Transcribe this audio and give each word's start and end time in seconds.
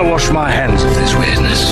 I 0.00 0.02
wash 0.02 0.30
my 0.30 0.50
hands 0.50 0.82
of 0.82 0.94
this 0.94 1.14
weirdness. 1.14 1.68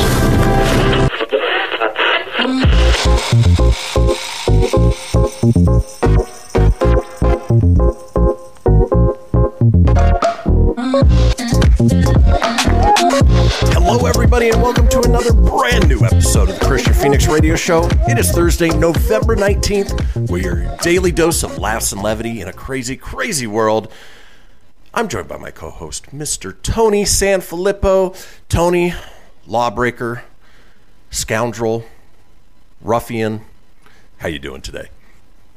Hello, 13.73 14.05
everybody, 14.05 14.51
and 14.51 14.61
welcome 14.61 14.87
to 14.89 15.01
another 15.07 15.33
brand 15.33 15.89
new 15.89 16.05
episode 16.05 16.51
of 16.51 16.59
the 16.59 16.67
Kristian 16.67 16.95
Fenix 16.95 17.27
Radio 17.29 17.57
Show. 17.57 17.89
It 18.09 18.19
is 18.19 18.31
Thursday, 18.31 18.69
November 18.69 19.37
19th, 19.37 20.29
where 20.29 20.43
your 20.43 20.77
daily 20.83 21.13
dose 21.13 21.43
of 21.43 21.57
laughs 21.57 21.93
and 21.93 22.03
levity 22.03 22.43
in 22.43 22.49
a 22.49 22.53
crazy, 22.53 22.99
crazy 22.99 23.47
world. 23.47 23.91
I'm 24.99 25.07
joined 25.07 25.29
by 25.29 25.37
my 25.37 25.53
co 25.53 25.71
host, 25.71 26.07
Mr. 26.07 26.57
Tony 26.61 27.05
Sanfilippo. 27.05 28.17
Tony, 28.49 28.95
lawbreaker, 29.47 30.25
scoundrel, 31.09 31.85
ruffian. 32.81 33.43
How 34.17 34.27
you 34.27 34.41
doing 34.41 34.61
today? 34.61 34.89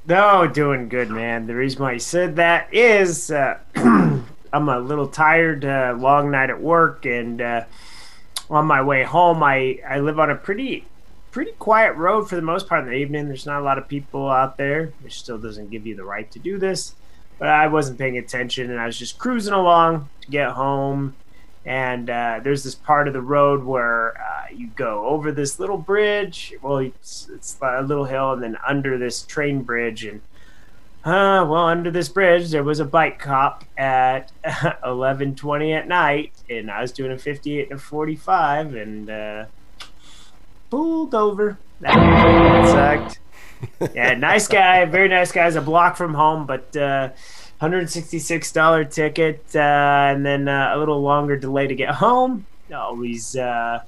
No, 0.06 0.46
doing 0.46 0.90
good, 0.90 1.10
man. 1.10 1.48
The 1.48 1.56
reason 1.56 1.82
why 1.82 1.94
I 1.94 1.98
said 1.98 2.36
that 2.36 2.72
is 2.72 3.32
uh, 3.32 3.58
I'm 3.76 4.70
a 4.70 4.80
little 4.80 5.08
tired, 5.08 5.66
uh, 5.66 5.96
long 5.98 6.30
night 6.30 6.52
at 6.52 6.62
work, 6.62 7.08
and 7.08 7.42
uh, 7.42 7.64
on 8.48 8.68
my 8.68 8.84
way 8.84 9.02
home, 9.02 9.42
I, 9.42 9.80
I 9.90 10.02
live 10.02 10.20
on 10.20 10.30
a 10.30 10.36
pretty 10.36 10.86
pretty 11.32 11.54
quiet 11.54 11.94
road 11.94 12.30
for 12.30 12.36
the 12.36 12.44
most 12.44 12.68
part 12.68 12.84
in 12.84 12.92
the 12.92 12.96
evening. 12.96 13.28
There's 13.28 13.48
not 13.48 13.60
a 13.60 13.64
lot 13.64 13.80
of 13.80 13.88
people 13.88 14.30
out 14.30 14.58
there, 14.58 14.94
which 15.02 15.18
still 15.18 15.40
doesn't 15.40 15.72
give 15.72 15.88
you 15.88 15.96
the 15.96 16.04
right 16.04 16.30
to 16.30 16.38
do 16.38 16.60
this. 16.60 16.94
But 17.42 17.50
I 17.50 17.66
wasn't 17.70 17.98
paying 17.98 18.20
attention, 18.20 18.70
and 18.70 18.80
I 18.80 18.86
was 18.86 18.96
just 18.96 19.18
cruising 19.18 19.56
along 19.56 20.08
to 20.22 20.30
get 20.30 20.52
home. 20.52 21.16
And 21.66 22.08
uh, 22.08 22.40
there's 22.44 22.64
this 22.64 22.76
part 22.76 23.08
of 23.08 23.16
the 23.16 23.22
road 23.22 23.64
where 23.64 24.16
uh, 24.16 24.54
you 24.54 24.68
go 24.68 25.08
over 25.08 25.32
this 25.32 25.60
little 25.60 25.80
bridge. 25.80 26.54
Well, 26.62 26.78
it's, 26.78 27.28
it's 27.34 27.58
a 27.60 27.82
little 27.82 28.06
hill, 28.06 28.34
and 28.34 28.44
then 28.44 28.58
under 28.68 29.00
this 29.00 29.24
train 29.24 29.64
bridge, 29.64 30.06
and 30.06 30.22
uh, 31.04 31.42
well, 31.50 31.66
under 31.66 31.90
this 31.90 32.10
bridge, 32.10 32.52
there 32.52 32.64
was 32.64 32.80
a 32.80 32.86
bike 32.86 33.18
cop 33.18 33.66
at 33.76 34.32
11:20 34.46 35.76
at 35.76 35.88
night, 35.88 36.34
and 36.48 36.70
I 36.70 36.80
was 36.84 36.92
doing 36.92 37.12
a 37.12 37.18
58 37.18 37.72
and 37.72 37.80
a 37.80 37.82
45, 37.82 38.76
and 38.76 39.10
uh, 39.10 39.46
pulled 40.70 41.16
over. 41.16 41.58
That, 41.80 41.96
that 41.96 42.68
sucked. 42.68 43.20
yeah, 43.94 44.14
nice 44.16 44.48
guy, 44.48 44.86
very 44.86 45.08
nice 45.08 45.32
guy. 45.32 45.46
He's 45.46 45.56
a 45.56 45.62
block 45.62 45.98
from 45.98 46.14
home, 46.14 46.46
but 46.46 46.76
uh, 46.76 47.10
$166 47.62 48.92
ticket, 48.92 49.46
uh, 49.56 49.60
and 49.60 50.26
then 50.26 50.48
uh, 50.48 50.72
a 50.74 50.78
little 50.78 51.02
longer 51.02 51.38
delay 51.38 51.68
to 51.68 51.76
get 51.76 51.96
home. 51.96 52.46
Always. 52.74 53.36
Uh, 53.36 53.82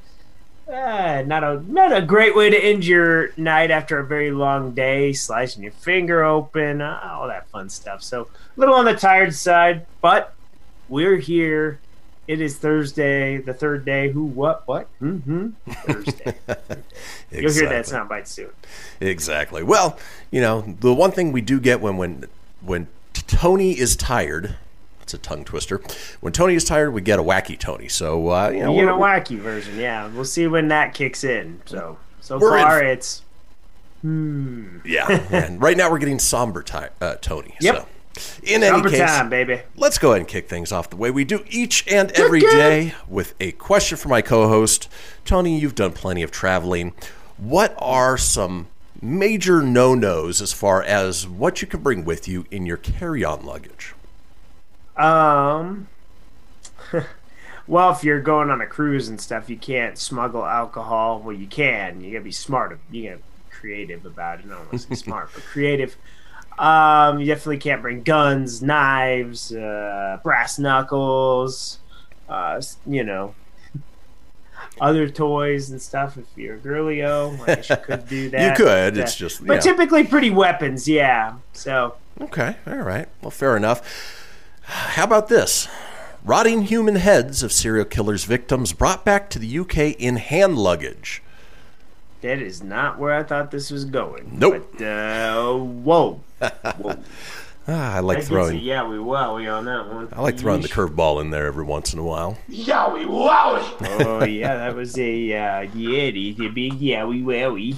uh, 0.72 1.24
not 1.26 1.44
a 1.44 1.62
not 1.68 1.92
a 1.96 2.02
great 2.02 2.36
way 2.36 2.50
to 2.50 2.58
end 2.58 2.86
your 2.86 3.32
night 3.36 3.70
after 3.70 4.00
a 4.00 4.06
very 4.06 4.32
long 4.32 4.74
day, 4.74 5.12
slicing 5.12 5.62
your 5.62 5.74
finger 5.74 6.24
open, 6.24 6.82
all 6.82 7.28
that 7.28 7.50
fun 7.50 7.70
stuff. 7.70 8.02
So 8.02 8.22
a 8.24 8.60
little 8.60 8.76
on 8.76 8.86
the 8.86 8.96
tired 8.96 9.36
side, 9.36 9.86
but 10.02 10.34
we're 10.88 11.18
here. 11.18 11.80
It 12.28 12.40
is 12.40 12.58
Thursday, 12.58 13.38
the 13.38 13.54
third 13.54 13.84
day. 13.84 14.10
Who? 14.10 14.24
What? 14.24 14.66
What? 14.66 14.88
Mm-hmm. 15.02 15.50
Thursday. 15.70 16.36
You'll 17.32 17.52
hear 17.52 17.68
that 17.70 17.86
soundbite 17.86 18.28
soon. 18.28 18.50
Exactly. 19.02 19.64
Well, 19.64 19.98
you 20.32 20.40
know, 20.40 20.62
the 20.80 20.94
one 20.94 21.12
thing 21.12 21.32
we 21.32 21.42
do 21.42 21.60
get 21.60 21.82
when 21.82 21.98
when 21.98 22.26
when 22.62 22.88
Tony 23.14 23.78
is 23.78 23.96
tired, 23.96 24.56
It's 25.02 25.14
a 25.14 25.18
tongue 25.18 25.44
twister. 25.44 25.82
When 26.22 26.32
Tony 26.32 26.56
is 26.56 26.64
tired, 26.64 26.92
we 26.92 27.02
get 27.02 27.20
a 27.20 27.24
wacky 27.24 27.60
Tony. 27.60 27.90
So 27.90 28.30
uh, 28.30 28.50
you 28.50 28.60
know, 28.64 28.74
You 28.74 28.86
get 28.86 28.94
a 28.94 28.98
wacky 28.98 29.38
version, 29.38 29.78
yeah. 29.78 30.08
We'll 30.08 30.24
see 30.24 30.48
when 30.48 30.70
that 30.70 30.94
kicks 30.94 31.24
in. 31.26 31.62
So 31.66 31.98
so 32.22 32.38
We're 32.38 32.58
in- 32.58 32.64
far, 32.64 32.84
it's 32.84 33.22
hmm. 34.02 34.78
yeah. 34.86 35.08
and 35.32 35.62
right 35.62 35.76
now 35.76 35.92
we're 35.92 36.00
getting 36.00 36.20
somber 36.20 36.64
ti 36.64 36.86
uh, 37.02 37.16
Tony. 37.16 37.56
Yep. 37.60 37.76
So. 37.76 37.88
In 38.44 38.62
any 38.62 38.72
Number 38.72 38.90
case, 38.90 39.00
time, 39.00 39.30
baby. 39.30 39.62
let's 39.76 39.98
go 39.98 40.12
ahead 40.12 40.22
and 40.22 40.28
kick 40.28 40.48
things 40.48 40.72
off 40.72 40.90
the 40.90 40.96
way 40.96 41.10
we 41.10 41.24
do 41.26 41.44
each 41.50 41.88
and 41.92 42.12
every 42.12 42.42
day 42.42 42.94
with 43.08 43.34
a 43.40 43.54
question 43.54 43.98
for 43.98 44.10
my 44.10 44.22
co-host 44.22 44.88
Tony. 45.26 45.58
You've 45.60 45.76
done 45.76 45.94
plenty 45.94 46.22
of 46.22 46.30
traveling. 46.30 46.94
What 47.38 47.74
are 47.80 48.18
some 48.18 48.68
major 49.02 49.62
no-nos 49.64 50.42
as 50.42 50.54
far 50.54 50.84
as 50.84 51.28
what 51.28 51.62
you 51.62 51.68
can 51.68 51.82
bring 51.82 52.06
with 52.06 52.28
you 52.28 52.46
in 52.52 52.66
your 52.66 52.78
carry-on 52.78 53.46
luggage? 53.46 53.96
Um. 54.96 55.88
well, 57.68 57.92
if 57.92 58.04
you're 58.04 58.22
going 58.22 58.50
on 58.50 58.62
a 58.62 58.68
cruise 58.68 59.10
and 59.10 59.20
stuff, 59.20 59.50
you 59.50 59.58
can't 59.58 59.98
smuggle 59.98 60.46
alcohol. 60.46 61.20
Well, 61.20 61.36
you 61.36 61.48
can. 61.48 62.02
You 62.02 62.12
gotta 62.12 62.24
be 62.24 62.32
smart. 62.32 62.80
You 62.92 63.04
gotta 63.10 63.18
be 63.18 63.24
creative 63.50 64.06
about 64.06 64.40
it. 64.40 64.46
I 64.46 64.50
don't 64.50 64.60
want 64.60 64.72
to 64.72 64.80
say 64.80 64.96
smart, 65.04 65.30
but 65.34 65.44
creative. 65.44 65.96
Um, 66.60 67.20
you 67.20 67.26
definitely 67.26 67.58
can't 67.58 67.82
bring 67.82 68.04
guns, 68.04 68.62
knives, 68.62 69.54
uh, 69.54 70.20
brass 70.24 70.60
knuckles. 70.60 71.80
Uh, 72.30 72.62
you 72.88 73.04
know, 73.04 73.36
other 74.80 75.08
toys 75.10 75.70
and 75.70 75.82
stuff. 75.82 76.18
If 76.18 76.26
you're 76.36 76.56
a 76.56 76.60
girlio, 76.60 77.40
I 77.42 77.56
guess 77.56 77.70
you 77.70 77.76
could 77.78 78.08
do 78.08 78.30
that. 78.32 78.58
You 78.58 78.66
could, 78.66 78.98
it's 78.98 79.16
just- 79.16 79.46
but 79.46 79.62
typically 79.62 80.04
pretty 80.06 80.30
weapons. 80.30 80.88
Yeah. 80.88 81.36
So 81.54 81.96
Okay, 82.22 82.56
all 82.68 82.76
right. 82.78 83.08
Well, 83.22 83.32
fair 83.32 83.58
enough. 83.58 84.20
How 84.62 85.04
about 85.04 85.28
this? 85.30 85.68
Rotting 86.24 86.64
human 86.64 86.96
heads 86.96 87.44
of 87.44 87.52
serial 87.52 87.86
killers' 87.86 88.24
victims 88.24 88.72
brought 88.72 89.04
back 89.04 89.30
to 89.32 89.40
the 89.40 89.60
UK 89.60 89.78
in 90.00 90.16
hand 90.16 90.58
luggage. 90.58 91.22
That 92.24 92.40
is 92.40 92.64
not 92.64 93.00
where 93.00 93.14
I 93.14 93.24
thought 93.24 93.52
this 93.52 93.70
was 93.70 93.84
going. 93.84 94.40
Nope. 94.40 94.66
But, 94.78 94.86
uh, 94.86 95.58
whoa. 95.58 96.22
Whoa. 96.40 96.96
Ah, 97.66 97.96
I 97.96 98.00
like 98.02 98.18
gets 98.18 98.28
throwing. 98.28 98.58
a 98.58 98.60
yeah, 98.60 98.86
we 98.86 98.98
wowie 98.98 99.50
on 99.50 99.64
that 99.66 99.88
one. 99.88 100.10
I 100.12 100.22
like 100.22 100.38
throwing 100.38 100.62
the 100.62 100.68
curveball 100.68 101.22
in 101.22 101.30
there 101.30 101.46
every 101.46 101.64
once 101.64 101.94
in 101.94 102.00
a 102.00 102.04
while. 102.04 102.38
Yowie 102.50 103.06
wowie. 103.06 104.06
oh, 104.06 104.26
yeah, 104.26 104.56
that 104.58 104.76
was 104.76 104.98
a, 104.98 105.34
uh, 105.34 105.62
yeah, 105.74 106.12
the, 106.12 106.34
the 106.34 106.50
big 106.50 106.74
yowie 106.74 107.24
wowie. 107.24 107.78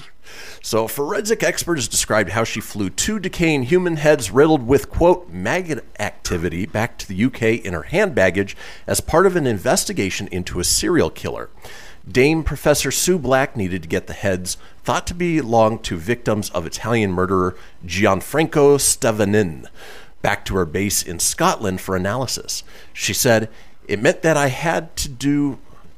So, 0.63 0.85
a 0.85 0.87
forensic 0.87 1.43
expert 1.43 1.75
has 1.75 1.87
described 1.87 2.31
how 2.31 2.43
she 2.43 2.61
flew 2.61 2.89
two 2.89 3.19
decaying 3.19 3.63
human 3.63 3.97
heads 3.97 4.31
riddled 4.31 4.65
with, 4.65 4.89
quote, 4.89 5.29
maggot 5.29 5.85
activity 5.99 6.65
back 6.65 6.97
to 6.97 7.07
the 7.07 7.25
UK 7.25 7.63
in 7.63 7.73
her 7.73 7.83
hand 7.83 8.15
baggage 8.15 8.57
as 8.87 9.01
part 9.01 9.27
of 9.27 9.35
an 9.35 9.45
investigation 9.45 10.27
into 10.31 10.59
a 10.59 10.63
serial 10.63 11.11
killer. 11.11 11.51
Dame 12.09 12.43
Professor 12.43 12.91
Sue 12.91 13.17
Black 13.17 13.57
needed 13.57 13.81
to 13.81 13.89
get 13.89 14.05
the 14.05 14.13
heads, 14.13 14.57
thought 14.83 15.07
to 15.07 15.15
belong 15.15 15.79
to 15.79 15.97
victims 15.97 16.51
of 16.51 16.65
Italian 16.65 17.11
murderer 17.11 17.57
Gianfranco 17.83 18.77
Stevanin, 18.77 19.67
back 20.21 20.45
to 20.45 20.55
her 20.55 20.65
base 20.65 21.01
in 21.01 21.19
Scotland 21.19 21.81
for 21.81 21.95
analysis. 21.95 22.63
She 22.93 23.13
said, 23.13 23.49
It 23.87 24.01
meant 24.01 24.21
that 24.21 24.37
I 24.37 24.47
had 24.47 24.95
to 24.97 25.09
do 25.09 25.57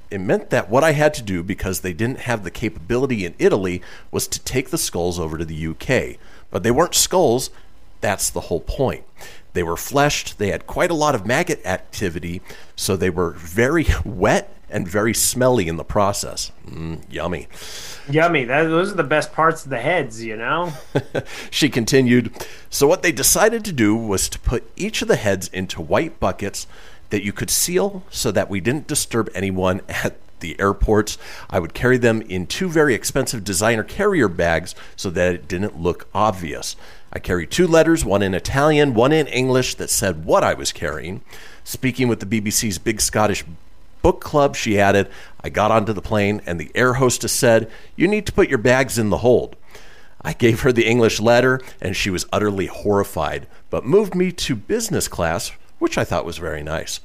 it 0.10 0.20
meant 0.20 0.50
that 0.52 0.70
what 0.70 0.86
I 0.86 0.94
had 0.94 1.14
to 1.16 1.22
do 1.22 1.44
because 1.44 1.82
they 1.82 1.92
didn't 1.92 2.20
have 2.20 2.46
the 2.46 2.52
capability 2.52 3.26
in 3.26 3.36
Italy 3.40 3.82
was 4.10 4.26
to 4.30 4.40
take 4.40 4.70
the 4.70 4.78
skulls 4.78 5.20
over 5.20 5.38
to 5.38 5.44
the 5.44 5.68
UK. 5.68 6.18
But 6.50 6.64
they 6.64 6.72
weren't 6.72 6.96
skulls, 6.96 7.50
that's 8.00 8.30
the 8.30 8.42
whole 8.42 8.62
point. 8.62 9.04
They 9.52 9.64
were 9.64 9.76
fleshed, 9.76 10.38
they 10.38 10.50
had 10.52 10.68
quite 10.68 10.92
a 10.92 10.96
lot 10.96 11.16
of 11.16 11.26
maggot 11.26 11.66
activity, 11.66 12.42
so 12.76 12.96
they 12.96 13.10
were 13.10 13.32
very 13.32 13.88
wet 14.06 14.54
and 14.70 14.88
very 14.88 15.14
smelly 15.14 15.68
in 15.68 15.78
the 15.78 15.84
process. 15.84 16.52
Mm, 16.68 17.02
yummy. 17.10 17.48
Yummy. 18.10 18.46
That, 18.46 18.64
those 18.64 18.92
are 18.92 18.96
the 18.96 19.04
best 19.04 19.34
parts 19.34 19.64
of 19.64 19.70
the 19.70 19.80
heads, 19.80 20.24
you 20.24 20.38
know? 20.38 20.74
She 21.52 21.70
continued, 21.70 22.32
So, 22.70 22.88
what 22.88 23.02
they 23.02 23.12
decided 23.12 23.64
to 23.66 23.72
do 23.72 23.96
was 23.96 24.30
to 24.30 24.40
put 24.40 24.70
each 24.76 25.02
of 25.02 25.08
the 25.08 25.16
heads 25.16 25.48
into 25.48 25.82
white 25.82 26.20
buckets 26.20 26.68
that 27.10 27.24
you 27.24 27.34
could 27.34 27.50
seal 27.50 28.04
so 28.10 28.32
that 28.32 28.50
we 28.50 28.60
didn't 28.60 28.88
disturb 28.88 29.30
anyone 29.34 29.82
at 29.90 30.18
the 30.40 30.60
airports. 30.60 31.18
I 31.50 31.60
would 31.60 31.74
carry 31.74 31.98
them 31.98 32.22
in 32.22 32.46
two 32.46 32.70
very 32.70 32.94
expensive 32.94 33.44
designer 33.44 33.84
carrier 33.84 34.28
bags 34.28 34.76
so 34.96 35.10
that 35.12 35.34
it 35.34 35.48
didn't 35.48 35.82
look 35.82 36.08
obvious. 36.14 36.76
I 37.12 37.20
carried 37.20 37.50
two 37.50 37.66
letters, 37.68 38.06
one 38.06 38.22
in 38.22 38.34
Italian, 38.34 38.94
one 38.94 39.12
in 39.12 39.28
English, 39.28 39.76
that 39.76 39.90
said 39.90 40.26
what 40.26 40.44
I 40.44 40.54
was 40.54 40.72
carrying. 40.72 41.22
Speaking 41.64 42.08
with 42.08 42.20
the 42.20 42.42
BBC's 42.42 42.78
Big 42.78 43.02
Scottish 43.02 43.44
book 44.08 44.22
club, 44.22 44.56
she 44.56 44.80
added, 44.80 45.10
I 45.42 45.50
got 45.50 45.70
onto 45.70 45.92
the 45.92 46.02
plane 46.02 46.42
and 46.46 46.58
the 46.58 46.72
air 46.74 46.94
hostess 46.94 47.34
said, 47.34 47.70
You 47.98 48.08
need 48.08 48.26
to 48.28 48.32
put 48.32 48.48
your 48.48 48.58
bags 48.58 48.98
in 48.98 49.10
the 49.10 49.18
hold. 49.18 49.58
I 50.22 50.32
gave 50.32 50.62
her 50.62 50.72
the 50.72 50.88
English 50.88 51.20
letter 51.20 51.60
and 51.82 51.94
she 51.94 52.10
was 52.10 52.26
utterly 52.32 52.68
horrified, 52.68 53.48
but 53.70 53.86
moved 53.86 54.16
me 54.16 54.32
to 54.32 54.56
business 54.56 55.10
class, 55.10 55.52
which 55.78 55.98
I 55.98 56.06
thought 56.06 56.24
was 56.24 56.38
very 56.38 56.64
nice. 56.64 57.02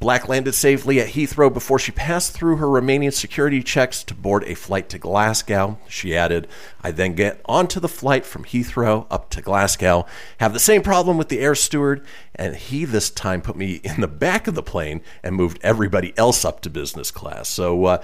Black 0.00 0.28
landed 0.30 0.54
safely 0.54 0.98
at 0.98 1.08
Heathrow 1.08 1.52
before 1.52 1.78
she 1.78 1.92
passed 1.92 2.32
through 2.32 2.56
her 2.56 2.66
Romanian 2.66 3.12
security 3.12 3.62
checks 3.62 4.02
to 4.04 4.14
board 4.14 4.42
a 4.44 4.54
flight 4.54 4.88
to 4.88 4.98
Glasgow. 4.98 5.78
She 5.88 6.16
added, 6.16 6.48
I 6.82 6.90
then 6.90 7.14
get 7.14 7.42
onto 7.44 7.80
the 7.80 7.88
flight 7.88 8.24
from 8.24 8.44
Heathrow 8.44 9.06
up 9.10 9.28
to 9.28 9.42
Glasgow, 9.42 10.06
have 10.38 10.54
the 10.54 10.58
same 10.58 10.80
problem 10.80 11.18
with 11.18 11.28
the 11.28 11.40
air 11.40 11.54
steward, 11.54 12.02
and 12.34 12.56
he 12.56 12.86
this 12.86 13.10
time 13.10 13.42
put 13.42 13.56
me 13.56 13.74
in 13.84 14.00
the 14.00 14.08
back 14.08 14.46
of 14.46 14.54
the 14.54 14.62
plane 14.62 15.02
and 15.22 15.36
moved 15.36 15.58
everybody 15.62 16.14
else 16.16 16.46
up 16.46 16.62
to 16.62 16.70
business 16.70 17.10
class. 17.10 17.50
So, 17.50 17.84
uh, 17.84 18.02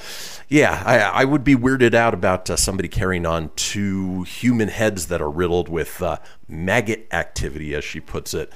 yeah, 0.51 0.83
I, 0.85 0.99
I 0.99 1.25
would 1.25 1.45
be 1.45 1.57
weirded 1.57 1.95
out 1.95 2.13
about 2.13 2.51
uh, 2.51 2.57
somebody 2.57 2.89
carrying 2.89 3.25
on 3.25 3.53
two 3.57 4.25
human 4.25 4.69
heads 4.69 5.07
that 5.07 5.23
are 5.23 5.31
riddled 5.31 5.71
with 5.71 6.03
uh, 6.03 6.19
maggot 6.47 7.07
activity, 7.11 7.75
as 7.75 7.85
she 7.85 8.01
puts 8.01 8.35
it. 8.35 8.53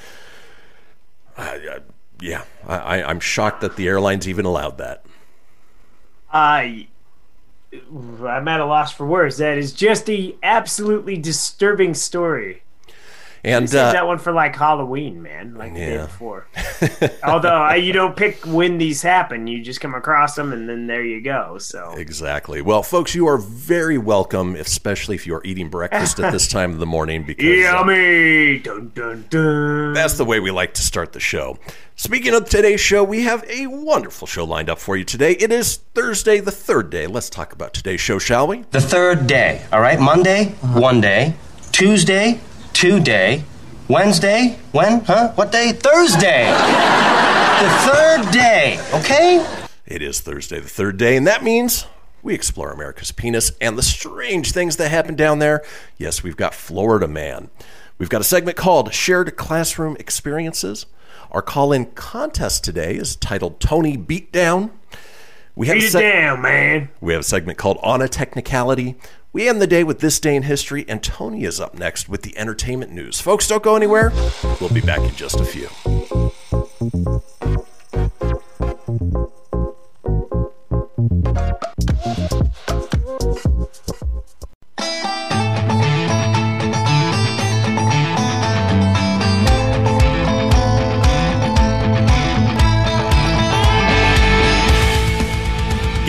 Yeah, 2.21 2.45
I, 2.67 3.03
I'm 3.03 3.21
shocked 3.21 3.63
that 3.63 3.77
the 3.77 3.89
airlines 3.89 4.29
even 4.29 4.45
allowed 4.45 4.79
that. 4.79 5.05
I 6.33 6.89
I'm 7.73 8.49
at 8.49 8.61
a 8.61 8.65
loss 8.65 8.93
for 8.93 9.07
words. 9.07 9.39
That 9.39 9.57
is 9.57 9.73
just 9.73 10.11
a 10.11 10.35
absolutely 10.43 11.17
disturbing 11.17 11.95
story. 11.95 12.63
And 13.43 13.69
Save 13.71 13.81
uh, 13.81 13.93
that 13.93 14.07
one 14.07 14.19
for 14.19 14.33
like 14.33 14.55
Halloween, 14.55 15.23
man, 15.23 15.55
like 15.55 15.73
the 15.73 15.81
day 15.81 15.95
Yeah. 15.95 16.07
before. 16.07 16.47
Although 17.25 17.49
I, 17.63 17.77
you 17.77 17.93
don't 17.93 18.15
pick 18.15 18.45
when 18.47 18.77
these 18.79 19.01
happen, 19.01 19.47
you 19.47 19.63
just 19.63 19.81
come 19.81 19.95
across 19.95 20.35
them, 20.35 20.53
and 20.53 20.69
then 20.69 20.87
there 20.87 21.03
you 21.05 21.23
go. 21.23 21.57
So 21.59 21.93
exactly. 21.97 22.61
Well, 22.61 22.83
folks, 22.83 23.15
you 23.15 23.27
are 23.29 23.39
very 23.39 23.97
welcome, 23.97 24.57
especially 24.57 25.15
if 25.17 25.27
you 25.27 25.35
are 25.35 25.43
eating 25.45 25.69
breakfast 25.71 26.21
at 26.21 26.33
this 26.33 26.49
time 26.53 26.73
of 26.73 26.79
the 26.81 26.87
morning, 26.87 27.25
because 27.25 27.45
uh, 27.47 27.49
yummy, 27.49 28.59
dun 28.59 28.93
dun 28.95 29.25
dun. 29.31 29.93
that's 29.95 30.15
the 30.19 30.25
way 30.25 30.39
we 30.41 30.51
like 30.51 30.75
to 30.75 30.83
start 30.83 31.13
the 31.13 31.21
show. 31.21 31.59
Speaking 31.97 32.35
of 32.35 32.49
today's 32.49 32.81
show, 32.81 33.05
we 33.05 33.23
have 33.23 33.45
a 33.49 33.67
wonderful 33.67 34.27
show 34.27 34.45
lined 34.45 34.71
up 34.71 34.79
for 34.79 34.97
you 34.97 35.05
today. 35.05 35.33
It 35.33 35.53
is 35.53 35.77
Thursday, 35.95 36.41
the 36.41 36.51
third 36.51 36.89
day. 36.91 37.07
Let's 37.07 37.29
talk 37.29 37.53
about 37.53 37.75
today's 37.75 38.01
show, 38.01 38.19
shall 38.19 38.47
we? 38.47 38.65
The 38.71 38.81
third 38.81 39.27
day, 39.27 39.63
all 39.73 39.81
right? 39.81 40.01
Monday, 40.01 40.47
one 40.75 41.01
day. 41.03 41.35
Tuesday, 41.73 42.41
two 42.81 42.99
day. 42.99 43.45
Wednesday, 43.89 44.59
when? 44.73 45.05
Huh? 45.05 45.33
What 45.35 45.53
day? 45.53 45.73
Thursday. 45.73 46.47
the 47.61 47.69
third 47.93 48.31
day, 48.33 48.81
okay? 48.95 49.47
It 49.85 50.01
is 50.01 50.21
Thursday, 50.21 50.61
the 50.61 50.69
third 50.69 50.97
day, 50.97 51.19
and 51.19 51.27
that 51.27 51.45
means 51.45 51.85
we 52.23 52.33
explore 52.33 52.73
America's 52.73 53.13
penis 53.13 53.53
and 53.61 53.77
the 53.77 53.83
strange 53.83 54.53
things 54.53 54.79
that 54.79 54.89
happen 54.89 55.15
down 55.15 55.41
there. 55.41 55.63
Yes, 55.99 56.23
we've 56.23 56.39
got 56.39 56.55
Florida 56.55 57.07
Man. 57.07 57.51
We've 57.99 58.09
got 58.09 58.23
a 58.23 58.25
segment 58.25 58.57
called 58.57 58.95
Shared 58.95 59.37
Classroom 59.37 59.95
Experiences. 60.01 60.87
Our 61.31 61.43
call 61.43 61.75
in 61.75 61.85
contest 61.85 62.65
today 62.65 62.95
is 62.95 63.15
titled 63.15 63.61
Tony 63.61 63.99
Beatdown. 63.99 64.71
We 65.55 65.67
have, 65.67 65.77
Beat 65.77 65.95
a 65.95 65.99
it 65.99 66.13
down, 66.13 66.41
man. 66.41 66.89
we 67.03 67.13
have 67.13 67.21
a 67.21 67.25
segment 67.25 67.59
called 67.59 67.79
On 67.83 68.01
a 68.01 68.09
Technicality. 68.09 68.97
We 69.33 69.49
end 69.49 69.63
the 69.63 69.69
day 69.69 69.85
with 69.85 70.01
This 70.01 70.19
Day 70.19 70.35
in 70.35 70.43
History, 70.43 70.85
and 70.89 71.01
Tony 71.05 71.45
is 71.45 71.61
up 71.61 71.79
next 71.79 72.09
with 72.09 72.23
the 72.23 72.37
entertainment 72.37 72.91
news. 72.91 73.21
Folks, 73.21 73.47
don't 73.47 73.63
go 73.63 73.77
anywhere. 73.77 74.11
We'll 74.61 74.75
be 74.75 74.81
back 74.81 74.99
in 74.99 75.15
just 75.15 75.39
a 75.39 75.45
few. 75.45 75.69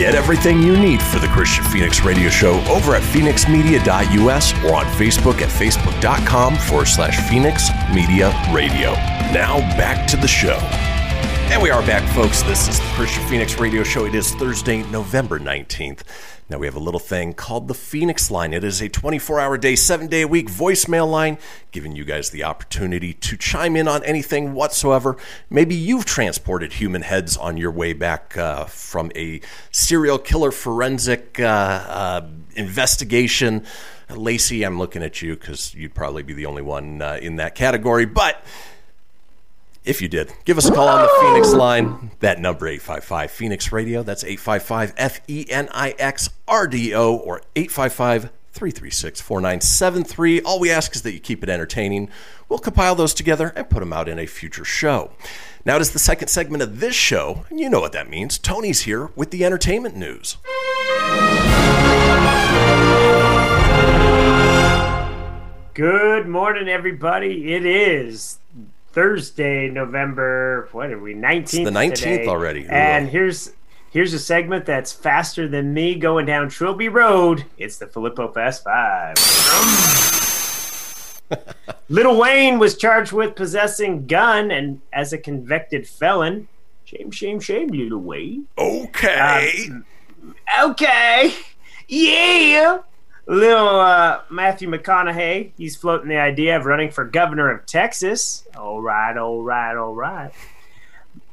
Get 0.02 0.16
everything 0.16 0.64
you 0.64 0.76
need 0.80 1.00
for 1.00 1.20
the 1.20 1.28
Kristian 1.28 1.64
Fenix 1.72 2.02
Radio 2.02 2.28
Show 2.28 2.60
over 2.62 2.96
at 2.96 3.04
fenixmedia.us 3.04 4.54
or 4.64 4.74
on 4.74 4.86
Facebook 4.86 5.44
at 5.44 5.50
facebook.com 5.50 6.56
forward 6.56 6.88
slash 6.88 7.30
Fenix 7.30 7.70
Media 7.94 8.30
Radio. 8.52 8.94
Now 9.32 9.60
back 9.78 10.08
to 10.08 10.18
the 10.18 10.28
show. 10.28 10.58
And 11.52 11.62
we 11.62 11.70
are 11.70 11.84
back, 11.84 12.02
folks. 12.16 12.42
This 12.42 12.68
is 12.68 12.80
the 12.80 12.86
Kristian 12.86 13.30
Fenix 13.30 13.60
Radio 13.60 13.84
Show. 13.84 14.06
It 14.06 14.16
is 14.16 14.34
Thursday, 14.34 14.82
November 14.90 15.40
19th. 15.40 16.02
Now 16.52 16.58
we 16.58 16.68
have 16.68 16.76
a 16.76 16.80
little 16.80 17.00
thing 17.00 17.34
called 17.34 17.70
the 17.70 17.74
Fenix 17.74 18.30
Line. 18.30 18.54
It 18.54 18.66
is 18.66 18.82
a 18.82 18.90
24 18.90 19.40
hour 19.40 19.58
day, 19.58 19.74
seven 19.78 20.08
day 20.08 20.24
a 20.24 20.28
week 20.28 20.50
voicemail 20.50 21.10
line, 21.10 21.38
giving 21.72 21.96
you 21.96 22.04
guys 22.04 22.32
the 22.32 22.44
opportunity 22.44 23.14
to 23.14 23.38
chime 23.38 23.78
in 23.78 23.88
on 23.88 24.04
anything 24.04 24.52
whatsoever. 24.52 25.16
Maybe 25.50 25.76
you've 25.76 26.04
transported 26.04 26.74
human 26.74 27.04
heads 27.04 27.38
on 27.38 27.56
your 27.56 27.72
way 27.72 27.94
back 27.94 28.38
uh, 28.38 28.66
from 28.66 29.14
a 29.16 29.40
serial 29.72 30.20
killer 30.20 30.52
forensic 30.52 31.40
uh, 31.40 31.46
uh, 31.46 32.28
investigation. 32.56 33.66
Lacey, 34.10 34.64
I'm 34.64 34.78
looking 34.78 35.04
at 35.04 35.22
you 35.22 35.38
because 35.38 35.74
you'd 35.74 35.96
probably 35.96 36.24
be 36.24 36.34
the 36.34 36.48
only 36.48 36.64
one 36.64 37.02
uh, 37.02 37.18
in 37.22 37.38
that 37.38 37.56
category. 37.56 38.06
But 38.06 38.44
if 39.84 40.02
you 40.02 40.08
did, 40.08 40.32
give 40.46 40.58
us 40.58 40.70
a 40.70 40.74
call 40.74 40.88
on 40.88 41.02
the 41.02 41.10
Fenix 41.22 41.54
line. 41.54 42.12
That 42.20 42.40
number 42.40 42.68
855 42.68 43.32
Fenix 43.32 43.72
Radio. 43.72 44.04
That's 44.04 44.24
855 44.24 44.94
F 44.96 45.22
E 45.28 45.46
N 45.50 45.70
I 45.72 45.92
X 45.98 46.30
R 46.48 46.68
D 46.68 46.94
O 46.94 47.16
or 47.16 47.42
855 47.56 48.30
336 48.52 49.22
4973. 49.22 50.42
All 50.42 50.60
we 50.60 50.70
ask 50.70 50.96
is 50.96 51.02
that 51.02 51.14
you 51.14 51.20
keep 51.20 51.42
it 51.42 51.50
entertaining. 51.50 52.10
We'll 52.48 52.60
compile 52.60 52.94
those 52.96 53.14
together 53.14 53.54
and 53.56 53.70
put 53.70 53.80
them 53.80 53.94
out 53.94 54.08
in 54.08 54.20
a 54.20 54.28
future 54.28 54.66
show. 54.66 55.12
Now 55.66 55.78
it 55.78 55.82
is 55.82 55.92
the 55.92 56.00
second 56.00 56.28
segment 56.28 56.62
of 56.62 56.80
this 56.80 56.96
show, 56.96 57.46
and 57.50 57.60
you 57.60 57.70
know 57.70 57.80
what 57.80 57.94
that 57.94 58.10
means. 58.10 58.38
Tony's 58.38 58.82
here 58.82 59.10
with 59.16 59.32
the 59.32 59.46
entertainment 59.46 59.96
news. 59.96 60.38
Good 65.74 66.28
morning, 66.28 66.68
everybody. 66.68 67.54
It 67.54 67.66
is 67.66 68.41
Thursday, 68.94 69.70
November. 69.70 70.68
What 70.72 70.92
are 70.92 71.00
we? 71.00 71.14
Nineteenth. 71.14 71.66
the 71.66 71.72
19th 71.72 71.96
today. 71.96 72.28
already. 72.28 72.66
And 72.68 73.08
here's 73.08 73.52
here's 73.92 74.14
a 74.14 74.20
segment 74.20 74.66
that's 74.66 74.92
faster 74.92 75.48
than 75.48 75.74
me 75.74 75.96
going 75.96 76.26
down 76.26 76.50
Trilby 76.50 76.90
Road. 76.90 77.46
It's 77.58 77.78
the 77.78 77.88
Filippo 77.88 78.32
Fast 78.32 78.64
Five. 78.64 79.16
Little 81.90 82.18
Wayne 82.18 82.60
was 82.60 82.78
charged 82.78 83.12
with 83.12 83.36
possessing 83.36 84.08
gun 84.08 84.52
and 84.52 84.82
as 84.92 85.14
a 85.14 85.18
convicted 85.18 85.88
felon. 85.88 86.48
Shame, 86.86 87.12
shame, 87.12 87.40
shame, 87.40 87.70
Little 87.70 88.00
Wayne. 88.00 88.48
Okay. 88.58 89.70
Um, 89.70 89.86
okay. 90.62 91.34
Yeah. 91.88 92.80
Little 93.32 93.80
uh, 93.80 94.24
Matthew 94.30 94.70
McConaughey, 94.70 95.52
he's 95.58 95.78
floating 95.78 96.10
the 96.10 96.18
idea 96.18 96.58
of 96.58 96.66
running 96.66 96.92
for 96.92 97.06
governor 97.06 97.50
of 97.50 97.66
Texas. 97.66 98.46
All 98.58 98.82
right, 98.82 99.16
all 99.16 99.42
right, 99.42 99.74
all 99.74 99.96
right. 99.96 100.34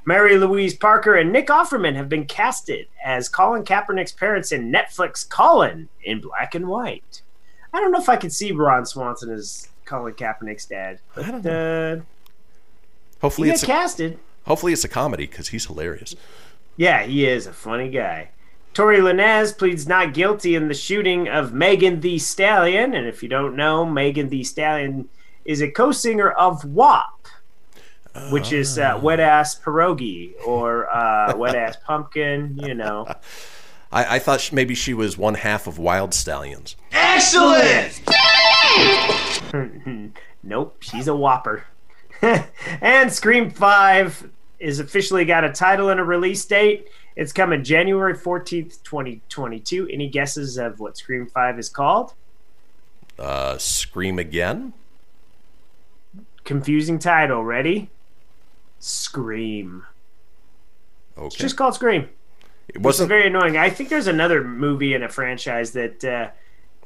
Mary 0.04 0.38
Louise 0.38 0.76
Parker 0.76 1.16
and 1.16 1.32
Nick 1.32 1.48
Offerman 1.48 1.96
have 1.96 2.08
been 2.08 2.24
casted 2.24 2.86
as 3.04 3.28
Colin 3.28 3.64
Kaepernick's 3.64 4.12
parents 4.12 4.52
in 4.52 4.70
Netflix 4.70 5.28
Colin 5.28 5.88
in 6.04 6.20
black 6.20 6.54
and 6.54 6.68
white. 6.68 7.22
I 7.74 7.80
don't 7.80 7.90
know 7.90 7.98
if 7.98 8.08
I 8.08 8.14
could 8.14 8.32
see 8.32 8.52
Ron 8.52 8.86
Swanson 8.86 9.32
as 9.32 9.68
Colin 9.84 10.14
Kaepernick's 10.14 10.66
dad, 10.66 11.00
but 11.16 11.24
I 11.24 11.30
don't 11.32 11.46
uh, 11.48 11.96
hopefully 13.20 13.50
it's 13.50 13.64
a, 13.64 13.66
casted. 13.66 14.20
hopefully 14.46 14.72
it's 14.72 14.84
a 14.84 14.88
comedy 14.88 15.26
because 15.26 15.48
he's 15.48 15.66
hilarious. 15.66 16.14
Yeah, 16.76 17.02
he 17.02 17.26
is 17.26 17.48
a 17.48 17.52
funny 17.52 17.90
guy. 17.90 18.30
Tory 18.75 18.98
Lanez 18.98 19.56
pleads 19.56 19.88
not 19.88 20.14
guilty 20.14 20.54
in 20.54 20.68
the 20.68 20.75
shooting 20.75 21.28
of 21.28 21.52
Megan 21.52 22.00
Thee 22.00 22.18
Stallion. 22.18 22.94
And 22.94 23.06
if 23.06 23.22
you 23.22 23.28
don't 23.28 23.56
know, 23.56 23.84
Megan 23.84 24.28
Thee 24.28 24.44
Stallion 24.44 25.08
is 25.44 25.60
a 25.60 25.70
co 25.70 25.90
singer 25.92 26.30
of 26.30 26.64
WAP. 26.64 27.26
which 28.30 28.52
is 28.52 28.78
uh, 28.78 28.98
wet 29.02 29.20
ass 29.20 29.58
pierogi 29.58 30.32
or 30.46 30.88
uh, 30.94 31.37
wet 31.37 31.54
ass 31.54 31.76
pumpkin. 31.87 32.58
You 32.62 32.75
know, 32.75 33.06
I, 33.92 34.16
I 34.16 34.18
thought 34.18 34.40
she, 34.40 34.54
maybe 34.54 34.75
she 34.75 34.94
was 34.94 35.16
one 35.16 35.34
half 35.34 35.66
of 35.66 35.76
Wyld 35.78 36.10
Stallyns. 36.10 36.75
Excellent! 36.92 38.00
nope, 40.42 40.76
she's 40.80 41.08
a 41.08 41.14
whopper. 41.14 41.64
and 42.80 43.12
Scream 43.12 43.50
Five 43.50 44.28
is 44.58 44.80
officially 44.80 45.25
got 45.25 45.44
a 45.44 45.52
title 45.52 45.88
and 45.90 46.00
a 46.00 46.04
release 46.04 46.44
date. 46.44 46.88
It's 47.18 47.32
coming 47.32 47.64
January 47.64 48.14
fourteenth, 48.14 48.80
twenty 48.84 49.20
twenty 49.28 49.58
two. 49.58 49.88
Any 49.92 50.08
guesses 50.08 50.56
of 50.56 50.78
what 50.78 50.96
Scream 50.96 51.26
Five 51.26 51.58
is 51.58 51.68
called? 51.68 52.14
Uh, 53.18 53.58
Scream 53.58 54.20
Again? 54.20 54.72
Confusing 56.44 57.00
title. 57.00 57.44
Ready? 57.44 57.90
Scream. 58.78 59.84
Okay. 61.16 61.26
It's 61.26 61.34
just 61.34 61.56
called 61.56 61.75
Scream. 61.75 62.08
it 62.68 62.80
wasn't. 62.80 63.08
very 63.08 63.26
annoying. 63.26 63.56
I 63.56 63.68
think 63.68 63.88
there's 63.88 64.06
another 64.06 64.44
movie 64.44 64.94
in 64.94 65.02
a 65.02 65.08
franchise 65.08 65.72
that 65.72 66.04
uh, 66.04 66.30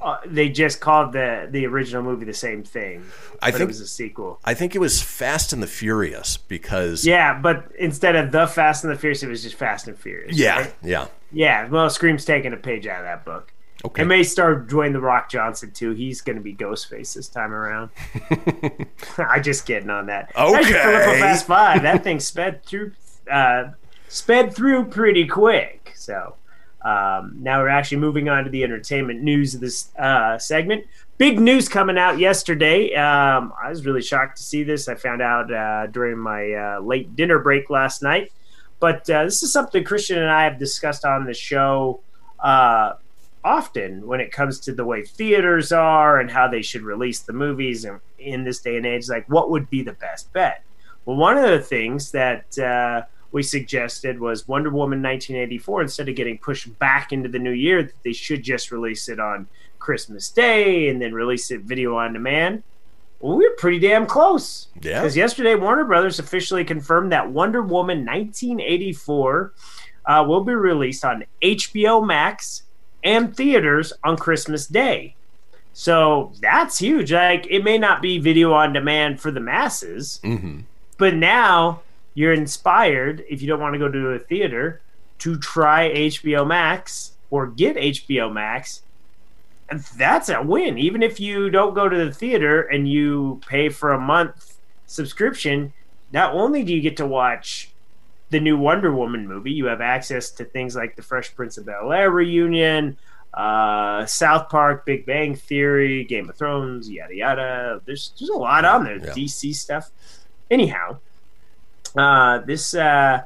uh, 0.02 0.18
they 0.26 0.48
just 0.48 0.80
called 0.80 1.12
the 1.12 1.48
the 1.50 1.66
original 1.66 2.02
movie 2.02 2.24
the 2.24 2.34
same 2.34 2.62
thing. 2.62 3.04
I 3.40 3.50
think- 3.50 3.62
it 3.62 3.66
was 3.68 3.80
a 3.80 3.86
sequel. 3.86 4.40
I 4.44 4.54
think 4.54 4.74
it 4.74 4.78
was 4.78 5.02
Fast 5.02 5.52
and 5.52 5.62
the 5.62 5.66
Furious 5.66 6.36
because. 6.36 7.04
Yeah, 7.06 7.38
but 7.38 7.64
instead 7.78 8.16
of 8.16 8.32
the 8.32 8.46
Fast 8.46 8.84
and 8.84 8.92
the 8.92 8.98
Furious, 8.98 9.22
it 9.22 9.28
was 9.28 9.42
just 9.42 9.56
Fast 9.56 9.88
and 9.88 9.98
Furious. 9.98 10.36
Yeah. 10.36 10.58
right? 10.60 10.74
Yeah. 10.82 11.06
yeah. 11.32 11.68
Well, 11.68 11.88
Scream's 11.90 12.24
taking 12.24 12.52
a 12.52 12.56
page 12.56 12.86
out 12.86 13.00
of 13.00 13.04
that 13.04 13.24
book. 13.24 13.52
Okay. 13.84 14.02
It 14.02 14.04
may 14.04 14.22
star 14.22 14.60
Dwayne 14.60 14.92
the 14.92 15.00
Rock 15.00 15.28
Johnson 15.28 15.72
too. 15.72 15.90
He's 15.90 16.20
going 16.20 16.36
to 16.36 16.42
be 16.42 16.54
Ghostface 16.54 17.14
this 17.14 17.26
time 17.28 17.52
around. 17.52 17.90
I 19.18 19.40
just 19.40 19.66
kidding 19.66 19.90
on 19.90 20.06
that. 20.06 20.30
That's 20.36 20.50
Okay. 20.54 20.72
Filippo 20.72 21.18
Fast 21.18 21.46
Five. 21.46 21.82
That 21.82 22.04
thing 22.04 22.20
sped 22.20 22.64
through, 22.64 22.92
uh, 23.30 23.70
sped 24.08 24.54
through 24.54 24.84
pretty 24.86 25.26
quick. 25.26 25.92
So 25.96 26.36
um, 26.84 27.36
now 27.38 27.60
we're 27.60 27.68
actually 27.68 27.98
moving 27.98 28.28
on 28.28 28.44
to 28.44 28.50
the 28.50 28.64
entertainment 28.64 29.22
news 29.22 29.54
of 29.54 29.60
this 29.60 29.90
uh, 29.96 30.38
segment. 30.38 30.86
Big 31.18 31.38
news 31.38 31.68
coming 31.68 31.96
out 31.96 32.18
yesterday. 32.18 32.94
Um, 32.94 33.52
I 33.62 33.68
was 33.68 33.86
really 33.86 34.02
shocked 34.02 34.38
to 34.38 34.42
see 34.42 34.64
this. 34.64 34.88
I 34.88 34.96
found 34.96 35.22
out 35.22 35.52
uh, 35.52 35.86
during 35.86 36.18
my 36.18 36.52
uh, 36.52 36.80
late 36.80 37.14
dinner 37.14 37.38
break 37.38 37.70
last 37.70 38.02
night. 38.02 38.32
But 38.80 39.08
uh, 39.08 39.24
this 39.24 39.44
is 39.44 39.52
something 39.52 39.84
Kristian 39.84 40.16
and 40.16 40.28
I 40.28 40.44
have 40.44 40.58
discussed 40.58 41.04
on 41.04 41.24
the 41.24 41.34
show 41.34 42.00
uh, 42.40 42.94
often 43.44 44.06
when 44.06 44.20
it 44.20 44.32
comes 44.32 44.58
to 44.60 44.72
the 44.72 44.84
way 44.84 45.04
theaters 45.04 45.70
are 45.70 46.18
and 46.18 46.30
how 46.30 46.48
they 46.48 46.62
should 46.62 46.82
release 46.82 47.20
the 47.20 47.32
movies 47.32 47.84
and 47.84 48.00
in 48.18 48.44
this 48.44 48.60
day 48.60 48.76
and 48.76 48.86
age 48.86 49.08
like 49.08 49.28
what 49.28 49.50
would 49.50 49.68
be 49.68 49.82
the 49.82 49.94
best 49.94 50.32
bet 50.32 50.62
well 51.04 51.16
one 51.16 51.36
of 51.36 51.50
the 51.50 51.58
things 51.58 52.12
that 52.12 52.56
uh, 52.58 53.02
we 53.32 53.42
suggested 53.42 54.20
was 54.20 54.46
wonder 54.46 54.70
woman 54.70 55.02
1984 55.02 55.82
instead 55.82 56.08
of 56.08 56.14
getting 56.14 56.38
pushed 56.38 56.78
back 56.78 57.12
into 57.12 57.28
the 57.28 57.38
new 57.38 57.50
year 57.52 57.82
that 57.82 58.02
they 58.04 58.12
should 58.12 58.42
just 58.42 58.70
release 58.70 59.08
it 59.08 59.18
on 59.18 59.46
christmas 59.78 60.28
day 60.30 60.88
and 60.88 61.00
then 61.02 61.12
release 61.12 61.50
it 61.50 61.62
video 61.62 61.96
on 61.96 62.12
demand 62.12 62.62
well, 63.20 63.36
we 63.36 63.48
were 63.48 63.54
pretty 63.56 63.78
damn 63.78 64.04
close 64.06 64.66
Yeah. 64.80 65.00
because 65.00 65.16
yesterday 65.16 65.54
warner 65.54 65.84
brothers 65.84 66.18
officially 66.18 66.64
confirmed 66.64 67.12
that 67.12 67.30
wonder 67.30 67.62
woman 67.62 68.04
1984 68.04 69.52
uh, 70.06 70.24
will 70.26 70.42
be 70.44 70.54
released 70.54 71.04
on 71.04 71.24
hbo 71.40 72.04
max 72.04 72.62
and 73.04 73.36
theaters 73.36 73.92
on 74.04 74.16
Christmas 74.16 74.66
Day. 74.68 75.16
So 75.72 76.32
that's 76.40 76.78
huge. 76.78 77.12
Like 77.12 77.46
it 77.50 77.64
may 77.64 77.76
not 77.78 78.00
be 78.02 78.18
video 78.18 78.52
on 78.52 78.72
demand 78.72 79.20
for 79.20 79.30
the 79.30 79.40
masses, 79.40 80.20
hmm 80.22 80.60
but 80.98 81.14
now 81.14 81.80
you're 82.14 82.32
inspired 82.32 83.24
if 83.28 83.40
you 83.40 83.48
don't 83.48 83.60
want 83.60 83.74
to 83.74 83.78
go 83.78 83.90
to 83.90 84.10
a 84.10 84.18
theater 84.18 84.80
to 85.18 85.38
try 85.38 85.88
HBO 85.90 86.46
Max 86.46 87.12
or 87.30 87.46
get 87.46 87.76
HBO 87.76 88.32
Max. 88.32 88.82
And 89.68 89.80
that's 89.96 90.28
a 90.28 90.42
win. 90.42 90.78
Even 90.78 91.02
if 91.02 91.18
you 91.18 91.48
don't 91.48 91.74
go 91.74 91.88
to 91.88 92.04
the 92.04 92.12
theater 92.12 92.62
and 92.62 92.88
you 92.88 93.40
pay 93.46 93.68
for 93.68 93.92
a 93.92 94.00
month 94.00 94.58
subscription, 94.86 95.72
not 96.12 96.34
only 96.34 96.62
do 96.62 96.74
you 96.74 96.80
get 96.80 96.96
to 96.98 97.06
watch 97.06 97.70
the 98.30 98.40
new 98.40 98.58
Wonder 98.58 98.92
Woman 98.92 99.26
movie, 99.26 99.52
you 99.52 99.66
have 99.66 99.80
access 99.80 100.30
to 100.32 100.44
things 100.44 100.76
like 100.76 100.96
the 100.96 101.02
Fresh 101.02 101.34
Prince 101.34 101.56
of 101.56 101.66
Bel 101.66 101.92
Air 101.92 102.10
reunion, 102.10 102.98
uh, 103.32 104.04
South 104.04 104.50
Park, 104.50 104.84
Big 104.84 105.06
Bang 105.06 105.34
Theory, 105.34 106.04
Game 106.04 106.28
of 106.28 106.36
Thrones, 106.36 106.90
yada 106.90 107.14
yada. 107.14 107.80
There's 107.86 108.12
there's 108.18 108.30
a 108.30 108.36
lot 108.36 108.64
on 108.64 108.84
there. 108.84 108.98
Yeah. 108.98 109.12
DC 109.12 109.54
stuff. 109.54 109.90
Anyhow, 110.50 110.98
uh, 111.96 112.38
this 112.38 112.74
uh, 112.74 113.22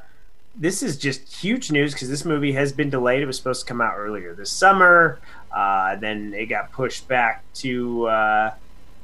this 0.55 0.83
is 0.83 0.97
just 0.97 1.35
huge 1.35 1.71
news 1.71 1.93
because 1.93 2.09
this 2.09 2.25
movie 2.25 2.53
has 2.53 2.73
been 2.73 2.91
delayed. 2.91 3.23
It 3.23 3.27
was 3.27 3.37
supposed 3.37 3.61
to 3.61 3.67
come 3.67 3.81
out 3.81 3.95
earlier 3.97 4.35
this 4.35 4.51
summer. 4.51 5.19
Uh, 5.55 5.97
then 5.97 6.35
it 6.35 6.47
got 6.47 6.73
pushed 6.73 7.07
back 7.09 7.45
to. 7.55 8.07
Uh, 8.07 8.55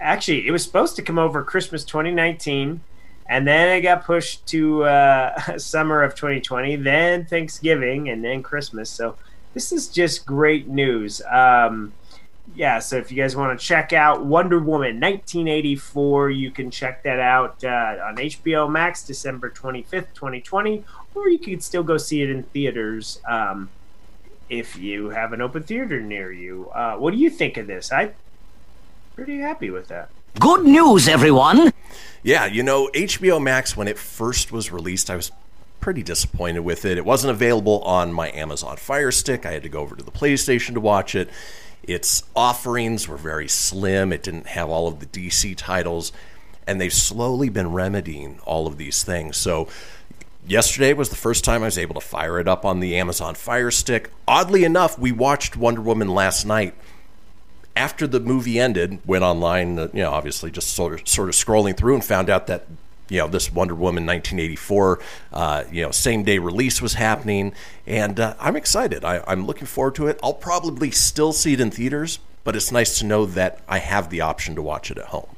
actually, 0.00 0.46
it 0.46 0.50
was 0.50 0.62
supposed 0.62 0.96
to 0.96 1.02
come 1.02 1.18
over 1.18 1.42
Christmas 1.42 1.84
2019, 1.84 2.80
and 3.28 3.46
then 3.46 3.76
it 3.76 3.82
got 3.82 4.04
pushed 4.04 4.46
to 4.46 4.84
uh, 4.84 5.56
summer 5.58 6.02
of 6.02 6.14
2020. 6.14 6.76
Then 6.76 7.24
Thanksgiving, 7.26 8.08
and 8.08 8.24
then 8.24 8.42
Christmas. 8.42 8.90
So 8.90 9.16
this 9.54 9.72
is 9.72 9.88
just 9.88 10.26
great 10.26 10.68
news. 10.68 11.20
Um, 11.30 11.92
yeah, 12.54 12.78
so 12.78 12.96
if 12.96 13.10
you 13.10 13.16
guys 13.22 13.34
want 13.34 13.58
to 13.58 13.64
check 13.64 13.92
out 13.92 14.24
Wonder 14.24 14.58
Woman 14.58 15.00
1984, 15.00 16.30
you 16.30 16.50
can 16.50 16.70
check 16.70 17.02
that 17.04 17.18
out 17.18 17.62
uh, 17.64 17.96
on 18.04 18.16
HBO 18.16 18.70
Max 18.70 19.02
December 19.04 19.50
25th, 19.50 20.12
2020, 20.14 20.84
or 21.14 21.28
you 21.28 21.38
could 21.38 21.62
still 21.62 21.82
go 21.82 21.96
see 21.96 22.22
it 22.22 22.30
in 22.30 22.42
theaters 22.42 23.20
um, 23.26 23.70
if 24.50 24.76
you 24.76 25.08
have 25.10 25.32
an 25.32 25.40
open 25.40 25.62
theater 25.62 26.00
near 26.00 26.30
you. 26.30 26.68
Uh, 26.74 26.96
what 26.96 27.12
do 27.12 27.16
you 27.16 27.30
think 27.30 27.56
of 27.56 27.66
this? 27.66 27.90
I'm 27.90 28.12
pretty 29.14 29.38
happy 29.38 29.70
with 29.70 29.88
that. 29.88 30.10
Good 30.38 30.64
news, 30.64 31.08
everyone! 31.08 31.72
Yeah, 32.22 32.46
you 32.46 32.62
know, 32.62 32.88
HBO 32.94 33.42
Max, 33.42 33.76
when 33.76 33.88
it 33.88 33.98
first 33.98 34.52
was 34.52 34.70
released, 34.70 35.10
I 35.10 35.16
was 35.16 35.32
pretty 35.80 36.02
disappointed 36.02 36.60
with 36.60 36.84
it. 36.84 36.96
It 36.96 37.04
wasn't 37.04 37.32
available 37.32 37.82
on 37.82 38.12
my 38.12 38.30
Amazon 38.30 38.76
Fire 38.76 39.10
Stick. 39.10 39.44
I 39.44 39.52
had 39.52 39.62
to 39.64 39.68
go 39.68 39.80
over 39.80 39.96
to 39.96 40.02
the 40.04 40.12
PlayStation 40.12 40.74
to 40.74 40.80
watch 40.80 41.14
it. 41.14 41.28
Its 41.82 42.22
offerings 42.36 43.08
were 43.08 43.16
very 43.16 43.48
slim, 43.48 44.12
it 44.12 44.22
didn't 44.22 44.48
have 44.48 44.68
all 44.68 44.88
of 44.88 45.00
the 45.00 45.06
DC 45.06 45.56
titles, 45.56 46.12
and 46.66 46.80
they've 46.80 46.92
slowly 46.92 47.48
been 47.48 47.72
remedying 47.72 48.38
all 48.44 48.66
of 48.66 48.78
these 48.78 49.02
things. 49.02 49.36
So, 49.36 49.68
yesterday 50.46 50.92
was 50.92 51.08
the 51.08 51.16
first 51.16 51.44
time 51.44 51.62
I 51.62 51.66
was 51.66 51.78
able 51.78 51.94
to 51.94 52.00
fire 52.00 52.38
it 52.38 52.46
up 52.46 52.64
on 52.64 52.80
the 52.80 52.96
Amazon 52.96 53.34
Fire 53.34 53.70
Stick. 53.70 54.10
Oddly 54.28 54.64
enough, 54.64 54.98
we 54.98 55.12
watched 55.12 55.56
Wonder 55.56 55.80
Woman 55.80 56.08
last 56.08 56.44
night 56.44 56.74
after 57.74 58.06
the 58.06 58.20
movie 58.20 58.60
ended, 58.60 59.00
went 59.06 59.24
online, 59.24 59.76
you 59.76 59.90
know, 59.94 60.10
obviously 60.10 60.50
just 60.50 60.68
sort 60.68 61.00
of, 61.00 61.08
sort 61.08 61.28
of 61.28 61.34
scrolling 61.34 61.76
through 61.76 61.94
and 61.94 62.04
found 62.04 62.28
out 62.28 62.46
that, 62.46 62.66
you 63.08 63.18
know, 63.18 63.28
this 63.28 63.52
Wonder 63.52 63.74
Woman 63.74 64.06
1984, 64.06 65.00
uh, 65.32 65.64
you 65.70 65.82
know, 65.82 65.90
same 65.90 66.22
day 66.22 66.38
release 66.38 66.80
was 66.80 66.94
happening. 66.94 67.52
And 67.86 68.18
uh, 68.18 68.34
I'm 68.40 68.56
excited. 68.56 69.04
I, 69.04 69.22
I'm 69.26 69.46
looking 69.46 69.66
forward 69.66 69.94
to 69.96 70.06
it. 70.06 70.18
I'll 70.22 70.34
probably 70.34 70.90
still 70.90 71.32
see 71.32 71.52
it 71.52 71.60
in 71.60 71.70
theaters, 71.70 72.18
but 72.44 72.56
it's 72.56 72.72
nice 72.72 72.98
to 73.00 73.06
know 73.06 73.26
that 73.26 73.60
I 73.68 73.78
have 73.78 74.10
the 74.10 74.20
option 74.20 74.54
to 74.54 74.62
watch 74.62 74.90
it 74.90 74.98
at 74.98 75.06
home. 75.06 75.28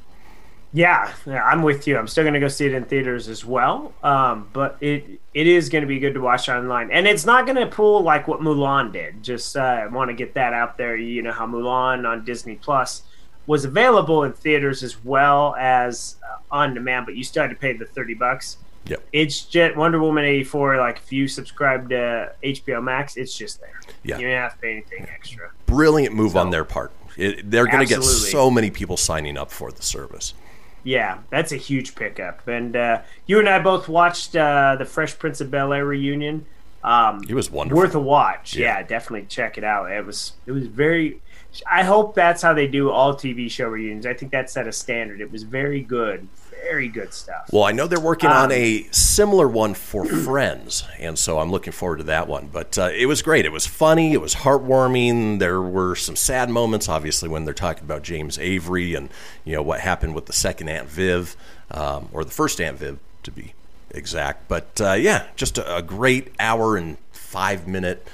Yeah, 0.74 1.12
yeah, 1.24 1.44
I'm 1.44 1.62
with 1.62 1.86
you. 1.86 1.96
I'm 1.96 2.08
still 2.08 2.24
going 2.24 2.34
to 2.34 2.40
go 2.40 2.48
see 2.48 2.66
it 2.66 2.74
in 2.74 2.84
theaters 2.84 3.28
as 3.28 3.44
well. 3.44 3.92
Um, 4.02 4.48
but 4.52 4.76
it 4.80 5.20
it 5.32 5.46
is 5.46 5.68
going 5.68 5.82
to 5.82 5.86
be 5.86 6.00
good 6.00 6.14
to 6.14 6.20
watch 6.20 6.48
online, 6.48 6.90
and 6.90 7.06
it's 7.06 7.24
not 7.24 7.46
going 7.46 7.58
to 7.58 7.68
pull 7.68 8.02
like 8.02 8.26
what 8.26 8.40
Mulan 8.40 8.92
did. 8.92 9.22
Just 9.22 9.56
uh, 9.56 9.86
want 9.92 10.10
to 10.10 10.14
get 10.14 10.34
that 10.34 10.52
out 10.52 10.76
there. 10.76 10.96
You 10.96 11.22
know 11.22 11.30
how 11.30 11.46
Mulan 11.46 12.08
on 12.08 12.24
Disney 12.24 12.56
Plus 12.56 13.04
was 13.46 13.64
available 13.64 14.22
in 14.24 14.32
theaters 14.32 14.82
as 14.82 15.02
well 15.04 15.54
as 15.58 16.16
uh, 16.28 16.38
on 16.50 16.74
demand, 16.74 17.06
but 17.06 17.14
you 17.16 17.24
still 17.24 17.42
had 17.42 17.50
to 17.50 17.56
pay 17.56 17.72
the 17.72 17.84
thirty 17.86 18.14
bucks. 18.14 18.58
Yep. 18.86 19.02
It's 19.12 19.40
just 19.42 19.76
Wonder 19.76 19.98
Woman 20.00 20.24
eighty 20.24 20.44
four. 20.44 20.76
Like 20.76 20.98
if 20.98 21.12
you 21.12 21.26
subscribe 21.28 21.88
to 21.90 22.32
HBO 22.42 22.82
Max, 22.82 23.16
it's 23.16 23.36
just 23.36 23.60
there. 23.60 23.80
Yeah. 24.02 24.18
you 24.18 24.26
don't 24.28 24.36
have 24.36 24.52
to 24.54 24.58
pay 24.58 24.72
anything 24.72 25.06
extra. 25.10 25.50
Brilliant 25.66 26.14
move 26.14 26.32
So- 26.32 26.38
on 26.40 26.50
their 26.50 26.64
part. 26.64 26.92
It, 27.16 27.48
they're 27.48 27.66
going 27.66 27.86
to 27.86 27.94
get 27.94 28.02
so 28.02 28.50
many 28.50 28.70
people 28.72 28.96
signing 28.96 29.38
up 29.38 29.50
for 29.52 29.70
the 29.70 29.82
service. 29.82 30.34
Yeah, 30.82 31.18
that's 31.30 31.52
a 31.52 31.56
huge 31.56 31.94
pickup. 31.94 32.46
And 32.48 32.74
uh, 32.74 33.02
you 33.26 33.38
and 33.38 33.48
I 33.48 33.60
both 33.60 33.88
watched 33.88 34.34
uh, 34.36 34.74
the 34.76 34.84
Fresh 34.84 35.18
Prince 35.20 35.40
of 35.40 35.48
Bel 35.50 35.72
Air 35.72 35.86
reunion. 35.86 36.44
Um, 36.82 37.22
It 37.28 37.34
was 37.34 37.50
wonderful. 37.52 37.80
worth 37.82 37.94
a 37.94 38.00
watch. 38.00 38.56
Yeah. 38.56 38.78
Yeah. 38.80 38.82
definitely 38.82 39.26
check 39.28 39.56
it 39.56 39.62
out. 39.64 39.90
It 39.92 40.04
was 40.04 40.32
it 40.44 40.50
was 40.52 40.66
very. 40.66 41.22
I 41.70 41.82
hope 41.84 42.14
that's 42.14 42.42
how 42.42 42.52
they 42.54 42.66
do 42.66 42.90
all 42.90 43.14
TV 43.14 43.50
show 43.50 43.68
reunions. 43.68 44.06
I 44.06 44.14
think 44.14 44.32
that 44.32 44.50
set 44.50 44.66
a 44.66 44.72
standard. 44.72 45.20
It 45.20 45.30
was 45.30 45.42
very 45.42 45.80
good, 45.80 46.26
very 46.64 46.88
good 46.88 47.12
stuff. 47.14 47.48
Well, 47.52 47.64
I 47.64 47.72
know 47.72 47.86
they're 47.86 48.00
working 48.00 48.30
on 48.30 48.46
Um, 48.46 48.52
a 48.52 48.86
similar 48.90 49.46
one 49.48 49.74
for 49.74 50.04
Friends, 50.06 50.84
and 50.98 51.18
so 51.18 51.38
I'm 51.38 51.50
looking 51.50 51.72
forward 51.72 51.98
to 51.98 52.04
that 52.04 52.26
one. 52.28 52.48
But 52.52 52.78
uh, 52.78 52.90
it 52.94 53.06
was 53.06 53.22
great. 53.22 53.44
It 53.44 53.52
was 53.52 53.66
funny. 53.66 54.12
It 54.12 54.20
was 54.20 54.34
heartwarming. 54.36 55.38
There 55.38 55.60
were 55.60 55.94
some 55.94 56.16
sad 56.16 56.48
moments, 56.50 56.88
obviously, 56.88 57.28
when 57.28 57.44
they're 57.44 57.54
talking 57.54 57.84
about 57.84 58.02
James 58.02 58.38
Avery 58.38 58.94
and 58.94 59.08
you 59.44 59.54
know 59.54 59.62
what 59.62 59.80
happened 59.80 60.14
with 60.14 60.26
the 60.26 60.32
second 60.32 60.68
Aunt 60.68 60.88
Viv, 60.88 61.36
um, 61.70 62.08
or 62.12 62.24
the 62.24 62.30
first 62.30 62.60
Aunt 62.60 62.78
Viv. 62.78 62.98
to 63.22 63.30
be 63.30 63.54
exact. 63.90 64.48
But 64.48 64.80
uh, 64.80 64.92
yeah, 64.92 65.26
just 65.36 65.56
a, 65.58 65.76
a 65.76 65.82
great 65.82 66.32
hour 66.40 66.76
and 66.76 66.96
five 67.12 67.66
minute, 67.66 68.06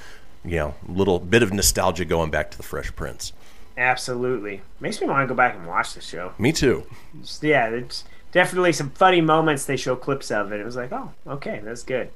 you 0.43 0.57
know, 0.57 0.75
little 0.87 1.19
bit 1.19 1.43
of 1.43 1.53
nostalgia 1.53 2.05
going 2.05 2.31
back 2.31 2.51
to 2.51 2.57
the 2.57 2.63
Fresh 2.63 2.95
Prince. 2.95 3.33
Absolutely. 3.77 4.61
Makes 4.79 5.01
me 5.01 5.07
want 5.07 5.23
to 5.23 5.27
go 5.27 5.35
back 5.35 5.55
and 5.55 5.67
watch 5.67 5.93
the 5.93 6.01
show. 6.01 6.33
Me 6.37 6.51
too. 6.51 6.85
Yeah, 7.41 7.69
it's 7.69 8.03
definitely 8.31 8.73
some 8.73 8.89
funny 8.91 9.21
moments 9.21 9.65
they 9.65 9.77
show 9.77 9.95
clips 9.95 10.31
of, 10.31 10.51
and 10.51 10.61
it 10.61 10.65
was 10.65 10.75
like, 10.75 10.91
oh, 10.91 11.11
okay, 11.25 11.61
that's 11.63 11.83
good. 11.83 12.09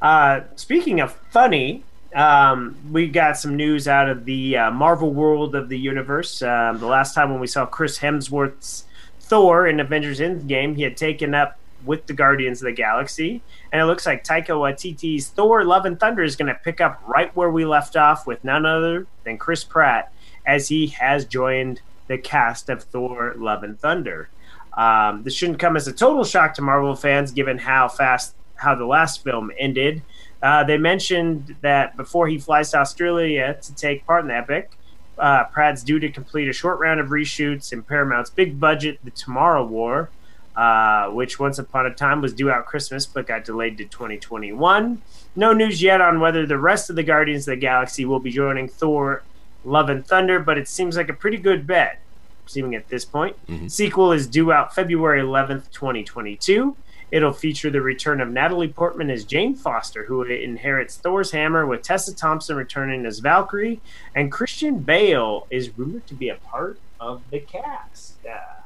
Uh, 0.00 0.40
speaking 0.56 1.00
of 1.00 1.12
funny, 1.30 1.84
um, 2.14 2.76
we 2.90 3.08
got 3.08 3.36
some 3.36 3.56
news 3.56 3.88
out 3.88 4.08
of 4.08 4.24
the 4.24 4.56
uh, 4.56 4.70
Marvel 4.70 5.12
world 5.12 5.54
of 5.54 5.68
the 5.68 5.78
universe. 5.78 6.42
Um, 6.42 6.78
the 6.78 6.86
last 6.86 7.14
time 7.14 7.30
when 7.30 7.40
we 7.40 7.46
saw 7.46 7.66
Chris 7.66 7.98
Hemsworth's 7.98 8.84
Thor 9.20 9.66
in 9.66 9.80
Avengers 9.80 10.20
Endgame, 10.20 10.76
he 10.76 10.82
had 10.82 10.96
taken 10.96 11.34
up 11.34 11.58
with 11.86 12.06
the 12.06 12.12
Guardians 12.12 12.60
of 12.60 12.66
the 12.66 12.72
Galaxy, 12.72 13.42
and 13.72 13.80
it 13.80 13.84
looks 13.84 14.06
like 14.06 14.24
Taika 14.24 14.48
Waititi's 14.48 15.28
Thor: 15.28 15.64
Love 15.64 15.86
and 15.86 15.98
Thunder 15.98 16.22
is 16.22 16.36
going 16.36 16.52
to 16.52 16.60
pick 16.62 16.80
up 16.80 17.00
right 17.06 17.34
where 17.36 17.50
we 17.50 17.64
left 17.64 17.96
off 17.96 18.26
with 18.26 18.42
none 18.44 18.66
other 18.66 19.06
than 19.24 19.38
Chris 19.38 19.64
Pratt, 19.64 20.12
as 20.46 20.68
he 20.68 20.88
has 20.88 21.24
joined 21.24 21.80
the 22.08 22.18
cast 22.18 22.68
of 22.68 22.82
Thor: 22.82 23.34
Love 23.36 23.62
and 23.62 23.78
Thunder. 23.78 24.28
Um, 24.76 25.22
this 25.22 25.34
shouldn't 25.34 25.58
come 25.58 25.76
as 25.76 25.88
a 25.88 25.92
total 25.92 26.24
shock 26.24 26.54
to 26.54 26.62
Marvel 26.62 26.94
fans, 26.94 27.32
given 27.32 27.58
how 27.58 27.88
fast 27.88 28.34
how 28.56 28.74
the 28.74 28.86
last 28.86 29.22
film 29.22 29.50
ended. 29.58 30.02
Uh, 30.42 30.64
they 30.64 30.78
mentioned 30.78 31.56
that 31.62 31.96
before 31.96 32.28
he 32.28 32.38
flies 32.38 32.70
to 32.70 32.78
Australia 32.78 33.56
to 33.62 33.74
take 33.74 34.06
part 34.06 34.22
in 34.22 34.28
the 34.28 34.36
epic, 34.36 34.72
uh, 35.18 35.44
Pratt's 35.44 35.82
due 35.82 35.98
to 35.98 36.10
complete 36.10 36.48
a 36.48 36.52
short 36.52 36.78
round 36.78 37.00
of 37.00 37.08
reshoots 37.08 37.72
in 37.72 37.82
Paramount's 37.82 38.30
big 38.30 38.60
budget, 38.60 38.98
The 39.04 39.10
Tomorrow 39.10 39.64
War, 39.64 40.10
uh, 40.56 41.08
which 41.10 41.38
once 41.38 41.58
upon 41.58 41.86
a 41.86 41.94
time 41.94 42.20
was 42.20 42.32
due 42.32 42.50
out 42.50 42.66
Christmas 42.66 43.06
but 43.06 43.26
got 43.26 43.44
delayed 43.44 43.76
to 43.78 43.84
2021. 43.84 45.02
No 45.34 45.52
news 45.52 45.82
yet 45.82 46.00
on 46.00 46.18
whether 46.20 46.46
the 46.46 46.58
rest 46.58 46.88
of 46.88 46.96
the 46.96 47.02
Guardians 47.02 47.46
of 47.46 47.52
the 47.52 47.60
Galaxy 47.60 48.04
will 48.06 48.20
be 48.20 48.30
joining 48.30 48.68
Thor 48.68 49.22
Love 49.64 49.90
and 49.90 50.06
Thunder, 50.06 50.38
but 50.38 50.56
it 50.56 50.68
seems 50.68 50.96
like 50.96 51.08
a 51.08 51.12
pretty 51.12 51.36
good 51.36 51.66
bet, 51.66 52.00
seeming 52.46 52.74
at 52.74 52.88
this 52.88 53.04
point. 53.04 53.36
Sequel 53.68 54.12
is 54.12 54.26
due 54.26 54.52
out 54.52 54.74
February 54.74 55.20
11th, 55.20 55.70
2022. 55.72 56.76
It'll 57.10 57.32
feature 57.32 57.70
the 57.70 57.80
return 57.80 58.20
of 58.20 58.30
Natalie 58.30 58.68
Portman 58.68 59.10
as 59.10 59.24
Jane 59.24 59.54
Foster, 59.54 60.04
who 60.04 60.22
inherits 60.22 60.96
Thor's 60.96 61.30
hammer, 61.32 61.64
with 61.66 61.82
Tessa 61.82 62.14
Thompson 62.14 62.56
returning 62.56 63.06
as 63.06 63.20
Valkyrie, 63.20 63.80
and 64.14 64.32
Christian 64.32 64.78
Bale 64.80 65.46
is 65.50 65.76
rumored 65.78 66.06
to 66.08 66.14
be 66.14 66.28
a 66.28 66.34
part 66.36 66.78
of 66.98 67.22
the 67.30 67.40
cast. 67.40 68.14
Uh, 68.26 68.65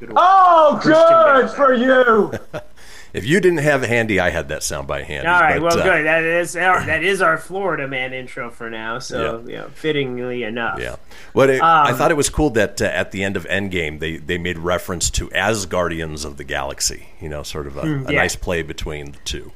good 0.00 0.12
Oh, 0.16 0.78
Christian 0.82 1.04
good 1.06 1.46
Bale. 1.46 1.48
for 1.48 1.74
you. 1.74 2.60
If 3.14 3.24
you 3.24 3.38
didn't 3.38 3.58
have 3.58 3.84
it 3.84 3.88
handy, 3.88 4.18
I 4.18 4.30
had 4.30 4.48
that 4.48 4.64
sound 4.64 4.88
by 4.88 5.04
hand. 5.04 5.28
All 5.28 5.40
right, 5.40 5.60
but, 5.60 5.76
well, 5.76 5.78
uh, 5.78 5.84
good. 5.84 6.04
That 6.04 6.24
is 6.24 6.56
our, 6.56 6.84
that 6.84 7.04
is 7.12 7.22
our 7.22 7.38
Florida 7.38 7.86
man 7.86 8.12
intro 8.12 8.50
for 8.50 8.68
now. 8.68 8.98
So, 8.98 9.38
you 9.46 9.52
know, 9.52 9.68
fittingly 9.68 10.42
enough. 10.42 10.80
Yeah. 10.80 10.96
Well, 11.32 11.48
it, 11.48 11.60
I 11.62 11.90
Um, 11.92 11.96
thought 11.96 12.10
it 12.10 12.16
was 12.16 12.28
cool 12.28 12.50
that 12.50 12.82
uh, 12.82 12.86
at 12.86 13.12
the 13.12 13.22
end 13.22 13.36
of 13.36 13.44
Endgame, 13.46 14.00
they, 14.00 14.16
they 14.16 14.36
made 14.36 14.58
reference 14.58 15.10
to 15.10 15.30
as 15.30 15.64
Guardians 15.64 16.24
of 16.24 16.38
the 16.38 16.42
Galaxy. 16.44 17.10
You 17.20 17.28
know, 17.28 17.44
sort 17.44 17.68
of 17.68 17.76
a, 17.76 17.82
Hmm, 17.82 18.08
a 18.08 18.12
nice 18.12 18.34
play 18.34 18.62
between 18.62 19.12
the 19.12 19.18
two. 19.18 19.52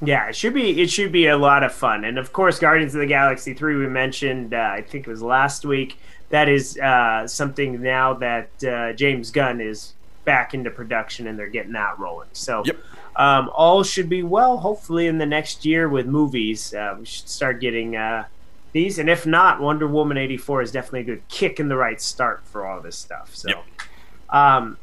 Yeah, 0.00 0.28
it 0.28 0.36
should 0.36 0.54
be. 0.54 0.80
It 0.80 0.90
should 0.90 1.10
be 1.10 1.26
a 1.26 1.36
lot 1.36 1.64
of 1.64 1.72
fun, 1.72 2.04
and 2.04 2.18
of 2.18 2.32
course, 2.32 2.60
Guardians 2.60 2.94
of 2.94 3.00
the 3.00 3.06
Galaxy 3.06 3.52
three 3.52 3.74
we 3.74 3.88
mentioned. 3.88 4.54
Uh, 4.54 4.58
I 4.74 4.82
think 4.82 5.08
it 5.08 5.10
was 5.10 5.22
last 5.22 5.64
week. 5.64 5.98
That 6.30 6.48
is 6.48 6.78
uh, 6.78 7.28
something 7.28 7.82
now 7.82 8.14
that 8.14 8.64
uh, 8.64 8.92
James 8.94 9.30
Gunn 9.30 9.60
is 9.60 9.92
back 10.24 10.54
into 10.54 10.70
production, 10.70 11.26
and 11.26 11.38
they're 11.38 11.48
getting 11.48 11.72
that 11.72 11.98
rolling. 11.98 12.28
So, 12.32 12.64
um, 13.16 13.50
all 13.54 13.82
should 13.82 14.08
be 14.08 14.22
well. 14.22 14.58
Hopefully, 14.58 15.06
in 15.06 15.18
the 15.18 15.26
next 15.26 15.64
year 15.64 15.88
with 15.88 16.06
movies, 16.06 16.72
uh, 16.72 16.96
we 16.98 17.04
should 17.04 17.28
start 17.28 17.60
getting 17.60 17.96
uh, 17.96 18.24
these. 18.72 18.98
And 18.98 19.10
if 19.10 19.26
not, 19.26 19.60
Wonder 19.60 19.86
Woman 19.86 20.16
eighty 20.16 20.36
four 20.36 20.62
is 20.62 20.72
definitely 20.72 21.00
a 21.00 21.04
good 21.04 21.28
kick 21.28 21.60
in 21.60 21.68
the 21.68 21.76
right 21.76 22.00
start 22.00 22.42
for 22.44 22.66
all 22.66 22.80
this 22.80 22.96
stuff. 22.96 23.34
So. 23.34 23.50
Um, 24.32 24.76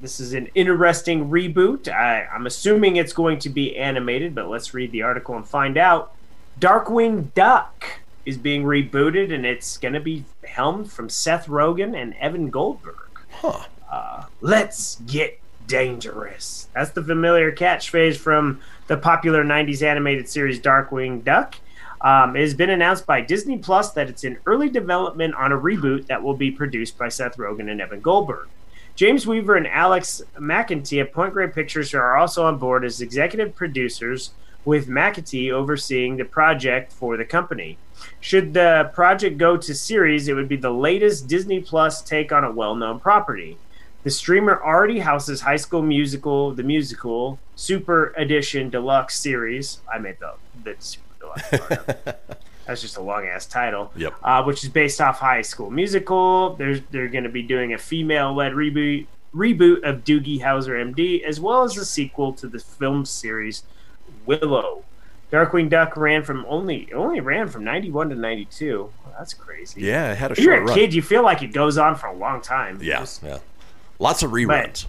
this 0.00 0.20
is 0.20 0.34
an 0.34 0.48
interesting 0.54 1.30
reboot. 1.30 1.88
I, 1.88 2.24
I'm 2.32 2.46
assuming 2.46 2.94
it's 2.94 3.12
going 3.12 3.40
to 3.40 3.48
be 3.48 3.76
animated, 3.76 4.36
but 4.36 4.48
let's 4.48 4.72
read 4.72 4.92
the 4.92 5.02
article 5.02 5.34
and 5.34 5.44
find 5.46 5.76
out. 5.76 6.14
Darkwing 6.60 7.34
Duck 7.34 7.84
is 8.26 8.36
being 8.36 8.64
rebooted, 8.64 9.32
and 9.32 9.46
it's 9.46 9.76
going 9.76 9.94
to 9.94 10.00
be 10.00 10.24
helmed 10.44 10.90
from 10.90 11.08
Seth 11.08 11.46
Rogen 11.46 12.00
and 12.00 12.14
Evan 12.14 12.50
Goldberg. 12.50 13.08
Huh. 13.30 13.64
Uh, 13.90 14.24
let's 14.40 14.96
get 15.06 15.40
dangerous. 15.66 16.68
That's 16.74 16.90
the 16.90 17.02
familiar 17.02 17.52
catchphrase 17.52 18.16
from 18.16 18.60
the 18.88 18.96
popular 18.96 19.44
90s 19.44 19.82
animated 19.82 20.28
series 20.28 20.60
Darkwing 20.60 21.24
Duck. 21.24 21.56
Um, 22.00 22.34
it 22.34 22.40
has 22.40 22.54
been 22.54 22.70
announced 22.70 23.06
by 23.06 23.20
Disney 23.20 23.58
Plus 23.58 23.92
that 23.92 24.08
it's 24.08 24.24
in 24.24 24.38
early 24.46 24.68
development 24.68 25.34
on 25.34 25.52
a 25.52 25.58
reboot 25.58 26.06
that 26.06 26.22
will 26.22 26.34
be 26.34 26.50
produced 26.50 26.96
by 26.96 27.08
Seth 27.08 27.36
Rogen 27.36 27.70
and 27.70 27.80
Evan 27.80 28.00
Goldberg. 28.00 28.48
James 28.96 29.26
Weaver 29.26 29.56
and 29.56 29.66
Alex 29.66 30.22
McAtee 30.36 31.00
of 31.00 31.12
Point 31.12 31.32
Grey 31.32 31.48
Pictures 31.48 31.94
are 31.94 32.16
also 32.16 32.44
on 32.44 32.58
board 32.58 32.84
as 32.84 33.00
executive 33.00 33.54
producers, 33.54 34.32
with 34.64 34.88
McAtee 34.88 35.50
overseeing 35.50 36.16
the 36.16 36.24
project 36.24 36.92
for 36.92 37.16
the 37.16 37.24
company. 37.24 37.78
Should 38.20 38.52
the 38.52 38.90
project 38.94 39.38
go 39.38 39.56
to 39.56 39.74
series, 39.74 40.28
it 40.28 40.34
would 40.34 40.48
be 40.48 40.56
the 40.56 40.70
latest 40.70 41.26
Disney 41.26 41.60
Plus 41.60 42.02
take 42.02 42.32
on 42.32 42.44
a 42.44 42.52
well 42.52 42.74
known 42.74 43.00
property. 43.00 43.56
The 44.02 44.10
streamer 44.10 44.62
already 44.62 44.98
houses 44.98 45.42
High 45.42 45.56
School 45.56 45.82
Musical, 45.82 46.52
the 46.52 46.62
musical, 46.62 47.38
Super 47.54 48.14
Edition 48.16 48.70
Deluxe 48.70 49.18
series. 49.18 49.80
I 49.92 49.98
made 49.98 50.16
the, 50.20 50.34
the 50.64 50.74
Super 50.78 51.14
Deluxe 51.18 51.48
part. 51.48 52.20
That's 52.66 52.80
just 52.80 52.96
a 52.96 53.02
long 53.02 53.26
ass 53.26 53.46
title. 53.46 53.90
Yep. 53.96 54.14
Uh, 54.22 54.44
which 54.44 54.62
is 54.62 54.70
based 54.70 55.00
off 55.00 55.18
High 55.18 55.42
School 55.42 55.70
Musical. 55.70 56.54
There's 56.54 56.80
they're 56.90 57.08
going 57.08 57.24
to 57.24 57.30
be 57.30 57.42
doing 57.42 57.74
a 57.74 57.78
female 57.78 58.34
led 58.34 58.52
reboot 58.52 59.06
reboot 59.34 59.82
of 59.82 60.04
Doogie 60.04 60.40
Howser 60.40 60.94
MD, 60.94 61.22
as 61.22 61.40
well 61.40 61.62
as 61.62 61.76
a 61.76 61.84
sequel 61.84 62.32
to 62.34 62.48
the 62.48 62.58
film 62.58 63.04
series 63.04 63.64
Willow. 64.26 64.84
Darkwing 65.30 65.68
Duck 65.68 65.96
ran 65.96 66.22
from 66.24 66.44
only 66.48 66.92
only 66.92 67.20
ran 67.20 67.48
from 67.48 67.64
ninety 67.64 67.90
one 67.90 68.08
to 68.10 68.14
ninety 68.16 68.46
two. 68.46 68.90
that's 69.18 69.34
crazy. 69.34 69.82
Yeah, 69.82 70.12
it 70.12 70.18
had 70.18 70.30
a 70.30 70.32
If 70.32 70.40
you're 70.40 70.54
a 70.54 70.64
run. 70.64 70.74
kid, 70.74 70.92
you 70.94 71.02
feel 71.02 71.22
like 71.22 71.42
it 71.42 71.52
goes 71.52 71.78
on 71.78 71.94
for 71.96 72.06
a 72.08 72.14
long 72.14 72.40
time. 72.40 72.78
Yeah, 72.82 73.00
Just- 73.00 73.22
yeah. 73.22 73.38
Lots 73.98 74.22
of 74.22 74.30
reruns. 74.30 74.86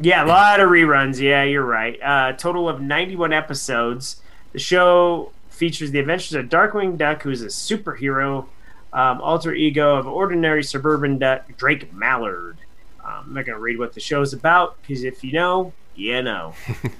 yeah, 0.00 0.24
a 0.24 0.26
lot 0.26 0.58
of 0.60 0.70
reruns. 0.70 1.20
Yeah, 1.20 1.42
you're 1.44 1.64
right. 1.64 1.98
Uh, 2.02 2.32
total 2.32 2.68
of 2.68 2.80
91 2.80 3.32
episodes. 3.32 4.22
The 4.52 4.58
show 4.58 5.32
features 5.50 5.90
the 5.90 5.98
adventures 5.98 6.32
of 6.34 6.46
Darkwing 6.46 6.96
Duck, 6.96 7.22
who's 7.22 7.42
a 7.42 7.46
superhero 7.48 8.46
um, 8.94 9.20
alter 9.20 9.52
ego 9.52 9.96
of 9.96 10.06
ordinary 10.06 10.62
suburban 10.64 11.18
duck, 11.18 11.44
Drake 11.58 11.92
Mallard. 11.92 12.56
Um, 13.04 13.24
I'm 13.26 13.34
not 13.34 13.44
going 13.44 13.56
to 13.56 13.60
read 13.62 13.78
what 13.78 13.92
the 13.92 14.00
show's 14.00 14.32
about 14.32 14.80
because 14.80 15.04
if 15.04 15.22
you 15.22 15.32
know, 15.32 15.74
you 15.98 16.22
know. 16.22 16.54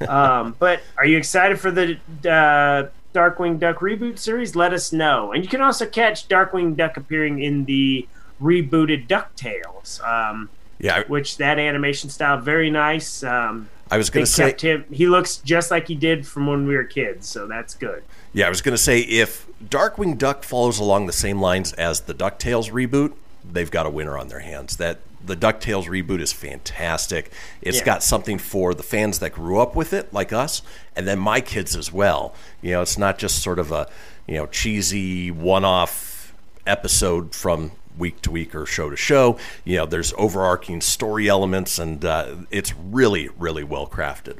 um, 0.09 0.55
but 0.59 0.81
are 0.97 1.07
you 1.07 1.17
excited 1.17 1.59
for 1.61 1.71
the 1.71 1.97
uh, 2.29 2.89
Darkwing 3.15 3.59
Duck 3.59 3.79
reboot 3.79 4.19
series? 4.19 4.55
Let 4.57 4.73
us 4.73 4.93
know. 4.93 5.33
And 5.33 5.43
you 5.45 5.49
can 5.49 5.61
also 5.61 5.87
catch 5.87 6.29
Darkwing 6.29 6.77
Duck 6.77 6.97
appearing 6.97 7.43
in 7.43 7.65
the 7.65 8.07
rebooted 8.43 9.07
DuckTales. 9.09 10.03
Um, 10.07 10.49
Yeah, 10.79 11.03
which 11.09 11.39
that 11.39 11.59
animation 11.59 12.11
style 12.11 12.39
very 12.39 12.71
nice. 12.71 13.23
Um, 13.25 13.69
I 13.91 13.97
was 13.97 14.11
gonna 14.11 14.27
say- 14.27 14.55
him. 14.59 14.85
He 14.93 15.07
looks 15.09 15.39
just 15.39 15.71
like 15.71 15.89
he 15.89 15.95
did 15.95 16.27
from 16.27 16.47
when 16.47 16.67
we 16.69 16.77
were 16.77 16.85
kids, 16.85 17.27
so 17.29 17.47
that's 17.47 17.75
good. 17.75 18.03
Yeah, 18.33 18.47
I 18.47 18.51
was 18.51 18.61
going 18.61 18.75
to 18.75 18.83
say 18.83 19.01
if 19.01 19.47
Darkwing 19.65 20.19
Duck 20.19 20.45
follows 20.45 20.79
along 20.79 21.07
the 21.07 21.13
same 21.15 21.41
lines 21.41 21.73
as 21.73 22.01
the 22.03 22.13
DuckTales 22.15 22.71
reboot, 22.71 23.15
they've 23.51 23.71
got 23.71 23.87
a 23.87 23.91
winner 23.91 24.19
on 24.19 24.29
their 24.29 24.41
hands. 24.41 24.77
That 24.77 24.99
the 25.25 25.37
DuckTales 25.37 25.87
reboot 25.87 26.21
is 26.21 26.33
fantastic. 26.33 27.31
It's 27.61 27.79
Yeah. 27.79 27.85
got 27.85 28.03
something 28.03 28.39
for 28.39 28.75
the 28.75 28.83
fans 28.83 29.19
that 29.19 29.31
grew 29.31 29.59
up 29.59 29.75
with 29.75 29.93
it, 29.93 30.13
like 30.13 30.33
us, 30.33 30.63
and 30.95 31.07
then 31.07 31.19
my 31.19 31.41
kids 31.41 31.75
as 31.77 31.93
well. 31.93 32.35
You 32.63 32.73
know, 32.73 32.83
it's 32.83 32.99
not 32.99 33.19
just 33.19 33.43
sort 33.43 33.59
of 33.59 33.73
a, 33.73 33.89
you 34.27 34.37
know, 34.37 34.47
cheesy 34.47 35.31
one-off 35.31 36.33
episode 36.67 37.35
from 37.35 37.73
week 37.97 38.21
to 38.23 38.31
week 38.31 38.55
or 38.55 38.65
show 38.65 38.91
to 38.91 38.97
show. 38.97 39.37
You 39.65 39.79
know, 39.79 39.87
there's 39.87 40.13
overarching 40.17 40.81
story 40.81 41.29
elements, 41.29 41.79
and 41.79 42.05
uh, 42.05 42.35
it's 42.51 42.73
really, 42.75 43.29
really 43.39 43.65
well 43.65 43.87
crafted. 43.87 44.37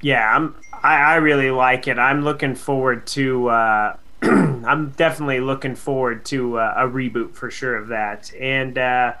Yeah, 0.00 0.34
I'm. 0.36 0.54
I, 0.82 0.96
I 0.96 1.14
really 1.16 1.50
like 1.52 1.86
it. 1.86 1.98
I'm 1.98 2.24
looking 2.24 2.54
forward 2.56 3.06
to. 3.08 3.48
Uh, 3.48 3.96
I'm 4.22 4.90
definitely 4.90 5.40
looking 5.40 5.74
forward 5.74 6.24
to 6.26 6.58
uh, 6.58 6.74
a 6.76 6.82
reboot 6.88 7.34
for 7.34 7.50
sure 7.50 7.76
of 7.76 7.88
that. 7.88 8.32
And 8.40 8.78
uh, 8.78 9.14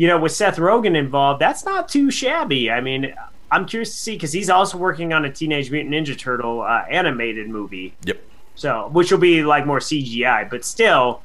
you 0.00 0.06
know, 0.06 0.18
with 0.18 0.32
Seth 0.32 0.56
Rogen 0.56 0.96
involved, 0.96 1.42
that's 1.42 1.62
not 1.66 1.86
too 1.86 2.10
shabby. 2.10 2.70
I 2.70 2.80
mean, 2.80 3.12
I'm 3.50 3.66
curious 3.66 3.90
to 3.90 3.96
see 3.98 4.14
because 4.14 4.32
he's 4.32 4.48
also 4.48 4.78
working 4.78 5.12
on 5.12 5.26
a 5.26 5.30
Teenage 5.30 5.70
Mutant 5.70 5.94
Ninja 5.94 6.16
Turtle 6.16 6.62
uh, 6.62 6.86
animated 6.88 7.50
movie. 7.50 7.92
Yep. 8.04 8.18
So, 8.54 8.88
which 8.92 9.12
will 9.12 9.18
be 9.18 9.44
like 9.44 9.66
more 9.66 9.78
CGI, 9.78 10.48
but 10.48 10.64
still, 10.64 11.22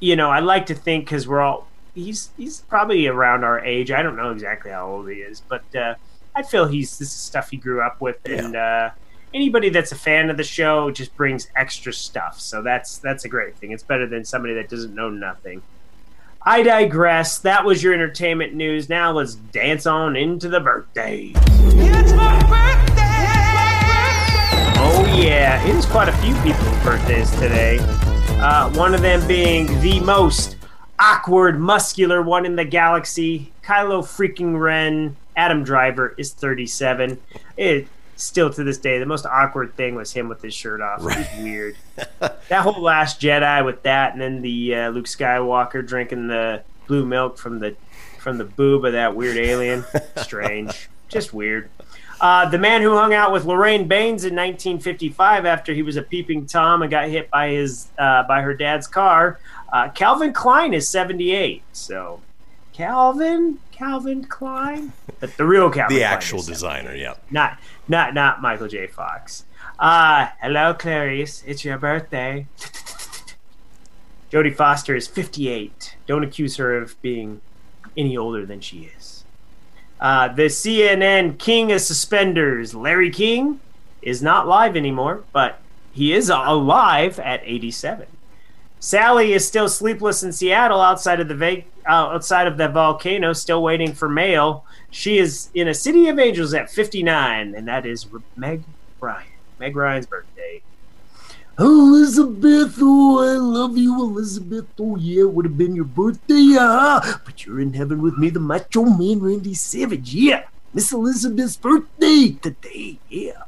you 0.00 0.16
know, 0.16 0.30
I 0.30 0.40
like 0.40 0.66
to 0.66 0.74
think 0.74 1.04
because 1.04 1.28
we're 1.28 1.40
all 1.40 1.68
he's 1.94 2.30
he's 2.36 2.62
probably 2.62 3.06
around 3.06 3.44
our 3.44 3.64
age. 3.64 3.92
I 3.92 4.02
don't 4.02 4.16
know 4.16 4.32
exactly 4.32 4.72
how 4.72 4.88
old 4.88 5.08
he 5.08 5.18
is, 5.18 5.40
but 5.48 5.72
uh, 5.76 5.94
I 6.34 6.42
feel 6.42 6.66
he's 6.66 6.98
this 6.98 7.14
is 7.14 7.20
stuff 7.20 7.50
he 7.50 7.56
grew 7.56 7.82
up 7.82 8.00
with, 8.00 8.18
and 8.24 8.56
uh, 8.56 8.90
anybody 9.32 9.68
that's 9.68 9.92
a 9.92 9.96
fan 9.96 10.28
of 10.28 10.36
the 10.36 10.42
show 10.42 10.90
just 10.90 11.16
brings 11.16 11.46
extra 11.54 11.92
stuff. 11.92 12.40
So 12.40 12.62
that's 12.62 12.98
that's 12.98 13.24
a 13.24 13.28
great 13.28 13.54
thing. 13.58 13.70
It's 13.70 13.84
better 13.84 14.08
than 14.08 14.24
somebody 14.24 14.54
that 14.54 14.68
doesn't 14.68 14.92
know 14.92 15.08
nothing. 15.08 15.62
I 16.42 16.62
digress. 16.62 17.38
That 17.38 17.64
was 17.64 17.82
your 17.82 17.92
entertainment 17.92 18.54
news. 18.54 18.88
Now 18.88 19.12
let's 19.12 19.34
dance 19.34 19.86
on 19.86 20.16
into 20.16 20.48
the 20.48 20.60
birthday. 20.60 21.32
Oh 24.80 25.20
yeah, 25.20 25.62
it 25.66 25.74
is 25.74 25.84
quite 25.86 26.08
a 26.08 26.16
few 26.18 26.34
people's 26.36 26.84
birthdays 26.84 27.30
today. 27.32 27.78
Uh, 28.40 28.70
one 28.74 28.94
of 28.94 29.02
them 29.02 29.26
being 29.26 29.66
the 29.80 29.98
most 30.00 30.56
awkward, 30.98 31.58
muscular 31.58 32.22
one 32.22 32.46
in 32.46 32.56
the 32.56 32.64
galaxy, 32.64 33.52
Kylo 33.62 34.02
freaking 34.02 34.58
Ren. 34.58 35.16
Adam 35.36 35.62
Driver 35.62 36.14
is 36.18 36.32
37. 36.32 37.20
It 37.56 37.86
still 38.18 38.50
to 38.50 38.64
this 38.64 38.78
day 38.78 38.98
the 38.98 39.06
most 39.06 39.24
awkward 39.24 39.74
thing 39.76 39.94
was 39.94 40.12
him 40.12 40.28
with 40.28 40.42
his 40.42 40.52
shirt 40.52 40.80
off. 40.80 41.00
It 41.00 41.04
was 41.04 41.42
weird. 41.42 41.76
that 42.18 42.62
whole 42.62 42.82
Last 42.82 43.20
Jedi 43.20 43.64
with 43.64 43.82
that, 43.84 44.12
and 44.12 44.20
then 44.20 44.42
the 44.42 44.74
uh, 44.74 44.88
Luke 44.90 45.06
Skywalker 45.06 45.86
drinking 45.86 46.28
the 46.28 46.62
blue 46.86 47.06
milk 47.06 47.38
from 47.38 47.60
the 47.60 47.76
from 48.18 48.38
the 48.38 48.44
boob 48.44 48.84
of 48.84 48.92
that 48.92 49.14
weird 49.14 49.36
alien. 49.36 49.84
Strange, 50.16 50.88
just 51.08 51.32
weird. 51.32 51.70
Uh, 52.20 52.48
the 52.48 52.58
man 52.58 52.82
who 52.82 52.96
hung 52.96 53.14
out 53.14 53.32
with 53.32 53.44
Lorraine 53.44 53.86
Baines 53.86 54.24
in 54.24 54.34
1955 54.34 55.46
after 55.46 55.72
he 55.72 55.82
was 55.82 55.96
a 55.96 56.02
peeping 56.02 56.46
tom 56.46 56.82
and 56.82 56.90
got 56.90 57.08
hit 57.08 57.30
by 57.30 57.50
his 57.50 57.88
uh, 57.98 58.24
by 58.24 58.42
her 58.42 58.54
dad's 58.54 58.88
car. 58.88 59.38
Uh, 59.72 59.88
Calvin 59.90 60.32
Klein 60.32 60.74
is 60.74 60.88
78. 60.88 61.62
So, 61.72 62.20
Calvin, 62.78 63.58
Calvin 63.72 64.22
Klein, 64.22 64.92
but 65.18 65.36
the 65.36 65.44
real 65.44 65.68
Calvin, 65.68 65.96
The 65.96 66.02
Klein 66.02 66.12
actual 66.12 66.42
designer, 66.42 66.94
yeah. 66.94 67.14
not 67.28 67.58
not 67.88 68.14
not 68.14 68.40
Michael 68.40 68.68
J. 68.68 68.86
Fox. 68.86 69.44
Uh 69.80 70.28
hello 70.40 70.74
Clarice, 70.74 71.42
it's 71.44 71.64
your 71.64 71.76
birthday. 71.76 72.46
Jodie 74.30 74.54
Foster 74.54 74.94
is 74.94 75.08
58. 75.08 75.96
Don't 76.06 76.22
accuse 76.22 76.56
her 76.58 76.76
of 76.78 77.00
being 77.02 77.40
any 77.96 78.16
older 78.16 78.46
than 78.46 78.60
she 78.60 78.88
is. 78.96 79.24
Uh, 80.00 80.28
the 80.28 80.44
CNN 80.44 81.36
King 81.36 81.72
of 81.72 81.80
Suspenders, 81.80 82.76
Larry 82.76 83.10
King, 83.10 83.58
is 84.02 84.22
not 84.22 84.46
live 84.46 84.76
anymore, 84.76 85.24
but 85.32 85.58
he 85.90 86.12
is 86.12 86.28
alive 86.30 87.18
at 87.18 87.40
87. 87.42 88.06
Sally 88.80 89.32
is 89.32 89.48
still 89.48 89.68
sleepless 89.68 90.22
in 90.22 90.30
Seattle 90.32 90.80
outside 90.80 91.18
of 91.18 91.26
the 91.26 91.34
va- 91.34 91.56
uh, 91.56 91.77
outside 91.88 92.46
of 92.46 92.56
the 92.56 92.68
volcano, 92.68 93.32
still 93.32 93.62
waiting 93.62 93.92
for 93.92 94.08
mail. 94.08 94.64
She 94.90 95.18
is 95.18 95.48
in 95.54 95.68
a 95.68 95.74
city 95.74 96.08
of 96.08 96.18
angels 96.18 96.54
at 96.54 96.70
59, 96.70 97.54
and 97.54 97.66
that 97.66 97.86
is 97.86 98.06
Meg 98.36 98.62
Ryan. 99.00 99.26
Meg 99.58 99.74
Ryan's 99.74 100.06
birthday. 100.06 100.62
Elizabeth, 101.58 102.76
oh, 102.80 103.18
I 103.18 103.36
love 103.36 103.76
you, 103.76 104.00
Elizabeth. 104.00 104.66
Oh, 104.78 104.96
yeah, 104.96 105.22
it 105.22 105.32
would 105.32 105.44
have 105.44 105.58
been 105.58 105.74
your 105.74 105.86
birthday, 105.86 106.56
uh 106.58 107.00
But 107.24 107.44
you're 107.44 107.60
in 107.60 107.74
heaven 107.74 108.00
with 108.00 108.16
me, 108.16 108.30
the 108.30 108.38
macho 108.38 108.84
man, 108.84 109.18
Randy 109.20 109.54
Savage. 109.54 110.14
Yeah, 110.14 110.44
Miss 110.72 110.92
Elizabeth's 110.92 111.56
birthday 111.56 112.36
today. 112.40 113.00
Yeah. 113.08 113.42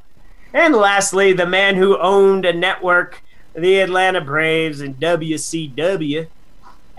And 0.53 0.75
lastly, 0.75 1.33
the 1.33 1.47
man 1.47 1.77
who 1.77 1.97
owned 1.99 2.45
a 2.45 2.53
network, 2.53 3.23
the 3.55 3.79
Atlanta 3.79 4.21
Braves 4.21 4.81
and 4.81 4.99
WCW. 4.99 6.27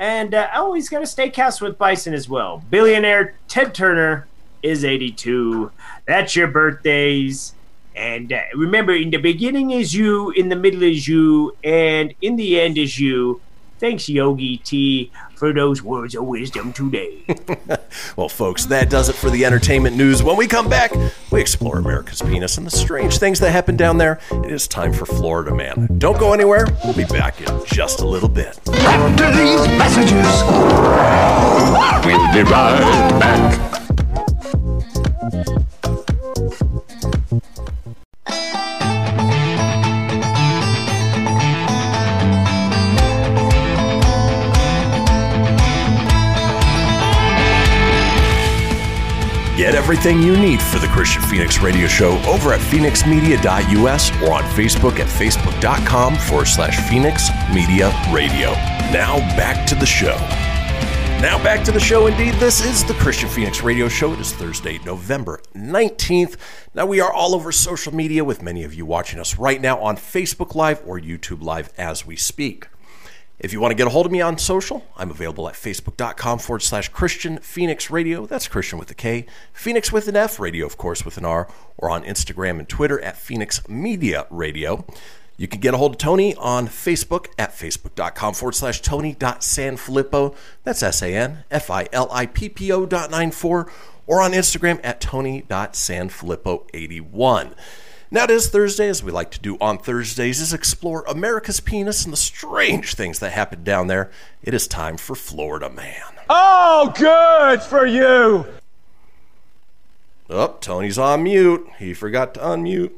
And 0.01 0.33
uh, 0.33 0.49
oh, 0.55 0.73
he's 0.73 0.89
got 0.89 1.03
a 1.03 1.05
steakhouse 1.05 1.61
with 1.61 1.77
Bison 1.77 2.15
as 2.15 2.27
well. 2.27 2.63
Billionaire 2.71 3.35
Ted 3.47 3.75
Turner 3.75 4.27
is 4.63 4.83
82. 4.83 5.71
That's 6.07 6.35
your 6.35 6.47
birthdays. 6.47 7.53
And 7.95 8.33
uh, 8.33 8.41
remember, 8.55 8.93
in 8.93 9.11
the 9.11 9.17
beginning 9.17 9.69
is 9.69 9.93
you, 9.93 10.31
in 10.31 10.49
the 10.49 10.55
middle 10.55 10.81
is 10.81 11.07
you, 11.07 11.55
and 11.63 12.15
in 12.19 12.35
the 12.35 12.59
end 12.59 12.79
is 12.79 12.99
you. 12.99 13.41
Thanks, 13.77 14.09
Yogi 14.09 14.57
Tea, 14.57 15.11
for 15.41 15.51
those 15.51 15.81
words 15.81 16.13
of 16.13 16.23
wisdom 16.23 16.71
today. 16.71 17.25
Well, 18.15 18.29
folks, 18.29 18.65
that 18.65 18.89
does 18.89 19.09
it 19.09 19.15
for 19.15 19.29
the 19.29 19.45
entertainment 19.45 19.95
news. 19.95 20.21
When 20.21 20.35
we 20.37 20.47
come 20.47 20.69
back, 20.69 20.91
we 21.31 21.39
explore 21.41 21.77
America's 21.77 22.21
penis 22.21 22.57
and 22.57 22.67
the 22.67 22.71
strange 22.71 23.17
things 23.17 23.39
that 23.39 23.51
happen 23.51 23.77
down 23.77 23.97
there. 23.97 24.19
It 24.31 24.51
is 24.51 24.67
time 24.67 24.93
for 24.93 25.05
Florida 25.05 25.53
Man. 25.53 25.87
Don't 25.97 26.19
go 26.19 26.33
anywhere. 26.33 26.67
We'll 26.83 26.93
be 26.93 27.05
back 27.05 27.39
in 27.41 27.65
just 27.65 28.01
a 28.01 28.07
little 28.07 28.29
bit. 28.29 28.59
After 28.69 29.31
these 29.31 29.67
messages, 29.77 30.27
we'll 32.05 32.33
be 32.33 32.43
right 32.49 33.19
back. 33.19 33.71
Everything 49.81 50.21
you 50.21 50.37
need 50.37 50.61
for 50.61 50.77
the 50.77 50.85
Kristian 50.85 51.27
Fenix 51.27 51.59
Radio 51.59 51.87
Show 51.87 52.11
over 52.27 52.53
at 52.53 52.59
fenixmedia.us 52.59 54.11
or 54.21 54.31
on 54.31 54.43
Facebook 54.43 54.99
at 54.99 55.07
facebook.com 55.07 56.17
forward 56.17 56.45
slash 56.45 56.87
Fenix 56.87 57.29
Media 57.51 57.89
Radio. 58.13 58.51
Now 58.93 59.17
back 59.35 59.65
to 59.69 59.73
the 59.73 59.87
show. 59.87 60.15
Now 61.19 61.43
back 61.43 61.65
to 61.65 61.71
the 61.71 61.79
show. 61.79 62.05
Indeed, 62.05 62.35
this 62.35 62.63
is 62.63 62.85
the 62.85 62.93
Kristian 62.93 63.27
Fenix 63.27 63.63
Radio 63.63 63.89
Show. 63.89 64.13
It 64.13 64.19
is 64.19 64.31
Thursday, 64.33 64.77
November 64.85 65.41
19th. 65.55 66.37
Now 66.75 66.85
we 66.85 67.01
are 67.01 67.11
all 67.11 67.33
over 67.33 67.51
social 67.51 67.93
media 67.93 68.23
with 68.23 68.43
many 68.43 68.63
of 68.63 68.75
you 68.75 68.85
watching 68.85 69.19
us 69.19 69.39
right 69.39 69.59
now 69.59 69.79
on 69.79 69.97
Facebook 69.97 70.53
Live 70.53 70.83
or 70.85 70.99
YouTube 70.99 71.41
Live 71.41 71.73
as 71.75 72.05
we 72.05 72.15
speak. 72.15 72.67
If 73.41 73.51
you 73.53 73.59
want 73.59 73.71
to 73.71 73.75
get 73.75 73.87
a 73.87 73.89
hold 73.89 74.05
of 74.05 74.11
me 74.11 74.21
on 74.21 74.37
social, 74.37 74.85
I'm 74.95 75.09
available 75.09 75.49
at 75.49 75.55
facebook.com 75.55 76.37
forward 76.37 76.61
slash 76.61 76.91
Kristian 76.91 77.41
Fenix 77.41 77.89
Radio. 77.89 78.27
That's 78.27 78.47
Kristian 78.47 78.77
with 78.77 78.91
a 78.91 78.93
K. 78.93 79.25
Fenix 79.51 79.91
with 79.91 80.07
an 80.07 80.15
F, 80.15 80.39
radio, 80.39 80.67
of 80.67 80.77
course, 80.77 81.03
with 81.03 81.17
an 81.17 81.25
R, 81.25 81.47
or 81.75 81.89
on 81.89 82.03
Instagram 82.03 82.59
and 82.59 82.69
Twitter 82.69 83.01
at 83.01 83.17
Fenix 83.17 83.67
Media 83.67 84.27
Radio. 84.29 84.85
You 85.37 85.47
can 85.47 85.59
get 85.59 85.73
a 85.73 85.77
hold 85.77 85.93
of 85.93 85.97
Tony 85.97 86.35
on 86.35 86.67
Facebook 86.67 87.29
at 87.39 87.49
facebook.com 87.49 88.35
forward 88.35 88.53
slash 88.53 88.79
Tony.Sanfilippo. 88.79 90.35
That's 90.63 90.83
S 90.83 91.01
A 91.01 91.15
N 91.15 91.43
F 91.49 91.71
I 91.71 91.87
L 91.91 92.09
I 92.11 92.27
P 92.27 92.47
P 92.47 92.71
O 92.71 92.85
dot 92.85 93.09
94, 93.09 93.71
or 94.05 94.21
on 94.21 94.33
Instagram 94.33 94.79
at 94.83 95.01
Tony.Sanfilippo81. 95.01 97.55
Now 98.13 98.25
it 98.25 98.31
is 98.31 98.49
Thursday, 98.49 98.89
as 98.89 99.01
we 99.01 99.11
like 99.11 99.31
to 99.31 99.39
do 99.39 99.57
on 99.61 99.77
Thursdays, 99.77 100.41
is 100.41 100.51
explore 100.53 101.05
America's 101.07 101.61
penis 101.61 102.03
and 102.03 102.11
the 102.11 102.17
strange 102.17 102.93
things 102.95 103.19
that 103.19 103.31
happen 103.31 103.63
down 103.63 103.87
there. 103.87 104.11
It 104.43 104.53
is 104.53 104.67
time 104.67 104.97
for 104.97 105.15
Florida 105.15 105.69
Man. 105.69 106.01
Oh, 106.29 106.91
good 106.97 107.61
for 107.61 107.85
you. 107.85 108.45
Oh, 110.29 110.57
Tony's 110.59 110.97
on 110.97 111.23
mute. 111.23 111.65
He 111.79 111.93
forgot 111.93 112.33
to 112.33 112.41
unmute. 112.41 112.91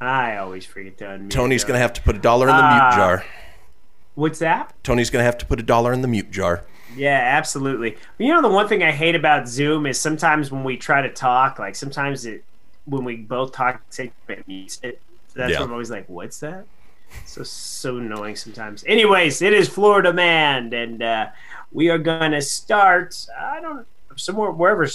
I 0.00 0.36
always 0.38 0.64
forget 0.64 0.96
to 0.98 1.04
unmute. 1.04 1.30
Tony's 1.30 1.62
though. 1.62 1.68
going 1.68 1.76
to 1.78 1.82
have 1.82 1.92
to 1.94 2.02
put 2.02 2.16
a 2.16 2.18
dollar 2.18 2.48
in 2.48 2.56
the 2.56 2.62
mute 2.62 2.80
Ah. 2.80 2.96
jar. 2.96 3.24
What's 4.14 4.38
that? 4.40 4.74
Tony's 4.82 5.10
going 5.10 5.20
to 5.20 5.24
have 5.24 5.38
to 5.38 5.46
put 5.46 5.60
a 5.60 5.62
dollar 5.62 5.92
in 5.92 6.00
the 6.02 6.08
mute 6.08 6.30
jar. 6.30 6.64
Yeah, 6.96 7.18
absolutely. 7.22 7.96
You 8.18 8.28
know, 8.34 8.42
the 8.42 8.48
one 8.48 8.66
thing 8.68 8.82
I 8.82 8.90
hate 8.92 9.14
about 9.14 9.46
Zoom 9.48 9.86
is 9.86 9.98
sometimes 10.00 10.50
when 10.50 10.64
we 10.64 10.76
try 10.78 11.02
to 11.02 11.08
talk, 11.10 11.58
like 11.58 11.74
sometimes 11.74 12.26
it, 12.26 12.44
when 12.84 13.04
we 13.04 13.16
both 13.16 13.52
talk, 13.52 13.82
it 13.98 14.12
mutes 14.46 14.80
it. 14.82 15.00
So 15.28 15.38
that's 15.40 15.52
Yeah. 15.52 15.60
what 15.60 15.66
I'm 15.66 15.72
always 15.72 15.90
like, 15.90 16.08
what's 16.08 16.40
that? 16.40 16.64
So, 17.26 17.42
so 17.42 17.98
annoying 17.98 18.36
sometimes. 18.36 18.84
Anyways, 18.86 19.42
it 19.42 19.52
is 19.52 19.68
Florida 19.68 20.12
Man, 20.12 20.72
and 20.72 21.02
uh, 21.02 21.26
we 21.70 21.90
are 21.90 21.98
going 21.98 22.32
to 22.32 22.40
start, 22.40 23.26
I 23.38 23.60
don't 23.60 23.86
somewhere, 24.16 24.50
wherever 24.50 24.86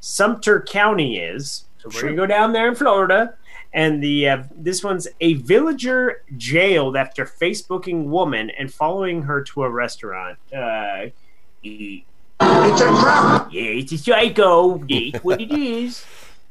Sumter 0.00 0.60
County 0.62 1.18
is. 1.18 1.64
So 1.78 1.90
we're 1.94 2.02
going 2.02 2.12
to 2.14 2.22
go 2.22 2.26
down 2.26 2.52
there 2.52 2.68
in 2.68 2.74
Florida. 2.74 3.34
And 3.74 4.02
the 4.02 4.28
uh, 4.30 4.42
this 4.56 4.82
one's 4.82 5.06
a 5.20 5.34
villager 5.34 6.22
jailed 6.38 6.96
after 6.96 7.26
Facebooking 7.26 8.04
woman 8.04 8.48
and 8.50 8.72
following 8.72 9.22
her 9.22 9.42
to 9.44 9.62
a 9.62 9.68
restaurant. 9.70 10.38
Uh, 10.50 11.08
it's 11.62 12.80
a 12.80 13.02
trap. 13.02 13.52
Yeah, 13.52 13.62
it's 13.62 13.92
a 13.92 13.98
psycho. 13.98 14.78
That's 14.78 15.22
what 15.22 15.42
it 15.42 15.52
is. 15.52 16.02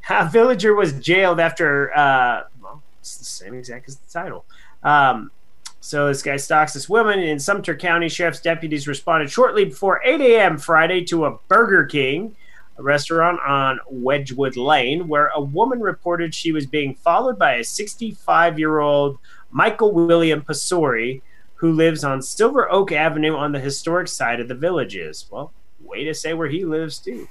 A 0.10 0.30
villager 0.30 0.74
was 0.74 0.94
jailed 0.94 1.40
after. 1.40 1.96
Uh, 1.96 2.44
well, 2.62 2.82
it's 3.00 3.18
the 3.18 3.26
same 3.26 3.54
exact 3.54 3.88
as 3.88 3.98
the 3.98 4.12
title. 4.12 4.46
Um, 4.84 5.32
so 5.80 6.08
this 6.08 6.22
guy 6.22 6.38
stalks 6.38 6.74
this 6.74 6.90
woman 6.90 7.20
in 7.20 7.40
Sumter 7.40 7.76
County. 7.76 8.10
Sheriff's 8.10 8.42
deputies 8.42 8.88
responded 8.88 9.30
shortly 9.30 9.66
before 9.66 10.02
8 10.04 10.20
a.m. 10.22 10.58
Friday 10.58 11.04
to 11.06 11.26
a 11.26 11.38
Burger 11.48 11.86
King, 11.86 12.36
a 12.78 12.84
restaurant 12.84 13.40
on 13.46 13.80
Wedgwood 13.90 14.58
Lane, 14.58 15.08
where 15.08 15.28
a 15.28 15.42
woman 15.42 15.80
reported 15.80 16.34
she 16.34 16.52
was 16.52 16.66
being 16.66 16.96
followed 16.96 17.40
by 17.40 17.54
a 17.54 17.62
65-year-old 17.62 19.18
Michael 19.52 19.94
William 19.94 20.42
Pasori, 20.42 21.22
who 21.56 21.72
lives 21.72 22.04
on 22.04 22.22
Silver 22.22 22.72
Oak 22.72 22.92
Avenue 22.92 23.36
on 23.36 23.52
the 23.52 23.60
historic 23.60 24.08
side 24.08 24.40
of 24.40 24.48
the 24.48 24.56
villages. 24.56 25.26
Well, 25.30 25.54
way 25.80 26.04
to 26.04 26.14
say 26.14 26.34
where 26.34 26.50
he 26.50 26.66
lives 26.66 27.00
too. 27.00 27.28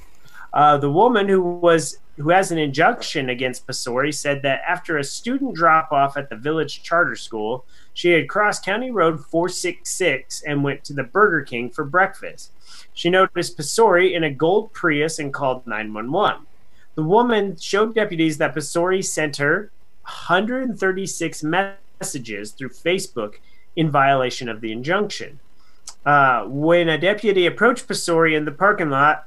Uh, 0.53 0.79
the 0.79 0.91
woman 0.91 1.29
who 1.29 1.43
was 1.43 1.99
who 2.17 2.31
has 2.31 2.51
an 2.51 2.59
injunction 2.59 3.29
against 3.29 3.67
Pasori, 3.67 4.15
said 4.15 4.43
that 4.43 4.63
after 4.67 4.97
a 4.97 5.05
student 5.05 5.55
drop 5.55 5.93
off 5.93 6.17
at 6.17 6.31
the 6.31 6.37
village 6.37 6.83
charter 6.83 7.17
school, 7.17 7.65
she 7.93 8.11
had 8.11 8.29
crossed 8.29 8.65
County 8.65 8.91
Road 8.91 9.21
466 9.25 10.43
and 10.43 10.65
went 10.65 10.85
to 10.85 10.93
the 10.93 11.03
Burger 11.03 11.43
King 11.43 11.71
for 11.71 11.85
breakfast. 11.85 12.53
She 12.95 13.11
noticed 13.11 13.59
Pasori 13.59 14.15
in 14.15 14.25
a 14.25 14.31
gold 14.31 14.73
Prius 14.73 15.19
and 15.19 15.33
called 15.33 15.67
911. 15.67 16.47
The 16.95 17.03
woman 17.03 17.57
showed 17.57 17.95
deputies 17.95 18.39
that 18.39 18.55
Pasori 18.55 19.05
sent 19.05 19.37
her 19.37 19.71
136 20.03 21.43
messages 21.43 22.53
through 22.53 22.71
Facebook 22.71 23.35
in 23.75 23.91
violation 23.91 24.49
of 24.49 24.63
the 24.63 24.73
injunction. 24.73 25.39
Uh, 26.07 26.45
when 26.45 26.89
a 26.89 26.97
deputy 26.97 27.47
approached 27.47 27.87
Pasori 27.87 28.37
in 28.37 28.45
the 28.45 28.53
parking 28.53 28.91
lot, 28.91 29.27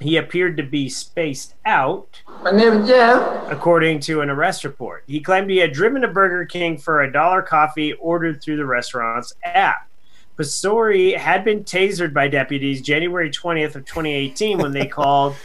he 0.00 0.16
appeared 0.16 0.56
to 0.56 0.62
be 0.62 0.88
spaced 0.88 1.54
out, 1.66 2.22
My 2.42 2.50
name 2.50 2.82
is 2.82 2.88
Jeff. 2.88 3.50
according 3.50 4.00
to 4.00 4.22
an 4.22 4.30
arrest 4.30 4.64
report. 4.64 5.04
He 5.06 5.20
claimed 5.20 5.50
he 5.50 5.58
had 5.58 5.72
driven 5.72 6.02
to 6.02 6.08
Burger 6.08 6.46
King 6.46 6.78
for 6.78 7.02
a 7.02 7.12
dollar 7.12 7.42
coffee 7.42 7.92
ordered 7.94 8.42
through 8.42 8.56
the 8.56 8.66
restaurant's 8.66 9.34
app. 9.44 9.88
Pasori 10.38 11.16
had 11.16 11.44
been 11.44 11.64
tasered 11.64 12.14
by 12.14 12.26
deputies 12.28 12.80
January 12.80 13.30
20th 13.30 13.74
of 13.74 13.84
2018 13.84 14.58
when 14.58 14.72
they 14.72 14.86
called 14.88 15.36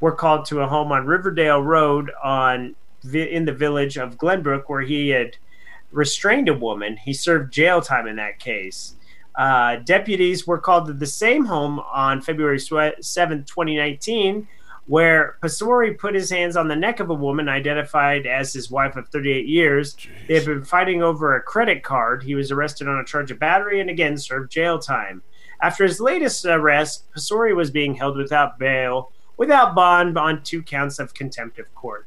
were 0.00 0.12
called 0.12 0.44
to 0.46 0.60
a 0.60 0.66
home 0.66 0.92
on 0.92 1.06
Riverdale 1.06 1.62
Road 1.62 2.12
on 2.22 2.76
in 3.12 3.44
the 3.44 3.52
village 3.52 3.96
of 3.96 4.16
Glenbrook 4.16 4.64
where 4.68 4.82
he 4.82 5.08
had 5.08 5.36
restrained 5.90 6.48
a 6.48 6.54
woman. 6.54 6.96
He 6.96 7.12
served 7.12 7.52
jail 7.52 7.80
time 7.80 8.06
in 8.06 8.16
that 8.16 8.38
case. 8.38 8.94
Uh, 9.36 9.76
deputies 9.76 10.46
were 10.46 10.58
called 10.58 10.86
to 10.86 10.92
the 10.92 11.06
same 11.06 11.44
home 11.44 11.80
on 11.92 12.20
February 12.20 12.58
swe- 12.58 12.94
7th, 13.00 13.46
2019, 13.46 14.46
where 14.86 15.36
Pasori 15.42 15.98
put 15.98 16.14
his 16.14 16.30
hands 16.30 16.56
on 16.56 16.68
the 16.68 16.76
neck 16.76 17.00
of 17.00 17.10
a 17.10 17.14
woman 17.14 17.48
identified 17.48 18.26
as 18.26 18.52
his 18.52 18.70
wife 18.70 18.96
of 18.96 19.08
38 19.08 19.46
years. 19.46 19.96
They 20.28 20.34
had 20.34 20.44
been 20.44 20.64
fighting 20.64 21.02
over 21.02 21.34
a 21.34 21.42
credit 21.42 21.82
card. 21.82 22.22
He 22.22 22.34
was 22.34 22.50
arrested 22.50 22.86
on 22.86 22.98
a 23.00 23.04
charge 23.04 23.30
of 23.30 23.38
battery 23.38 23.80
and 23.80 23.90
again 23.90 24.16
served 24.18 24.52
jail 24.52 24.78
time. 24.78 25.22
After 25.62 25.84
his 25.84 26.00
latest 26.00 26.44
arrest, 26.44 27.10
Pasori 27.16 27.56
was 27.56 27.70
being 27.70 27.94
held 27.94 28.16
without 28.16 28.58
bail, 28.58 29.10
without 29.36 29.74
bond, 29.74 30.18
on 30.18 30.42
two 30.42 30.62
counts 30.62 30.98
of 30.98 31.14
contempt 31.14 31.58
of 31.58 31.74
court. 31.74 32.06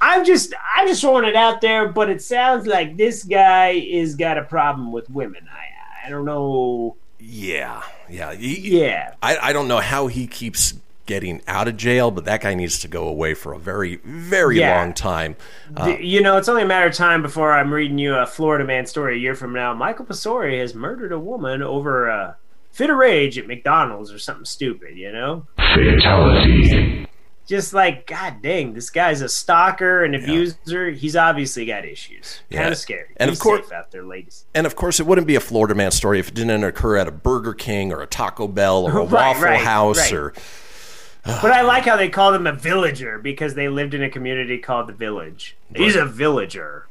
I'm 0.00 0.24
just 0.24 0.52
I'm 0.76 0.86
just 0.86 1.00
throwing 1.00 1.24
it 1.24 1.36
out 1.36 1.60
there, 1.60 1.88
but 1.88 2.10
it 2.10 2.20
sounds 2.20 2.66
like 2.66 2.96
this 2.96 3.24
guy 3.24 3.70
is 3.70 4.16
got 4.16 4.36
a 4.36 4.44
problem 4.44 4.92
with 4.92 5.08
women. 5.08 5.48
I 5.50 5.63
I 6.04 6.10
don't 6.10 6.24
know. 6.24 6.96
Yeah, 7.18 7.82
yeah, 8.10 8.34
He- 8.34 8.80
Yeah. 8.80 9.14
I, 9.22 9.38
I 9.38 9.52
don't 9.52 9.68
know 9.68 9.80
how 9.80 10.08
he 10.08 10.26
keeps 10.26 10.74
getting 11.06 11.40
out 11.46 11.68
of 11.68 11.76
jail, 11.76 12.10
but 12.10 12.24
that 12.26 12.40
guy 12.40 12.54
needs 12.54 12.78
to 12.80 12.88
go 12.88 13.06
away 13.08 13.34
for 13.34 13.52
a 13.54 13.58
very, 13.58 13.96
very 14.04 14.58
Yeah. 14.58 14.78
long 14.80 14.92
time. 14.94 15.36
Uh, 15.76 15.96
D- 15.96 16.06
you 16.06 16.20
know, 16.22 16.36
it's 16.36 16.48
only 16.48 16.62
a 16.62 16.66
matter 16.66 16.86
of 16.86 16.94
time 16.94 17.22
before 17.22 17.52
I'm 17.52 17.72
reading 17.72 17.98
you 17.98 18.14
a 18.14 18.26
Florida 18.26 18.64
man 18.64 18.86
story 18.86 19.16
a 19.16 19.18
year 19.18 19.34
from 19.34 19.52
now. 19.52 19.72
Michael 19.74 20.04
Pasori 20.06 20.58
has 20.60 20.74
murdered 20.74 21.12
a 21.12 21.18
woman 21.18 21.62
over 21.62 22.08
a 22.08 22.36
fit 22.72 22.90
of 22.90 22.96
rage 22.96 23.38
at 23.38 23.46
McDonald's 23.46 24.12
or 24.12 24.18
something 24.18 24.44
stupid, 24.46 24.96
you 24.96 25.12
know? 25.12 25.46
Fatality. 25.56 27.06
Just 27.46 27.74
like, 27.74 28.06
God 28.06 28.40
dang, 28.42 28.72
this 28.72 28.88
guy's 28.88 29.20
a 29.20 29.28
stalker, 29.28 30.02
an 30.02 30.14
abuser. 30.14 30.90
He's 30.90 31.14
obviously 31.14 31.66
got 31.66 31.84
issues. 31.84 32.40
Kind 32.50 32.70
of 32.70 32.78
scary. 32.78 33.08
And 33.18 33.28
Be 33.28 33.32
of 33.34 33.38
course- 33.40 33.70
out 33.70 33.90
there, 33.90 34.02
ladies. 34.02 34.46
and 34.54 34.66
of 34.66 34.76
course, 34.76 34.98
it 34.98 35.06
wouldn't 35.06 35.26
be 35.26 35.34
a 35.36 35.40
Florida 35.40 35.74
man 35.74 35.90
story 35.90 36.18
if 36.18 36.28
it 36.28 36.34
didn't 36.34 36.64
occur 36.64 36.96
at 36.96 37.06
a 37.06 37.12
Burger 37.12 37.52
King 37.52 37.92
or 37.92 38.00
a 38.00 38.06
Taco 38.06 38.48
Bell 38.48 38.84
or 38.84 38.98
a 38.98 39.04
Right, 39.04 39.10
Waffle 39.12 39.42
right, 39.42 39.60
House 39.60 39.98
right. 39.98 40.12
or 40.12 40.32
But 41.24 41.52
I 41.52 41.62
like 41.62 41.84
how 41.84 41.96
they 41.96 42.08
called 42.10 42.34
him 42.34 42.46
a 42.46 42.52
villager 42.52 43.18
because 43.18 43.54
they 43.54 43.68
lived 43.68 43.94
in 43.94 44.02
a 44.02 44.10
community 44.10 44.58
called 44.58 44.88
the 44.88 44.92
Village. 44.92 45.56
He's 45.74 45.96
a 45.96 46.04
villager. 46.04 46.86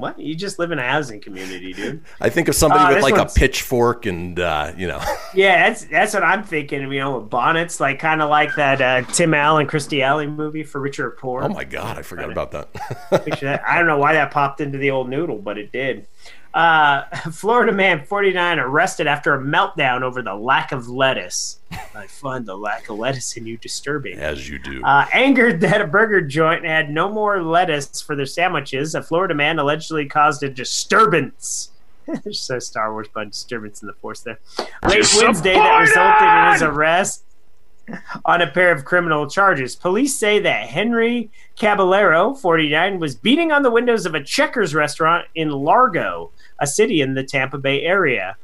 What? 0.00 0.18
You 0.18 0.34
just 0.34 0.58
live 0.58 0.72
in 0.72 0.78
a 0.78 0.88
housing 0.88 1.20
community, 1.20 1.72
dude. 1.72 2.02
I 2.20 2.28
think 2.30 2.48
of 2.48 2.54
somebody 2.54 2.94
Uh, 2.94 2.94
with 2.96 3.02
like 3.02 3.16
a 3.18 3.26
pitchfork 3.32 4.06
and 4.06 4.38
uh, 4.40 4.72
you 4.76 4.88
know, 4.88 5.00
Yeah, 5.34 5.68
that's 5.68 5.84
that's 5.84 6.14
what 6.14 6.22
I'm 6.24 6.42
thinking. 6.42 6.80
You 6.92 6.98
know, 7.00 7.18
with 7.18 7.30
bonnets, 7.30 7.78
like 7.80 7.98
kind 7.98 8.22
of 8.22 8.30
like 8.30 8.54
that 8.56 8.80
uh, 8.80 9.02
Tim 9.12 9.34
Allen, 9.34 9.66
Kirstie 9.66 10.02
Alley 10.02 10.26
movie 10.26 10.62
for 10.64 10.80
Richard 10.80 11.06
or 11.06 11.10
Poor. 11.12 11.42
oh 11.44 11.48
my 11.48 11.64
god, 11.64 11.98
I 11.98 12.02
forgot 12.02 12.30
about 12.30 12.50
that. 12.52 12.68
That. 13.40 13.62
I 13.66 13.78
don't 13.78 13.86
know 13.86 13.98
why 13.98 14.12
that 14.14 14.30
popped 14.30 14.60
into 14.60 14.78
the 14.78 14.90
old 14.90 15.08
noodle, 15.08 15.38
but 15.38 15.56
it 15.58 15.72
did. 15.72 16.06
Uh, 16.52 17.04
Florida 17.32 17.72
man 17.72 18.04
49 18.04 18.58
arrested 18.58 19.06
after 19.06 19.34
a 19.34 19.38
meltdown 19.38 20.02
over 20.02 20.22
the 20.22 20.34
lack 20.34 20.72
of 20.72 20.88
lettuce. 20.88 21.58
I 21.94 22.06
find 22.06 22.46
the 22.46 22.56
lack 22.56 22.88
of 22.88 22.98
lettuce 22.98 23.36
in 23.36 23.46
you 23.46 23.56
disturbing. 23.56 24.18
As 24.18 24.48
you 24.48 24.58
do. 24.58 24.82
Uh, 24.84 25.06
angered 25.12 25.60
that 25.62 25.80
a 25.80 25.86
burger 25.86 26.20
joint 26.20 26.64
had 26.64 26.90
no 26.90 27.08
more 27.10 27.42
lettuce 27.42 28.00
for 28.00 28.16
their 28.16 28.26
sandwiches, 28.26 28.94
a 28.94 29.02
Florida 29.02 29.34
man 29.34 29.58
allegedly 29.58 30.06
caused 30.06 30.42
a 30.42 30.48
disturbance. 30.48 31.70
There's 32.24 32.50
a 32.50 32.60
Star 32.60 32.92
Wars 32.92 33.06
bun 33.08 33.28
disturbance 33.28 33.82
in 33.82 33.86
the 33.86 33.92
force 33.94 34.20
there. 34.20 34.40
Late 34.84 35.06
Wednesday 35.16 35.54
that 35.54 35.78
resulted 35.78 36.28
in 36.28 36.52
his 36.52 36.62
arrest 36.62 37.24
on 38.24 38.42
a 38.42 38.50
pair 38.50 38.72
of 38.72 38.84
criminal 38.84 39.28
charges. 39.28 39.76
Police 39.76 40.16
say 40.16 40.38
that 40.40 40.68
Henry 40.68 41.30
Caballero, 41.58 42.34
49, 42.34 42.98
was 42.98 43.14
beating 43.14 43.52
on 43.52 43.62
the 43.62 43.70
windows 43.70 44.06
of 44.06 44.14
a 44.14 44.22
Checkers 44.22 44.74
restaurant 44.74 45.26
in 45.34 45.50
Largo, 45.50 46.30
a 46.58 46.66
city 46.66 47.00
in 47.00 47.14
the 47.14 47.24
Tampa 47.24 47.58
Bay 47.58 47.82
area. 47.82 48.36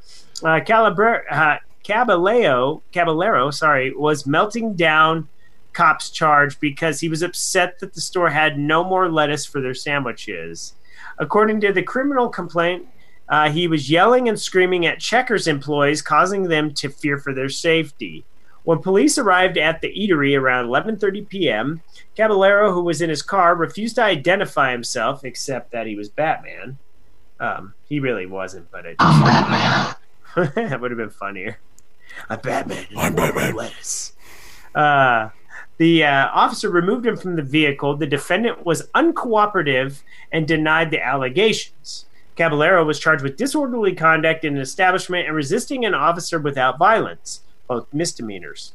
Uh, 0.43 0.59
uh, 0.59 1.57
Caballero, 1.83 2.81
Caballero, 2.91 3.51
sorry, 3.51 3.93
was 3.95 4.25
melting 4.27 4.75
down 4.75 5.27
cops 5.73 6.09
charge 6.09 6.59
because 6.59 6.99
he 6.99 7.07
was 7.07 7.21
upset 7.21 7.79
that 7.79 7.93
the 7.93 8.01
store 8.01 8.29
had 8.29 8.57
no 8.57 8.83
more 8.83 9.11
lettuce 9.11 9.45
for 9.45 9.61
their 9.61 9.75
sandwiches. 9.75 10.73
According 11.19 11.61
to 11.61 11.71
the 11.71 11.83
criminal 11.83 12.29
complaint, 12.29 12.87
uh, 13.29 13.49
he 13.51 13.67
was 13.67 13.89
yelling 13.89 14.27
and 14.27 14.39
screaming 14.39 14.85
at 14.85 14.99
Checkers 14.99 15.47
employees, 15.47 16.01
causing 16.01 16.43
them 16.43 16.73
to 16.75 16.89
fear 16.89 17.17
for 17.19 17.33
their 17.33 17.49
safety. 17.49 18.25
When 18.67 18.79
police 18.79 19.17
arrived 19.17 19.57
at 19.57 19.79
the 19.79 19.87
eatery 19.87 20.37
around 20.37 20.67
11:30 20.67 21.29
p.m., 21.29 21.81
Caballero, 22.17 22.73
who 22.73 22.81
was 22.81 23.01
in 23.01 23.09
his 23.09 23.21
car, 23.21 23.55
refused 23.55 23.95
to 23.95 24.03
identify 24.03 24.73
himself, 24.73 25.23
except 25.23 25.71
that 25.71 25.87
he 25.87 25.95
was 25.95 26.09
Batman. 26.09 26.77
Um, 27.39 27.75
he 27.87 28.01
really 28.01 28.25
wasn't, 28.25 28.69
but 28.69 28.85
it 28.85 28.97
that 28.99 29.95
would 30.81 30.91
have 30.91 30.97
been 30.97 31.09
funnier. 31.09 31.59
I'm 32.29 32.41
Batman. 32.41 32.85
I'm 32.97 33.15
Batman. 33.15 33.55
Lettuce. 33.55 34.11
Uh, 34.75 35.29
the 35.77 36.03
uh, 36.03 36.27
officer 36.33 36.69
removed 36.69 37.05
him 37.05 37.15
from 37.15 37.37
the 37.37 37.43
vehicle. 37.43 37.95
The 37.95 38.05
defendant 38.05 38.65
was 38.65 38.89
uncooperative 38.93 40.01
and 40.29 40.45
denied 40.45 40.91
the 40.91 41.01
allegations. 41.01 42.03
Caballero 42.35 42.83
was 42.83 42.99
charged 42.99 43.23
with 43.23 43.37
disorderly 43.37 43.95
conduct 43.95 44.43
in 44.43 44.57
an 44.57 44.61
establishment 44.61 45.25
and 45.25 45.37
resisting 45.37 45.85
an 45.85 45.93
officer 45.93 46.37
without 46.37 46.77
violence, 46.77 47.43
both 47.67 47.87
misdemeanors. 47.93 48.73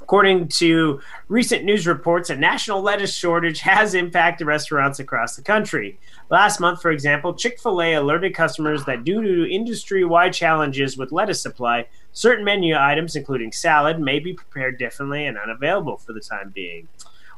According 0.00 0.48
to 0.48 1.00
recent 1.28 1.64
news 1.64 1.86
reports, 1.86 2.30
a 2.30 2.36
national 2.36 2.82
lettuce 2.82 3.14
shortage 3.14 3.60
has 3.60 3.94
impacted 3.94 4.46
restaurants 4.46 4.98
across 4.98 5.36
the 5.36 5.42
country. 5.42 6.00
Last 6.30 6.58
month, 6.58 6.82
for 6.82 6.90
example, 6.90 7.32
Chick 7.32 7.60
fil 7.60 7.80
A 7.80 7.94
alerted 7.94 8.34
customers 8.34 8.84
that 8.86 9.04
due 9.04 9.22
to 9.22 9.54
industry 9.54 10.04
wide 10.04 10.32
challenges 10.32 10.98
with 10.98 11.12
lettuce 11.12 11.40
supply, 11.40 11.86
certain 12.12 12.44
menu 12.44 12.74
items, 12.76 13.14
including 13.14 13.52
salad, 13.52 14.00
may 14.00 14.18
be 14.18 14.32
prepared 14.32 14.78
differently 14.78 15.26
and 15.26 15.38
unavailable 15.38 15.98
for 15.98 16.12
the 16.12 16.20
time 16.20 16.50
being. 16.52 16.88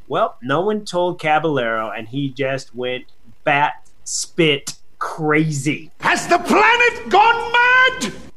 Well, 0.08 0.36
no 0.42 0.62
one 0.62 0.86
told 0.86 1.20
Caballero, 1.20 1.90
and 1.90 2.08
he 2.08 2.30
just 2.30 2.74
went 2.74 3.04
bat 3.44 3.86
spit 4.04 4.76
crazy. 4.98 5.90
Has 6.00 6.26
the 6.26 6.38
planet 6.38 7.08
gone 7.10 7.52
mad? 7.52 8.31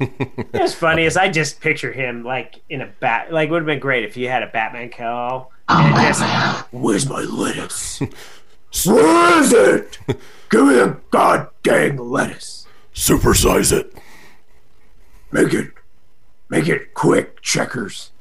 It's 0.52 0.74
funny 0.74 1.04
is 1.04 1.16
I 1.16 1.28
just 1.28 1.60
picture 1.60 1.92
him 1.92 2.24
like 2.24 2.60
in 2.68 2.80
a 2.80 2.86
bat. 3.00 3.32
Like, 3.32 3.48
it 3.48 3.52
would 3.52 3.62
have 3.62 3.66
been 3.66 3.78
great 3.78 4.04
if 4.04 4.14
he 4.14 4.24
had 4.24 4.42
a 4.42 4.46
Batman 4.46 4.88
cowl 4.88 5.52
oh, 5.68 5.74
and 5.78 5.94
just, 5.96 6.72
where's 6.72 7.08
my 7.08 7.20
lettuce? 7.20 8.00
Where 8.86 9.40
is 9.40 9.52
it? 9.52 9.98
Give 10.48 10.66
me 10.66 10.74
the 10.74 10.96
goddamn 11.10 11.96
lettuce. 11.96 12.66
Supersize 12.94 13.72
it. 13.72 13.92
Make 15.32 15.52
it, 15.52 15.72
make 16.48 16.68
it 16.68 16.94
quick, 16.94 17.40
checkers. 17.40 18.12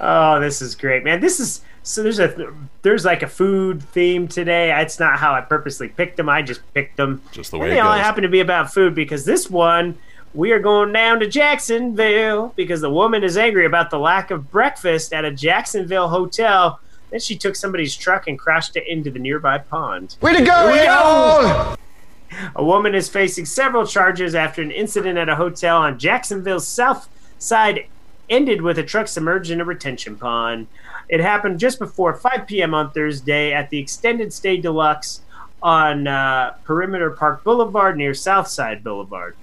Oh, 0.00 0.40
this 0.40 0.60
is 0.62 0.74
great, 0.74 1.04
man. 1.04 1.20
This 1.20 1.38
is 1.38 1.62
so 1.82 2.02
there's 2.02 2.18
a 2.18 2.52
there's 2.80 3.04
like 3.04 3.22
a 3.22 3.26
food 3.26 3.82
theme 3.82 4.26
today. 4.26 4.74
It's 4.80 4.98
not 4.98 5.18
how 5.18 5.34
I 5.34 5.42
purposely 5.42 5.88
picked 5.88 6.16
them. 6.16 6.30
I 6.30 6.40
just 6.40 6.62
picked 6.72 6.96
them. 6.96 7.22
Just 7.30 7.50
the 7.50 7.58
and 7.58 7.64
way 7.64 7.70
they 7.70 7.78
it 7.78 7.80
all 7.80 7.94
goes. 7.94 8.02
happen 8.02 8.22
to 8.22 8.28
be 8.28 8.40
about 8.40 8.72
food 8.72 8.94
because 8.94 9.26
this 9.26 9.50
one 9.50 9.98
we 10.34 10.50
are 10.50 10.58
going 10.58 10.92
down 10.92 11.20
to 11.20 11.28
Jacksonville 11.28 12.52
because 12.56 12.80
the 12.80 12.90
woman 12.90 13.22
is 13.22 13.36
angry 13.36 13.66
about 13.66 13.90
the 13.90 13.98
lack 13.98 14.32
of 14.32 14.50
breakfast 14.50 15.12
at 15.12 15.24
a 15.24 15.30
Jacksonville 15.30 16.08
hotel. 16.08 16.80
Then 17.10 17.20
she 17.20 17.36
took 17.36 17.54
somebody's 17.54 17.94
truck 17.94 18.26
and 18.26 18.36
crashed 18.36 18.76
it 18.76 18.86
into 18.88 19.10
the 19.12 19.20
nearby 19.20 19.58
pond. 19.58 20.16
Way 20.20 20.34
to 20.34 20.44
go, 20.44 20.74
Eagle! 20.74 21.76
A 22.56 22.64
woman 22.64 22.96
is 22.96 23.08
facing 23.08 23.46
several 23.46 23.86
charges 23.86 24.34
after 24.34 24.60
an 24.60 24.72
incident 24.72 25.18
at 25.18 25.28
a 25.28 25.36
hotel 25.36 25.76
on 25.76 26.00
Jacksonville's 26.00 26.66
south 26.66 27.08
side 27.38 27.86
ended 28.28 28.60
with 28.60 28.78
a 28.78 28.82
truck 28.82 29.06
submerged 29.06 29.52
in 29.52 29.60
a 29.60 29.64
retention 29.64 30.16
pond. 30.16 30.66
It 31.08 31.20
happened 31.20 31.60
just 31.60 31.78
before 31.78 32.14
5 32.14 32.46
p.m. 32.48 32.74
on 32.74 32.90
Thursday 32.90 33.52
at 33.52 33.70
the 33.70 33.78
Extended 33.78 34.32
Stay 34.32 34.56
Deluxe 34.56 35.20
on 35.62 36.08
uh, 36.08 36.54
Perimeter 36.64 37.10
Park 37.10 37.44
Boulevard 37.44 37.96
near 37.96 38.14
Southside 38.14 38.82
Boulevard. 38.82 39.36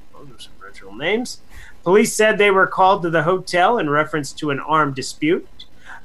Original 0.71 0.95
names. 0.95 1.41
Police 1.83 2.15
said 2.15 2.37
they 2.37 2.49
were 2.49 2.65
called 2.65 3.01
to 3.01 3.09
the 3.09 3.23
hotel 3.23 3.77
in 3.77 3.89
reference 3.89 4.31
to 4.33 4.51
an 4.51 4.59
armed 4.61 4.95
dispute. 4.95 5.47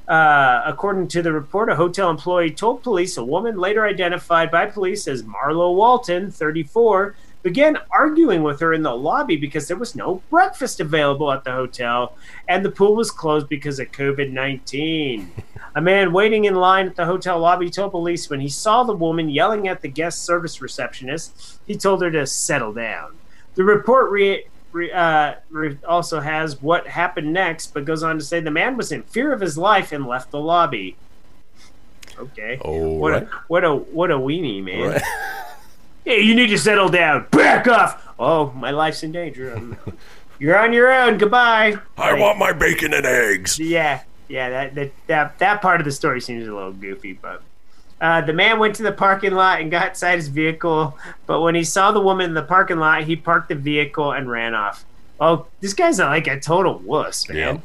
Uh, 0.09 0.61
according 0.65 1.07
to 1.07 1.21
the 1.21 1.31
report, 1.31 1.69
a 1.69 1.75
hotel 1.75 2.09
employee 2.09 2.51
told 2.51 2.83
police 2.83 3.15
a 3.15 3.23
woman 3.23 3.57
later 3.57 3.85
identified 3.85 4.51
by 4.51 4.65
police 4.65 5.07
as 5.07 5.23
Marlo 5.23 5.73
Walton, 5.73 6.31
34, 6.31 7.15
began 7.43 7.77
arguing 7.91 8.43
with 8.43 8.59
her 8.59 8.73
in 8.73 8.81
the 8.81 8.93
lobby 8.93 9.37
because 9.37 9.69
there 9.69 9.77
was 9.77 9.95
no 9.95 10.21
breakfast 10.29 10.81
available 10.81 11.31
at 11.31 11.45
the 11.45 11.51
hotel 11.51 12.13
and 12.49 12.65
the 12.65 12.71
pool 12.71 12.93
was 12.93 13.09
closed 13.09 13.47
because 13.47 13.79
of 13.79 13.89
COVID 13.93 14.31
19. 14.31 15.31
A 15.75 15.81
man 15.81 16.11
waiting 16.11 16.45
in 16.45 16.55
line 16.55 16.87
at 16.87 16.95
the 16.95 17.05
hotel 17.05 17.39
lobby 17.39 17.69
told 17.69 17.91
police 17.91 18.29
when 18.29 18.41
he 18.41 18.49
saw 18.49 18.83
the 18.83 18.93
woman 18.93 19.29
yelling 19.29 19.67
at 19.69 19.81
the 19.81 19.87
guest 19.87 20.25
service 20.25 20.61
receptionist, 20.61 21.59
he 21.65 21.75
told 21.75 22.01
her 22.01 22.11
to 22.11 22.27
settle 22.27 22.73
down. 22.73 23.15
The 23.55 23.63
report 23.63 24.11
re- 24.11 24.45
re- 24.71 24.91
uh, 24.91 25.35
re- 25.49 25.77
also 25.87 26.19
has 26.19 26.61
what 26.61 26.87
happened 26.87 27.33
next, 27.33 27.73
but 27.73 27.85
goes 27.85 28.03
on 28.03 28.17
to 28.17 28.23
say 28.23 28.39
the 28.39 28.51
man 28.51 28.77
was 28.77 28.91
in 28.91 29.03
fear 29.03 29.33
of 29.33 29.41
his 29.41 29.57
life 29.57 29.91
and 29.91 30.05
left 30.05 30.31
the 30.31 30.39
lobby. 30.39 30.95
Okay. 32.17 32.59
Oh, 32.63 32.93
what 32.93 33.11
right. 33.11 33.23
a 33.23 33.29
what 33.47 33.63
a 33.63 33.75
what 33.75 34.11
a 34.11 34.17
weenie, 34.17 34.63
man. 34.63 34.91
Right. 34.91 35.01
Hey, 36.05 36.21
you 36.21 36.35
need 36.35 36.47
to 36.47 36.57
settle 36.57 36.87
down. 36.87 37.27
Back 37.31 37.67
off. 37.67 38.01
Oh, 38.17 38.49
my 38.51 38.71
life's 38.71 39.03
in 39.03 39.11
danger. 39.11 39.61
You're 40.39 40.57
on 40.57 40.71
your 40.71 40.89
own. 40.89 41.17
Goodbye. 41.17 41.77
I 41.97 42.13
want 42.13 42.37
my 42.37 42.53
bacon 42.53 42.93
and 42.93 43.05
eggs. 43.05 43.59
Yeah, 43.59 44.03
yeah. 44.29 44.49
That 44.49 44.75
that 44.75 44.91
that, 45.07 45.39
that 45.39 45.61
part 45.61 45.81
of 45.81 45.85
the 45.85 45.91
story 45.91 46.21
seems 46.21 46.47
a 46.47 46.53
little 46.53 46.71
goofy, 46.71 47.11
but. 47.11 47.43
Uh, 47.99 48.21
the 48.21 48.33
man 48.33 48.59
went 48.59 48.75
to 48.75 48.83
the 48.83 48.91
parking 48.91 49.33
lot 49.33 49.59
and 49.59 49.71
got 49.71 49.89
inside 49.89 50.17
his 50.17 50.27
vehicle, 50.27 50.97
but 51.25 51.41
when 51.41 51.55
he 51.55 51.63
saw 51.63 51.91
the 51.91 51.99
woman 51.99 52.27
in 52.27 52.33
the 52.35 52.43
parking 52.43 52.77
lot, 52.77 53.03
he 53.03 53.15
parked 53.15 53.49
the 53.49 53.55
vehicle 53.55 54.11
and 54.11 54.29
ran 54.29 54.53
off. 54.53 54.85
Oh, 55.19 55.47
this 55.61 55.73
guy's 55.73 55.97
like 55.97 56.27
a 56.27 56.39
total 56.39 56.77
wuss, 56.79 57.27
man. 57.27 57.37
Yeah. 57.37 57.57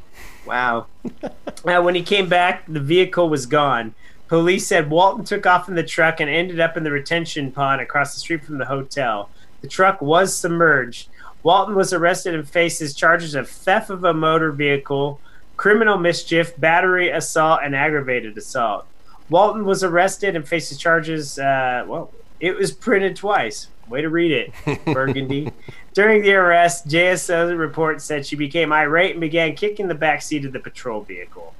Wow. 0.47 0.87
uh, 1.23 1.83
when 1.83 1.95
he 1.95 2.03
came 2.03 2.29
back, 2.29 2.65
the 2.67 2.81
vehicle 2.81 3.29
was 3.29 3.45
gone. 3.45 3.95
Police 4.29 4.67
said 4.67 4.89
Walton 4.89 5.27
took 5.27 5.45
off 5.45 5.69
in 5.69 5.75
the 5.75 5.83
truck 5.83 6.19
and 6.21 6.31
ended 6.31 6.59
up 6.59 6.79
in 6.79 6.85
the 6.85 6.91
retention 6.91 7.53
pond 7.53 7.83
across 7.83 8.15
the 8.15 8.21
street 8.21 8.43
from 8.43 8.57
the 8.57 8.65
hotel. 8.65 9.29
The 9.61 9.69
truck 9.69 10.01
was 10.01 10.35
submerged. 10.35 11.09
Walton 11.43 11.75
was 11.75 11.93
arrested 11.93 12.35
and 12.35 12.49
faces 12.49 12.95
charges 12.95 13.35
of 13.35 13.49
theft 13.49 13.91
of 13.91 14.05
a 14.05 14.15
motor 14.15 14.51
vehicle, 14.51 15.21
criminal 15.59 15.99
mischief, 15.99 16.59
battery, 16.59 17.11
assault, 17.11 17.61
and 17.63 17.77
aggravated 17.77 18.39
assault. 18.39 18.87
Walton 19.33 19.65
was 19.65 19.83
arrested 19.83 20.37
and 20.37 20.47
faces 20.47 20.77
charges. 20.79 21.39
Uh, 21.39 21.85
well, 21.89 22.13
it 22.39 22.55
was 22.55 22.71
printed 22.71 23.17
twice. 23.17 23.69
Way 23.89 24.03
to 24.03 24.11
read 24.11 24.31
it, 24.31 24.85
Burgundy. 24.85 25.51
During 25.95 26.23
the 26.23 26.35
arrest, 26.35 26.87
JSO 26.87 27.59
report 27.59 28.01
said 28.01 28.25
she 28.25 28.37
became 28.37 28.73
irate 28.73 29.13
and 29.13 29.21
began 29.21 29.55
kicking 29.57 29.89
the 29.89 29.95
back 29.95 30.23
seat 30.23 30.45
of 30.45 30.53
the 30.53 30.61
patrol 30.61 31.03
vehicle. 31.03 31.55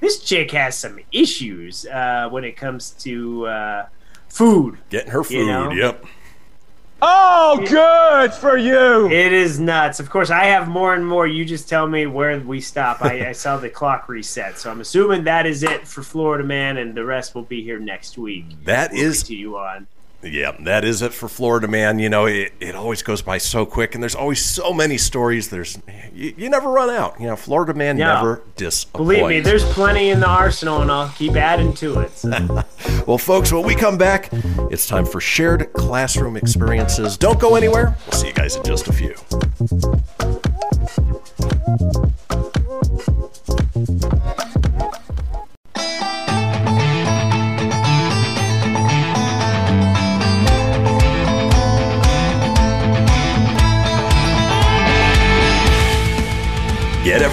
This 0.00 0.20
chick 0.20 0.50
has 0.52 0.76
some 0.76 0.98
issues 1.12 1.86
uh, 1.86 2.28
when 2.30 2.44
it 2.44 2.56
comes 2.56 2.90
to 2.90 3.46
uh, 3.46 3.86
food. 4.28 4.78
Getting 4.90 5.10
her 5.10 5.24
food. 5.24 5.34
You 5.34 5.46
know? 5.46 5.70
Yep. 5.70 6.04
Oh, 7.04 7.64
good 7.68 8.32
for 8.32 8.56
you. 8.56 9.10
It 9.10 9.32
is 9.32 9.58
nuts. 9.58 9.98
Of 9.98 10.08
course, 10.08 10.30
I 10.30 10.44
have 10.44 10.68
more 10.68 10.94
and 10.94 11.04
more. 11.04 11.26
You 11.26 11.44
just 11.44 11.68
tell 11.68 11.88
me 11.88 12.06
where 12.06 12.38
we 12.38 12.60
stop. 12.60 13.02
I, 13.02 13.30
I 13.30 13.32
saw 13.32 13.56
the 13.56 13.68
clock 13.68 14.08
reset, 14.08 14.56
so 14.56 14.70
I'm 14.70 14.80
assuming 14.80 15.24
that 15.24 15.44
is 15.44 15.64
it 15.64 15.88
for 15.88 16.04
Florida 16.04 16.44
Man, 16.44 16.76
and 16.76 16.94
the 16.94 17.04
rest 17.04 17.34
will 17.34 17.42
be 17.42 17.60
here 17.60 17.80
next 17.80 18.16
week. 18.18 18.44
That 18.64 18.92
We'll 18.92 19.02
is 19.02 19.24
continue 19.24 19.56
on. 19.56 19.88
Yeah, 20.24 20.52
that 20.60 20.84
is 20.84 21.02
it 21.02 21.12
for 21.12 21.28
Florida 21.28 21.66
Man. 21.66 21.98
You 21.98 22.08
know, 22.08 22.26
it, 22.26 22.52
it 22.60 22.74
always 22.76 23.02
goes 23.02 23.22
by 23.22 23.38
so 23.38 23.66
quick, 23.66 23.94
and 23.94 24.02
there's 24.02 24.14
always 24.14 24.44
so 24.44 24.72
many 24.72 24.96
stories. 24.96 25.50
There's 25.50 25.78
you, 26.14 26.32
you 26.36 26.48
never 26.48 26.70
run 26.70 26.90
out. 26.90 27.20
You 27.20 27.26
know, 27.26 27.36
Florida 27.36 27.74
Man 27.74 27.96
No. 27.96 28.14
never 28.14 28.42
disappoints. 28.56 28.98
Believe 29.08 29.26
me, 29.26 29.40
there's 29.40 29.64
plenty 29.72 30.10
in 30.10 30.20
the 30.20 30.28
arsenal, 30.28 30.80
and 30.80 30.92
I'll 30.92 31.08
keep 31.10 31.32
adding 31.34 31.72
to 31.74 32.00
it. 32.00 32.12
So. 32.16 32.64
Well, 33.06 33.18
folks, 33.18 33.50
when 33.52 33.64
we 33.64 33.74
come 33.74 33.98
back, 33.98 34.28
it's 34.70 34.86
time 34.86 35.04
for 35.06 35.20
shared 35.20 35.72
classroom 35.72 36.36
experiences. 36.36 37.16
Don't 37.16 37.40
go 37.40 37.56
anywhere. 37.56 37.96
We'll 38.06 38.20
see 38.20 38.28
you 38.28 38.32
guys 38.32 38.54
in 38.54 38.62
just 38.62 38.86
a 38.86 38.92
few. 38.92 39.14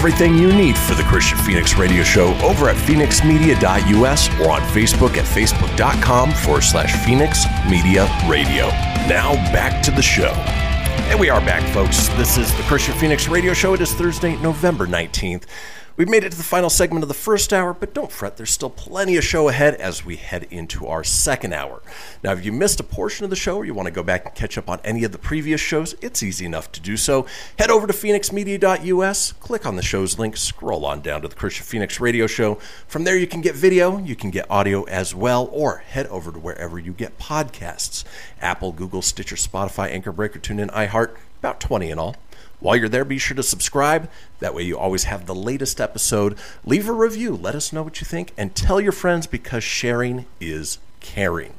Everything 0.00 0.34
you 0.34 0.50
need 0.50 0.78
for 0.78 0.94
the 0.94 1.02
Kristian 1.02 1.38
Fenix 1.44 1.76
Radio 1.76 2.02
Show 2.02 2.34
over 2.38 2.70
at 2.70 2.76
fenixmedia.us 2.76 4.30
or 4.40 4.50
on 4.50 4.62
Facebook 4.62 5.18
at 5.18 5.26
facebook.com 5.26 6.32
forward 6.32 6.62
slash 6.62 7.04
Fenix 7.04 7.44
Media 7.68 8.08
Radio. 8.26 8.68
Now 9.10 9.34
back 9.52 9.82
to 9.82 9.90
the 9.90 10.00
show. 10.00 10.32
And 11.10 11.20
we 11.20 11.28
are 11.28 11.42
back, 11.42 11.62
folks. 11.74 12.08
This 12.16 12.38
is 12.38 12.50
the 12.56 12.62
Kristian 12.62 12.98
Fenix 12.98 13.28
Radio 13.28 13.52
Show. 13.52 13.74
It 13.74 13.82
is 13.82 13.92
Thursday, 13.92 14.36
November 14.36 14.86
19th. 14.86 15.44
We've 16.00 16.08
made 16.08 16.24
it 16.24 16.32
to 16.32 16.38
the 16.38 16.42
final 16.42 16.70
segment 16.70 17.02
of 17.02 17.08
the 17.08 17.14
first 17.14 17.52
hour, 17.52 17.74
but 17.74 17.92
don't 17.92 18.10
fret, 18.10 18.38
there's 18.38 18.50
still 18.50 18.70
plenty 18.70 19.18
of 19.18 19.24
show 19.24 19.50
ahead 19.50 19.74
as 19.74 20.02
we 20.02 20.16
head 20.16 20.46
into 20.50 20.86
our 20.86 21.04
second 21.04 21.52
hour. 21.52 21.82
Now, 22.24 22.32
if 22.32 22.42
you 22.42 22.52
missed 22.52 22.80
a 22.80 22.82
portion 22.82 23.24
of 23.24 23.28
the 23.28 23.36
show 23.36 23.58
or 23.58 23.66
you 23.66 23.74
want 23.74 23.84
to 23.84 23.92
go 23.92 24.02
back 24.02 24.24
and 24.24 24.34
catch 24.34 24.56
up 24.56 24.70
on 24.70 24.80
any 24.82 25.04
of 25.04 25.12
the 25.12 25.18
previous 25.18 25.60
shows, 25.60 25.94
it's 26.00 26.22
easy 26.22 26.46
enough 26.46 26.72
to 26.72 26.80
do 26.80 26.96
so. 26.96 27.26
Head 27.58 27.68
over 27.68 27.86
to 27.86 27.92
fenixmedia.us, 27.92 29.32
click 29.32 29.66
on 29.66 29.76
the 29.76 29.82
show's 29.82 30.18
link, 30.18 30.38
scroll 30.38 30.86
on 30.86 31.02
down 31.02 31.20
to 31.20 31.28
the 31.28 31.34
Kristian 31.34 31.64
Fenix 31.64 32.00
Radio 32.00 32.26
Show. 32.26 32.54
From 32.88 33.04
there, 33.04 33.18
you 33.18 33.26
can 33.26 33.42
get 33.42 33.54
video, 33.54 33.98
you 33.98 34.16
can 34.16 34.30
get 34.30 34.50
audio 34.50 34.84
as 34.84 35.14
well, 35.14 35.50
or 35.52 35.84
head 35.86 36.06
over 36.06 36.32
to 36.32 36.38
wherever 36.38 36.78
you 36.78 36.94
get 36.94 37.18
podcasts 37.18 38.04
Apple, 38.40 38.72
Google, 38.72 39.02
Stitcher, 39.02 39.36
Spotify, 39.36 39.90
Anchor 39.90 40.12
Breaker, 40.12 40.38
TuneIn, 40.38 40.70
iHeart, 40.70 41.16
about 41.40 41.60
20 41.60 41.90
in 41.90 41.98
all. 41.98 42.16
While 42.60 42.76
you're 42.76 42.88
there, 42.88 43.04
be 43.04 43.18
sure 43.18 43.36
to 43.36 43.42
subscribe. 43.42 44.10
That 44.38 44.54
way, 44.54 44.62
you 44.62 44.78
always 44.78 45.04
have 45.04 45.26
the 45.26 45.34
latest 45.34 45.80
episode. 45.80 46.38
Leave 46.64 46.88
a 46.88 46.92
review, 46.92 47.34
let 47.34 47.54
us 47.54 47.72
know 47.72 47.82
what 47.82 48.00
you 48.00 48.04
think, 48.04 48.32
and 48.36 48.54
tell 48.54 48.80
your 48.80 48.92
friends 48.92 49.26
because 49.26 49.64
sharing 49.64 50.26
is 50.40 50.78
caring. 51.00 51.54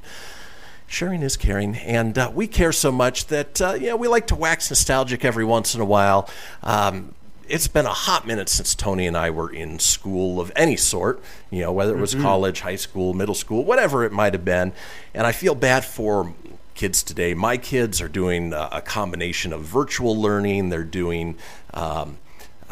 Sharing 0.88 1.22
is 1.22 1.38
caring, 1.38 1.76
and 1.76 2.18
uh, 2.18 2.32
we 2.34 2.48
care 2.48 2.72
so 2.72 2.92
much 2.92 3.28
that 3.28 3.62
uh, 3.62 3.74
you 3.74 3.88
know 3.88 3.96
we 3.96 4.08
like 4.08 4.28
to 4.28 4.36
wax 4.36 4.70
nostalgic 4.70 5.24
every 5.24 5.46
once 5.46 5.74
in 5.74 5.82
a 5.82 5.86
while. 5.86 6.30
Um, 6.64 7.16
it's 7.52 7.68
been 7.68 7.86
a 7.86 7.94
hot 7.94 8.26
minute 8.26 8.50
since 8.50 8.74
Tony 8.74 9.08
and 9.08 9.18
I 9.18 9.30
were 9.30 9.52
in 9.52 9.78
school 9.80 10.40
of 10.40 10.52
any 10.56 10.78
sort, 10.78 11.22
you 11.50 11.62
know, 11.62 11.72
whether 11.72 11.98
it 11.98 12.00
was 12.00 12.16
college, 12.16 12.62
high 12.62 12.78
school, 12.78 13.14
middle 13.14 13.36
school, 13.36 13.66
whatever 13.66 14.06
it 14.06 14.12
might 14.12 14.34
have 14.34 14.46
been. 14.46 14.72
And 15.14 15.28
I 15.28 15.34
feel 15.34 15.54
bad 15.54 15.84
for 15.84 16.34
kids 16.82 17.04
today. 17.04 17.36
My 17.36 17.58
kids 17.58 18.02
are 18.02 18.08
doing 18.08 18.54
a 18.54 18.82
combination 18.82 19.54
of 19.54 19.62
virtual 19.62 20.20
learning, 20.20 20.70
they're 20.70 20.84
doing 20.84 21.38
um, 21.76 22.18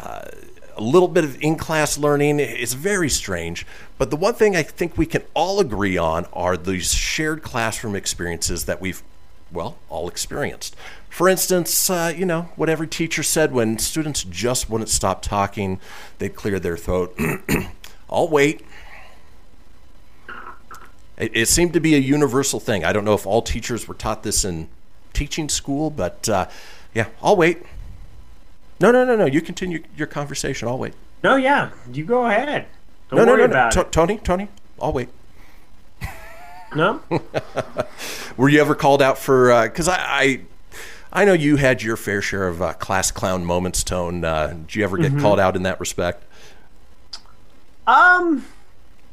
uh, 0.00 0.24
a 0.76 0.82
little 0.82 1.06
bit 1.06 1.22
of 1.22 1.40
in 1.40 1.54
class 1.54 1.96
learning. 1.96 2.40
It's 2.40 2.72
very 2.72 3.08
strange. 3.08 3.64
But 3.98 4.10
the 4.10 4.16
one 4.16 4.34
thing 4.34 4.56
I 4.56 4.64
think 4.64 4.98
we 4.98 5.06
can 5.06 5.22
all 5.32 5.60
agree 5.60 5.96
on 5.96 6.24
are 6.32 6.56
these 6.56 6.92
shared 6.92 7.44
classroom 7.44 7.94
experiences 7.94 8.64
that 8.64 8.80
we've 8.80 9.00
well, 9.52 9.78
all 9.88 10.08
experienced. 10.08 10.74
For 11.08 11.28
instance, 11.28 11.88
uh, 11.88 12.12
you 12.16 12.26
know, 12.26 12.48
what 12.56 12.68
every 12.68 12.88
teacher 12.88 13.22
said 13.22 13.52
when 13.52 13.78
students 13.78 14.24
just 14.24 14.68
wouldn't 14.68 14.90
stop 14.90 15.22
talking, 15.22 15.78
they'd 16.18 16.34
clear 16.34 16.58
their 16.58 16.76
throat. 16.76 17.16
I'll 18.10 18.28
wait. 18.28 18.62
It, 21.20 21.30
it 21.36 21.46
seemed 21.48 21.72
to 21.74 21.80
be 21.80 21.94
a 21.94 21.98
universal 21.98 22.58
thing. 22.58 22.84
I 22.84 22.92
don't 22.92 23.04
know 23.04 23.14
if 23.14 23.26
all 23.26 23.42
teachers 23.42 23.86
were 23.86 23.94
taught 23.94 24.22
this 24.22 24.44
in 24.44 24.68
teaching 25.12 25.48
school, 25.48 25.90
but 25.90 26.28
uh, 26.28 26.46
yeah, 26.94 27.06
I'll 27.22 27.36
wait. 27.36 27.62
No, 28.80 28.90
no, 28.90 29.04
no, 29.04 29.14
no. 29.14 29.26
You 29.26 29.40
continue 29.42 29.82
your 29.96 30.06
conversation. 30.06 30.66
I'll 30.66 30.78
wait. 30.78 30.94
No, 31.22 31.36
yeah, 31.36 31.70
you 31.92 32.04
go 32.04 32.26
ahead. 32.26 32.66
Don't 33.10 33.18
no, 33.18 33.24
no, 33.26 33.32
worry 33.32 33.40
no, 33.42 33.46
no. 33.46 33.52
about 33.52 33.72
To- 33.72 33.80
it. 33.82 33.92
Tony, 33.92 34.16
Tony, 34.18 34.48
I'll 34.80 34.92
wait. 34.92 35.08
No, 36.74 37.02
Were 38.36 38.48
you 38.48 38.60
ever 38.60 38.76
called 38.76 39.02
out 39.02 39.18
for? 39.18 39.64
Because 39.64 39.88
I, 39.88 39.96
I, 39.98 40.40
I 41.12 41.24
know 41.24 41.32
you 41.32 41.56
had 41.56 41.82
your 41.82 41.96
fair 41.96 42.22
share 42.22 42.46
of 42.46 42.62
uh, 42.62 42.74
class 42.74 43.10
clown 43.10 43.44
moments. 43.44 43.82
Tone, 43.82 44.24
uh, 44.24 44.46
did 44.66 44.76
you 44.76 44.84
ever 44.84 44.96
get 44.96 45.10
Mm-hmm. 45.10 45.20
called 45.20 45.40
out 45.40 45.56
in 45.56 45.64
that 45.64 45.80
respect? 45.80 46.22
Um. 47.88 48.44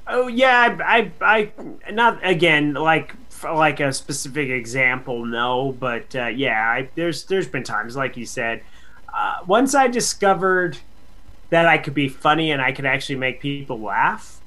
Oh 0.08 0.28
yeah, 0.28 0.78
I, 0.84 1.12
I, 1.22 1.52
I 1.86 1.92
not 1.92 2.20
again 2.26 2.74
like 2.74 3.14
like 3.44 3.80
a 3.80 3.92
specific 3.94 4.50
example. 4.50 5.26
No, 5.26 5.76
but 5.80 6.16
uh, 6.16 6.28
yeah, 6.28 6.62
I, 6.62 6.90
there's 6.96 7.26
there's 7.26 7.48
been 7.48 7.64
times 7.64 7.96
like 7.96 8.18
you 8.18 8.26
said. 8.26 8.62
Uh, 9.14 9.40
once 9.48 9.74
I 9.74 9.88
discovered 9.88 10.78
that 11.50 11.66
I 11.66 11.78
could 11.78 11.94
be 11.94 12.10
funny 12.10 12.52
and 12.52 12.62
I 12.62 12.72
could 12.72 12.86
actually 12.86 13.16
make 13.16 13.40
people 13.40 13.80
laugh, 13.80 14.40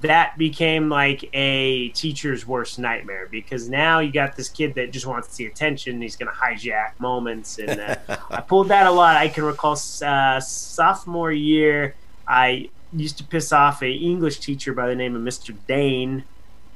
that 0.00 0.36
became 0.36 0.88
like 0.88 1.28
a 1.32 1.88
teacher's 1.90 2.46
worst 2.46 2.78
nightmare 2.78 3.28
because 3.30 3.68
now 3.68 4.00
you 4.00 4.12
got 4.12 4.36
this 4.36 4.48
kid 4.48 4.74
that 4.74 4.90
just 4.90 5.06
wants 5.06 5.36
the 5.36 5.46
attention. 5.46 6.00
He's 6.00 6.16
going 6.16 6.30
to 6.30 6.38
hijack 6.38 6.98
moments, 6.98 7.58
and 7.58 7.80
uh, 7.80 7.96
I 8.30 8.40
pulled 8.40 8.68
that 8.68 8.86
a 8.86 8.90
lot. 8.90 9.16
I 9.16 9.28
can 9.28 9.44
recall 9.44 9.78
uh, 10.02 10.40
sophomore 10.40 11.32
year, 11.32 11.94
I 12.26 12.70
used 12.92 13.18
to 13.18 13.24
piss 13.24 13.52
off 13.52 13.82
a 13.82 13.90
English 13.90 14.38
teacher 14.38 14.72
by 14.72 14.88
the 14.88 14.94
name 14.94 15.14
of 15.14 15.22
Mr. 15.22 15.54
Dane. 15.66 16.24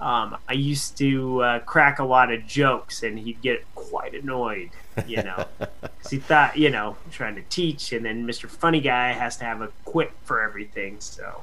Um, 0.01 0.37
I 0.49 0.55
used 0.55 0.99
to 0.99 1.43
uh, 1.43 1.59
crack 1.61 2.01
a 2.01 2.05
lot 2.05 2.33
of 2.33 2.45
jokes, 2.47 3.05
and 3.05 3.19
he'd 3.19 3.41
get 3.41 3.65
quite 3.77 4.15
annoyed, 4.15 4.71
you 5.07 5.23
know, 5.23 5.47
because 5.59 6.11
he 6.11 6.19
thought, 6.19 6.57
you 6.57 6.71
know, 6.71 6.97
I'm 7.05 7.11
trying 7.13 7.37
to 7.37 7.43
teach, 7.43 7.93
and 7.93 8.05
then 8.05 8.27
Mr. 8.27 8.49
Funny 8.49 8.81
Guy 8.81 9.13
has 9.13 9.37
to 9.37 9.45
have 9.45 9.63
a 9.63 9.69
quip 9.85 10.13
for 10.25 10.43
everything. 10.43 10.97
So, 10.99 11.43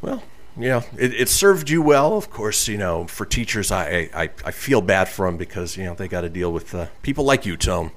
Well, 0.00 0.22
yeah, 0.56 0.82
it, 0.96 1.14
it 1.14 1.28
served 1.28 1.68
you 1.68 1.82
well. 1.82 2.16
Of 2.16 2.30
course, 2.30 2.68
you 2.68 2.78
know, 2.78 3.06
for 3.06 3.26
teachers, 3.26 3.70
I 3.70 4.08
I, 4.14 4.30
I 4.44 4.50
feel 4.50 4.80
bad 4.80 5.08
for 5.08 5.26
them 5.26 5.36
because 5.36 5.76
you 5.76 5.84
know 5.84 5.94
they 5.94 6.08
got 6.08 6.22
to 6.22 6.30
deal 6.30 6.52
with 6.52 6.74
uh, 6.74 6.86
people 7.02 7.24
like 7.24 7.44
you, 7.44 7.56
Tone. 7.56 7.92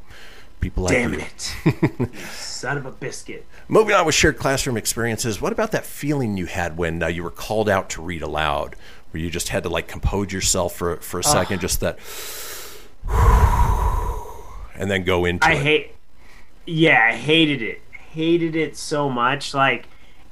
People 0.64 0.84
like 0.84 0.94
damn 0.94 1.14
you. 1.14 1.20
it, 1.20 2.16
son 2.32 2.78
of 2.78 2.86
a 2.86 2.92
biscuit. 2.92 3.46
Moving 3.68 3.94
on 3.96 4.06
with 4.06 4.16
shared 4.16 4.38
classroom 4.38 4.78
experiences, 4.78 5.42
what 5.42 5.52
about 5.52 5.72
that 5.74 5.86
feeling 5.86 6.38
you 6.38 6.46
had 6.46 6.78
when 6.78 7.04
uh, 7.04 7.08
you 7.08 7.22
were 7.22 7.32
called 7.32 7.68
out 7.68 7.90
to 7.92 8.02
read 8.02 8.22
aloud, 8.22 8.78
where 9.12 9.22
you 9.22 9.30
just 9.30 9.50
had 9.50 9.64
to 9.64 9.70
like 9.70 9.90
compose 9.90 10.32
yourself 10.32 10.74
for 10.74 10.96
for 10.98 11.20
a 11.20 11.24
second, 11.24 11.60
just 11.60 11.82
that, 11.82 12.00
and 14.76 14.90
then 14.90 15.04
go 15.04 15.26
into 15.26 15.46
I 15.46 15.52
it? 15.52 15.62
hate. 15.62 15.92
Yeah, 16.66 17.10
I 17.10 17.14
hated 17.14 17.62
it. 17.62 17.82
Hated 18.12 18.56
it 18.56 18.78
so 18.78 19.10
much. 19.10 19.54
Like 19.54 19.88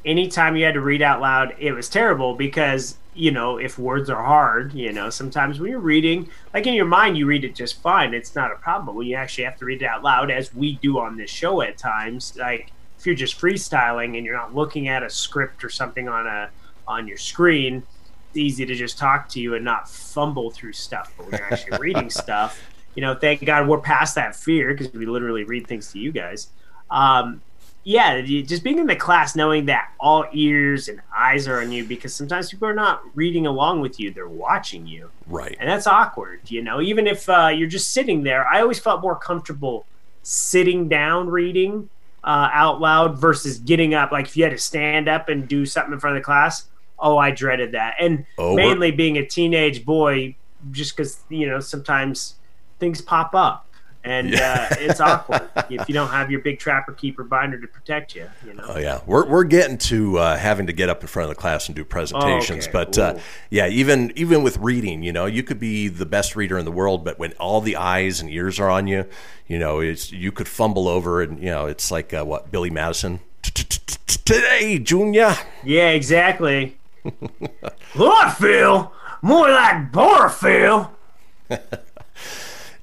anytime 0.06 0.56
you 0.56 0.64
had 0.64 0.76
to 0.76 0.82
read 0.82 1.02
out 1.02 1.20
loud, 1.20 1.56
it 1.60 1.74
was 1.74 1.90
terrible 1.90 2.36
because 2.36 2.96
you 3.14 3.32
know 3.32 3.58
if 3.58 3.78
words 3.78 4.10
are 4.10 4.24
hard, 4.24 4.74
you 4.74 4.92
know 4.92 5.10
sometimes 5.10 5.60
when 5.60 5.72
you're 5.72 5.80
reading, 5.80 6.30
like 6.54 6.68
in 6.68 6.74
your 6.74 6.86
mind, 6.86 7.18
you 7.18 7.26
read 7.26 7.44
it 7.44 7.56
just 7.56 7.82
fine. 7.82 8.14
It's 8.14 8.36
not 8.36 8.52
a 8.52 8.56
problem. 8.56 8.86
But 8.88 8.96
when 8.96 9.08
you 9.08 9.16
actually 9.16 9.44
have 9.46 9.58
to 9.58 9.66
read 9.66 9.82
it 9.82 9.86
out 9.86 10.04
loud, 10.04 10.32
as 10.32 10.54
we 10.54 10.76
do 10.78 11.00
on 11.00 11.18
this 11.18 11.30
show 11.30 11.62
at 11.62 11.78
times, 11.78 12.38
like 12.38 12.72
if 12.98 13.06
you're 13.06 13.16
just 13.16 13.40
freestyling 13.40 14.18
and 14.18 14.26
you're 14.26 14.38
not 14.38 14.54
looking 14.54 14.88
at 14.88 15.04
a 15.04 15.10
script 15.10 15.64
or 15.64 15.70
something 15.70 16.08
on 16.08 16.28
a 16.28 16.50
on 16.88 17.08
your 17.08 17.18
screen, 17.18 17.84
it's 18.30 18.38
easy 18.38 18.66
to 18.66 18.76
just 18.76 18.98
talk 18.98 19.28
to 19.30 19.40
you 19.40 19.56
and 19.56 19.66
not 19.66 19.90
fumble 19.90 20.52
through 20.52 20.74
stuff. 20.74 21.12
But 21.18 21.26
when 21.28 21.40
you're 21.40 21.54
actually 21.54 21.78
reading 21.80 22.10
stuff, 22.22 22.62
you 22.96 23.02
know, 23.02 23.16
thank 23.16 23.44
God 23.44 23.68
we're 23.68 23.80
past 23.80 24.16
that 24.16 24.36
fear 24.36 24.74
because 24.74 24.94
we 24.94 25.06
literally 25.06 25.44
read 25.44 25.68
things 25.68 25.92
to 25.94 26.00
you 26.00 26.12
guys. 26.12 26.48
Um, 26.90 27.42
yeah, 27.84 28.22
just 28.22 28.64
being 28.64 28.78
in 28.78 28.86
the 28.86 28.96
class, 28.96 29.36
knowing 29.36 29.66
that 29.66 29.92
all 30.00 30.26
ears 30.34 30.88
and 30.88 31.02
eyes 31.16 31.48
are 31.48 31.62
on 31.62 31.72
you 31.72 31.84
because 31.84 32.14
sometimes 32.14 32.52
people 32.52 32.68
are 32.68 32.76
not 32.76 33.02
reading 33.16 33.48
along 33.48 33.82
with 33.82 34.00
you; 34.00 34.12
they're 34.12 34.28
watching 34.28 34.86
you, 34.86 35.10
right. 35.28 35.58
and 35.60 35.68
that's 35.68 35.88
awkward. 35.88 36.42
You 36.46 36.62
know, 36.62 36.80
even 36.80 37.08
if 37.08 37.28
uh, 37.28 37.48
you're 37.48 37.68
just 37.68 37.92
sitting 37.92 38.22
there, 38.24 38.48
I 38.48 38.62
always 38.62 38.80
felt 38.80 39.02
more 39.02 39.16
comfortable 39.16 39.86
sitting 40.22 40.88
down 40.90 41.30
reading 41.30 41.90
uh, 42.24 42.50
out 42.54 42.80
loud 42.80 43.18
versus 43.18 43.58
getting 43.58 43.96
up. 43.96 44.12
Like 44.12 44.28
if 44.28 44.38
you 44.38 44.44
had 44.44 44.52
to 44.52 44.60
stand 44.60 45.10
up 45.10 45.30
and 45.30 45.48
do 45.48 45.66
something 45.66 45.94
in 45.94 46.00
front 46.00 46.18
of 46.18 46.22
the 46.22 46.26
class, 46.26 46.68
oh, 47.00 47.18
I 47.18 47.32
dreaded 47.32 47.72
that. 47.72 47.96
And 48.00 48.26
Oh, 48.38 48.56
mainly 48.56 48.92
being 48.92 49.18
a 49.18 49.26
teenage 49.26 49.86
boy, 49.86 50.36
just 50.70 50.96
because 50.96 51.20
you 51.30 51.48
know 51.48 51.60
sometimes 51.60 52.36
things 52.80 53.02
pop 53.02 53.34
up 53.34 53.68
and 54.04 54.30
Yeah. 54.30 54.68
uh, 54.72 54.76
it's 54.80 55.00
awkward 55.00 55.48
if 55.70 55.88
you 55.88 55.94
don't 55.94 56.10
have 56.10 56.32
your 56.32 56.42
big 56.42 56.60
trapper 56.60 56.94
keeper 56.94 57.24
binder 57.24 57.60
to 57.60 57.68
protect 57.68 58.16
you. 58.16 58.28
You 58.46 58.54
know. 58.56 58.64
Oh 58.68 58.78
yeah, 58.80 59.02
we're 59.06 59.28
we're 59.28 59.44
getting 59.44 59.78
to 59.80 60.18
uh, 60.18 60.38
having 60.38 60.68
to 60.68 60.74
get 60.74 60.90
up 60.90 61.02
in 61.02 61.08
front 61.08 61.30
of 61.30 61.36
the 61.36 61.40
class 61.42 61.68
and 61.68 61.76
do 61.76 61.84
presentations. 61.86 62.66
okay. 62.68 62.72
But 62.72 62.98
uh, 62.98 63.18
yeah, 63.50 63.68
even 63.68 64.12
even 64.16 64.44
with 64.44 64.58
reading, 64.58 65.04
you 65.04 65.12
know, 65.14 65.26
you 65.26 65.44
could 65.44 65.60
be 65.60 65.88
the 65.88 66.06
best 66.06 66.36
reader 66.36 66.58
in 66.58 66.66
the 66.66 66.72
world, 66.72 67.04
but 67.06 67.20
when 67.20 67.34
all 67.34 67.62
the 67.62 67.76
eyes 67.76 68.20
and 68.22 68.30
ears 68.30 68.60
are 68.60 68.70
on 68.70 68.88
you, 68.88 69.06
you 69.48 69.60
know, 69.60 69.80
it's 69.80 70.12
you 70.12 70.32
could 70.32 70.48
fumble 70.48 70.88
over, 70.88 71.22
and 71.22 71.40
you 71.40 71.50
know, 71.50 71.66
it's 71.68 71.92
like 71.92 72.14
uh, 72.14 72.24
what 72.24 72.52
Billy 72.52 72.70
Madison 72.70 73.20
today, 74.26 74.80
Junior. 74.80 75.36
Yeah, 75.64 75.90
exactly. 75.90 76.78
Chlorophyll, 77.94 78.94
more 79.22 79.50
like 79.50 79.92
borophyll. 79.92 80.90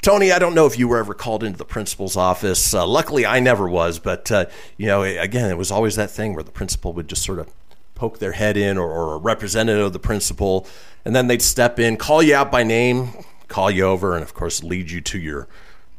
Tony, 0.03 0.31
I 0.31 0.39
don't 0.39 0.55
know 0.55 0.67
if 0.67 0.79
you 0.79 0.87
were 0.87 0.99
ever 0.99 1.13
called 1.13 1.43
into 1.43 1.59
the 1.59 1.65
principal's 1.65 2.17
office. 2.17 2.73
Uh, 2.73 2.87
luckily, 2.87 3.27
I 3.27 3.41
never 3.41 3.69
was, 3.69 3.99
but 3.99 4.31
uh, 4.31 4.47
you 4.77 4.87
know, 4.87 5.03
again, 5.03 5.51
it 5.51 5.59
was 5.59 5.71
always 5.71 5.97
that 5.97 6.11
thing 6.11 6.35
where 6.35 6.45
the 6.45 6.53
principal 6.53 6.93
would 6.93 7.09
just 7.09 7.25
sort 7.25 7.39
of 7.39 7.51
poke 7.95 8.21
their 8.21 8.33
head 8.33 8.57
in, 8.57 8.79
or, 8.79 8.89
or 8.89 9.15
a 9.15 9.19
representative 9.19 9.87
of 9.87 9.93
the 9.93 9.99
principal, 9.99 10.67
and 11.05 11.17
then 11.17 11.27
they'd 11.27 11.43
step 11.43 11.81
in, 11.81 11.97
call 11.97 12.23
you 12.23 12.35
out 12.35 12.51
by 12.51 12.63
name, 12.63 13.25
call 13.49 13.71
you 13.71 13.85
over, 13.85 14.15
and 14.15 14.23
of 14.23 14.35
course, 14.35 14.63
lead 14.63 14.91
you 14.91 15.01
to 15.01 15.19
your 15.19 15.49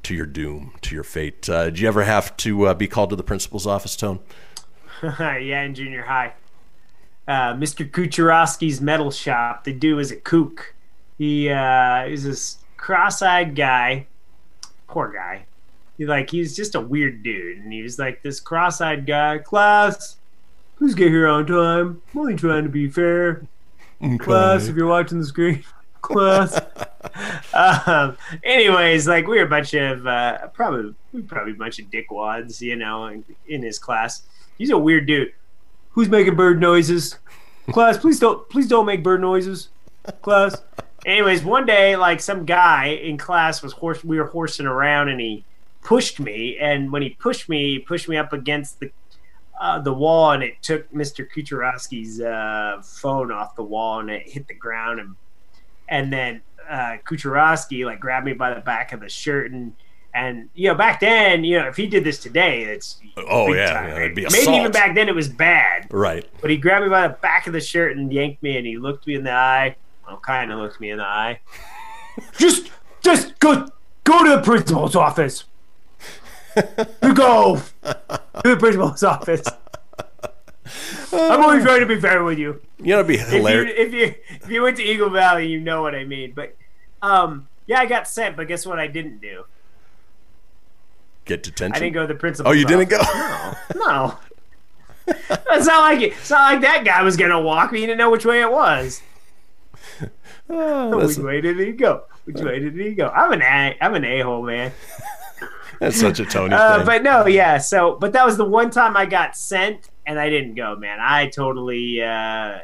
to 0.04 0.16
your 0.16 0.26
doom, 0.26 0.74
to 0.82 0.96
your 0.96 1.04
fate. 1.04 1.50
Uh, 1.50 1.66
did 1.66 1.80
you 1.80 1.88
ever 1.88 2.04
have 2.04 2.36
to 2.38 2.68
uh, 2.68 2.74
be 2.74 2.88
called 2.88 3.10
to 3.10 3.18
the 3.18 3.24
principal's 3.24 3.68
office, 3.68 3.98
Tone? 3.98 4.20
yeah, 5.04 5.64
in 5.64 5.76
junior 5.76 6.04
high. 6.04 6.34
Uh, 7.28 7.54
Mr. 7.54 7.90
Kucherowski's 7.90 8.80
metal 8.80 9.12
shop. 9.12 9.66
The 9.66 9.74
dude 9.74 9.98
was 9.98 10.10
a 10.10 10.16
kook. 10.16 10.74
He 11.18 11.50
uh, 11.50 12.06
is 12.06 12.24
this 12.24 12.58
cross-eyed 12.80 13.56
guy. 13.56 14.08
Poor 14.88 15.12
guy. 15.12 15.46
He 15.98 16.06
like 16.06 16.30
he's 16.30 16.56
just 16.56 16.76
a 16.76 16.82
weird 16.82 17.24
dude, 17.24 17.58
and 17.58 17.72
he 17.72 17.84
was 17.84 18.00
like 18.00 18.22
this 18.24 18.40
cross-eyed 18.40 19.06
guy. 19.06 19.40
Class, 19.40 20.16
please 20.78 20.96
get 20.96 21.10
here 21.10 21.28
on 21.28 21.46
time. 21.46 22.02
I'm 22.14 22.20
only 22.20 22.36
trying 22.36 22.64
to 22.64 22.70
be 22.70 22.88
fair. 22.88 23.44
Class, 24.20 24.68
if 24.68 24.78
you're 24.78 24.88
watching 24.88 25.20
the 25.20 25.26
screen, 25.26 25.64
class. 26.02 26.58
um, 27.54 28.18
anyways, 28.44 29.08
like 29.08 29.28
we 29.28 29.38
were 29.38 29.46
a 29.46 29.50
bunch 29.50 29.74
of 29.74 30.08
uh, 30.08 30.48
probably 30.48 30.96
we 31.12 31.22
probably 31.22 31.52
a 31.52 31.56
bunch 31.56 31.80
of 31.80 31.88
dickwads, 31.88 32.62
you 32.62 32.78
know, 32.78 33.08
in, 33.08 33.26
in 33.48 33.62
his 33.62 33.78
class. 33.78 34.24
He's 34.58 34.70
a 34.70 34.78
weird 34.78 35.06
dude. 35.06 35.34
Who's 35.92 36.08
making 36.10 36.36
bird 36.36 36.62
noises? 36.62 37.18
Class, 37.72 37.98
please 37.98 38.20
don't 38.20 38.48
please 38.50 38.68
don't 38.68 38.86
make 38.86 39.04
bird 39.04 39.20
noises. 39.20 39.68
Class. 40.22 40.62
Anyways, 41.10 41.44
one 41.44 41.66
day, 41.66 41.96
like 41.96 42.20
some 42.22 42.46
guy 42.46 42.86
in 42.88 43.18
class 43.18 43.64
was 43.64 43.74
horse. 43.74 44.04
We 44.04 44.20
were 44.20 44.28
horsing 44.28 44.68
around, 44.68 45.10
and 45.10 45.20
he 45.20 45.44
pushed 45.82 46.20
me. 46.20 46.58
And 46.62 46.92
when 46.92 47.02
he 47.02 47.10
pushed 47.12 47.50
me, 47.50 47.72
he 47.74 47.80
pushed 47.80 48.08
me 48.08 48.16
up 48.16 48.32
against 48.32 48.80
the 48.80 48.92
uh, 49.60 49.80
the 49.80 49.92
wall, 49.92 50.32
and 50.32 50.44
it 50.44 50.62
took 50.62 50.92
Mr. 50.94 51.28
Kucherowski's 51.28 52.22
uh, 52.22 52.82
phone 52.84 53.32
off 53.32 53.56
the 53.56 53.64
wall, 53.64 54.00
and 54.02 54.12
it 54.12 54.30
hit 54.30 54.48
the 54.48 54.54
ground, 54.54 55.00
and 55.00 55.16
and 55.88 56.14
then 56.14 56.42
uh, 56.70 56.98
Kucherowski 57.04 57.86
like 57.86 58.00
grabbed 58.00 58.28
me 58.28 58.34
by 58.34 58.54
the 58.54 58.62
back 58.62 58.94
of 58.94 59.00
the 59.00 59.10
shirt, 59.10 59.52
and 59.52 59.74
and 60.14 60.48
you 60.54 60.68
know 60.70 60.76
back 60.76 61.00
then, 61.00 61.44
you 61.44 61.58
know 61.60 61.68
if 61.68 61.76
he 61.76 61.88
did 61.88 62.04
this 62.04 62.20
today, 62.20 62.62
it's 62.66 63.02
Oh, 63.18 63.52
yeah, 63.52 63.74
time, 63.74 63.88
yeah, 63.90 63.94
right? 63.94 64.02
it'd 64.04 64.16
be 64.16 64.28
maybe 64.32 64.52
even 64.58 64.72
back 64.72 64.94
then 64.94 65.10
it 65.10 65.16
was 65.16 65.28
bad, 65.28 65.88
Right. 65.90 66.24
but 66.40 66.52
he 66.52 66.58
grabbed 66.58 66.84
me 66.86 66.90
by 66.92 67.08
the 67.08 67.16
back 67.16 67.48
of 67.48 67.54
the 67.54 67.60
shirt 67.62 67.98
and 67.98 68.14
yanked 68.14 68.44
me, 68.44 68.58
and 68.58 68.68
he 68.68 68.78
looked 68.78 69.08
me 69.08 69.16
in 69.16 69.24
the 69.24 69.32
eye. 69.34 69.76
Well, 70.10 70.20
kind 70.20 70.52
of 70.52 70.58
looked 70.58 70.80
me 70.82 70.90
in 70.90 70.98
the 70.98 71.04
eye. 71.06 71.40
just, 72.38 72.72
just 73.02 73.38
go, 73.40 73.68
go 74.04 74.24
to 74.24 74.38
the 74.38 74.42
principal's 74.42 74.96
office. 74.96 75.44
You 77.04 77.14
go 77.14 77.62
to 77.84 78.20
the 78.44 78.58
principal's 78.58 79.04
office. 79.04 79.44
I'm 81.14 81.44
only 81.44 81.64
trying 81.64 81.82
to 81.82 81.86
be 81.86 82.00
fair 82.00 82.24
with 82.24 82.40
you. 82.40 82.60
You 82.80 82.88
know, 82.88 83.00
it'd 83.00 83.08
be 83.08 83.16
If 83.16 83.32
you, 83.32 83.38
hilarious. 83.38 83.76
if 83.78 83.94
you 83.94 84.16
if 84.30 84.50
you 84.50 84.62
went 84.64 84.78
to 84.78 84.84
Eagle 84.84 85.10
Valley, 85.10 85.48
you 85.48 85.60
know 85.60 85.82
what 85.84 85.94
I 85.96 86.06
mean. 86.06 86.34
But 86.36 86.56
um, 87.02 87.48
yeah, 87.68 87.80
I 87.80 87.86
got 87.86 88.08
sent. 88.08 88.36
But 88.36 88.48
guess 88.48 88.66
what? 88.66 88.80
I 88.80 88.88
didn't 88.88 89.20
do. 89.22 89.46
Get 91.26 91.44
detention. 91.44 91.76
I 91.76 91.80
didn't 91.80 91.94
go 91.94 92.02
to 92.02 92.08
the 92.14 92.20
principal. 92.20 92.50
Oh, 92.50 92.54
you 92.54 92.66
didn't 92.66 92.90
go. 92.90 92.98
No, 92.98 93.54
No. 93.76 94.18
It's 95.52 95.66
not 95.66 95.82
like 95.82 96.02
it. 96.02 96.14
It's 96.14 96.30
not 96.30 96.54
like 96.54 96.62
that 96.62 96.84
guy 96.86 97.02
was 97.04 97.18
gonna 97.18 97.42
walk 97.42 97.72
me. 97.72 97.80
He 97.80 97.86
didn't 97.88 97.98
know 97.98 98.12
which 98.12 98.26
way 98.26 98.42
it 98.42 98.52
was. 98.52 99.02
Oh, 100.52 100.98
Which 101.06 101.18
way 101.18 101.42
did 101.42 101.60
he 101.60 101.74
go? 101.74 102.06
Which 102.26 102.38
way 102.42 102.60
did 102.60 102.74
he 102.76 102.94
go? 102.96 103.10
I'm 103.10 103.32
an 103.34 103.42
a, 103.44 103.78
I'm 103.80 103.94
an 103.94 104.04
a 104.04 104.22
hole 104.22 104.42
man. 104.44 104.72
that's 105.80 106.00
such 106.00 106.20
a 106.20 106.26
Tony 106.26 106.56
Uh, 106.56 106.78
thing. 106.78 106.86
but 106.88 107.04
no, 107.04 107.28
yeah. 107.28 107.60
So, 107.60 107.96
but 107.98 108.14
that 108.14 108.26
was 108.26 108.36
the 108.38 108.46
one 108.46 108.72
time 108.72 108.98
I 108.98 109.06
got 109.06 109.38
sent, 109.38 109.90
and 110.08 110.20
I 110.20 110.28
didn't 110.30 110.56
go, 110.56 110.76
man. 110.76 110.98
I 111.00 111.28
totally, 111.28 112.02
uh, 112.02 112.60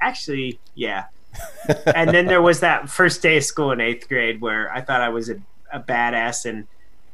actually, 0.00 0.58
yeah. 0.74 1.04
and 1.86 2.10
then 2.10 2.26
there 2.26 2.42
was 2.42 2.58
that 2.60 2.90
first 2.90 3.22
day 3.22 3.36
of 3.36 3.44
school 3.44 3.70
in 3.70 3.80
eighth 3.80 4.08
grade 4.08 4.40
where 4.40 4.72
I 4.72 4.80
thought 4.80 5.00
I 5.00 5.08
was 5.10 5.30
a, 5.30 5.36
a 5.72 5.78
badass, 5.78 6.44
and 6.44 6.66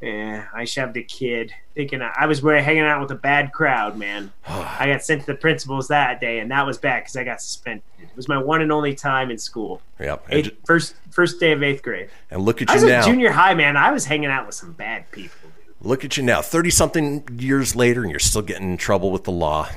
eh, 0.04 0.44
I 0.54 0.64
shoved 0.64 0.96
a 0.96 1.02
kid, 1.02 1.52
thinking 1.74 2.02
I, 2.02 2.12
I 2.20 2.26
was 2.26 2.42
where 2.42 2.60
hanging 2.62 2.82
out 2.84 3.00
with 3.00 3.10
a 3.10 3.14
bad 3.20 3.52
crowd, 3.52 3.96
man. 3.96 4.32
I 4.46 4.86
got 4.86 5.02
sent 5.02 5.22
to 5.22 5.26
the 5.26 5.34
principals 5.34 5.88
that 5.88 6.20
day, 6.20 6.38
and 6.40 6.50
that 6.50 6.66
was 6.66 6.78
bad 6.78 7.00
because 7.00 7.16
I 7.16 7.24
got 7.24 7.40
suspended. 7.40 7.82
It 8.00 8.14
was 8.16 8.28
my 8.28 8.38
one 8.38 8.60
and 8.62 8.70
only 8.70 8.94
time 8.94 9.30
in 9.30 9.38
school. 9.38 9.80
Yep. 9.98 10.26
Eighth, 10.30 10.44
ju- 10.46 10.56
first 10.64 10.94
first 11.10 11.40
day 11.40 11.52
of 11.52 11.62
eighth 11.62 11.82
grade. 11.82 12.10
and 12.30 12.42
look 12.42 12.60
at 12.62 12.70
I 12.70 12.74
you 12.74 12.82
was 12.82 12.90
now. 12.90 12.98
in 13.00 13.04
junior 13.12 13.32
high, 13.32 13.54
man. 13.54 13.76
I 13.76 13.92
was 13.92 14.04
hanging 14.04 14.30
out 14.30 14.46
with 14.46 14.54
some 14.54 14.72
bad 14.72 15.10
people. 15.10 15.36
Dude. 15.42 15.64
Look 15.88 16.04
at 16.04 16.16
you 16.16 16.22
now, 16.22 16.40
30 16.42 16.70
something 16.70 17.28
years 17.38 17.74
later, 17.76 18.02
and 18.02 18.10
you're 18.10 18.18
still 18.20 18.42
getting 18.42 18.70
in 18.72 18.76
trouble 18.76 19.10
with 19.10 19.24
the 19.24 19.32
law. 19.32 19.68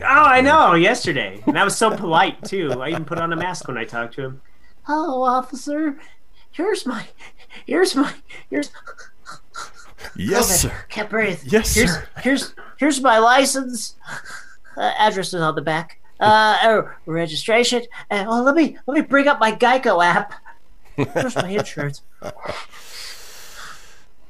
Oh, 0.00 0.04
I 0.04 0.40
know. 0.40 0.74
Yesterday, 0.74 1.42
and 1.46 1.58
I 1.58 1.64
was 1.64 1.76
so 1.76 1.90
polite 1.96 2.42
too. 2.44 2.72
I 2.80 2.90
even 2.90 3.04
put 3.04 3.18
on 3.18 3.32
a 3.32 3.36
mask 3.36 3.66
when 3.66 3.76
I 3.76 3.84
talked 3.84 4.14
to 4.14 4.22
him. 4.22 4.40
Hello, 4.84 5.22
officer. 5.22 5.98
Here's 6.50 6.86
my, 6.86 7.06
here's 7.66 7.94
my, 7.96 8.12
here's. 8.48 8.70
Yes, 10.16 10.44
Okay, 10.64 10.74
sir. 10.74 10.84
Can't 10.88 11.10
breathe. 11.10 11.40
Yes, 11.44 11.74
here's, 11.74 11.90
sir. 11.92 12.08
Here's 12.22 12.54
here's 12.78 13.00
my 13.00 13.18
license. 13.18 13.94
Uh, 14.76 14.92
address 14.98 15.28
is 15.34 15.40
on 15.40 15.54
the 15.54 15.62
back. 15.62 15.98
Uh, 16.20 16.56
uh, 16.62 16.82
registration. 17.06 17.82
Uh, 18.10 18.24
oh, 18.28 18.42
let 18.42 18.54
me 18.54 18.76
let 18.86 18.94
me 18.94 19.00
bring 19.00 19.26
up 19.28 19.38
my 19.40 19.52
Geico 19.52 20.04
app. 20.04 20.34
Here's 20.96 21.36
my 21.36 21.48
insurance. 21.50 22.02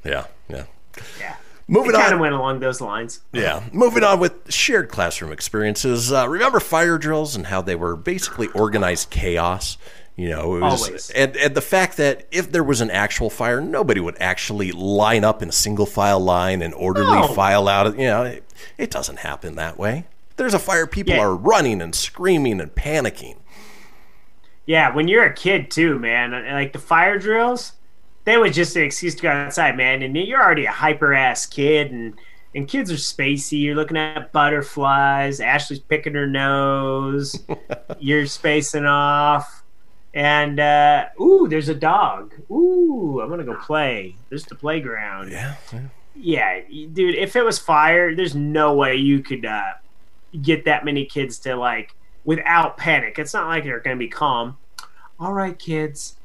Yeah, 0.04 0.26
yeah. 0.48 0.64
Yeah. 1.18 1.36
Moving 1.70 1.90
it 1.90 1.94
kind 1.94 2.06
on. 2.08 2.14
of 2.14 2.20
went 2.20 2.34
along 2.34 2.60
those 2.60 2.80
lines. 2.80 3.20
Yeah. 3.32 3.62
Moving 3.72 4.02
on 4.02 4.18
with 4.20 4.50
shared 4.52 4.88
classroom 4.88 5.30
experiences. 5.32 6.10
Uh, 6.10 6.26
remember 6.28 6.60
fire 6.60 6.96
drills 6.98 7.36
and 7.36 7.46
how 7.46 7.60
they 7.60 7.76
were 7.76 7.94
basically 7.94 8.48
organized 8.48 9.10
chaos? 9.10 9.76
You 10.16 10.30
know, 10.30 10.56
it 10.56 10.60
was, 10.60 10.82
Always. 10.86 11.10
And, 11.10 11.36
and 11.36 11.54
the 11.54 11.60
fact 11.60 11.96
that 11.98 12.26
if 12.32 12.50
there 12.50 12.64
was 12.64 12.80
an 12.80 12.90
actual 12.90 13.30
fire, 13.30 13.60
nobody 13.60 14.00
would 14.00 14.16
actually 14.18 14.72
line 14.72 15.22
up 15.24 15.42
in 15.42 15.50
a 15.50 15.52
single 15.52 15.86
file 15.86 16.18
line 16.18 16.60
and 16.62 16.72
orderly 16.74 17.12
No. 17.20 17.28
file 17.28 17.68
out. 17.68 17.96
You 17.98 18.06
know, 18.06 18.22
it, 18.24 18.44
it 18.78 18.90
doesn't 18.90 19.18
happen 19.20 19.54
that 19.56 19.78
way. 19.78 20.06
There's 20.36 20.54
a 20.54 20.58
fire, 20.58 20.86
people 20.86 21.14
Yeah. 21.14 21.20
are 21.20 21.36
running 21.36 21.80
and 21.82 21.94
screaming 21.94 22.60
and 22.60 22.74
panicking. 22.74 23.36
Yeah, 24.66 24.94
when 24.94 25.08
you're 25.08 25.24
a 25.24 25.32
kid 25.32 25.70
too, 25.70 25.98
man. 25.98 26.30
Like 26.32 26.72
the 26.72 26.78
fire 26.78 27.18
drills, 27.18 27.72
they 28.28 28.36
was 28.36 28.54
just 28.54 28.76
an 28.76 28.82
excuse 28.82 29.14
to 29.14 29.22
go 29.22 29.30
outside, 29.30 29.74
man. 29.74 30.02
And 30.02 30.14
you're 30.14 30.42
already 30.42 30.66
a 30.66 30.70
hyper 30.70 31.14
ass 31.14 31.46
kid, 31.46 31.90
and 31.90 32.14
and 32.54 32.68
kids 32.68 32.92
are 32.92 32.96
spacey. 32.96 33.62
You're 33.62 33.74
looking 33.74 33.96
at 33.96 34.32
butterflies. 34.32 35.40
Ashley's 35.40 35.78
picking 35.78 36.12
her 36.12 36.26
nose. 36.26 37.42
you're 37.98 38.26
spacing 38.26 38.84
off. 38.84 39.62
And 40.12 40.60
uh, 40.60 41.06
ooh, 41.18 41.48
there's 41.48 41.70
a 41.70 41.74
dog. 41.74 42.34
Ooh, 42.50 43.20
I'm 43.22 43.30
gonna 43.30 43.44
go 43.44 43.54
play. 43.54 44.14
There's 44.28 44.44
the 44.44 44.54
playground. 44.54 45.32
Yeah. 45.32 45.54
Yeah, 46.14 46.60
dude. 46.68 47.14
If 47.14 47.34
it 47.34 47.44
was 47.44 47.58
fire, 47.58 48.14
there's 48.14 48.34
no 48.34 48.74
way 48.74 48.96
you 48.96 49.22
could 49.22 49.46
uh, 49.46 49.72
get 50.42 50.66
that 50.66 50.84
many 50.84 51.06
kids 51.06 51.38
to 51.40 51.56
like 51.56 51.94
without 52.24 52.76
panic. 52.76 53.18
It's 53.18 53.32
not 53.32 53.46
like 53.46 53.64
they're 53.64 53.80
to 53.80 53.96
be 53.96 54.08
calm. 54.08 54.58
All 55.18 55.32
right, 55.32 55.58
kids. 55.58 56.17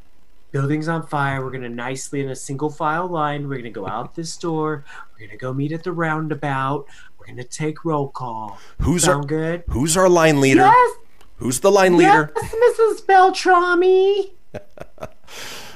Building's 0.54 0.88
on 0.88 1.06
fire. 1.08 1.44
We're 1.44 1.50
going 1.50 1.64
to 1.64 1.70
nicely 1.70 2.22
in 2.22 2.30
a 2.30 2.36
single 2.36 2.70
file 2.70 3.08
line. 3.08 3.44
We're 3.50 3.56
going 3.56 3.64
to 3.64 3.70
go 3.72 3.88
out 3.88 4.14
this 4.16 4.38
door. 4.38 4.86
We're 5.12 5.20
going 5.28 5.32
to 5.32 5.38
go 5.38 5.52
meet 5.52 5.72
at 5.72 5.84
the 5.84 5.92
roundabout. 5.92 6.86
We're 7.18 7.26
going 7.26 7.38
to 7.38 7.44
take 7.44 7.84
roll 7.84 8.10
call. 8.10 8.60
Who's 8.80 9.04
Sound 9.04 9.24
our 9.24 9.28
good? 9.28 9.64
Who's 9.70 9.98
our 9.98 10.08
line 10.08 10.40
leader? 10.40 10.62
Yes, 10.62 10.98
Who's 11.38 11.60
the 11.60 11.72
line 11.72 11.98
leader? 11.98 12.32
yes, 12.36 12.54
Mrs. 12.54 13.06
Beltrami. 13.08 14.34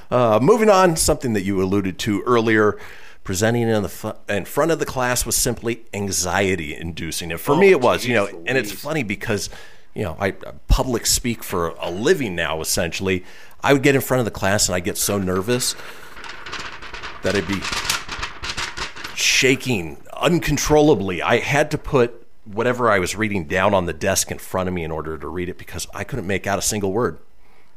Uh, 0.09 0.39
moving 0.41 0.69
on, 0.69 0.95
something 0.95 1.33
that 1.33 1.43
you 1.43 1.61
alluded 1.61 1.99
to 1.99 2.21
earlier, 2.21 2.79
presenting 3.25 3.63
in 3.63 3.83
the 3.83 3.89
fu- 3.89 4.13
in 4.29 4.45
front 4.45 4.71
of 4.71 4.79
the 4.79 4.85
class 4.85 5.25
was 5.25 5.35
simply 5.35 5.81
anxiety 5.93 6.73
inducing. 6.73 7.29
And 7.29 7.41
for 7.41 7.57
me, 7.57 7.71
it 7.71 7.81
was, 7.81 8.05
you 8.05 8.13
know, 8.13 8.27
geez 8.27 8.35
and 8.45 8.57
it's 8.57 8.71
funny 8.71 9.03
because, 9.03 9.49
you 9.97 10.03
know, 10.03 10.15
I 10.19 10.31
public 10.67 11.07
speak 11.07 11.43
for 11.43 11.69
a 11.69 11.89
living 11.89 12.35
now. 12.35 12.61
Essentially, 12.61 13.25
I 13.63 13.73
would 13.73 13.81
get 13.81 13.95
in 13.95 14.01
front 14.01 14.19
of 14.19 14.25
the 14.25 14.31
class 14.31 14.69
and 14.69 14.75
I'd 14.75 14.83
get 14.83 14.95
so 14.95 15.17
nervous 15.17 15.75
that 17.23 17.35
I'd 17.35 17.47
be 17.47 17.59
shaking 19.15 19.97
uncontrollably. 20.13 21.23
I 21.23 21.39
had 21.39 21.71
to 21.71 21.79
put 21.79 22.27
whatever 22.45 22.91
I 22.91 22.99
was 22.99 23.15
reading 23.15 23.45
down 23.45 23.73
on 23.73 23.87
the 23.87 23.93
desk 23.93 24.29
in 24.29 24.37
front 24.37 24.69
of 24.69 24.75
me 24.75 24.83
in 24.83 24.91
order 24.91 25.17
to 25.17 25.27
read 25.27 25.49
it 25.49 25.57
because 25.57 25.87
I 25.95 26.03
couldn't 26.03 26.27
make 26.27 26.45
out 26.45 26.59
a 26.59 26.61
single 26.61 26.91
word. 26.91 27.17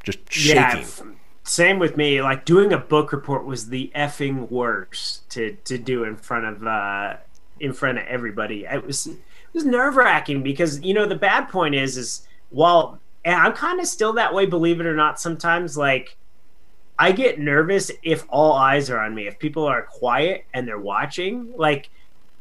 Just 0.03 0.19
shaking. 0.31 0.83
Yeah, 0.83 1.15
same 1.45 1.79
with 1.79 1.97
me. 1.97 2.21
Like 2.21 2.45
doing 2.45 2.71
a 2.71 2.79
book 2.79 3.13
report 3.13 3.47
was 3.47 3.71
the 3.71 3.91
effing 3.97 4.51
worst 4.51 5.29
to 5.31 5.57
to 5.65 5.79
do 5.79 6.05
in 6.05 6.17
front 6.17 6.45
of 6.45 6.67
uh 6.67 7.17
in 7.59 7.73
front 7.73 7.97
of 7.97 8.05
everybody. 8.05 8.67
It 8.67 8.87
was 8.87 9.09
was 9.55 9.65
nerve 9.65 9.97
wracking 9.97 10.43
because 10.43 10.83
you 10.83 10.95
know 10.95 11.07
the 11.07 11.15
bad 11.15 11.49
point 11.49 11.75
is 11.75 11.97
is 11.97 12.27
while 12.51 12.99
and 13.25 13.35
I'm 13.35 13.53
kind 13.53 13.81
of 13.81 13.87
still 13.87 14.15
that 14.15 14.35
way, 14.35 14.47
believe 14.47 14.81
it 14.81 14.87
or 14.87 14.97
not. 14.97 15.21
Sometimes 15.21 15.77
like 15.77 16.17
I 16.99 17.13
get 17.13 17.39
nervous 17.39 17.91
if 18.03 18.25
all 18.29 18.53
eyes 18.53 18.91
are 18.91 18.99
on 18.99 19.15
me. 19.15 19.27
If 19.27 19.39
people 19.39 19.65
are 19.65 19.83
quiet 19.83 20.45
and 20.53 20.67
they're 20.67 20.79
watching, 20.79 21.53
like 21.57 21.91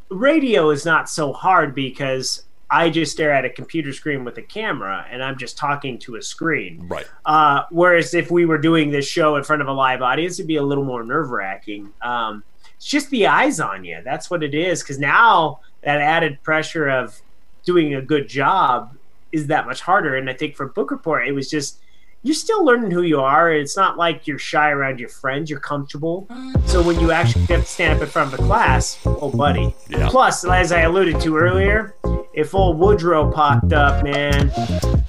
radio 0.10 0.70
is 0.70 0.86
not 0.86 1.10
so 1.10 1.34
hard 1.34 1.76
because 1.76 2.44
I 2.72 2.90
just 2.90 3.12
stare 3.12 3.32
at 3.32 3.46
a 3.46 3.50
computer 3.50 3.94
screen 3.94 4.24
with 4.24 4.38
a 4.38 4.42
camera 4.42 5.06
and 5.10 5.24
I'm 5.24 5.38
just 5.38 5.58
talking 5.58 5.98
to 6.00 6.18
a 6.18 6.22
screen. 6.22 6.88
Right. 6.88 7.08
Uh, 7.26 7.64
whereas 7.72 8.14
if 8.14 8.30
we 8.30 8.46
were 8.46 8.58
doing 8.58 8.92
this 8.92 9.08
show 9.08 9.36
in 9.38 9.44
front 9.44 9.62
of 9.62 9.68
a 9.68 9.74
live 9.74 10.02
audience, 10.02 10.40
it'd 10.40 10.48
be 10.48 10.58
a 10.58 10.64
little 10.64 10.86
more 10.86 11.04
nerve 11.04 11.30
wracking. 11.30 11.92
Um, 12.02 12.44
it's 12.76 12.86
just 12.86 13.10
the 13.10 13.28
eyes 13.28 13.60
on 13.60 13.84
you. 13.84 14.02
That's 14.04 14.30
what 14.30 14.44
it 14.44 14.54
is. 14.54 14.84
Because 14.84 15.00
now 15.00 15.62
that 15.82 16.02
added 16.02 16.42
pressure 16.44 16.88
of 16.90 17.22
doing 17.64 17.94
a 17.94 18.02
good 18.02 18.28
job 18.28 18.96
is 19.32 19.48
that 19.48 19.66
much 19.66 19.82
harder. 19.82 20.16
And 20.16 20.30
I 20.30 20.34
think 20.34 20.56
for 20.56 20.68
book 20.68 20.92
report, 20.92 21.28
it 21.28 21.34
was 21.34 21.50
just 21.50 21.80
you're 22.22 22.36
still 22.36 22.66
learning 22.66 22.92
who 22.92 23.02
you 23.04 23.22
are. 23.22 23.52
It's 23.52 23.78
not 23.78 23.98
like 23.98 24.28
you're 24.28 24.40
shy 24.40 24.70
around 24.72 25.00
your 25.00 25.10
friends. 25.10 25.50
You're 25.50 25.60
comfortable. 25.62 26.28
So 26.66 26.82
when 26.84 27.00
you 27.00 27.12
actually 27.12 27.46
have 27.46 27.62
to 27.62 27.66
stand 27.66 27.96
up 27.98 28.02
in 28.04 28.10
front 28.10 28.34
of 28.34 28.40
a 28.40 28.44
class, 28.44 29.00
oh, 29.06 29.32
buddy. 29.32 29.74
Yeah. 29.90 30.10
Plus, 30.10 30.44
as 30.44 30.72
I 30.72 30.82
alluded 30.82 31.22
to 31.22 31.38
earlier, 31.38 31.96
if 32.34 32.54
old 32.54 32.78
Woodrow 32.78 33.32
popped 33.32 33.72
up, 33.74 34.04
man, 34.04 34.52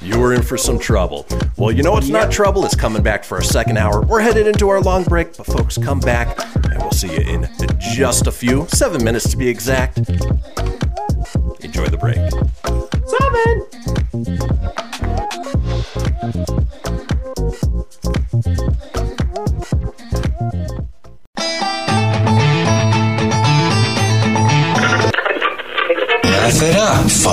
You 0.00 0.18
were 0.18 0.34
in 0.34 0.42
for 0.42 0.56
some 0.56 0.78
trouble. 0.78 1.26
Well, 1.56 1.72
you 1.72 1.82
know 1.82 1.92
what's 1.92 2.08
not 2.08 2.30
trouble? 2.30 2.64
It's 2.64 2.76
coming 2.76 3.02
back 3.02 3.24
for 3.24 3.36
our 3.36 3.42
second 3.42 3.76
hour. 3.76 4.02
We're 4.02 4.20
headed 4.20 4.46
into 4.46 4.68
our 4.68 4.80
long 4.80 5.02
break, 5.04 5.36
but 5.36 5.46
folks, 5.46 5.76
come 5.78 6.00
back 6.00 6.38
and 6.70 6.78
we'll 6.80 6.92
see 6.92 7.12
you 7.12 7.20
in 7.20 7.48
just 7.78 8.26
a 8.28 8.32
few, 8.32 8.66
seven 8.68 9.02
minutes 9.04 9.28
to 9.30 9.36
be 9.36 9.48
exact. 9.48 9.98
Enjoy 11.60 11.86
the 11.86 11.98
break. 12.00 12.79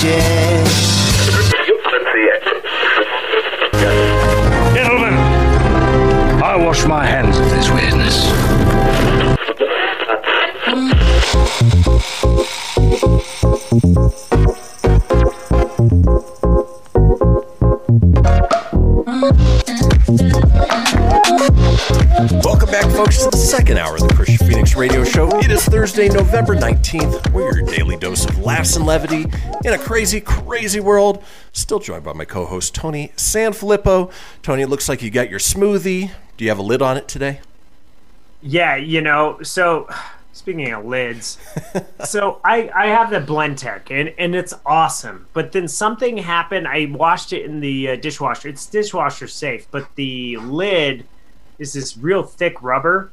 Gentlemen, 0.00 0.72
I 6.40 6.54
wash 6.56 6.86
my 6.86 7.04
hands 7.04 7.36
of 7.36 7.50
this 7.50 7.68
weirdness. 7.68 8.28
Welcome 22.44 22.70
back, 22.70 22.84
folks, 22.92 23.24
to 23.24 23.30
the 23.30 23.36
second 23.36 23.78
hour 23.78 23.96
of 23.96 24.02
the 24.02 24.14
Kristian 24.14 24.46
Fenix 24.46 24.76
Radio 24.76 25.02
Show. 25.02 25.28
It 25.40 25.50
is 25.50 25.64
Thursday, 25.64 26.08
November 26.08 26.54
19th. 26.54 27.32
We're 27.32 27.58
your 27.58 27.66
daily 27.66 27.96
dose 27.96 28.26
of 28.26 28.38
laughs 28.38 28.76
and 28.76 28.86
levity 28.86 29.26
in 29.64 29.72
a 29.72 29.78
crazy, 29.78 30.20
crazy 30.20 30.80
world. 30.80 31.22
Still 31.52 31.78
joined 31.78 32.04
by 32.04 32.12
my 32.12 32.24
co 32.24 32.46
host, 32.46 32.74
Tony 32.74 33.12
Sanfilippo. 33.16 34.10
Tony, 34.42 34.62
it 34.62 34.68
looks 34.68 34.88
like 34.88 35.02
you 35.02 35.10
got 35.10 35.30
your 35.30 35.38
smoothie. 35.38 36.10
Do 36.36 36.44
you 36.44 36.50
have 36.50 36.58
a 36.58 36.62
lid 36.62 36.82
on 36.82 36.96
it 36.96 37.08
today? 37.08 37.40
Yeah, 38.40 38.76
you 38.76 39.00
know, 39.00 39.42
so 39.42 39.88
speaking 40.32 40.72
of 40.72 40.84
lids, 40.84 41.38
so 42.04 42.40
I 42.44 42.70
I 42.74 42.86
have 42.86 43.10
the 43.10 43.20
Blendtec 43.20 43.90
and 43.90 44.14
and 44.18 44.34
it's 44.34 44.54
awesome. 44.64 45.26
But 45.32 45.52
then 45.52 45.66
something 45.66 46.18
happened. 46.18 46.68
I 46.68 46.86
washed 46.92 47.32
it 47.32 47.44
in 47.44 47.60
the 47.60 47.90
uh, 47.90 47.96
dishwasher. 47.96 48.48
It's 48.48 48.66
dishwasher 48.66 49.26
safe, 49.26 49.66
but 49.70 49.88
the 49.96 50.36
lid 50.36 51.06
is 51.58 51.72
this 51.72 51.96
real 51.96 52.22
thick 52.22 52.62
rubber, 52.62 53.10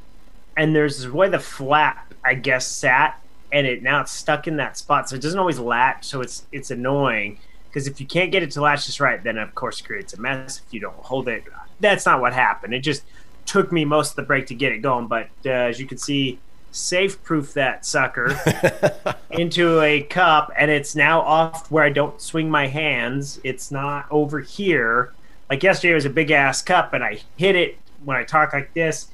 and 0.56 0.76
there's 0.76 1.10
where 1.10 1.30
the 1.30 1.40
flap 1.40 2.14
I 2.24 2.36
guess 2.36 2.68
sat, 2.68 3.20
and 3.56 3.66
it 3.66 3.82
now 3.82 4.02
it's 4.02 4.12
stuck 4.12 4.48
in 4.50 4.58
that 4.58 4.78
spot, 4.78 5.08
so 5.08 5.16
it 5.16 5.22
doesn't 5.22 5.40
always 5.40 5.58
latch. 5.58 6.04
So 6.04 6.20
it's 6.20 6.46
it's 6.52 6.72
annoying 6.72 7.40
because 7.68 7.88
if 7.88 8.02
you 8.02 8.06
can't 8.06 8.30
get 8.30 8.44
it 8.44 8.52
to 8.52 8.62
latch 8.62 8.86
just 8.86 9.00
right, 9.00 9.24
then 9.24 9.38
of 9.38 9.56
course 9.56 9.80
it 9.80 9.86
creates 9.86 10.14
a 10.14 10.20
mess. 10.20 10.62
If 10.68 10.74
you 10.74 10.82
don't 10.82 10.96
hold 10.98 11.30
it, 11.30 11.46
that's 11.80 12.06
not 12.06 12.20
what 12.20 12.34
happened. 12.34 12.74
It 12.74 12.82
just 12.82 13.04
took 13.46 13.72
me 13.72 13.86
most 13.86 14.12
of 14.12 14.16
the 14.18 14.24
break 14.24 14.48
to 14.48 14.56
get 14.56 14.74
it 14.74 14.80
going, 14.80 15.08
but 15.08 15.30
uh, 15.46 15.50
as 15.50 15.80
you 15.80 15.88
can 15.88 15.98
see, 15.98 16.38
safe 16.72 17.24
proof 17.24 17.54
that 17.54 17.86
sucker 17.86 18.38
into 19.32 19.80
a 19.80 20.02
cup, 20.02 20.52
and 20.58 20.70
it's 20.70 20.94
now 20.94 21.22
off 21.22 21.72
where 21.72 21.86
I 21.86 21.92
don't 21.92 22.20
swing 22.20 22.50
my 22.50 22.68
hands. 22.68 23.40
It's 23.46 23.72
not 23.72 24.06
over 24.12 24.42
here. 24.42 25.14
Like 25.50 25.64
yesterday, 25.64 25.94
it 25.94 25.96
was 25.96 26.06
a 26.06 26.10
big 26.10 26.30
ass 26.30 26.62
cup, 26.62 26.92
and 26.92 27.06
I 27.06 27.22
hit 27.38 27.56
it 27.56 27.78
when 28.04 28.18
I 28.18 28.26
talk 28.26 28.52
like 28.52 28.74
this. 28.74 29.08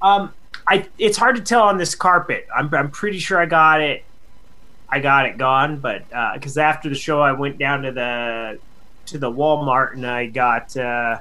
Um, 0.00 0.32
I 0.70 0.86
it's 0.98 1.18
hard 1.18 1.34
to 1.36 1.42
tell 1.42 1.62
on 1.62 1.76
this 1.76 1.96
carpet. 1.96 2.46
I'm 2.56 2.72
I'm 2.72 2.90
pretty 2.90 3.18
sure 3.18 3.38
I 3.38 3.46
got 3.46 3.80
it. 3.80 4.04
I 4.88 5.00
got 5.00 5.26
it 5.26 5.36
gone, 5.36 5.80
but 5.80 6.08
because 6.34 6.56
after 6.56 6.88
the 6.88 6.94
show, 6.94 7.20
I 7.20 7.32
went 7.32 7.58
down 7.58 7.82
to 7.82 7.92
the 7.92 8.58
to 9.06 9.18
the 9.18 9.30
Walmart 9.30 9.94
and 9.94 10.06
I 10.06 10.26
got 10.26 10.76
uh, 10.76 11.18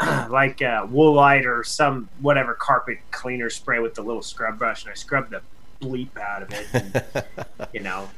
like 0.30 0.62
uh, 0.62 0.86
Woolite 0.86 1.44
or 1.44 1.62
some 1.62 2.08
whatever 2.20 2.54
carpet 2.54 2.98
cleaner 3.10 3.50
spray 3.50 3.78
with 3.80 3.94
the 3.94 4.02
little 4.02 4.22
scrub 4.22 4.58
brush, 4.58 4.84
and 4.84 4.90
I 4.90 4.94
scrubbed 4.94 5.30
the 5.30 5.42
bleep 5.80 6.16
out 6.18 6.42
of 6.42 6.52
it. 6.52 6.66
And, 6.72 7.24
you 7.74 7.80
know, 7.80 8.08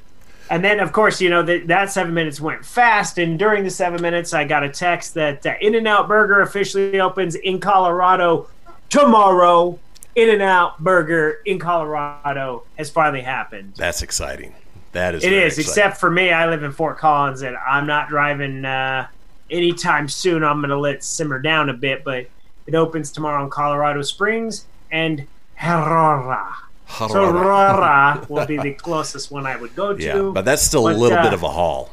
and 0.49 0.65
then 0.65 0.79
of 0.79 0.93
course, 0.93 1.21
you 1.21 1.29
know 1.29 1.43
that 1.43 1.67
that 1.67 1.91
seven 1.91 2.15
minutes 2.15 2.41
went 2.41 2.65
fast, 2.65 3.19
and 3.19 3.37
during 3.37 3.65
the 3.65 3.71
seven 3.71 4.01
minutes, 4.01 4.33
I 4.33 4.45
got 4.45 4.63
a 4.63 4.69
text 4.69 5.15
that 5.15 5.45
uh, 5.45 5.55
In 5.61 5.75
and 5.75 5.89
Out 5.89 6.07
Burger 6.07 6.41
officially 6.41 7.01
opens 7.01 7.35
in 7.35 7.59
Colorado 7.59 8.49
tomorrow. 8.89 9.79
In 10.19 10.31
and 10.31 10.43
Out 10.43 10.81
Burger 10.81 11.39
in 11.47 11.61
Colorado 11.61 12.65
has 12.77 12.91
finally 12.91 13.21
happened. 13.21 13.75
That's 13.77 14.03
exciting. 14.03 14.53
That 14.91 15.15
is. 15.15 15.23
It 15.23 15.33
is, 15.33 15.57
exciting. 15.57 15.71
except 15.71 16.01
for 16.01 16.11
me. 16.11 16.33
I 16.33 16.51
live 16.51 16.65
in 16.65 16.73
Fort 16.73 16.99
Collins, 16.99 17.43
and 17.43 17.57
I'm 17.57 17.87
not 17.87 18.09
driving 18.09 18.65
uh, 18.65 19.07
anytime 19.49 20.09
soon. 20.09 20.43
I'm 20.43 20.59
going 20.59 20.71
to 20.71 20.77
let 20.77 20.97
it 20.97 21.05
simmer 21.05 21.39
down 21.39 21.69
a 21.69 21.73
bit, 21.73 22.03
but 22.03 22.27
it 22.67 22.75
opens 22.75 23.13
tomorrow 23.13 23.45
in 23.45 23.51
Colorado 23.51 24.03
Springs 24.03 24.67
and 24.91 25.25
Aurora. 25.63 26.53
So 26.89 27.25
Aurora 27.25 28.27
will 28.29 28.45
be 28.45 28.59
the 28.59 28.75
closest 28.75 29.31
one 29.31 29.47
I 29.47 29.55
would 29.55 29.77
go 29.77 29.95
to. 29.95 30.03
Yeah, 30.03 30.31
but 30.35 30.45
that's 30.45 30.63
still 30.63 30.89
a 30.89 30.91
little 30.91 31.17
uh, 31.17 31.23
bit 31.23 31.33
of 31.33 31.45
a 31.45 31.49
haul. 31.49 31.91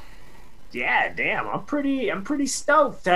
Yeah, 0.71 1.13
damn, 1.13 1.47
I'm 1.47 1.63
pretty, 1.63 2.09
I'm 2.11 2.23
pretty 2.23 2.47
stoked. 2.47 3.07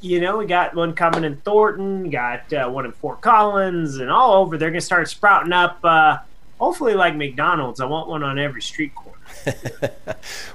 You 0.00 0.20
know, 0.20 0.38
we 0.38 0.46
got 0.46 0.74
one 0.74 0.94
coming 0.94 1.24
in 1.24 1.36
Thornton, 1.38 2.10
got 2.10 2.52
uh, 2.52 2.68
one 2.68 2.84
in 2.84 2.92
Fort 2.92 3.20
Collins, 3.20 3.96
and 3.98 4.10
all 4.10 4.34
over. 4.34 4.56
They're 4.56 4.70
gonna 4.70 4.80
start 4.80 5.08
sprouting 5.08 5.52
up. 5.52 5.78
Uh, 5.82 6.18
hopefully, 6.58 6.94
like 6.94 7.16
McDonald's. 7.16 7.80
I 7.80 7.86
want 7.86 8.08
one 8.08 8.22
on 8.22 8.38
every 8.38 8.62
street 8.62 8.94
corner. 8.94 9.18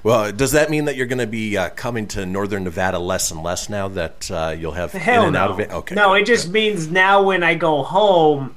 Well, 0.01 0.31
does 0.31 0.53
that 0.53 0.69
mean 0.69 0.85
that 0.85 0.95
you're 0.95 1.07
going 1.07 1.19
to 1.19 1.27
be 1.27 1.57
uh, 1.57 1.69
coming 1.69 2.07
to 2.09 2.25
Northern 2.25 2.63
Nevada 2.63 2.97
less 2.99 3.31
and 3.31 3.43
less 3.43 3.69
now 3.69 3.89
that 3.89 4.31
uh, 4.31 4.55
you'll 4.57 4.71
have 4.71 4.93
Hell 4.93 5.23
in 5.23 5.27
and 5.27 5.33
no. 5.33 5.39
out 5.39 5.51
of 5.51 5.59
it? 5.59 5.69
Okay. 5.71 5.93
No, 5.93 6.13
good, 6.13 6.21
it 6.21 6.25
just 6.25 6.45
good. 6.45 6.53
means 6.53 6.87
now 6.87 7.21
when 7.21 7.43
I 7.43 7.55
go 7.55 7.83
home, 7.83 8.55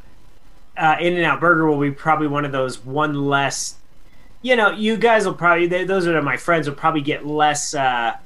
uh, 0.77 0.97
In 1.01 1.15
and 1.15 1.25
Out 1.25 1.41
Burger 1.41 1.67
will 1.67 1.81
be 1.81 1.91
probably 1.91 2.29
one 2.29 2.45
of 2.45 2.53
those 2.53 2.85
one 2.85 3.27
less. 3.27 3.75
You 4.43 4.57
know, 4.57 4.71
you 4.71 4.97
guys 4.97 5.25
will 5.25 5.35
probably 5.35 5.67
they, 5.67 5.85
those 5.85 6.07
are 6.07 6.21
my 6.23 6.37
friends 6.37 6.69
will 6.69 6.75
probably 6.75 7.01
get 7.01 7.27
less. 7.27 7.75
Uh, 7.75 8.17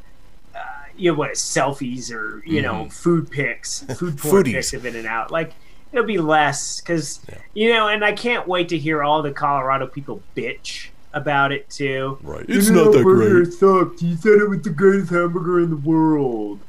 uh, 0.54 0.58
you 0.96 1.12
know 1.12 1.18
what? 1.18 1.32
Selfies 1.32 2.12
or 2.12 2.42
you 2.46 2.62
know 2.62 2.88
food 2.88 3.30
pics, 3.30 3.84
food 3.96 4.18
porn 4.18 4.44
pics 4.44 4.72
of 4.72 4.86
In 4.86 4.96
and 4.96 5.06
Out. 5.06 5.30
Like 5.30 5.52
it'll 5.92 6.06
be 6.06 6.18
less 6.18 6.80
because 6.80 7.20
you 7.54 7.72
know, 7.72 7.88
and 7.88 8.04
I 8.04 8.12
can't 8.12 8.48
wait 8.48 8.68
to 8.70 8.78
hear 8.78 9.02
all 9.02 9.22
the 9.22 9.32
Colorado 9.32 9.86
people 9.86 10.22
bitch 10.36 10.88
about 11.12 11.52
it 11.52 11.68
too. 11.70 12.18
Right. 12.22 12.44
It's 12.48 12.68
not 12.68 12.92
that 12.92 13.02
great. 13.02 13.52
sucked. 13.52 14.00
He 14.00 14.16
said 14.16 14.34
it 14.34 14.48
was 14.48 14.62
the 14.62 14.70
greatest 14.70 15.10
hamburger 15.10 15.60
in 15.60 15.70
the 15.70 15.76
world. 15.76 16.60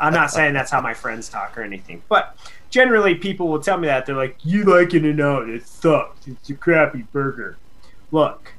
I'm 0.00 0.12
not 0.12 0.30
saying 0.30 0.54
that's 0.54 0.70
how 0.70 0.80
my 0.80 0.94
friends 0.94 1.28
talk 1.28 1.56
or 1.56 1.62
anything, 1.62 2.02
but 2.08 2.36
generally 2.70 3.14
people 3.14 3.48
will 3.48 3.60
tell 3.60 3.78
me 3.78 3.86
that 3.86 4.06
they're 4.06 4.16
like, 4.16 4.36
"You 4.44 4.64
like 4.64 4.94
In 4.94 5.04
and 5.04 5.20
Out? 5.20 5.48
It 5.48 5.66
sucks. 5.66 6.26
It's 6.26 6.50
a 6.50 6.54
crappy 6.54 7.02
burger." 7.12 7.56
Look, 8.12 8.52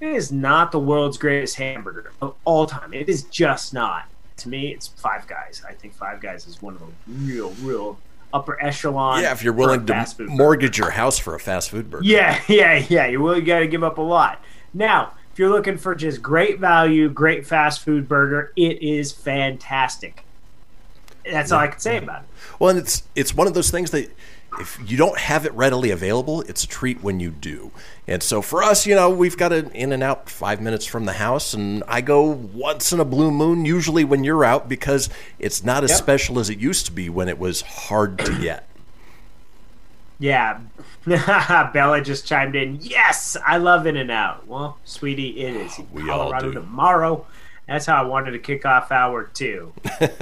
it 0.00 0.08
is 0.08 0.32
not 0.32 0.72
the 0.72 0.78
world's 0.78 1.18
greatest 1.18 1.56
hamburger 1.56 2.12
of 2.20 2.34
all 2.44 2.66
time. 2.66 2.92
It 2.94 3.08
is 3.08 3.24
just 3.24 3.74
not. 3.74 4.08
To 4.38 4.48
me, 4.48 4.72
it's 4.72 4.88
Five 4.88 5.26
Guys. 5.26 5.62
I 5.68 5.72
think 5.72 5.94
Five 5.94 6.20
Guys 6.20 6.46
is 6.46 6.62
one 6.62 6.74
of 6.74 6.80
the 6.80 6.86
real, 7.06 7.50
real 7.60 7.98
upper 8.32 8.62
echelon. 8.62 9.22
Yeah, 9.22 9.32
if 9.32 9.42
you're 9.42 9.52
willing 9.52 9.84
to 9.86 10.04
food 10.04 10.16
burger. 10.16 10.30
mortgage 10.30 10.78
your 10.78 10.90
house 10.90 11.18
for 11.18 11.34
a 11.34 11.40
fast 11.40 11.70
food 11.70 11.90
burger. 11.90 12.04
Yeah, 12.04 12.40
yeah, 12.48 12.84
yeah. 12.88 13.06
You 13.06 13.24
really 13.26 13.42
got 13.42 13.60
to 13.60 13.66
give 13.66 13.82
up 13.82 13.98
a 13.98 14.02
lot. 14.02 14.42
Now, 14.72 15.12
if 15.32 15.38
you're 15.38 15.50
looking 15.50 15.76
for 15.76 15.94
just 15.94 16.22
great 16.22 16.58
value, 16.58 17.08
great 17.08 17.46
fast 17.46 17.80
food 17.82 18.08
burger, 18.08 18.52
it 18.56 18.82
is 18.82 19.12
fantastic. 19.12 20.24
That's 21.30 21.52
all 21.52 21.60
I 21.60 21.68
can 21.68 21.80
say 21.80 21.98
about 21.98 22.22
it. 22.22 22.28
Well, 22.58 22.70
and 22.70 22.78
it's 22.78 23.02
it's 23.14 23.34
one 23.34 23.46
of 23.46 23.54
those 23.54 23.70
things 23.70 23.90
that 23.90 24.10
if 24.58 24.78
you 24.84 24.96
don't 24.96 25.18
have 25.18 25.46
it 25.46 25.52
readily 25.54 25.90
available, 25.90 26.40
it's 26.42 26.64
a 26.64 26.66
treat 26.66 27.02
when 27.02 27.20
you 27.20 27.30
do. 27.30 27.70
And 28.06 28.22
so 28.22 28.42
for 28.42 28.62
us, 28.62 28.86
you 28.86 28.94
know, 28.94 29.08
we've 29.08 29.36
got 29.36 29.52
an 29.52 29.70
in 29.70 29.92
and 29.92 30.02
out 30.02 30.28
five 30.28 30.60
minutes 30.60 30.84
from 30.84 31.04
the 31.04 31.12
house, 31.14 31.54
and 31.54 31.84
I 31.86 32.00
go 32.00 32.22
once 32.24 32.92
in 32.92 32.98
a 33.00 33.04
blue 33.04 33.30
moon, 33.30 33.64
usually 33.64 34.02
when 34.04 34.24
you're 34.24 34.44
out, 34.44 34.68
because 34.68 35.08
it's 35.38 35.62
not 35.62 35.84
as 35.84 35.90
Yep. 35.90 35.98
special 35.98 36.38
as 36.40 36.50
it 36.50 36.58
used 36.58 36.86
to 36.86 36.92
be 36.92 37.08
when 37.08 37.28
it 37.28 37.38
was 37.38 37.60
hard 37.62 38.18
to 38.18 38.38
get. 38.40 38.66
Yeah. 40.18 40.58
Bella 41.06 42.02
just 42.02 42.26
chimed 42.26 42.54
in. 42.54 42.78
Yes, 42.82 43.36
I 43.46 43.56
love 43.56 43.86
In 43.86 43.96
and 43.96 44.10
Out. 44.10 44.46
Well, 44.46 44.78
sweetie, 44.84 45.40
it 45.40 45.56
is 45.56 45.78
We 45.92 46.02
all 46.10 46.18
Colorado 46.30 46.48
do. 46.48 46.54
tomorrow. 46.60 47.26
That's 47.70 47.86
how 47.86 48.02
I 48.02 48.04
wanted 48.04 48.32
to 48.32 48.40
kick 48.40 48.66
off 48.66 48.90
hour 48.90 49.30
two. 49.32 49.72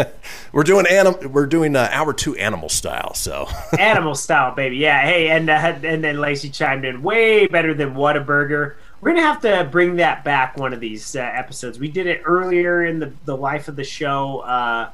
We're 0.53 0.65
doing 0.65 0.85
anim- 0.87 1.33
we're 1.33 1.47
doing 1.47 1.77
uh, 1.77 1.89
hour 1.91 2.13
two 2.13 2.37
animal 2.37 2.69
style, 2.69 3.15
so 3.15 3.49
Animal 3.79 4.15
style, 4.15 4.55
baby. 4.55 4.77
Yeah. 4.77 5.01
Hey, 5.01 5.29
and 5.31 5.49
uh, 5.49 5.79
and 5.83 6.05
then 6.05 6.21
Lacey 6.21 6.51
chimed 6.51 6.85
in. 6.85 7.03
Way 7.03 7.47
better 7.47 7.73
than 7.73 7.95
Whataburger. 7.95 8.75
We're 9.01 9.13
gonna 9.13 9.23
have 9.23 9.41
to 9.43 9.67
bring 9.71 9.97
that 9.97 10.25
back 10.25 10.59
one 10.59 10.75
of 10.75 10.81
these 10.81 11.17
uh, 11.17 11.21
episodes. 11.21 11.79
We 11.79 11.89
did 11.89 12.07
it 12.07 12.21
earlier 12.27 12.85
in 12.85 12.99
the 12.99 13.13
the 13.25 13.37
life 13.37 13.67
of 13.69 13.77
the 13.77 13.85
show. 13.85 14.41
Uh, 14.41 14.91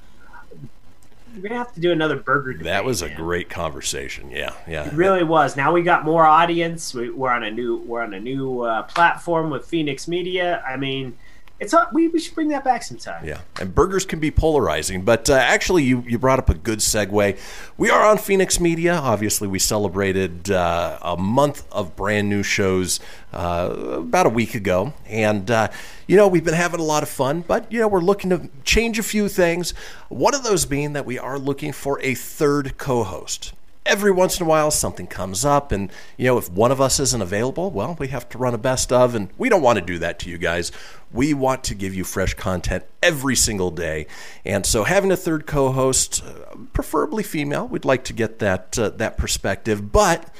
we're 1.35 1.43
gonna 1.43 1.57
have 1.57 1.75
to 1.75 1.81
do 1.81 1.91
another 1.91 2.17
burger. 2.17 2.53
Debate, 2.53 2.67
that 2.67 2.85
was 2.85 3.03
a 3.03 3.09
man. 3.09 3.17
great 3.17 3.51
conversation. 3.51 4.31
Yeah, 4.31 4.53
yeah. 4.69 4.87
It 4.87 4.93
really 4.93 5.25
was. 5.25 5.57
Now 5.57 5.73
we 5.73 5.83
got 5.83 6.05
more 6.05 6.25
audience. 6.25 6.95
We, 6.95 7.11
we're 7.11 7.33
on 7.33 7.43
a 7.43 7.51
new 7.51 7.79
we're 7.79 8.03
on 8.03 8.15
a 8.15 8.21
new 8.21 8.61
uh, 8.61 8.83
platform 8.85 9.51
with 9.51 9.67
Fenix 9.67 10.07
Media. 10.07 10.63
I 10.65 10.77
mean, 10.77 11.17
it's 11.65 11.73
a, 11.73 11.89
we 11.93 12.09
we 12.09 12.21
should 12.21 12.35
bring 12.35 12.49
that 12.49 12.63
back 12.63 12.83
sometime. 12.83 13.25
Yeah, 13.27 13.41
and 13.61 13.75
burgers 13.75 14.05
can 14.05 14.21
be 14.21 14.31
polarizing, 14.31 15.03
but 15.03 15.29
uh, 15.29 15.35
actually, 15.35 15.83
you, 15.83 16.05
you 16.07 16.19
brought 16.19 16.39
up 16.39 16.51
a 16.51 16.55
good 16.55 16.79
segue. 16.79 17.39
We 17.77 17.91
are 17.91 18.05
on 18.05 18.19
Fenix 18.19 18.61
Media. 18.61 18.95
Obviously, 18.95 19.49
we 19.49 19.59
celebrated 19.59 20.51
uh, 20.51 20.99
a 21.03 21.17
month 21.17 21.67
of 21.73 21.97
brand 21.97 22.29
new 22.29 22.43
shows 22.43 23.01
uh, 23.33 23.75
about 23.93 24.27
a 24.27 24.31
week 24.31 24.55
ago, 24.55 24.93
and 25.07 25.51
uh, 25.51 25.69
you 26.07 26.17
know 26.17 26.29
we've 26.29 26.45
been 26.45 26.55
having 26.55 26.81
a 26.81 26.85
lot 26.85 27.03
of 27.03 27.09
fun. 27.09 27.43
But 27.47 27.71
you 27.73 27.81
know 27.81 27.89
we're 27.89 28.01
looking 28.01 28.31
to 28.31 28.49
change 28.65 28.99
a 28.99 29.03
few 29.03 29.29
things. 29.29 29.73
One 30.09 30.35
of 30.35 30.45
those 30.45 30.67
being 30.67 30.93
that 30.93 31.07
we 31.07 31.19
are 31.19 31.39
looking 31.39 31.73
for 31.73 32.01
a 32.03 32.15
third 32.15 32.77
co-host 32.77 33.53
every 33.87 34.11
once 34.11 34.41
in 34.41 34.47
a 34.47 34.49
while 34.49 34.71
something 34.71 35.07
comes 35.07 35.45
up 35.45 35.71
and 35.71 35.91
you 36.17 36.27
know 36.27 36.39
if 36.39 36.51
one 36.51 36.73
of 36.73 36.81
us 36.81 36.99
isn't 36.99 37.21
available 37.21 37.71
well 37.71 37.97
we 37.99 38.09
have 38.09 38.29
to 38.29 38.39
run 38.39 38.55
a 38.55 38.59
best 38.59 38.93
of 38.93 39.15
and 39.15 39.29
we 39.37 39.49
don't 39.49 39.63
want 39.63 39.79
to 39.79 39.85
do 39.85 39.99
that 39.99 40.19
to 40.19 40.31
you 40.31 40.39
guys. 40.39 40.73
We 41.13 41.33
want 41.33 41.63
to 41.65 41.75
give 41.75 41.95
you 41.95 42.03
fresh 42.03 42.35
content 42.35 42.85
every 43.01 43.37
single 43.37 43.71
day. 43.71 44.09
And 44.45 44.67
so 44.67 44.83
having 44.83 45.13
a 45.13 45.17
third 45.17 45.47
co-host 45.47 46.25
uh, 46.25 46.57
preferably 46.73 47.23
female 47.23 47.69
we'd 47.69 47.85
like 47.85 48.05
to 48.05 48.13
get 48.13 48.39
that 48.39 48.79
uh, 48.79 48.91
that 48.91 49.19
perspective 49.19 49.93
but 49.93 50.31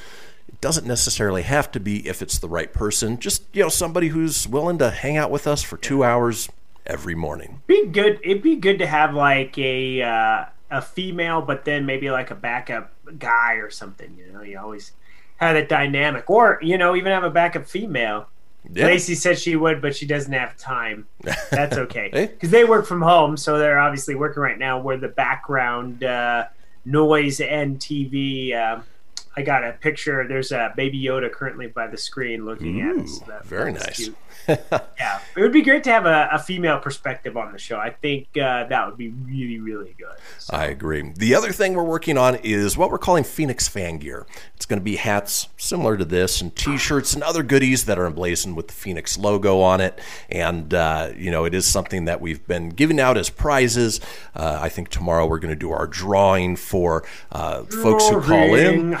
it 0.47 0.59
doesn't 0.61 0.87
necessarily 0.87 1.43
have 1.43 1.71
to 1.71 1.79
be 1.79 2.07
if 2.07 2.21
it's 2.21 2.39
the 2.39 2.49
right 2.49 2.73
person. 2.73 3.19
Just 3.19 3.43
you 3.53 3.61
know 3.61 3.69
somebody 3.69 4.07
who's 4.07 4.47
willing 4.47 4.79
to 4.79 4.89
hang 4.89 5.17
out 5.17 5.29
with 5.29 5.45
us 5.45 5.61
for 5.61 5.77
two 5.77 6.03
hours 6.03 6.49
every 6.85 7.15
morning. 7.15 7.61
Be 7.67 7.87
good. 7.87 8.19
It'd 8.23 8.43
be 8.43 8.55
good 8.55 8.79
to 8.79 8.87
have 8.87 9.13
like 9.13 9.57
a 9.57 10.01
uh, 10.01 10.45
a 10.71 10.81
female, 10.81 11.41
but 11.41 11.65
then 11.65 11.85
maybe 11.85 12.09
like 12.09 12.31
a 12.31 12.35
backup 12.35 12.94
guy 13.19 13.53
or 13.55 13.69
something. 13.69 14.15
You 14.17 14.31
know, 14.33 14.41
you 14.41 14.59
always 14.59 14.91
have 15.37 15.55
that 15.55 15.69
dynamic, 15.69 16.29
or 16.29 16.59
you 16.61 16.77
know, 16.77 16.95
even 16.95 17.11
have 17.11 17.23
a 17.23 17.29
backup 17.29 17.67
female. 17.67 18.27
Yeah. 18.73 18.85
Lacey 18.87 19.13
said 19.13 19.37
she 19.37 19.55
would, 19.55 19.79
but 19.81 19.95
she 19.95 20.07
doesn't 20.07 20.33
have 20.33 20.57
time. 20.57 21.05
That's 21.51 21.77
okay 21.85 22.09
Hey. 22.11 22.25
because 22.27 22.49
they 22.49 22.63
work 22.63 22.85
from 22.87 23.01
home, 23.01 23.37
so 23.37 23.59
they're 23.59 23.77
obviously 23.79 24.15
working 24.15 24.41
right 24.41 24.57
now. 24.57 24.79
Where 24.79 24.97
the 24.97 25.07
background 25.09 26.03
uh, 26.03 26.45
noise 26.83 27.39
and 27.41 27.77
TV 27.79 28.55
uh, 28.55 28.81
I 29.37 29.41
got 29.41 29.63
a 29.63 29.73
picture. 29.73 30.25
There's 30.27 30.51
a 30.51 30.73
baby 30.75 31.01
Yoda 31.01 31.31
currently 31.31 31.67
by 31.67 31.87
the 31.87 31.97
screen 31.97 32.45
looking 32.45 32.81
at 32.81 32.95
us. 32.97 33.21
Ooh, 33.21 33.25
That- 33.27 33.45
very 33.45 33.73
nice. 33.73 34.09
yeah, 34.47 35.19
it 35.35 35.41
would 35.41 35.51
be 35.51 35.63
great 35.63 35.83
to 35.85 35.91
have 35.91 36.05
a, 36.05 36.29
a 36.31 36.37
female 36.39 36.77
perspective 36.77 37.35
on 37.35 37.51
the 37.51 37.57
show. 37.57 37.77
I 37.79 37.89
think 37.89 38.27
uh, 38.37 38.65
that 38.65 38.85
would 38.85 38.97
be 38.97 39.09
really, 39.09 39.59
really 39.59 39.95
good. 39.97 40.15
So, 40.37 40.55
I 40.55 40.65
agree. 40.65 41.13
The 41.15 41.33
other 41.33 41.51
thing 41.51 41.73
we're 41.73 41.83
working 41.83 42.15
on 42.17 42.35
is 42.35 42.77
what 42.77 42.91
we're 42.91 42.99
calling 42.99 43.23
Fenix 43.23 43.67
Fan 43.67 43.97
Gear. 43.97 44.27
It's 44.55 44.67
going 44.67 44.79
to 44.79 44.83
be 44.83 44.97
hats 44.97 45.47
similar 45.57 45.97
to 45.97 46.05
this, 46.05 46.41
and 46.41 46.55
T-shirts 46.55 47.13
and 47.15 47.23
other 47.23 47.41
goodies 47.41 47.85
that 47.85 47.97
are 47.97 48.05
emblazoned 48.05 48.55
with 48.55 48.67
the 48.67 48.73
Fenix 48.73 49.17
logo 49.17 49.61
on 49.61 49.81
it. 49.81 49.97
And 50.29 50.73
uh, 50.73 51.11
you 51.17 51.31
know, 51.31 51.45
it 51.45 51.55
is 51.55 51.65
something 51.65 52.05
that 52.05 52.21
we've 52.21 52.45
been 52.45 52.69
giving 52.69 52.99
out 52.99 53.17
as 53.17 53.29
prizes. 53.31 53.99
Uh, 54.35 54.59
I 54.61 54.69
think 54.69 54.89
tomorrow 54.89 55.25
we're 55.25 55.39
going 55.39 55.53
to 55.53 55.59
do 55.59 55.71
our 55.71 55.87
drawing 55.87 56.55
for 56.55 57.03
uh, 57.31 57.63
folks 57.63 58.07
who 58.09 58.21
call 58.21 58.53
in. 58.53 58.97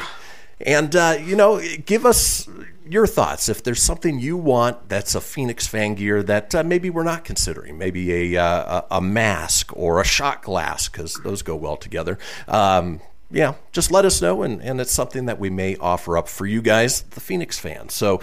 And, 0.61 0.95
uh, 0.95 1.17
you 1.21 1.35
know, 1.35 1.61
give 1.85 2.05
us 2.05 2.47
your 2.87 3.07
thoughts. 3.07 3.49
If 3.49 3.63
there's 3.63 3.81
something 3.81 4.19
you 4.19 4.37
want 4.37 4.89
that's 4.89 5.15
a 5.15 5.21
Fenix 5.21 5.67
fan 5.67 5.95
gear 5.95 6.23
that 6.23 6.55
uh, 6.55 6.63
maybe 6.63 6.89
we're 6.89 7.03
not 7.03 7.25
considering, 7.25 7.77
maybe 7.77 8.35
a, 8.35 8.41
uh, 8.41 8.81
a 8.91 9.01
mask 9.01 9.75
or 9.75 9.99
a 9.99 10.05
shot 10.05 10.43
glass, 10.43 10.87
because 10.87 11.15
those 11.23 11.41
go 11.41 11.55
well 11.55 11.77
together. 11.77 12.17
Um, 12.47 13.01
yeah, 13.31 13.55
just 13.71 13.91
let 13.91 14.05
us 14.05 14.21
know, 14.21 14.43
and, 14.43 14.61
and 14.61 14.79
it's 14.79 14.91
something 14.91 15.25
that 15.25 15.39
we 15.39 15.49
may 15.49 15.75
offer 15.77 16.17
up 16.17 16.27
for 16.27 16.45
you 16.45 16.61
guys, 16.61 17.01
the 17.01 17.19
Fenix 17.19 17.57
fans. 17.57 17.93
So, 17.93 18.21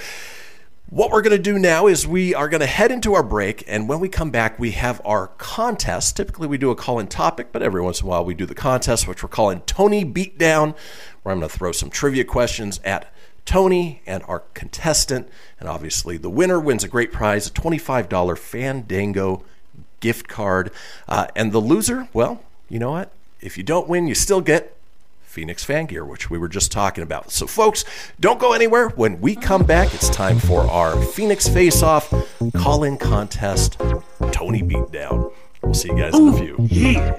what 0.89 1.11
we're 1.11 1.23
going 1.23 1.37
to 1.37 1.43
do 1.43 1.59
now 1.59 1.87
is 1.87 2.07
we 2.07 2.35
are 2.35 2.51
going 2.51 2.61
to 2.61 2.67
head 2.67 2.93
into 2.93 3.15
our 3.15 3.23
break, 3.23 3.65
and 3.67 3.89
when 3.89 3.99
we 3.99 4.11
come 4.11 4.31
back, 4.31 4.59
we 4.59 4.73
have 4.73 5.01
our 5.07 5.29
contest. 5.39 6.17
Typically, 6.17 6.47
we 6.47 6.59
do 6.59 6.71
a 6.71 6.77
call 6.77 6.99
in 6.99 7.07
topic, 7.07 7.49
but 7.51 7.63
every 7.63 7.81
once 7.81 8.01
in 8.01 8.07
a 8.07 8.11
while, 8.11 8.25
we 8.25 8.35
do 8.35 8.45
the 8.45 8.55
contest, 8.55 9.09
which 9.09 9.23
we're 9.23 9.29
calling 9.31 9.63
Tony 9.63 10.05
Beatdown, 10.05 10.77
where 11.23 11.33
I'm 11.33 11.41
going 11.41 11.51
to 11.51 11.57
throw 11.57 11.73
some 11.73 11.91
trivia 11.91 12.25
questions 12.25 12.81
at 12.85 13.13
Tony 13.45 14.03
and 14.07 14.23
our 14.29 14.41
contestant. 14.55 15.29
And 15.59 15.69
obviously, 15.69 16.17
the 16.17 16.31
winner 16.31 16.61
wins 16.61 16.85
a 16.85 16.89
great 16.89 17.13
prize 17.13 17.47
a 17.47 17.51
$25 17.51 18.39
Fandango 18.39 19.45
gift 20.01 20.29
card. 20.29 20.71
Uh, 21.09 21.27
and 21.35 21.53
the 21.53 21.61
loser, 21.61 22.09
well, 22.13 22.43
you 22.69 22.79
know 22.79 22.91
what? 22.91 23.13
If 23.41 23.57
you 23.57 23.65
don't 23.65 23.89
win, 23.89 24.07
you 24.07 24.15
still 24.15 24.41
get 24.41 24.77
Fenix 25.23 25.65
Fan 25.65 25.87
Gear, 25.87 26.05
which 26.05 26.29
we 26.29 26.37
were 26.37 26.49
just 26.49 26.71
talking 26.71 27.03
about. 27.03 27.31
So, 27.31 27.47
folks, 27.47 27.87
don't 28.21 28.39
go 28.39 28.53
anywhere. 28.53 28.91
When 28.91 29.21
we 29.21 29.35
come 29.35 29.65
back, 29.65 29.95
it's 29.95 30.11
time 30.11 30.39
for 30.39 30.61
our 30.63 31.01
Fenix 31.03 31.49
Face 31.49 31.83
Off 31.83 32.13
call 32.55 32.85
in 32.85 32.99
contest 32.99 33.79
Tony 34.31 34.63
Beatdown. 34.63 35.33
We'll 35.63 35.75
see 35.75 35.89
you 35.89 35.97
guys 35.97 36.15
in 36.15 36.29
a 36.29 36.37
few. 36.37 36.57
Yeah. 36.69 37.19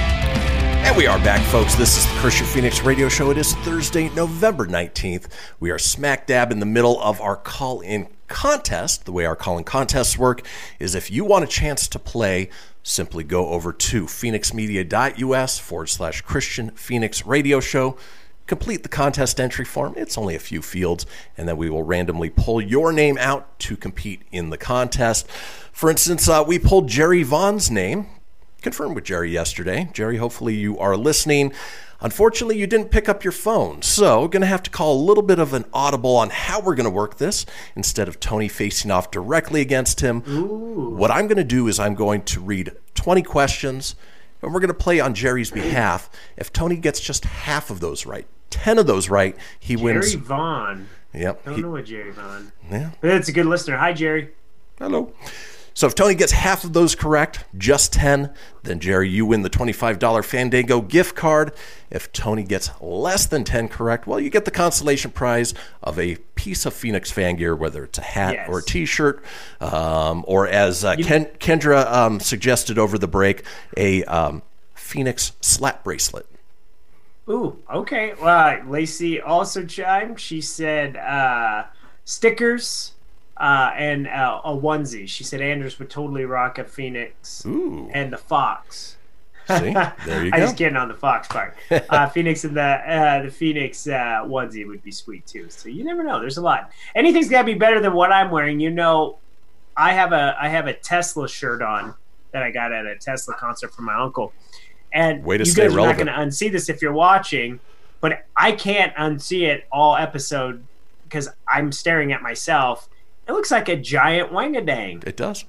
And 0.83 0.97
we 0.97 1.05
are 1.05 1.19
back, 1.19 1.41
folks. 1.51 1.75
This 1.75 1.95
is 1.95 2.05
the 2.05 2.19
Kristian 2.19 2.45
Fenix 2.45 2.81
Radio 2.81 3.07
Show. 3.07 3.29
It 3.29 3.37
is 3.37 3.53
Thursday, 3.57 4.09
November 4.09 4.65
19th. 4.65 5.31
We 5.59 5.69
are 5.69 5.77
smack 5.77 6.25
dab 6.27 6.51
in 6.51 6.59
the 6.59 6.65
middle 6.65 6.99
of 6.99 7.21
our 7.21 7.37
call 7.37 7.81
in 7.81 8.07
contest. 8.27 9.05
The 9.05 9.11
way 9.11 9.25
our 9.25 9.35
call 9.35 9.57
in 9.57 9.63
contests 9.63 10.17
work 10.17 10.41
is 10.79 10.95
if 10.95 11.11
you 11.11 11.23
want 11.23 11.45
a 11.45 11.47
chance 11.47 11.87
to 11.87 11.99
play, 11.99 12.49
simply 12.83 13.23
go 13.23 13.49
over 13.49 13.71
to 13.71 14.05
fenixmedia.us 14.05 15.59
forward 15.59 15.87
slash 15.87 16.23
Kristian 16.23 16.75
Fenix 16.77 17.25
Radio 17.25 17.59
Show. 17.59 17.95
Complete 18.47 18.83
the 18.83 18.89
contest 18.89 19.39
entry 19.39 19.65
form. 19.65 19.93
It's 19.95 20.17
only 20.17 20.35
a 20.35 20.39
few 20.39 20.61
fields, 20.61 21.05
and 21.37 21.47
then 21.47 21.57
we 21.57 21.69
will 21.69 21.83
randomly 21.83 22.31
pull 22.31 22.59
your 22.59 22.91
name 22.91 23.17
out 23.19 23.57
to 23.59 23.77
compete 23.77 24.23
in 24.31 24.49
the 24.49 24.57
contest. 24.57 25.29
For 25.71 25.91
instance, 25.91 26.27
uh, 26.27 26.43
we 26.45 26.59
pulled 26.59 26.89
Jerry 26.89 27.23
Vaughn's 27.23 27.69
name 27.69 28.07
confirmed 28.61 28.95
with 28.95 29.03
Jerry 29.03 29.31
yesterday. 29.31 29.89
Jerry, 29.93 30.17
hopefully 30.17 30.55
you 30.55 30.77
are 30.79 30.95
listening. 30.97 31.51
Unfortunately, 32.03 32.57
you 32.57 32.65
didn't 32.65 32.89
pick 32.89 33.07
up 33.07 33.23
your 33.23 33.31
phone, 33.31 33.83
so 33.83 34.27
going 34.27 34.41
to 34.41 34.47
have 34.47 34.63
to 34.63 34.71
call 34.71 34.99
a 34.99 35.03
little 35.03 35.21
bit 35.21 35.37
of 35.37 35.53
an 35.53 35.65
audible 35.71 36.15
on 36.15 36.31
how 36.31 36.59
we're 36.59 36.73
going 36.73 36.85
to 36.85 36.89
work 36.89 37.17
this 37.17 37.45
instead 37.75 38.07
of 38.07 38.19
Tony 38.19 38.47
facing 38.47 38.89
off 38.89 39.11
directly 39.11 39.61
against 39.61 39.99
him. 40.01 40.21
What 40.97 41.11
I'm 41.11 41.27
going 41.27 41.37
to 41.37 41.43
do 41.43 41.67
is 41.67 41.79
I'm 41.79 41.93
going 41.93 42.23
to 42.23 42.39
read 42.41 42.71
20 42.95 43.21
questions 43.21 43.95
and 44.41 44.51
we're 44.51 44.59
going 44.59 44.69
to 44.69 44.73
play 44.73 44.99
on 44.99 45.13
Jerry's 45.13 45.51
behalf. 45.51 46.09
If 46.37 46.51
Tony 46.51 46.75
gets 46.77 46.99
just 46.99 47.25
half 47.25 47.69
of 47.69 47.81
those 47.81 48.07
right, 48.07 48.25
10 48.49 48.79
of 48.79 48.87
those 48.87 49.07
right, 49.07 49.35
he 49.59 49.75
Jerry 49.75 49.93
wins. 49.93 50.11
Jerry 50.13 50.23
Vaughn. 50.23 50.89
Yep. 51.13 51.41
I 51.43 51.49
don't 51.49 51.55
he- 51.55 51.61
know 51.61 51.69
what 51.69 51.85
Jerry 51.85 52.11
Vaughn. 52.11 52.51
yeah. 52.71 52.89
It's 53.03 53.29
a 53.29 53.31
good 53.31 53.45
listener. 53.45 53.77
Hi, 53.77 53.93
Jerry. 53.93 54.29
Hello. 54.79 55.13
So 55.73 55.87
if 55.87 55.95
Tony 55.95 56.15
gets 56.15 56.33
half 56.33 56.63
of 56.63 56.73
those 56.73 56.95
correct, 56.95 57.45
just 57.57 57.93
10, 57.93 58.33
then 58.63 58.79
Jerry, 58.79 59.09
you 59.09 59.25
win 59.25 59.41
the 59.41 59.49
$25 59.49 60.25
Fandango 60.25 60.81
gift 60.81 61.15
card. 61.15 61.53
If 61.89 62.11
Tony 62.11 62.43
gets 62.43 62.69
less 62.81 63.25
than 63.25 63.43
10 63.45 63.69
correct, 63.69 64.05
well, 64.05 64.19
you 64.19 64.29
get 64.29 64.43
the 64.45 64.51
consolation 64.51 65.11
prize 65.11 65.53
of 65.81 65.97
a 65.97 66.15
piece 66.35 66.65
of 66.65 66.73
Fenix 66.73 67.09
fan 67.09 67.37
gear, 67.37 67.55
whether 67.55 67.85
it's 67.85 67.97
a 67.99 68.01
hat 68.01 68.33
Yes. 68.33 68.49
or 68.49 68.59
a 68.59 68.63
t 68.63 68.85
shirt, 68.85 69.23
um, 69.61 70.25
or 70.27 70.47
as 70.47 70.83
uh, 70.83 70.95
Ken, 70.97 71.25
Kendra 71.39 71.85
um, 71.91 72.19
suggested 72.19 72.77
over 72.77 72.97
the 72.97 73.07
break, 73.07 73.43
a 73.77 74.03
um, 74.05 74.41
Fenix 74.73 75.31
slap 75.41 75.83
bracelet. 75.85 76.25
Ooh, 77.29 77.59
okay. 77.73 78.13
Well, 78.21 78.61
Lacey 78.67 79.21
also 79.21 79.63
chimed. 79.63 80.19
She 80.19 80.41
said 80.41 80.97
uh, 80.97 81.65
stickers 82.03 82.93
uh, 83.37 83.71
and 83.75 84.07
uh, 84.07 84.41
a 84.43 84.51
onesie. 84.55 85.07
She 85.07 85.23
said 85.23 85.41
Anders 85.41 85.79
would 85.79 85.89
totally 85.89 86.25
rock 86.25 86.57
a 86.59 86.63
Fenix 86.63 87.43
Ooh. 87.45 87.89
and 87.93 88.11
the 88.13 88.17
Fox. 88.17 88.97
See? 89.47 89.75
There 90.05 90.23
you 90.25 90.31
I 90.33 90.37
go. 90.37 90.45
just 90.45 90.57
kidding 90.57 90.77
on 90.77 90.87
the 90.87 90.93
Fox 90.93 91.27
part. 91.27 91.57
Uh, 91.71 92.07
Fenix 92.13 92.43
and 92.43 92.55
the 92.55 92.61
uh, 92.61 93.23
the 93.23 93.31
Fenix 93.31 93.87
uh, 93.87 94.23
onesie 94.25 94.67
would 94.67 94.83
be 94.83 94.91
sweet 94.91 95.25
too. 95.25 95.49
So 95.49 95.67
you 95.69 95.83
never 95.83 96.03
know. 96.03 96.19
There's 96.19 96.37
a 96.37 96.41
lot. 96.41 96.71
Anything's 96.95 97.29
got 97.29 97.41
to 97.41 97.45
be 97.45 97.55
better 97.55 97.79
than 97.79 97.93
what 97.93 98.11
I'm 98.11 98.29
wearing. 98.31 98.59
You 98.59 98.69
know, 98.69 99.17
I 99.75 99.93
have 99.93 100.13
a 100.13 100.37
I 100.39 100.47
have 100.49 100.67
a 100.67 100.73
Tesla 100.73 101.27
shirt 101.27 101.61
on 101.61 101.95
that 102.31 102.43
I 102.43 102.51
got 102.51 102.71
at 102.71 102.85
a 102.85 102.95
Tesla 102.95 103.33
concert 103.33 103.73
from 103.73 103.85
my 103.85 103.95
uncle. 103.95 104.31
And 104.93 105.23
Way 105.23 105.37
to 105.37 105.43
you 105.45 105.53
guys 105.53 105.73
are 105.73 105.75
relevant. 105.75 106.05
not 106.05 106.15
going 106.15 106.29
to 106.29 106.35
unsee 106.35 106.51
this 106.51 106.69
if 106.69 106.81
you're 106.81 106.93
watching, 106.93 107.59
but 107.99 108.25
I 108.35 108.51
can't 108.51 108.93
unsee 108.95 109.43
it 109.47 109.65
all 109.71 109.95
episode 109.95 110.63
because 111.03 111.29
I'm 111.47 111.71
staring 111.71 112.11
at 112.13 112.21
myself. 112.21 112.87
It 113.31 113.33
looks 113.33 113.49
like 113.49 113.69
a 113.69 113.77
giant 113.77 114.33
wangadang. 114.33 115.07
It 115.07 115.15
does. 115.15 115.45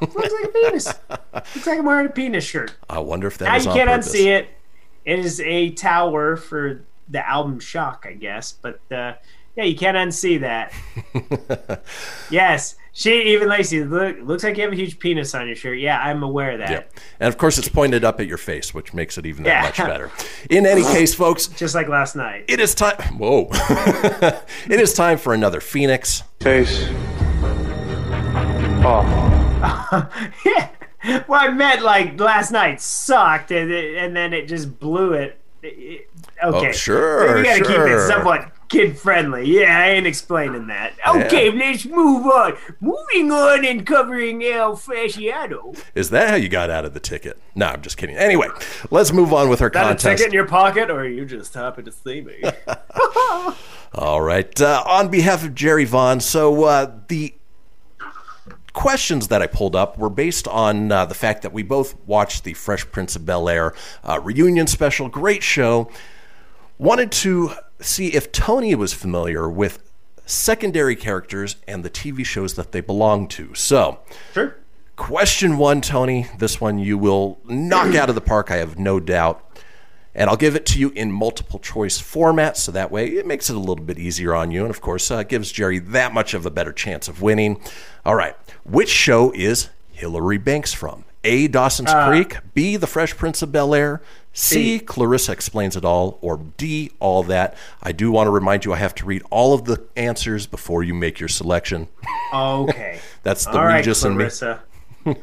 It 0.00 0.14
looks 0.14 0.32
like 0.32 0.44
a 0.44 0.48
penis. 0.48 0.86
looks 1.10 1.66
like 1.66 1.78
I'm 1.80 1.84
wearing 1.84 2.06
a 2.06 2.10
penis 2.10 2.44
shirt. 2.44 2.72
I 2.88 3.00
wonder 3.00 3.26
if 3.26 3.36
that 3.38 3.46
Now 3.46 3.56
you 3.56 3.64
can't 3.64 3.90
purpose. 3.90 4.14
unsee 4.14 4.26
it. 4.26 4.48
It 5.04 5.18
is 5.18 5.40
a 5.40 5.70
tower 5.70 6.36
for 6.36 6.82
the 7.08 7.28
album 7.28 7.58
Shock, 7.58 8.06
I 8.08 8.12
guess. 8.12 8.52
But 8.52 8.80
uh, 8.92 9.14
yeah, 9.56 9.64
you 9.64 9.74
can't 9.74 9.96
unsee 9.96 10.38
that. 10.42 10.72
yes, 12.30 12.76
she 12.92 13.32
even 13.34 13.48
Lacey 13.48 13.84
look, 13.84 14.16
looks 14.22 14.42
like 14.44 14.56
you 14.56 14.64
have 14.64 14.72
a 14.72 14.76
huge 14.76 14.98
penis 14.98 15.34
on 15.34 15.46
your 15.46 15.56
shirt. 15.56 15.78
Yeah, 15.78 16.00
I'm 16.00 16.22
aware 16.22 16.52
of 16.52 16.58
that. 16.58 16.70
Yeah. 16.70 16.82
And 17.20 17.28
of 17.28 17.38
course, 17.38 17.56
it's 17.58 17.68
pointed 17.68 18.04
up 18.04 18.20
at 18.20 18.26
your 18.26 18.36
face, 18.38 18.74
which 18.74 18.92
makes 18.92 19.16
it 19.18 19.26
even 19.26 19.44
that 19.44 19.50
Yeah. 19.50 19.62
much 19.62 19.76
better. 19.76 20.10
In 20.50 20.66
any 20.66 20.82
case, 20.82 21.14
folks, 21.14 21.46
Just 21.46 21.74
like 21.74 21.88
last 21.88 22.16
night. 22.16 22.44
it 22.48 22.60
is 22.60 22.74
time. 22.74 23.18
Whoa. 23.18 23.48
it 24.68 24.80
is 24.80 24.92
time 24.94 25.18
for 25.18 25.34
another 25.34 25.60
Fenix. 25.60 26.22
Face. 26.40 26.88
Off. 28.84 29.04
Oh. 29.92 30.30
yeah. 30.46 30.68
Well, 31.28 31.40
I 31.40 31.48
meant 31.48 31.82
like 31.82 32.18
last 32.20 32.50
night 32.50 32.80
sucked, 32.80 33.50
and 33.50 33.70
it, 33.70 33.96
and 33.96 34.14
then 34.16 34.32
it 34.32 34.48
just 34.48 34.78
blew 34.78 35.12
it. 35.14 35.38
It- 35.62 36.06
Okay. 36.42 36.68
Oh, 36.70 36.72
sure, 36.72 37.36
We 37.36 37.42
gotta 37.42 37.62
keep 37.62 37.76
it 37.78 38.06
somewhat 38.08 38.50
kid 38.70 38.98
friendly. 38.98 39.46
Yeah, 39.46 39.78
I 39.78 39.90
ain't 39.90 40.06
explaining 40.06 40.68
that. 40.68 40.94
Okay, 41.06 41.50
let's 41.50 41.84
move 41.84 42.24
on. 42.26 42.56
Moving 42.80 43.30
on 43.30 43.66
and 43.66 43.84
covering 43.84 44.42
El 44.42 44.76
Fasciato. 44.76 45.78
Is 45.94 46.08
that 46.10 46.30
how 46.30 46.36
you 46.36 46.48
got 46.48 46.70
out 46.70 46.86
of 46.86 46.94
the 46.94 47.00
ticket? 47.00 47.36
No, 47.54 47.66
I'm 47.66 47.82
just 47.82 47.98
kidding. 47.98 48.16
Anyway, 48.16 48.48
let's 48.90 49.12
move 49.12 49.34
on 49.34 49.50
with 49.50 49.60
our 49.60 49.68
Got 49.68 49.92
a 49.92 49.94
ticket 49.96 50.26
in 50.26 50.32
your 50.32 50.46
pocket, 50.46 50.88
or 50.88 51.00
are 51.00 51.08
you 51.08 51.26
just 51.26 51.52
happy 51.52 51.82
to 51.82 51.92
see 51.92 52.22
me? 52.22 52.42
All 53.94 54.22
right. 54.22 54.58
Uh, 54.60 54.82
on 54.86 55.08
behalf 55.10 55.44
of 55.44 55.54
Jerry 55.54 55.84
Vaughn, 55.84 56.20
so 56.20 56.64
uh, 56.64 56.92
the 57.08 57.34
questions 58.72 59.28
that 59.28 59.42
I 59.42 59.48
pulled 59.48 59.74
up 59.74 59.98
were 59.98 60.08
based 60.08 60.46
on 60.46 60.92
uh, 60.92 61.04
the 61.04 61.14
fact 61.14 61.42
that 61.42 61.52
we 61.52 61.64
both 61.64 61.96
watched 62.06 62.44
the 62.44 62.54
Fresh 62.54 62.90
Prince 62.92 63.16
of 63.16 63.26
Bel 63.26 63.48
Air 63.48 63.74
uh, 64.04 64.20
reunion 64.22 64.68
special. 64.68 65.08
Great 65.08 65.42
show. 65.42 65.90
Wanted 66.78 67.10
to 67.12 67.52
see 67.80 68.08
if 68.08 68.32
Tony 68.32 68.74
was 68.74 68.92
familiar 68.92 69.48
with 69.48 69.82
secondary 70.26 70.94
characters 70.96 71.56
and 71.66 71.84
the 71.84 71.90
TV 71.90 72.24
shows 72.24 72.54
that 72.54 72.72
they 72.72 72.80
belong 72.80 73.26
to. 73.28 73.54
So, 73.54 73.98
Sure. 74.32 74.56
question 74.96 75.58
one, 75.58 75.80
Tony. 75.80 76.26
This 76.38 76.60
one 76.60 76.78
you 76.78 76.96
will 76.98 77.38
knock 77.44 77.94
out 77.94 78.08
of 78.08 78.14
the 78.14 78.20
park, 78.20 78.50
I 78.50 78.56
have 78.56 78.78
no 78.78 79.00
doubt. 79.00 79.44
And 80.14 80.28
I'll 80.28 80.36
give 80.36 80.56
it 80.56 80.66
to 80.66 80.78
you 80.80 80.90
in 80.96 81.12
multiple 81.12 81.58
choice 81.60 81.98
format, 82.00 82.56
so 82.56 82.72
that 82.72 82.90
way 82.90 83.06
it 83.10 83.26
makes 83.26 83.48
it 83.48 83.54
a 83.56 83.60
little 83.60 83.84
bit 83.84 83.96
easier 83.98 84.34
on 84.34 84.50
you. 84.50 84.62
And 84.62 84.70
of 84.70 84.80
course, 84.80 85.08
uh, 85.10 85.22
gives 85.22 85.52
Jerry 85.52 85.78
that 85.78 86.12
much 86.12 86.34
of 86.34 86.44
a 86.46 86.50
better 86.50 86.72
chance 86.72 87.06
of 87.06 87.22
winning. 87.22 87.60
All 88.04 88.16
right. 88.16 88.34
Which 88.64 88.88
show 88.88 89.32
is 89.34 89.68
Hillary 89.92 90.38
Banks 90.38 90.72
from? 90.72 91.04
A. 91.22 91.46
Dawson's 91.48 91.92
Creek, 92.08 92.38
B. 92.54 92.76
The 92.76 92.86
Fresh 92.88 93.16
Prince 93.18 93.42
of 93.42 93.52
Bel 93.52 93.74
Air, 93.74 94.00
C. 94.32 94.78
Clarissa 94.78 95.32
Explains 95.32 95.76
It 95.76 95.84
All, 95.84 96.18
or 96.20 96.38
D. 96.56 96.92
All 97.00 97.22
That. 97.24 97.56
I 97.82 97.92
do 97.92 98.12
want 98.12 98.26
to 98.26 98.30
remind 98.30 98.64
you 98.64 98.72
I 98.72 98.76
have 98.76 98.94
to 98.96 99.06
read 99.06 99.22
all 99.30 99.52
of 99.54 99.64
the 99.64 99.84
answers 99.96 100.46
before 100.46 100.82
you 100.82 100.94
make 100.94 101.18
your 101.18 101.28
selection. 101.28 101.88
Okay. 102.32 103.00
That's 103.22 103.44
the 103.44 103.58
All 103.58 103.64
right, 103.64 103.78
Regis 103.78 104.04
and 104.04 104.16
me. 104.16 104.28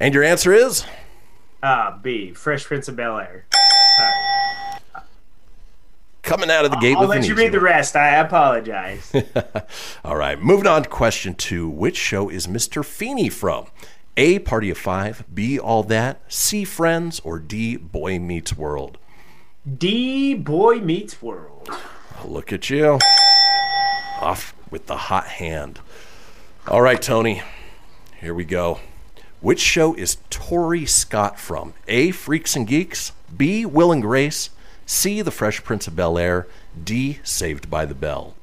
And 0.00 0.14
your 0.14 0.24
answer 0.24 0.54
is? 0.54 0.84
Ah, 1.62 1.98
B. 2.02 2.32
Fresh 2.32 2.64
Prince 2.64 2.88
of 2.88 2.96
Bel 2.96 3.18
Air. 3.18 3.44
Coming 6.22 6.50
out 6.50 6.64
of 6.64 6.70
the 6.70 6.78
gate 6.78 6.94
I'll 6.94 7.02
with 7.02 7.10
let 7.10 7.28
you 7.28 7.34
read 7.34 7.52
the 7.52 7.60
rest. 7.60 7.96
I 7.96 8.16
apologize. 8.16 9.12
All 10.04 10.16
right, 10.16 10.40
moving 10.40 10.66
on 10.66 10.84
to 10.84 10.88
question 10.88 11.34
two. 11.34 11.68
Which 11.68 11.96
show 11.96 12.30
is 12.30 12.46
Mr. 12.46 12.84
Feeney 12.84 13.28
from? 13.28 13.66
A. 14.20 14.38
Party 14.38 14.68
of 14.68 14.76
Five, 14.76 15.24
B. 15.32 15.58
All 15.58 15.82
That, 15.82 16.20
C. 16.28 16.62
Friends, 16.64 17.20
or 17.24 17.38
D. 17.38 17.76
Boy 17.78 18.18
Meets 18.18 18.54
World? 18.54 18.98
D. 19.78 20.34
Boy 20.34 20.78
Meets 20.80 21.22
World. 21.22 21.70
Look 22.26 22.52
at 22.52 22.68
you. 22.68 22.98
Off 24.20 24.54
with 24.70 24.84
the 24.84 24.96
hot 24.98 25.26
hand. 25.26 25.80
All 26.68 26.82
right, 26.82 27.00
Tony. 27.00 27.40
Here 28.20 28.34
we 28.34 28.44
go. 28.44 28.80
Which 29.40 29.58
show 29.60 29.94
is 29.94 30.18
Tori 30.28 30.84
Scott 30.84 31.40
from? 31.40 31.72
A. 31.88 32.10
Freaks 32.10 32.54
and 32.54 32.66
Geeks, 32.66 33.12
B. 33.34 33.64
Will 33.64 33.90
and 33.90 34.02
Grace, 34.02 34.50
C. 34.84 35.22
The 35.22 35.30
Fresh 35.30 35.64
Prince 35.64 35.86
of 35.86 35.96
Bel 35.96 36.18
Air, 36.18 36.46
D. 36.84 37.20
Saved 37.24 37.70
by 37.70 37.86
the 37.86 37.94
Bell. 37.94 38.34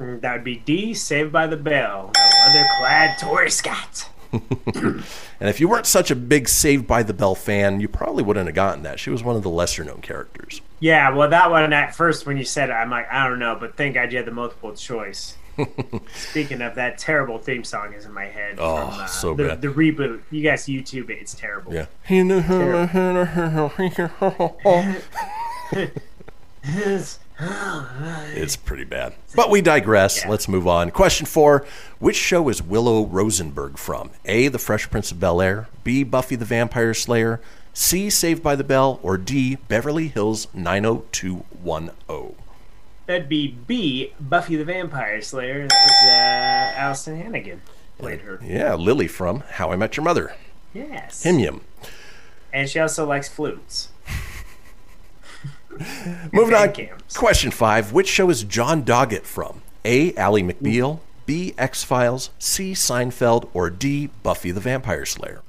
Mm, 0.00 0.22
That 0.22 0.32
would 0.32 0.44
be 0.44 0.56
D. 0.56 0.94
Saved 0.94 1.30
by 1.30 1.46
the 1.46 1.58
Bell. 1.58 2.10
The 2.14 2.20
leather-clad 2.46 3.18
Tori 3.18 3.50
Scott. 3.50 4.08
And 5.40 5.50
if 5.50 5.60
you 5.60 5.68
weren't 5.68 5.86
such 5.86 6.10
a 6.10 6.16
big 6.16 6.48
Saved 6.48 6.86
by 6.86 7.02
the 7.02 7.12
Bell 7.12 7.34
fan, 7.34 7.80
you 7.80 7.88
probably 7.88 8.22
wouldn't 8.22 8.46
have 8.46 8.54
gotten 8.54 8.82
that. 8.84 8.98
She 8.98 9.10
was 9.10 9.22
one 9.22 9.36
of 9.36 9.42
the 9.42 9.50
lesser 9.50 9.84
known 9.84 10.00
characters. 10.00 10.60
Yeah, 10.80 11.10
well, 11.10 11.28
that 11.28 11.50
one 11.50 11.72
at 11.72 11.94
first 11.94 12.24
when 12.24 12.36
you 12.36 12.44
said 12.44 12.70
it, 12.70 12.72
I'm 12.72 12.88
like, 12.88 13.10
I 13.10 13.28
don't 13.28 13.38
know, 13.38 13.56
but 13.58 13.76
thank 13.76 13.94
God 13.94 14.12
you 14.12 14.18
had 14.18 14.26
the 14.26 14.32
multiple 14.32 14.72
choice. 14.74 15.36
Speaking 16.14 16.62
of 16.62 16.74
that 16.76 16.98
terrible 16.98 17.38
theme 17.38 17.64
song 17.64 17.92
is 17.92 18.06
in 18.06 18.12
my 18.12 18.24
head. 18.24 18.56
Oh, 18.58 18.76
from, 18.76 19.00
uh, 19.00 19.06
so 19.06 19.34
the, 19.34 19.48
bad. 19.48 19.62
The 19.62 19.68
reboot. 19.68 20.20
You 20.30 20.42
guys 20.42 20.64
YouTube 20.64 21.10
it. 21.10 21.18
It's 21.20 21.34
terrible. 21.34 21.74
Yeah. 21.74 21.86
It's 26.66 27.18
pretty 28.64 28.84
bad. 28.84 29.14
But 29.34 29.50
we 29.50 29.60
digress. 29.60 30.24
Let's 30.26 30.48
move 30.48 30.68
on. 30.68 30.90
Question 30.90 31.26
four 31.26 31.66
Which 31.98 32.16
show 32.16 32.48
is 32.48 32.62
Willow 32.62 33.06
Rosenberg 33.06 33.78
from? 33.78 34.10
A. 34.24 34.48
The 34.48 34.58
Fresh 34.58 34.90
Prince 34.90 35.10
of 35.10 35.20
Bel 35.20 35.40
Air, 35.40 35.68
B. 35.82 36.04
Buffy 36.04 36.36
the 36.36 36.44
Vampire 36.44 36.94
Slayer, 36.94 37.40
C. 37.72 38.08
Saved 38.10 38.42
by 38.42 38.54
the 38.54 38.64
Bell, 38.64 39.00
or 39.02 39.16
D. 39.16 39.56
Beverly 39.68 40.08
Hills 40.08 40.46
90210? 40.54 42.34
That'd 43.06 43.28
be 43.28 43.48
B. 43.48 44.12
Buffy 44.18 44.56
the 44.56 44.64
Vampire 44.64 45.20
Slayer. 45.20 45.66
That 45.68 46.74
was 46.74 46.76
uh, 46.76 46.80
Alyson 46.80 47.16
Hannigan 47.20 47.60
played 47.98 48.20
her. 48.22 48.40
Yeah, 48.42 48.74
Lily 48.74 49.08
from 49.08 49.40
How 49.52 49.72
I 49.72 49.76
Met 49.76 49.96
Your 49.96 50.04
Mother. 50.04 50.34
Yes. 50.72 51.22
Himyum. 51.24 51.60
And 52.52 52.68
she 52.68 52.78
also 52.78 53.06
likes 53.06 53.28
flutes. 53.28 53.88
Moving 56.32 56.54
on. 56.54 56.68
Bandcamps. 56.68 57.16
Question 57.16 57.50
five 57.50 57.92
Which 57.92 58.08
show 58.08 58.30
is 58.30 58.44
John 58.44 58.84
Doggett 58.84 59.22
from? 59.24 59.62
A. 59.84 60.14
Ally 60.16 60.40
McBeal, 60.40 61.00
B. 61.26 61.54
X 61.58 61.84
Files, 61.84 62.30
C. 62.38 62.72
Seinfeld, 62.72 63.48
or 63.52 63.70
D. 63.70 64.10
Buffy 64.22 64.50
the 64.50 64.60
Vampire 64.60 65.04
Slayer? 65.04 65.42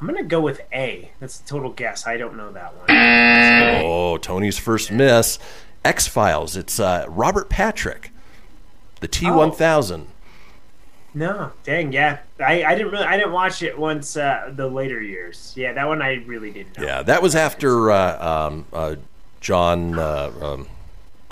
I'm 0.00 0.06
gonna 0.06 0.22
go 0.24 0.40
with 0.40 0.60
A. 0.72 1.10
That's 1.20 1.40
a 1.40 1.44
total 1.44 1.70
guess. 1.70 2.06
I 2.06 2.16
don't 2.16 2.36
know 2.36 2.52
that 2.52 2.74
one. 2.76 3.82
Oh, 3.84 4.18
Tony's 4.18 4.58
first 4.58 4.90
miss. 4.90 5.38
X 5.84 6.06
Files. 6.06 6.56
It's 6.56 6.78
uh, 6.80 7.06
Robert 7.08 7.48
Patrick, 7.48 8.10
the 9.00 9.08
T 9.08 9.30
one 9.30 9.52
thousand. 9.52 10.08
No, 11.14 11.52
dang, 11.64 11.92
yeah. 11.92 12.18
I, 12.38 12.62
I 12.62 12.74
didn't 12.74 12.92
really 12.92 13.06
I 13.06 13.16
didn't 13.16 13.32
watch 13.32 13.62
it 13.62 13.78
once 13.78 14.18
uh, 14.18 14.52
the 14.54 14.68
later 14.68 15.00
years. 15.00 15.54
Yeah, 15.56 15.72
that 15.72 15.88
one 15.88 16.02
I 16.02 16.16
really 16.26 16.50
didn't 16.50 16.76
know. 16.76 16.84
Yeah, 16.84 17.02
that 17.04 17.22
was 17.22 17.34
after 17.34 17.90
uh, 17.90 18.48
um, 18.48 18.66
uh, 18.70 18.96
John. 19.40 19.98
Uh, 19.98 20.32
um, 20.40 20.68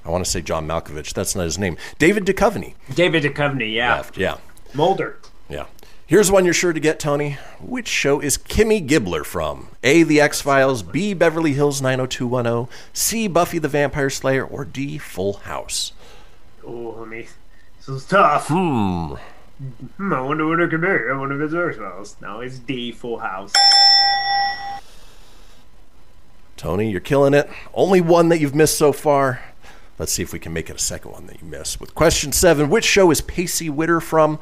I 0.05 0.11
want 0.11 0.25
to 0.25 0.31
say 0.31 0.43
John 0.43 0.67
Malkovich. 0.67 1.15
That's 1.15 1.35
not 1.35 1.45
his 1.45 1.59
name. 1.59 1.77
David 1.99 2.27
Duchovny 2.27 2.75
David 2.95 3.23
Duchovny, 3.23 3.73
yeah. 3.75 3.97
left. 3.97 4.17
Yeah, 4.19 4.37
Mulder. 4.75 5.19
yeah. 5.49 5.67
Here's 6.07 6.31
one 6.31 6.45
you're 6.45 6.53
sure 6.53 6.75
to 6.75 6.81
get, 6.81 7.01
Tony. 7.01 7.39
Which 7.63 7.89
show 7.89 8.21
is 8.21 8.37
Kimmy 8.37 8.87
Gibbler 8.87 9.25
from? 9.25 9.69
A. 9.83 10.03
The 10.03 10.21
X 10.21 10.43
Files, 10.43 10.83
B. 10.83 11.15
Beverly 11.15 11.55
Hills 11.55 11.81
90210, 11.81 12.69
C. 12.93 13.27
Buffy 13.27 13.59
the 13.59 13.69
Vampire 13.69 14.11
Slayer, 14.11 14.45
or 14.45 14.67
D. 14.67 14.99
Full 14.99 15.33
House? 15.33 15.93
Oh, 16.63 16.97
let 16.99 17.09
me. 17.09 17.27
This 17.79 17.89
is 17.89 18.05
tough. 18.07 18.49
Hmm. 18.49 19.15
Hmm, 19.97 20.13
I 20.13 20.21
wonder 20.21 20.47
what 20.47 20.61
it 20.61 20.69
could 20.69 20.83
be. 20.83 20.89
I 20.89 21.17
wonder 21.17 21.43
if 21.43 21.53
it's 21.53 21.79
X-Files. 21.79 22.17
No, 22.21 22.41
it's 22.41 22.59
D. 22.59 22.93
Full 22.93 23.19
House. 23.19 23.53
Tony, 26.65 26.91
you're 26.91 26.99
killing 26.99 27.35
it. 27.35 27.51
Only 27.75 28.01
one 28.01 28.31
that 28.31 28.41
you've 28.41 28.55
missed 28.55 28.79
so 28.79 28.91
far. 28.91 29.43
Let's 29.99 30.13
see 30.13 30.23
if 30.23 30.33
we 30.33 30.39
can 30.39 30.55
make 30.55 30.71
it 30.71 30.77
a 30.77 30.79
second 30.79 31.11
one 31.13 31.27
that 31.27 31.43
you 31.43 31.47
missed. 31.47 31.79
With 31.79 31.95
question 31.95 32.33
seven, 32.33 32.71
which 32.71 32.87
show 32.87 33.11
is 33.11 33.21
Pacey 33.21 33.69
Witter 33.69 34.01
from? 34.01 34.39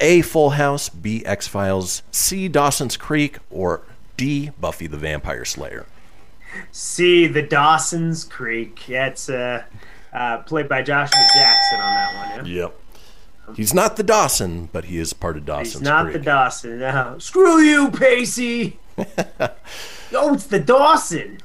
A. 0.00 0.22
Full 0.22 0.50
House, 0.50 0.88
B. 0.88 1.22
X 1.26 1.46
Files, 1.46 2.02
C. 2.10 2.48
Dawson's 2.48 2.96
Creek, 2.96 3.40
or 3.50 3.82
D. 4.16 4.52
Buffy 4.58 4.86
the 4.86 4.96
Vampire 4.96 5.44
Slayer? 5.44 5.84
C. 6.72 7.26
The 7.26 7.42
Dawson's 7.42 8.24
Creek. 8.24 8.88
Yeah, 8.88 9.08
it's 9.08 9.28
uh, 9.28 9.64
uh, 10.14 10.38
played 10.38 10.70
by 10.70 10.80
Joshua 10.80 11.26
Jackson 11.34 11.78
on 11.78 11.94
that 11.94 12.36
one. 12.38 12.46
Yeah? 12.46 12.54
Yep. 12.54 12.80
He's 13.54 13.74
not 13.74 13.98
the 13.98 14.02
Dawson, 14.02 14.70
but 14.72 14.86
he 14.86 14.96
is 14.96 15.12
part 15.12 15.36
of 15.36 15.44
Dawson's 15.44 15.74
He's 15.74 15.82
not 15.82 16.04
Creek. 16.06 16.14
the 16.14 16.20
Dawson. 16.20 16.78
No. 16.78 17.18
Screw 17.18 17.60
you, 17.60 17.90
Pacey. 17.90 18.78
oh, 20.14 20.34
it's 20.34 20.46
the 20.46 20.60
Dawson. 20.60 21.38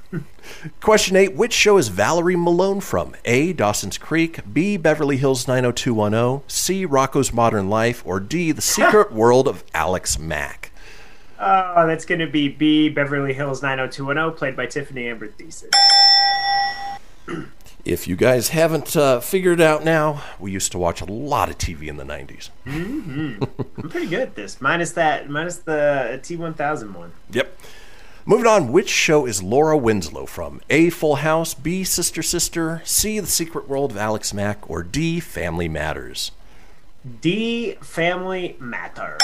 Question 0.81 1.15
eight 1.15 1.33
Which 1.33 1.53
show 1.53 1.77
is 1.77 1.87
Valerie 1.87 2.35
Malone 2.35 2.81
from? 2.81 3.15
A. 3.25 3.53
Dawson's 3.53 3.97
Creek, 3.97 4.41
B. 4.51 4.77
Beverly 4.77 5.17
Hills 5.17 5.47
90210, 5.47 6.47
C. 6.47 6.85
Rocco's 6.85 7.33
Modern 7.33 7.69
Life, 7.69 8.03
or 8.05 8.19
D. 8.19 8.51
The 8.51 8.61
Secret 8.61 9.11
World 9.13 9.47
of 9.47 9.63
Alex 9.73 10.19
Mack? 10.19 10.71
Oh, 11.39 11.87
that's 11.87 12.05
going 12.05 12.19
to 12.19 12.27
be 12.27 12.49
B. 12.49 12.89
Beverly 12.89 13.33
Hills 13.33 13.61
90210, 13.63 14.37
played 14.37 14.55
by 14.55 14.67
Tiffani 14.67 15.09
Amber 15.09 15.27
Thiessen. 15.29 15.71
If 17.83 18.07
you 18.07 18.15
guys 18.15 18.49
haven't 18.49 18.95
uh, 18.95 19.21
figured 19.21 19.59
it 19.59 19.63
out 19.63 19.83
now, 19.83 20.21
we 20.39 20.51
used 20.51 20.71
to 20.73 20.77
watch 20.77 21.01
a 21.01 21.05
lot 21.05 21.49
of 21.49 21.57
TV 21.57 21.87
in 21.87 21.97
the 21.97 22.03
90s. 22.03 22.51
I'm 22.67 23.89
pretty 23.89 24.05
good 24.05 24.19
at 24.19 24.35
this. 24.35 24.61
Minus 24.61 24.91
that, 24.91 25.29
minus 25.31 25.57
the 25.57 26.19
T1000 26.21 26.93
one. 26.93 27.11
Yep. 27.31 27.57
Moving 28.25 28.45
on, 28.47 28.71
which 28.71 28.89
show 28.89 29.25
is 29.25 29.41
Laura 29.41 29.75
Winslow 29.75 30.25
from? 30.27 30.61
A. 30.69 30.89
Full 30.91 31.15
House, 31.17 31.53
B. 31.55 31.83
Sister 31.83 32.21
Sister, 32.21 32.81
C. 32.85 33.19
The 33.19 33.25
Secret 33.27 33.67
World 33.67 33.91
of 33.91 33.97
Alex 33.97 34.33
Mack, 34.33 34.69
or 34.69 34.83
D. 34.83 35.19
Family 35.19 35.67
Matters? 35.67 36.31
D. 37.21 37.75
Family 37.81 38.55
Matters. 38.59 39.19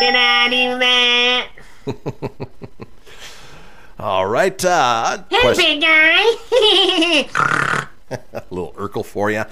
Can 0.00 0.16
I 0.16 0.48
do 0.48 0.78
that? 0.80 1.48
All 4.00 4.26
right. 4.26 4.64
Uh, 4.64 5.22
question- 5.28 5.80
Big 5.80 5.82
guy. 5.82 7.28
a 8.32 8.42
little 8.50 8.72
Urkel 8.72 9.04
for 9.04 9.30
you. 9.30 9.44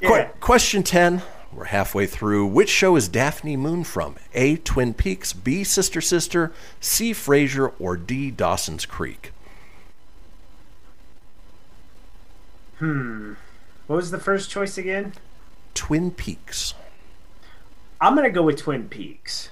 Yeah. 0.00 0.24
question 0.40 0.82
10. 0.82 1.22
We're 1.54 1.64
halfway 1.66 2.06
through. 2.06 2.46
Which 2.46 2.68
show 2.68 2.96
is 2.96 3.08
Daphne 3.08 3.56
Moon 3.56 3.84
from? 3.84 4.16
A. 4.34 4.56
Twin 4.56 4.92
Peaks, 4.92 5.32
B. 5.32 5.62
Sister 5.62 6.00
Sister, 6.00 6.52
C. 6.80 7.12
Frasier, 7.12 7.72
or 7.78 7.96
D. 7.96 8.32
Dawson's 8.32 8.86
Creek? 8.86 9.32
Hmm. 12.78 13.34
What 13.86 13.96
was 13.96 14.10
the 14.10 14.18
first 14.18 14.50
choice 14.50 14.76
again? 14.76 15.12
Twin 15.74 16.10
Peaks. 16.10 16.74
I'm 18.00 18.16
gonna 18.16 18.30
go 18.30 18.42
with 18.42 18.58
Twin 18.58 18.88
Peaks. 18.88 19.50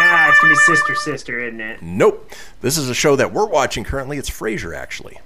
Ah, 0.00 0.30
it's 0.30 0.40
gonna 0.40 0.52
be 0.52 0.56
sister 0.60 0.94
sister, 0.94 1.40
isn't 1.40 1.60
it? 1.60 1.82
Nope. 1.82 2.32
This 2.60 2.78
is 2.78 2.88
a 2.88 2.94
show 2.94 3.16
that 3.16 3.32
we're 3.32 3.46
watching 3.46 3.84
currently. 3.84 4.16
It's 4.16 4.30
Frasier, 4.30 4.74
actually. 4.74 5.18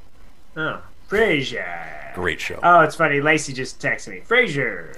Oh, 0.57 0.83
Frasier. 1.09 2.02
Great 2.15 2.41
show. 2.41 2.59
Oh, 2.63 2.81
it's 2.81 2.97
funny. 2.97 3.21
Lacey 3.21 3.53
just 3.53 3.81
texted 3.81 4.09
me. 4.09 4.21
Frasier. 4.27 4.97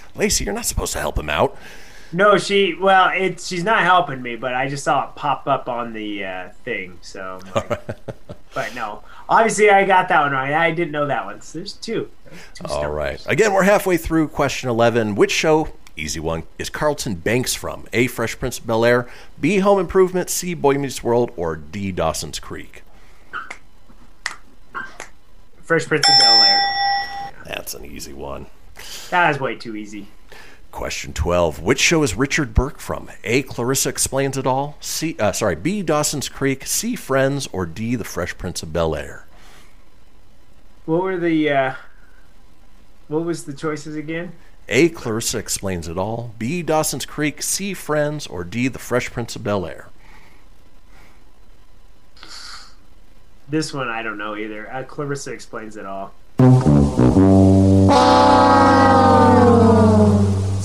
Lacey, 0.14 0.44
you're 0.44 0.54
not 0.54 0.66
supposed 0.66 0.92
to 0.94 0.98
help 1.00 1.18
him 1.18 1.30
out. 1.30 1.56
No, 2.12 2.36
she. 2.36 2.74
Well, 2.74 3.10
it's 3.14 3.46
she's 3.46 3.64
not 3.64 3.82
helping 3.82 4.20
me, 4.20 4.36
but 4.36 4.54
I 4.54 4.68
just 4.68 4.84
saw 4.84 5.08
it 5.08 5.14
pop 5.14 5.46
up 5.46 5.68
on 5.68 5.92
the 5.94 6.24
uh, 6.24 6.48
thing. 6.64 6.98
So, 7.00 7.40
like- 7.54 7.80
but 8.54 8.74
no, 8.74 9.02
obviously 9.28 9.70
I 9.70 9.84
got 9.84 10.08
that 10.08 10.20
one 10.20 10.32
right. 10.32 10.52
I 10.52 10.70
didn't 10.72 10.92
know 10.92 11.06
that 11.06 11.24
one. 11.24 11.40
So 11.40 11.58
there's 11.58 11.72
two. 11.72 12.10
two 12.54 12.64
All 12.66 12.70
stars. 12.80 12.92
right. 12.94 13.26
Again, 13.26 13.54
we're 13.54 13.62
halfway 13.62 13.96
through 13.96 14.28
question 14.28 14.68
11. 14.68 15.14
Which 15.14 15.30
show, 15.30 15.68
easy 15.96 16.20
one, 16.20 16.42
is 16.58 16.68
Carlton 16.68 17.14
Banks 17.14 17.54
from? 17.54 17.86
A. 17.94 18.08
Fresh 18.08 18.38
Prince 18.38 18.58
of 18.58 18.66
Bel 18.66 18.84
Air, 18.84 19.08
B. 19.40 19.60
Home 19.60 19.78
Improvement, 19.80 20.28
C. 20.28 20.52
Boy 20.52 20.74
Meets 20.74 21.02
World, 21.02 21.30
or 21.36 21.56
D. 21.56 21.92
Dawson's 21.92 22.38
Creek? 22.38 22.82
Fresh 25.72 25.86
Prince 25.86 26.06
of 26.06 26.18
Bel 26.18 26.42
Air. 26.42 26.60
That's 27.46 27.72
an 27.72 27.86
easy 27.86 28.12
one. 28.12 28.44
That 29.08 29.34
is 29.34 29.40
way 29.40 29.54
too 29.54 29.74
easy. 29.74 30.06
Question 30.70 31.14
12. 31.14 31.62
Which 31.62 31.78
show 31.78 32.02
is 32.02 32.14
Richard 32.14 32.52
Burke 32.52 32.78
from? 32.78 33.08
A. 33.24 33.40
Clarissa 33.40 33.88
Explains 33.88 34.36
It 34.36 34.46
All, 34.46 34.76
C. 34.80 35.16
Uh, 35.18 35.32
sorry, 35.32 35.56
B. 35.56 35.80
Dawson's 35.82 36.28
Creek, 36.28 36.66
C. 36.66 36.94
Friends, 36.94 37.48
or 37.54 37.64
D. 37.64 37.94
The 37.96 38.04
Fresh 38.04 38.36
Prince 38.36 38.62
of 38.62 38.74
Bel 38.74 38.94
Air? 38.94 39.24
What 40.84 41.02
were 41.02 41.16
the? 41.16 41.48
uh 41.48 41.74
What 43.08 43.24
was 43.24 43.44
the 43.44 43.54
choices 43.54 43.96
again? 43.96 44.32
A. 44.68 44.90
Clarissa 44.90 45.38
Explains 45.38 45.88
It 45.88 45.96
All, 45.96 46.34
B. 46.38 46.60
Dawson's 46.60 47.06
Creek, 47.06 47.40
C. 47.40 47.72
Friends, 47.72 48.26
or 48.26 48.44
D. 48.44 48.68
The 48.68 48.78
Fresh 48.78 49.10
Prince 49.10 49.36
of 49.36 49.42
Bel 49.42 49.64
Air? 49.64 49.88
This 53.52 53.72
one 53.74 53.90
I 53.90 54.02
don't 54.02 54.16
know 54.16 54.34
either. 54.34 54.72
Uh, 54.72 54.82
Clarissa 54.82 55.30
explains 55.30 55.76
it 55.76 55.84
all. 55.84 56.14
It's 56.38 56.48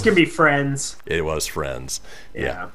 gonna 0.02 0.16
be 0.16 0.24
Friends. 0.24 0.96
It 1.06 1.26
was 1.26 1.46
Friends. 1.46 2.00
Yeah. 2.34 2.70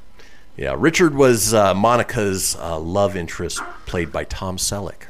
Yeah, 0.55 0.75
Richard 0.77 1.15
was 1.15 1.55
uh, 1.55 1.73
Monica's 1.73 2.57
uh, 2.57 2.79
love 2.79 3.17
interest, 3.17 3.63
played 3.87 4.13
by 4.13 4.25
Tom 4.25 4.59
Selleck. 4.59 5.05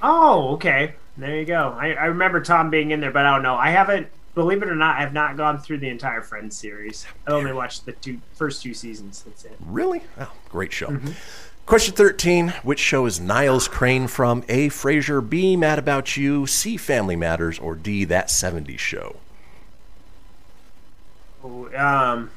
Oh, 0.00 0.50
okay. 0.50 0.94
There 1.16 1.36
you 1.36 1.46
go. 1.46 1.76
I, 1.76 1.94
I 1.94 2.04
remember 2.04 2.40
Tom 2.40 2.70
being 2.70 2.92
in 2.92 3.00
there, 3.00 3.10
but 3.10 3.26
I 3.26 3.34
don't 3.34 3.42
know. 3.42 3.56
I 3.56 3.70
haven't, 3.70 4.06
believe 4.36 4.62
it 4.62 4.68
or 4.68 4.76
not, 4.76 4.98
I 4.98 5.00
have 5.00 5.12
not 5.12 5.36
gone 5.36 5.58
through 5.58 5.78
the 5.78 5.88
entire 5.88 6.22
Friends 6.22 6.56
series. 6.56 7.06
I 7.26 7.32
only 7.32 7.52
watched 7.52 7.86
the 7.86 7.92
two 7.92 8.20
first 8.34 8.62
two 8.62 8.72
seasons. 8.72 9.24
That's 9.26 9.46
it. 9.46 9.56
Really? 9.66 10.04
Oh, 10.20 10.30
great 10.48 10.72
show. 10.72 10.96
Question 11.66 11.94
13. 11.94 12.48
Which 12.62 12.78
show 12.78 13.06
is 13.06 13.18
Niles 13.18 13.68
Crane 13.68 14.06
from? 14.06 14.44
A. 14.50 14.68
Frasier, 14.68 15.26
B. 15.26 15.56
Mad 15.56 15.78
About 15.78 16.14
You, 16.14 16.46
C. 16.46 16.76
Family 16.76 17.16
Matters, 17.16 17.58
or 17.58 17.74
D. 17.74 18.04
That 18.04 18.28
70s 18.28 18.78
Show? 18.78 19.16
Um, 21.42 22.30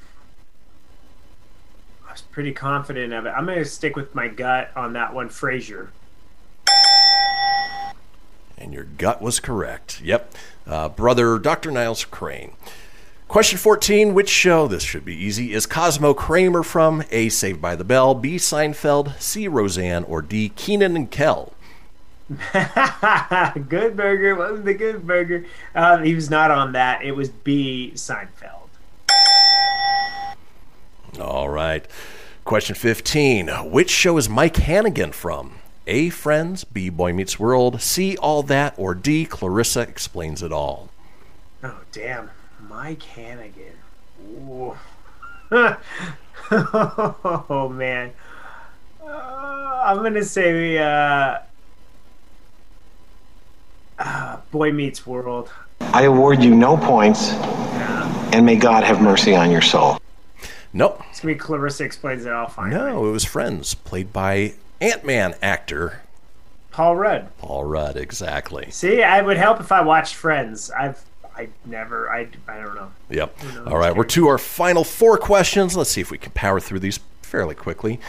I 2.08 2.12
was 2.12 2.22
pretty 2.32 2.54
confident 2.54 3.12
of 3.12 3.26
it. 3.26 3.30
I'm 3.30 3.46
going 3.46 3.58
to 3.58 3.66
stick 3.66 3.98
with 3.98 4.16
my 4.16 4.30
gut 4.30 4.72
on 4.78 4.94
that 4.94 5.14
one, 5.14 5.28
Frasier. 5.28 5.90
And 8.58 8.74
your 8.74 8.86
gut 8.86 9.22
was 9.22 9.42
correct. 9.42 10.02
Yep. 10.02 10.36
Uh, 10.66 10.88
brother 10.88 11.38
Dr. 11.38 11.70
Niles 11.70 12.06
Crane. 12.06 12.54
Question 13.28 13.58
14. 13.60 14.14
Which 14.14 14.30
show, 14.30 14.68
this 14.68 14.84
should 14.84 15.04
be 15.04 15.16
easy, 15.16 15.54
is 15.54 15.66
Cosmo 15.66 16.14
Kramer 16.14 16.64
from? 16.64 17.04
A. 17.12 17.28
Saved 17.28 17.62
by 17.62 17.76
the 17.76 17.84
Bell, 17.84 18.16
B. 18.16 18.38
Seinfeld, 18.38 19.20
C. 19.20 19.50
Roseanne, 19.50 20.06
or 20.06 20.22
D. 20.22 20.50
Kenan 20.50 20.96
and 20.96 21.12
Kel? 21.12 21.52
good 22.30 23.98
burger. 23.98 24.36
What 24.36 24.52
was 24.54 24.64
the 24.64 24.74
good 24.74 25.06
burger? 25.06 25.46
Um, 25.76 26.04
he 26.04 26.16
was 26.16 26.30
not 26.30 26.52
on 26.52 26.72
that. 26.72 27.04
It 27.04 27.14
was 27.14 27.30
B. 27.30 27.92
Seinfeld. 27.96 28.70
All 31.20 31.50
right. 31.50 31.86
Question 32.46 32.76
15. 32.76 33.48
Which 33.70 33.90
show 33.90 34.18
is 34.18 34.30
Mike 34.30 34.56
Hannigan 34.56 35.12
from? 35.12 35.56
A. 35.86 36.10
Friends, 36.10 36.64
B. 36.64 36.90
Boy 36.90 37.12
Meets 37.12 37.38
World, 37.40 37.82
C. 37.82 38.16
All 38.18 38.42
That, 38.44 38.74
or 38.78 38.96
D. 38.96 39.26
Clarissa 39.26 39.82
Explains 39.82 40.42
It 40.42 40.54
All? 40.54 40.90
Oh, 41.62 41.80
damn. 41.92 42.30
Mike 42.78 43.02
Hannigan. 43.02 43.74
Ooh. 44.24 44.78
oh, 46.52 47.72
man. 47.74 48.14
Uh, 49.04 49.82
I'm 49.84 49.98
going 49.98 50.14
to 50.14 50.24
say 50.24 50.78
uh, 50.78 51.40
uh, 53.98 54.38
Boy 54.52 54.72
Meets 54.72 55.08
World. 55.08 55.50
I 55.82 56.04
award 56.04 56.44
you 56.44 56.54
no 56.54 56.78
points, 56.78 57.32
and 58.32 58.46
may 58.46 58.58
God 58.58 58.84
have 58.84 59.02
mercy 59.02 59.36
on 59.36 59.50
your 59.50 59.62
soul. 59.62 59.98
Nope. 60.72 61.02
It's 61.10 61.22
going 61.22 61.34
to 61.34 61.40
be 61.40 61.44
Clarissa 61.44 61.84
Explains 61.84 62.28
It 62.28 62.32
All 62.32 62.48
fine. 62.48 62.70
No, 62.70 63.08
it 63.08 63.12
was 63.12 63.26
Friends, 63.26 63.74
played 63.74 64.14
by 64.14 64.54
Ant 64.80 65.04
Man 65.04 65.34
actor 65.42 66.04
Paul 66.70 66.96
Rudd. 66.96 67.36
Paul 67.40 67.64
Rudd. 67.64 67.98
Exactly. 67.98 68.70
See, 68.70 69.02
I 69.02 69.24
would 69.24 69.38
help 69.38 69.60
if 69.60 69.72
I 69.72 69.82
watched 69.82 70.14
Friends. 70.14 70.70
I've 70.70 71.04
I 71.38 71.50
never 71.66 72.10
I 72.10 72.28
I 72.48 72.58
don't 72.58 72.76
know. 72.76 72.92
Yep. 73.10 73.38
All 73.68 73.78
right, 73.78 73.96
we're 73.96 74.04
to 74.06 74.28
our 74.28 74.38
final 74.38 74.84
four 74.84 75.18
questions. 75.18 75.78
Let's 75.78 75.92
see 75.92 76.02
if 76.02 76.12
we 76.12 76.18
can 76.18 76.32
power 76.32 76.60
through 76.60 76.80
these 76.80 77.00
fairly 77.22 77.56
quickly. 77.56 78.00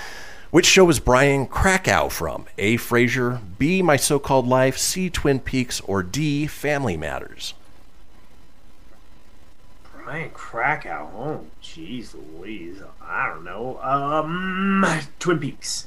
Which 0.50 0.64
show 0.64 0.88
is 0.88 0.98
Brian 0.98 1.46
Krakow 1.46 2.08
from? 2.08 2.46
A. 2.56 2.78
Frasier, 2.78 3.40
B. 3.58 3.82
My 3.82 3.96
So 3.96 4.18
Called 4.18 4.46
Life, 4.46 4.78
C. 4.78 5.10
Twin 5.10 5.40
Peaks, 5.40 5.80
or 5.82 6.02
D. 6.02 6.46
Family 6.46 6.96
Matters? 6.96 7.52
Brian 9.82 10.30
Krakow. 10.30 11.10
Oh, 11.14 11.44
jeez 11.62 12.14
Louise. 12.14 12.80
I 13.02 13.26
don't 13.26 13.44
know. 13.44 13.78
Um, 13.82 14.86
Twin 15.18 15.38
Peaks. 15.38 15.86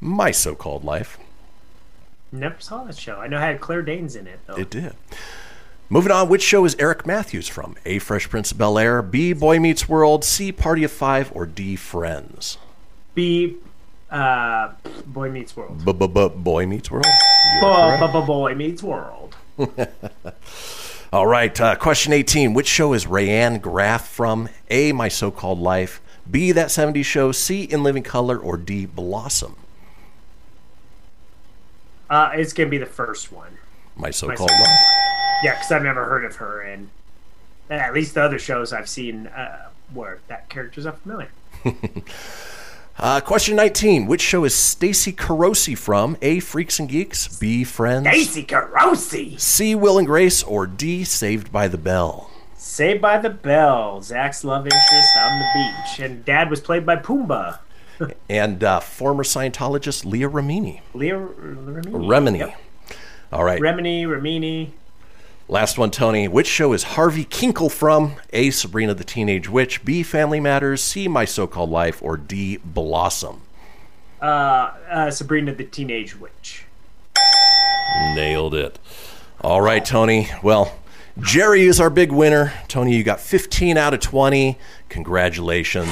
My 0.00 0.30
So 0.30 0.54
Called 0.54 0.84
Life. 0.84 1.18
Never 2.32 2.56
saw 2.60 2.84
that 2.84 2.96
show. 2.96 3.16
I 3.16 3.26
know 3.26 3.38
it 3.38 3.40
had 3.40 3.60
Claire 3.60 3.82
Danes 3.82 4.14
in 4.16 4.26
it 4.26 4.38
though. 4.46 4.54
It 4.54 4.70
did. 4.70 4.94
Moving 5.88 6.12
on, 6.12 6.28
which 6.28 6.42
show 6.42 6.64
is 6.64 6.76
Eric 6.78 7.04
Matthews 7.04 7.48
from? 7.48 7.74
A. 7.84 7.98
Fresh 7.98 8.30
Prince 8.30 8.52
of 8.52 8.58
Bel 8.58 8.78
Air, 8.78 9.02
B. 9.02 9.32
Boy 9.32 9.58
Meets 9.58 9.88
World, 9.88 10.24
C. 10.24 10.52
Party 10.52 10.84
of 10.84 10.92
Five, 10.92 11.32
or 11.34 11.46
D. 11.46 11.74
Friends? 11.74 12.58
B. 13.16 13.56
Uh, 14.08 14.70
Boy 15.06 15.30
Meets 15.30 15.56
World. 15.56 15.84
Boy 16.44 16.66
Meets 16.66 16.90
World. 16.92 17.06
You 17.60 17.66
are 17.66 17.96
correct. 17.98 18.12
Bu- 18.12 18.20
bu- 18.20 18.26
Boy 18.26 18.54
Meets 18.54 18.82
World. 18.84 19.36
All 21.12 21.26
right, 21.26 21.60
uh, 21.60 21.74
question 21.74 22.12
18. 22.12 22.54
Which 22.54 22.68
show 22.68 22.92
is 22.92 23.06
Rayanne 23.06 23.60
Graff 23.60 24.06
from? 24.08 24.48
A. 24.70 24.92
My 24.92 25.08
So 25.08 25.32
Called 25.32 25.58
Life, 25.58 26.00
B. 26.30 26.52
That 26.52 26.68
70s 26.68 27.04
Show, 27.04 27.32
C. 27.32 27.64
In 27.64 27.82
Living 27.82 28.04
Color, 28.04 28.38
or 28.38 28.56
D. 28.56 28.86
Blossom? 28.86 29.56
Uh, 32.10 32.32
it's 32.34 32.52
gonna 32.52 32.68
be 32.68 32.78
the 32.78 32.84
first 32.86 33.32
one. 33.32 33.56
My 33.96 34.10
So 34.10 34.26
My 34.26 34.34
Called 34.34 34.50
So-Called 34.50 34.68
Life. 34.68 34.78
Yeah, 35.44 35.54
because 35.54 35.72
I've 35.72 35.82
never 35.82 36.04
heard 36.04 36.24
of 36.24 36.36
her, 36.36 36.60
and 36.60 36.90
at 37.70 37.94
least 37.94 38.14
the 38.14 38.22
other 38.22 38.38
shows 38.38 38.72
I've 38.72 38.88
seen 38.88 39.28
uh, 39.28 39.68
where 39.94 40.18
that 40.28 40.48
character's 40.48 40.86
unfamiliar. 40.86 41.30
Uh, 43.02 43.18
question 43.18 43.56
19. 43.56 44.06
Which 44.06 44.20
show 44.20 44.44
is 44.44 44.54
Stacy 44.54 45.10
Carosi 45.10 45.78
from? 45.78 46.18
A. 46.20 46.38
Freaks 46.38 46.78
and 46.78 46.86
Geeks, 46.86 47.38
B. 47.38 47.64
Friends, 47.64 48.06
Stacy 48.06 48.44
Carosi. 48.44 49.40
C. 49.40 49.74
Will 49.74 49.96
and 49.96 50.06
Grace, 50.06 50.42
or 50.42 50.66
D. 50.66 51.02
Saved 51.04 51.50
by 51.50 51.66
the 51.66 51.78
Bell? 51.78 52.30
Saved 52.58 53.00
by 53.00 53.16
the 53.16 53.30
Bell. 53.30 54.02
Zach's 54.02 54.44
love 54.44 54.66
interest 54.66 55.08
on 55.18 55.38
the 55.38 55.46
beach, 55.54 56.00
and 56.00 56.26
Dad 56.26 56.50
was 56.50 56.60
played 56.60 56.84
by 56.84 56.96
Pumbaa. 56.96 57.60
And 58.28 58.62
uh, 58.64 58.80
former 58.80 59.22
Scientologist 59.22 60.04
Leah 60.04 60.28
Remini. 60.28 60.80
Leah 60.94 61.14
Remini. 61.14 61.84
Remini. 61.84 62.38
Yep. 62.38 62.60
All 63.32 63.44
right. 63.44 63.60
Remini, 63.60 64.04
Remini. 64.04 64.70
Last 65.48 65.78
one, 65.78 65.90
Tony. 65.90 66.28
Which 66.28 66.46
show 66.46 66.72
is 66.72 66.84
Harvey 66.84 67.24
Kinkle 67.24 67.70
from? 67.72 68.14
A. 68.32 68.50
Sabrina 68.50 68.94
the 68.94 69.02
Teenage 69.02 69.48
Witch, 69.48 69.84
B. 69.84 70.04
Family 70.04 70.38
Matters, 70.38 70.80
C. 70.80 71.08
My 71.08 71.24
So 71.24 71.48
Called 71.48 71.70
Life, 71.70 72.00
or 72.02 72.16
D. 72.16 72.58
Blossom? 72.58 73.40
Uh, 74.22 74.72
uh, 74.88 75.10
Sabrina 75.10 75.52
the 75.52 75.64
Teenage 75.64 76.16
Witch. 76.16 76.66
Nailed 78.14 78.54
it. 78.54 78.78
All 79.40 79.60
right, 79.60 79.84
Tony. 79.84 80.28
Well, 80.42 80.78
Jerry 81.18 81.62
is 81.62 81.80
our 81.80 81.90
big 81.90 82.12
winner. 82.12 82.52
Tony, 82.68 82.94
you 82.94 83.02
got 83.02 83.18
15 83.20 83.76
out 83.76 83.92
of 83.92 84.00
20. 84.00 84.56
Congratulations. 84.88 85.90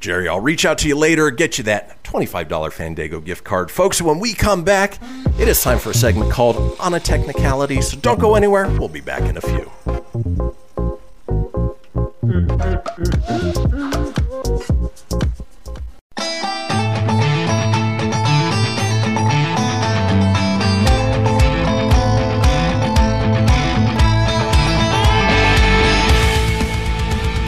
Jerry, 0.00 0.28
I'll 0.28 0.40
reach 0.40 0.64
out 0.64 0.78
to 0.78 0.88
you 0.88 0.96
later, 0.96 1.30
get 1.30 1.58
you 1.58 1.64
that 1.64 2.02
$25 2.04 2.72
Fandango 2.72 3.20
gift 3.20 3.44
card. 3.44 3.70
Folks, 3.70 4.00
when 4.00 4.18
we 4.18 4.32
come 4.32 4.64
back, 4.64 4.98
it 5.38 5.46
is 5.46 5.60
time 5.62 5.78
for 5.78 5.90
a 5.90 5.94
segment 5.94 6.32
called 6.32 6.74
On 6.80 6.94
a 6.94 7.00
Technicality, 7.00 7.82
so 7.82 7.98
don't 7.98 8.18
go 8.18 8.34
anywhere. 8.34 8.66
We'll 8.78 8.88
be 8.88 9.02
back 9.02 9.22
in 9.22 9.36
a 9.36 9.42
few. 9.42 9.70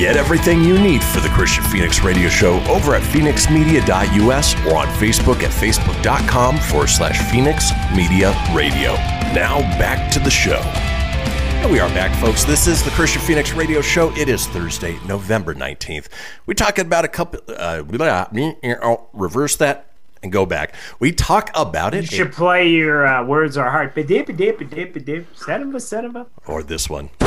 Get 0.02 0.16
everything 0.16 0.64
you 0.64 0.80
need 0.80 1.00
for 1.00 1.20
the 1.20 1.28
Kristian 1.28 1.64
Fenix 1.70 2.02
Radio 2.02 2.28
Show 2.28 2.54
over 2.64 2.96
at 2.96 3.02
fenixmedia.us 3.02 4.54
or 4.66 4.76
on 4.76 4.88
Facebook 4.96 5.44
at 5.44 5.52
facebook.com 5.52 6.58
forward 6.58 6.88
slash 6.88 7.30
Fenix 7.30 7.70
Media 7.94 8.32
Radio. 8.52 8.94
Now 9.32 9.60
back 9.78 10.10
to 10.14 10.18
the 10.18 10.28
show. 10.28 10.58
And 11.62 11.70
we 11.70 11.78
are 11.78 11.88
back, 11.90 12.20
folks. 12.20 12.42
This 12.42 12.66
is 12.66 12.82
the 12.82 12.90
Kristian 12.90 13.20
Fenix 13.20 13.52
Radio 13.52 13.80
Show. 13.80 14.10
It 14.16 14.28
is 14.28 14.48
Thursday, 14.48 14.98
November 15.06 15.54
19th. 15.54 16.08
We 16.46 16.56
talk 16.56 16.78
about 16.78 17.04
a 17.04 17.08
couple, 17.08 17.38
uh, 17.56 17.84
reverse 19.12 19.54
that 19.58 19.92
and 20.20 20.32
go 20.32 20.44
back. 20.44 20.74
We 20.98 21.12
talk 21.12 21.52
about 21.54 21.94
it. 21.94 22.10
You 22.10 22.16
should 22.16 22.32
play 22.32 22.68
your 22.70 23.06
uh, 23.06 23.24
words 23.24 23.56
are 23.56 23.70
hard. 23.70 23.94
Or 26.48 26.64
this 26.64 26.90
one. 26.90 27.10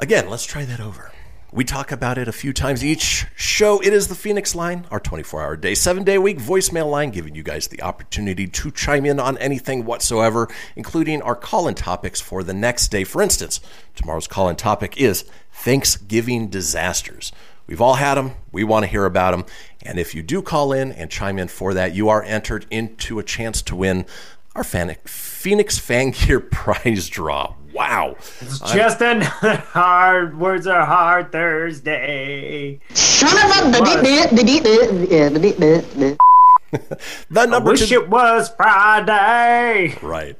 Again, 0.00 0.30
let's 0.30 0.46
try 0.46 0.64
that 0.64 0.78
over. 0.78 1.10
We 1.50 1.64
talk 1.64 1.90
about 1.90 2.18
it 2.18 2.28
a 2.28 2.32
few 2.32 2.52
times 2.52 2.84
each 2.84 3.26
show. 3.34 3.80
It 3.80 3.92
is 3.92 4.06
the 4.06 4.14
Fenix 4.14 4.54
line, 4.54 4.86
our 4.92 5.00
24 5.00 5.42
hour 5.42 5.56
day, 5.56 5.74
seven 5.74 6.04
day 6.04 6.18
week 6.18 6.38
voicemail 6.38 6.88
line, 6.88 7.10
giving 7.10 7.34
you 7.34 7.42
guys 7.42 7.66
the 7.66 7.82
opportunity 7.82 8.46
to 8.46 8.70
chime 8.70 9.04
in 9.04 9.18
on 9.18 9.36
anything 9.38 9.84
whatsoever, 9.84 10.46
including 10.76 11.20
our 11.22 11.34
call 11.34 11.66
in 11.66 11.74
topics 11.74 12.20
for 12.20 12.44
the 12.44 12.54
next 12.54 12.92
day. 12.92 13.02
For 13.02 13.22
instance, 13.22 13.60
tomorrow's 13.96 14.28
call 14.28 14.48
in 14.48 14.54
topic 14.54 14.96
is 14.98 15.24
Thanksgiving 15.52 16.46
disasters. 16.46 17.32
We've 17.66 17.80
all 17.80 17.94
had 17.94 18.14
them. 18.14 18.34
We 18.52 18.62
want 18.62 18.84
to 18.84 18.90
hear 18.90 19.04
about 19.04 19.32
them. 19.32 19.46
And 19.82 19.98
if 19.98 20.14
you 20.14 20.22
do 20.22 20.42
call 20.42 20.72
in 20.72 20.92
and 20.92 21.10
chime 21.10 21.40
in 21.40 21.48
for 21.48 21.74
that, 21.74 21.92
you 21.92 22.08
are 22.08 22.22
entered 22.22 22.66
into 22.70 23.18
a 23.18 23.24
chance 23.24 23.62
to 23.62 23.74
win 23.74 24.06
our 24.54 24.62
Fenix 24.62 25.78
Fan 25.78 26.10
Gear 26.12 26.38
prize 26.52 27.08
draw. 27.08 27.54
Wow. 27.78 28.16
It's 28.40 28.58
just 28.72 29.00
another 29.00 29.54
hard 29.56 30.36
words 30.36 30.66
are 30.66 30.84
hard 30.84 31.30
Thursday. 31.30 32.80
Son 32.92 33.28
of 33.28 33.72
the 37.30 37.46
number 37.46 37.70
I 37.70 37.72
wish 37.72 37.88
to- 37.88 37.94
it 37.94 38.08
was 38.08 38.48
Friday. 38.56 39.96
Right. 40.02 40.36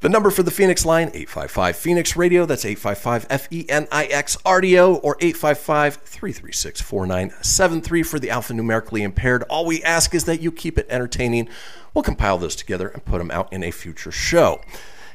The 0.00 0.08
number 0.08 0.30
for 0.32 0.42
the 0.42 0.50
Fenix 0.50 0.84
line, 0.84 1.06
855 1.14 1.76
Fenix 1.76 2.16
Radio. 2.16 2.44
That's 2.46 2.64
855 2.64 3.26
F 3.30 3.46
E 3.52 3.64
N 3.68 3.86
I 3.92 4.06
X 4.06 4.36
RDO 4.44 5.00
or 5.04 5.16
855 5.20 5.94
336 6.04 6.80
4973 6.80 8.02
for 8.02 8.18
the 8.18 8.28
alphanumerically 8.28 9.02
impaired. 9.02 9.44
All 9.44 9.64
we 9.64 9.84
ask 9.84 10.16
is 10.16 10.24
that 10.24 10.40
you 10.40 10.50
keep 10.50 10.78
it 10.78 10.86
entertaining. 10.90 11.48
We'll 11.94 12.02
compile 12.02 12.38
those 12.38 12.56
together 12.56 12.88
and 12.88 13.04
put 13.04 13.18
them 13.18 13.30
out 13.30 13.52
in 13.52 13.62
a 13.62 13.70
future 13.70 14.10
show. 14.10 14.60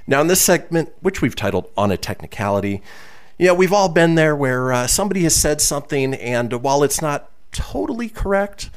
Now, 0.08 0.22
in 0.22 0.28
this 0.28 0.42
segment, 0.42 0.94
which 1.02 1.22
we've 1.22 1.36
titled 1.36 1.70
On 1.78 1.92
a 1.92 1.98
Technicality, 1.98 2.82
you 3.38 3.48
know, 3.48 3.54
we've 3.54 3.74
all 3.74 3.90
been 3.90 4.16
there 4.16 4.36
where 4.36 4.72
uh, 4.72 4.88
somebody 4.88 5.24
has 5.24 5.36
said 5.36 5.62
something, 5.62 6.14
and 6.14 6.62
while 6.62 6.84
it's 6.84 7.02
not 7.02 7.30
totally 7.52 8.10
correct, 8.10 8.70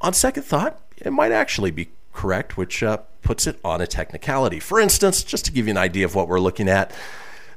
on 0.00 0.12
second 0.12 0.44
thought, 0.44 0.80
it 0.96 1.12
might 1.12 1.32
actually 1.32 1.70
be 1.70 1.88
correct, 2.12 2.56
which 2.56 2.82
uh, 2.82 2.98
puts 3.22 3.46
it 3.46 3.58
on 3.64 3.80
a 3.80 3.86
technicality. 3.86 4.60
For 4.60 4.80
instance, 4.80 5.22
just 5.22 5.44
to 5.46 5.52
give 5.52 5.66
you 5.66 5.72
an 5.72 5.78
idea 5.78 6.04
of 6.04 6.14
what 6.14 6.28
we're 6.28 6.40
looking 6.40 6.68
at, 6.68 6.92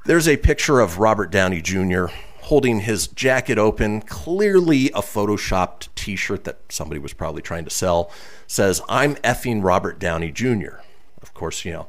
there's 0.06 0.28
a 0.28 0.38
picture 0.38 0.80
of 0.80 1.00
Robert 1.00 1.32
Downey 1.32 1.62
Jr. 1.62 2.08
holding 2.42 2.82
his 2.82 3.08
jacket 3.08 3.58
open, 3.58 4.02
clearly 4.02 4.88
a 4.88 5.02
photoshopped 5.02 5.88
t 5.96 6.16
shirt 6.16 6.44
that 6.44 6.60
somebody 6.70 7.00
was 7.00 7.14
probably 7.14 7.42
trying 7.42 7.64
to 7.64 7.70
sell, 7.70 8.12
says, 8.48 8.82
I'm 8.90 9.16
effing 9.18 9.64
Robert 9.64 10.00
Downey 10.00 10.32
Jr. 10.32 10.82
Of 11.22 11.34
course, 11.34 11.64
you 11.64 11.74
know, 11.74 11.88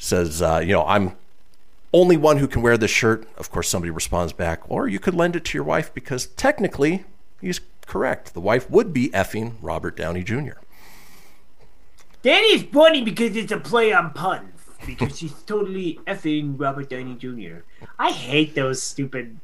says, 0.00 0.40
uh, 0.40 0.60
you 0.64 0.72
know, 0.72 0.84
I'm 0.84 1.14
only 1.92 2.16
one 2.16 2.38
who 2.38 2.48
can 2.48 2.62
wear 2.62 2.76
this 2.76 2.90
shirt. 2.90 3.28
Of 3.36 3.50
course, 3.50 3.68
somebody 3.68 3.90
responds 3.90 4.32
back, 4.32 4.62
or 4.68 4.88
you 4.88 4.98
could 4.98 5.14
lend 5.14 5.36
it 5.36 5.44
to 5.46 5.58
your 5.58 5.64
wife 5.64 5.92
because 5.92 6.26
technically 6.26 7.04
he's 7.40 7.60
correct. 7.86 8.34
The 8.34 8.40
wife 8.40 8.68
would 8.70 8.92
be 8.92 9.10
effing 9.10 9.54
Robert 9.60 9.96
Downey 9.96 10.24
Jr. 10.24 10.58
That 12.22 12.42
is 12.42 12.62
funny 12.64 13.02
because 13.02 13.36
it's 13.36 13.52
a 13.52 13.58
play 13.58 13.92
on 13.92 14.10
puns. 14.12 14.52
Because 14.86 15.18
she's 15.18 15.34
totally 15.42 16.00
effing 16.06 16.58
Robert 16.58 16.88
Downey 16.88 17.14
Jr. 17.16 17.60
I 17.98 18.10
hate 18.10 18.54
those 18.54 18.82
stupid, 18.82 19.38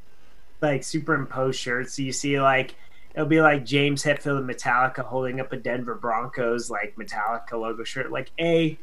like 0.63 0.83
superimposed 0.83 1.61
shirts. 1.61 1.99
You 1.99 2.13
see, 2.13 2.41
like 2.41 2.75
it'll 3.15 3.27
be 3.27 3.43
like 3.43 3.67
James 3.67 4.03
Hetfield 4.03 4.39
and 4.39 4.49
Metallica 4.49 5.05
holding 5.05 5.41
up 5.41 5.53
a 5.53 5.57
Denver 5.57 5.95
Broncos 5.95 6.71
like 6.71 6.97
Metallica 6.97 7.53
logo 7.53 7.85
shirt. 7.85 8.11
Like 8.11 8.31
a, 8.41 8.79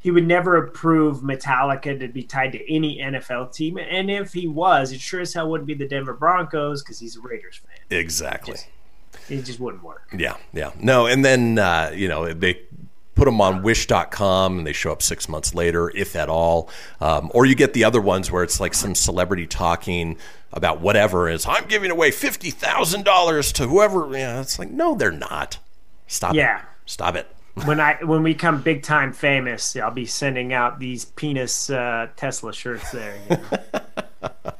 he 0.00 0.10
would 0.10 0.26
never 0.26 0.56
approve 0.56 1.18
Metallica 1.22 1.98
to 1.98 2.08
be 2.08 2.22
tied 2.22 2.52
to 2.52 2.72
any 2.72 2.98
NFL 2.98 3.52
team, 3.52 3.78
and 3.78 4.10
if 4.10 4.32
he 4.32 4.46
was, 4.46 4.92
it 4.92 5.00
sure 5.00 5.20
as 5.20 5.34
hell 5.34 5.50
wouldn't 5.50 5.66
be 5.66 5.74
the 5.74 5.88
Denver 5.88 6.14
Broncos 6.14 6.82
because 6.82 6.98
he's 6.98 7.16
a 7.16 7.20
Raiders 7.20 7.56
fan. 7.56 7.98
Exactly. 7.98 8.56
It 9.28 9.42
just 9.42 9.60
wouldn't 9.60 9.82
work. 9.82 10.08
Yeah, 10.16 10.36
yeah. 10.52 10.70
No, 10.80 11.06
and 11.06 11.24
then, 11.24 11.58
uh, 11.58 11.92
you 11.94 12.08
know, 12.08 12.32
they 12.32 12.60
put 13.14 13.24
them 13.24 13.40
on 13.40 13.62
wish.com 13.62 14.58
and 14.58 14.66
they 14.66 14.72
show 14.72 14.92
up 14.92 15.02
six 15.02 15.28
months 15.28 15.52
later, 15.54 15.90
if 15.94 16.14
at 16.14 16.28
all. 16.28 16.70
Um, 17.00 17.30
or 17.34 17.44
you 17.46 17.54
get 17.56 17.72
the 17.74 17.82
other 17.84 18.00
ones 18.00 18.30
where 18.30 18.42
it's 18.44 18.60
like 18.60 18.74
some 18.74 18.94
celebrity 18.94 19.46
talking 19.46 20.16
about 20.52 20.80
whatever 20.80 21.28
is, 21.28 21.44
I'm 21.44 21.66
giving 21.66 21.90
away 21.90 22.10
$50,000 22.10 23.52
to 23.54 23.66
whoever. 23.66 24.08
Yeah, 24.16 24.40
it's 24.40 24.58
like, 24.58 24.70
no, 24.70 24.94
they're 24.94 25.10
not. 25.10 25.58
Stop 26.06 26.34
Yeah. 26.34 26.60
it. 26.60 26.64
Stop 26.86 27.16
it. 27.16 27.26
When 27.64 27.80
I 27.80 27.98
when 28.02 28.22
we 28.22 28.34
come 28.34 28.62
big 28.62 28.82
time 28.82 29.12
famous, 29.12 29.76
I'll 29.76 29.90
be 29.90 30.06
sending 30.06 30.52
out 30.52 30.78
these 30.78 31.04
penis 31.04 31.70
uh, 31.70 32.08
Tesla 32.16 32.52
shirts 32.52 32.90
there. 32.90 33.16
you 33.30 33.36
know. 34.22 34.52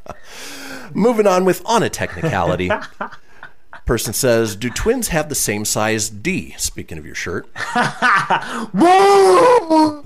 Moving 0.94 1.26
on 1.26 1.44
with 1.44 1.62
on 1.64 1.82
a 1.82 1.90
technicality. 1.90 2.70
Person 3.86 4.12
says, 4.12 4.54
"Do 4.56 4.70
twins 4.70 5.08
have 5.08 5.28
the 5.28 5.34
same 5.34 5.64
size 5.64 6.10
D?" 6.10 6.54
Speaking 6.58 6.98
of 6.98 7.06
your 7.06 7.14
shirt. 7.14 7.48
well, 8.74 10.04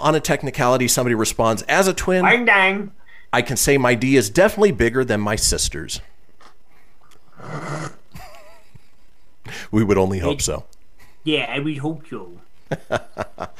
on 0.00 0.14
a 0.14 0.20
technicality, 0.20 0.88
somebody 0.88 1.14
responds, 1.14 1.62
"As 1.62 1.88
a 1.88 1.94
twin, 1.94 2.24
Dang 2.24 2.44
dang. 2.44 2.92
I 3.32 3.42
can 3.42 3.56
say 3.56 3.78
my 3.78 3.94
D 3.94 4.16
is 4.16 4.28
definitely 4.28 4.72
bigger 4.72 5.04
than 5.04 5.20
my 5.20 5.36
sister's." 5.36 6.00
we 9.70 9.82
would 9.82 9.96
only 9.96 10.18
hope 10.18 10.42
so. 10.42 10.64
Yeah, 11.24 11.46
I 11.48 11.58
would 11.58 11.78
hope 11.78 12.04
so. 12.08 12.32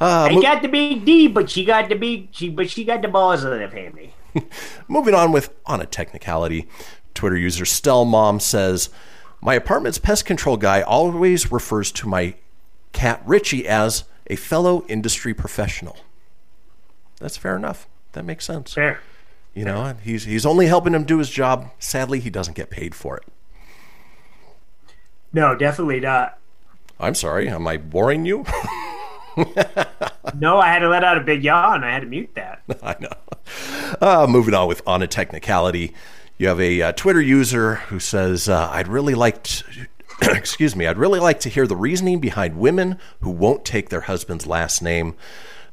Uh, 0.00 0.26
I 0.28 0.34
mo- 0.34 0.42
got 0.42 0.60
the 0.60 0.68
big 0.68 1.04
D, 1.04 1.28
but 1.28 1.48
she 1.48 1.64
got 1.64 1.88
the 1.88 1.94
big 1.94 2.28
she 2.32 2.48
but 2.48 2.68
she 2.68 2.84
got 2.84 3.00
the 3.00 3.08
balls 3.08 3.44
of 3.44 3.58
the 3.58 3.68
family. 3.68 4.12
Moving 4.88 5.14
on 5.14 5.30
with 5.30 5.54
on 5.66 5.80
a 5.80 5.86
technicality, 5.86 6.66
Twitter 7.14 7.36
user 7.36 7.64
Stellmom 7.64 8.42
says, 8.42 8.90
"My 9.40 9.54
apartment's 9.54 9.98
pest 9.98 10.26
control 10.26 10.56
guy 10.56 10.82
always 10.82 11.52
refers 11.52 11.92
to 11.92 12.08
my 12.08 12.34
cat 12.92 13.22
Richie 13.24 13.68
as 13.68 14.04
a 14.26 14.34
fellow 14.34 14.84
industry 14.88 15.32
professional." 15.32 15.96
That's 17.20 17.36
fair 17.36 17.54
enough. 17.56 17.86
That 18.12 18.24
makes 18.24 18.44
sense. 18.44 18.74
Fair. 18.74 18.98
You 19.54 19.64
know, 19.64 19.94
he's 20.02 20.24
he's 20.24 20.44
only 20.44 20.66
helping 20.66 20.92
him 20.92 21.04
do 21.04 21.18
his 21.18 21.30
job. 21.30 21.70
Sadly, 21.78 22.18
he 22.18 22.30
doesn't 22.30 22.54
get 22.56 22.68
paid 22.68 22.96
for 22.96 23.16
it. 23.16 23.24
No, 25.32 25.54
definitely 25.54 26.00
not. 26.00 26.38
I'm 27.00 27.14
sorry. 27.14 27.48
Am 27.48 27.66
I 27.66 27.76
boring 27.76 28.24
you? 28.26 28.44
No, 30.36 30.58
I 30.58 30.68
had 30.68 30.78
to 30.80 30.88
let 30.88 31.02
out 31.04 31.16
a 31.18 31.20
big 31.20 31.42
yawn. 31.44 31.82
I 31.84 31.90
had 31.92 32.00
to 32.00 32.06
mute 32.06 32.30
that. 32.34 32.62
I 32.82 32.96
know. 33.00 33.08
Uh, 34.00 34.26
moving 34.28 34.54
on 34.54 34.66
with 34.68 34.80
on 34.86 35.02
a 35.02 35.06
technicality, 35.06 35.92
you 36.38 36.46
have 36.48 36.60
a 36.60 36.82
uh, 36.82 36.92
Twitter 36.92 37.20
user 37.20 37.76
who 37.76 37.98
says, 38.00 38.48
uh, 38.48 38.68
"I'd 38.72 38.88
really 38.88 39.14
like 39.14 39.42
to." 39.42 39.64
excuse 40.22 40.74
me. 40.76 40.86
I'd 40.86 40.98
really 40.98 41.20
like 41.20 41.40
to 41.40 41.48
hear 41.48 41.66
the 41.66 41.76
reasoning 41.76 42.20
behind 42.20 42.58
women 42.58 42.98
who 43.20 43.30
won't 43.30 43.64
take 43.64 43.88
their 43.90 44.02
husband's 44.02 44.46
last 44.46 44.82
name. 44.82 45.14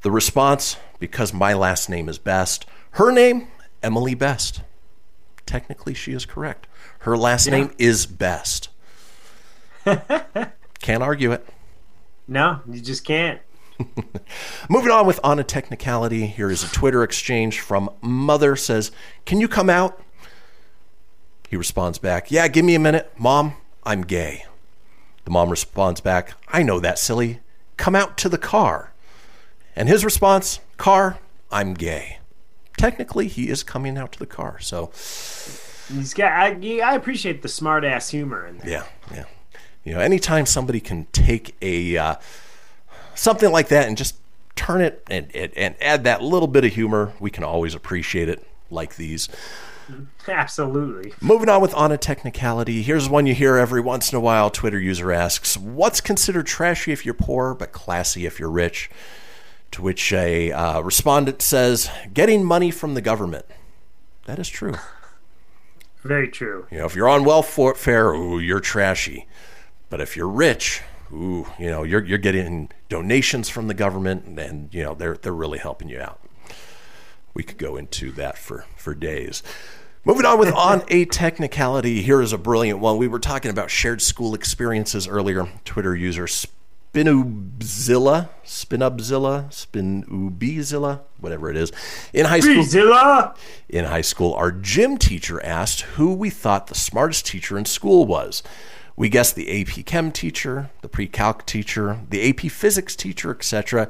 The 0.01 0.11
response: 0.11 0.75
Because 0.99 1.33
my 1.33 1.53
last 1.53 1.87
name 1.89 2.09
is 2.09 2.17
Best. 2.17 2.65
Her 2.91 3.11
name, 3.11 3.47
Emily 3.83 4.15
Best. 4.15 4.61
Technically, 5.45 5.93
she 5.93 6.13
is 6.13 6.25
correct. 6.25 6.67
Her 6.99 7.15
last 7.17 7.45
Yeah. 7.47 7.51
name 7.53 7.71
is 7.77 8.05
Best. 8.07 8.69
Can't 10.81 11.03
argue 11.03 11.31
it. 11.31 11.45
No, 12.27 12.61
you 12.69 12.81
just 12.81 13.05
can't. 13.05 13.39
Moving 14.69 14.91
on 14.91 15.07
with 15.07 15.19
on 15.23 15.39
a 15.39 15.43
technicality, 15.43 16.27
here 16.27 16.51
is 16.51 16.63
a 16.63 16.71
Twitter 16.71 17.03
exchange 17.03 17.59
from 17.59 17.89
Mother 18.01 18.55
says, 18.55 18.91
"Can 19.25 19.39
you 19.39 19.47
come 19.47 19.69
out? 19.69 19.99
He 21.49 21.57
responds 21.57 21.97
back, 21.97 22.31
Yeah, 22.31 22.47
give 22.47 22.63
me 22.63 22.75
a 22.75 22.79
minute. 22.79 23.11
Mom, 23.17 23.55
I'm 23.83 24.03
gay. 24.03 24.45
The 25.25 25.31
mom 25.31 25.49
responds 25.49 25.99
back, 25.99 26.33
I 26.47 26.63
know 26.63 26.79
that, 26.79 26.97
silly. 26.97 27.41
Come 27.75 27.93
out 27.93 28.17
to 28.19 28.29
the 28.29 28.37
car. 28.37 28.93
And 29.75 29.89
his 29.89 30.05
response, 30.05 30.59
Car, 30.77 31.19
I'm 31.51 31.73
gay. 31.73 32.19
Technically, 32.77 33.27
he 33.27 33.49
is 33.49 33.63
coming 33.63 33.97
out 33.97 34.13
to 34.13 34.19
the 34.19 34.25
car. 34.25 34.59
So, 34.61 34.91
He's 35.93 36.13
got. 36.13 36.31
I, 36.31 36.79
I 36.83 36.95
appreciate 36.95 37.41
the 37.41 37.49
smart 37.49 37.83
ass 37.83 38.09
humor 38.09 38.47
in 38.47 38.57
there. 38.59 38.69
yeah, 38.69 38.83
yeah. 39.13 39.25
You 39.83 39.93
know, 39.93 39.99
anytime 39.99 40.45
somebody 40.45 40.79
can 40.79 41.07
take 41.11 41.55
a 41.61 41.97
uh, 41.97 42.15
something 43.15 43.51
like 43.51 43.69
that 43.69 43.87
and 43.87 43.97
just 43.97 44.15
turn 44.55 44.81
it 44.81 45.03
and, 45.09 45.33
and, 45.35 45.51
and 45.55 45.75
add 45.81 46.03
that 46.03 46.21
little 46.21 46.47
bit 46.47 46.63
of 46.63 46.73
humor, 46.73 47.13
we 47.19 47.31
can 47.31 47.43
always 47.43 47.73
appreciate 47.73 48.29
it 48.29 48.45
like 48.69 48.95
these. 48.95 49.27
Absolutely. 50.27 51.13
Moving 51.19 51.49
on 51.49 51.61
with 51.61 51.73
on 51.73 51.91
a 51.91 51.97
technicality, 51.97 52.81
here's 52.81 53.09
one 53.09 53.25
you 53.25 53.33
hear 53.33 53.57
every 53.57 53.81
once 53.81 54.11
in 54.11 54.17
a 54.17 54.21
while. 54.21 54.49
Twitter 54.49 54.79
user 54.79 55.11
asks, 55.11 55.57
"What's 55.57 55.99
considered 55.99 56.45
trashy 56.45 56.91
if 56.91 57.05
you're 57.05 57.13
poor, 57.13 57.53
but 57.53 57.71
classy 57.71 58.25
if 58.25 58.39
you're 58.39 58.51
rich?" 58.51 58.89
To 59.71 59.81
which 59.81 60.13
a 60.13 60.51
uh, 60.51 60.81
respondent 60.81 61.41
says, 61.41 61.89
"Getting 62.13 62.43
money 62.43 62.71
from 62.71 62.93
the 62.93 63.01
government." 63.01 63.45
That 64.25 64.39
is 64.39 64.47
true. 64.47 64.75
Very 66.03 66.29
true. 66.29 66.65
You 66.71 66.79
know, 66.79 66.85
if 66.85 66.95
you're 66.95 67.09
on 67.09 67.25
welfare, 67.25 68.13
ooh, 68.13 68.39
you're 68.39 68.59
trashy. 68.59 69.27
But 69.91 69.99
if 69.99 70.15
you're 70.15 70.29
rich, 70.29 70.81
ooh, 71.13 71.45
you 71.59 71.69
know, 71.69 71.83
you're 71.83 72.03
you're 72.03 72.17
getting 72.17 72.69
donations 72.87 73.49
from 73.49 73.67
the 73.67 73.73
government, 73.73 74.39
and 74.39 74.73
you 74.73 74.83
know 74.83 74.95
they're 74.95 75.17
they're 75.17 75.33
really 75.33 75.59
helping 75.59 75.89
you 75.89 75.99
out. 75.99 76.21
We 77.33 77.43
could 77.43 77.57
go 77.57 77.75
into 77.75 78.11
that 78.13 78.37
for 78.37 78.65
for 78.77 78.95
days. 78.95 79.43
Moving 80.05 80.25
on 80.25 80.39
with 80.39 80.53
on 80.53 80.83
a 80.87 81.03
technicality, 81.05 82.01
here 82.01 82.21
is 82.21 82.31
a 82.31 82.37
brilliant 82.37 82.79
one. 82.79 82.97
We 82.97 83.09
were 83.09 83.19
talking 83.19 83.51
about 83.51 83.69
shared 83.69 84.01
school 84.01 84.33
experiences 84.33 85.09
earlier. 85.09 85.49
Twitter 85.65 85.93
user 85.93 86.25
Spinubzilla, 86.25 88.29
Spinubzilla, 88.45 89.49
Spinubzilla, 89.49 91.01
whatever 91.19 91.49
it 91.49 91.57
is. 91.57 91.73
In 92.13 92.25
high 92.25 92.39
school, 92.39 92.63
in 93.67 93.83
high 93.83 94.01
school, 94.01 94.33
our 94.35 94.53
gym 94.53 94.97
teacher 94.97 95.43
asked 95.43 95.81
who 95.81 96.13
we 96.13 96.29
thought 96.29 96.67
the 96.67 96.75
smartest 96.75 97.25
teacher 97.25 97.57
in 97.57 97.65
school 97.65 98.05
was. 98.05 98.41
We 99.01 99.09
guessed 99.09 99.33
the 99.33 99.61
AP 99.61 99.83
Chem 99.87 100.11
teacher, 100.11 100.69
the 100.83 100.87
pre-calc 100.87 101.47
teacher, 101.47 102.01
the 102.11 102.29
AP 102.29 102.51
Physics 102.51 102.95
teacher, 102.95 103.31
etc. 103.31 103.87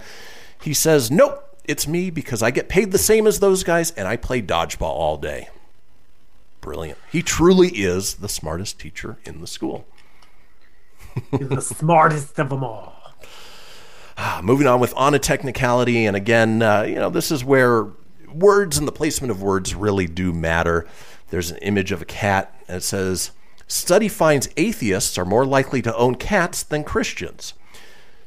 He 0.61 0.73
says, 0.73 1.11
"Nope, 1.11 1.43
it's 1.65 1.85
me 1.85 2.09
because 2.09 2.41
I 2.41 2.49
get 2.49 2.69
paid 2.69 2.93
the 2.93 2.97
same 2.97 3.27
as 3.27 3.41
those 3.41 3.65
guys 3.65 3.91
and 3.91 4.07
I 4.07 4.15
play 4.15 4.41
dodgeball 4.41 4.83
all 4.83 5.17
day." 5.17 5.49
Brilliant. 6.61 6.97
He 7.11 7.21
truly 7.21 7.71
is 7.71 8.13
the 8.13 8.29
smartest 8.29 8.79
teacher 8.79 9.17
in 9.25 9.41
the 9.41 9.47
school. 9.47 9.85
He's 11.31 11.49
the 11.49 11.61
smartest 11.61 12.39
of 12.39 12.47
them 12.47 12.63
all. 12.63 12.95
Ah, 14.17 14.39
moving 14.41 14.65
on 14.65 14.79
with 14.79 14.93
on 14.95 15.13
a 15.13 15.19
technicality, 15.19 16.05
and 16.05 16.15
again, 16.15 16.61
uh, 16.61 16.83
you 16.83 16.95
know, 16.95 17.09
this 17.09 17.31
is 17.31 17.43
where 17.43 17.87
words 18.33 18.77
and 18.77 18.87
the 18.87 18.93
placement 18.93 19.31
of 19.31 19.41
words 19.41 19.75
really 19.75 20.07
do 20.07 20.31
matter. 20.31 20.87
There's 21.31 21.51
an 21.51 21.57
image 21.57 21.91
of 21.91 22.01
a 22.01 22.05
cat, 22.05 22.55
and 22.69 22.77
it 22.77 22.83
says, 22.83 23.31
"Study 23.71 24.07
finds 24.07 24.49
atheists 24.57 25.17
are 25.17 25.25
more 25.25 25.45
likely 25.45 25.81
to 25.81 25.95
own 25.95 26.15
cats 26.15 26.63
than 26.63 26.83
Christians." 26.83 27.53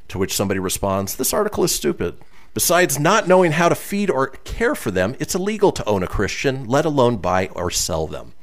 To 0.09 0.17
which 0.17 0.35
somebody 0.35 0.59
responds, 0.59 1.15
"This 1.15 1.33
article 1.33 1.63
is 1.63 1.73
stupid." 1.73 2.17
Besides 2.53 2.97
not 2.97 3.27
knowing 3.27 3.51
how 3.51 3.67
to 3.67 3.75
feed 3.75 4.09
or 4.09 4.27
care 4.27 4.75
for 4.75 4.89
them, 4.89 5.15
it's 5.19 5.35
illegal 5.35 5.71
to 5.73 5.83
own 5.85 6.03
a 6.03 6.07
Christian, 6.07 6.65
let 6.65 6.85
alone 6.85 7.17
buy 7.17 7.47
or 7.49 7.69
sell 7.69 8.07
them. 8.07 8.33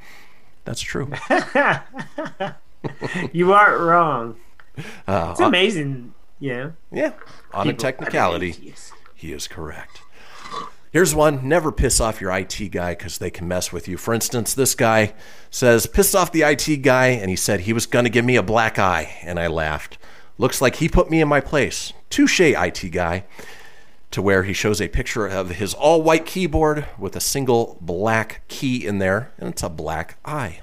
That's 0.65 0.81
true. 0.81 1.11
You 3.31 3.53
aren't 3.53 3.79
wrong. 3.79 4.35
Uh, 5.07 5.29
It's 5.31 5.39
amazing. 5.39 6.13
Yeah. 6.39 6.71
Yeah, 6.91 7.13
on 7.53 7.69
a 7.69 7.73
technicality, 7.73 8.73
he 9.15 9.31
is 9.31 9.47
correct. 9.47 10.01
Here's 10.93 11.15
one 11.15 11.49
never 11.49 11.71
piss 11.71 11.99
off 11.99 12.21
your 12.21 12.31
IT 12.31 12.69
guy 12.71 12.93
because 12.93 13.17
they 13.17 13.31
can 13.31 13.47
mess 13.47 13.73
with 13.73 13.87
you. 13.87 13.97
For 13.97 14.13
instance, 14.13 14.53
this 14.53 14.75
guy 14.75 15.15
says, 15.49 15.87
pissed 15.87 16.15
off 16.15 16.31
the 16.31 16.43
IT 16.43 16.83
guy, 16.83 17.07
and 17.07 17.31
he 17.31 17.35
said 17.35 17.61
he 17.61 17.73
was 17.73 17.87
going 17.87 18.05
to 18.05 18.11
give 18.11 18.23
me 18.23 18.35
a 18.35 18.43
black 18.43 18.77
eye, 18.77 19.17
and 19.23 19.39
I 19.39 19.47
laughed. 19.47 19.97
Looks 20.37 20.61
like 20.61 20.75
he 20.75 20.87
put 20.87 21.09
me 21.09 21.19
in 21.19 21.27
my 21.27 21.41
place. 21.41 21.93
Touche, 22.11 22.41
IT 22.41 22.91
guy. 22.91 23.25
To 24.11 24.21
where 24.21 24.43
he 24.43 24.53
shows 24.53 24.79
a 24.79 24.87
picture 24.87 25.25
of 25.25 25.49
his 25.49 25.73
all 25.73 26.03
white 26.03 26.27
keyboard 26.27 26.85
with 26.99 27.15
a 27.15 27.19
single 27.19 27.79
black 27.81 28.41
key 28.47 28.85
in 28.85 28.99
there, 28.99 29.31
and 29.39 29.49
it's 29.49 29.63
a 29.63 29.69
black 29.69 30.19
eye. 30.23 30.59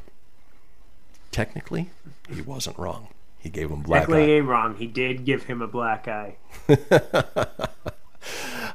Technically, 1.32 1.90
he 2.32 2.40
wasn't 2.40 2.78
wrong. 2.78 3.09
He 3.40 3.51
gave 3.51 3.69
him 3.69 3.82
black 3.82 4.02
eye. 4.02 4.07
Technically 4.07 4.32
ain't 4.35 4.47
wrong. 4.47 4.77
He 4.77 4.86
did 4.86 5.24
give 5.24 5.43
him 5.43 5.61
a 5.61 5.66
black 5.66 6.07
eye. 6.07 6.36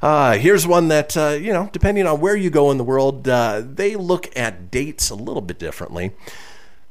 Uh, 0.02 0.34
here's 0.38 0.68
one 0.68 0.88
that, 0.90 1.16
uh, 1.16 1.30
you 1.30 1.54
know, 1.54 1.70
depending 1.72 2.06
on 2.06 2.20
where 2.20 2.36
you 2.36 2.50
go 2.50 2.72
in 2.72 2.78
the 2.78 2.84
world, 2.84 3.28
uh, 3.28 3.62
they 3.64 3.96
look 3.96 4.36
at 4.38 4.72
dates 4.72 5.10
a 5.10 5.16
little 5.16 5.42
bit 5.42 5.60
differently. 5.60 6.12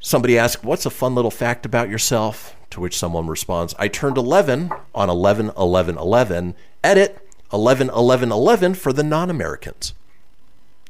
Somebody 0.00 0.38
asks, 0.38 0.62
What's 0.62 0.84
a 0.84 0.90
fun 0.90 1.14
little 1.14 1.30
fact 1.30 1.64
about 1.64 1.88
yourself? 1.88 2.56
To 2.70 2.80
which 2.80 2.98
someone 2.98 3.28
responds, 3.28 3.72
I 3.78 3.86
turned 3.86 4.18
11 4.18 4.70
on 4.94 5.08
11 5.08 5.52
11 5.56 5.96
11. 5.96 6.54
Edit 6.82 7.28
11 7.52 7.88
11 7.90 8.32
11 8.32 8.74
for 8.74 8.92
the 8.92 9.04
non 9.04 9.30
Americans. 9.30 9.94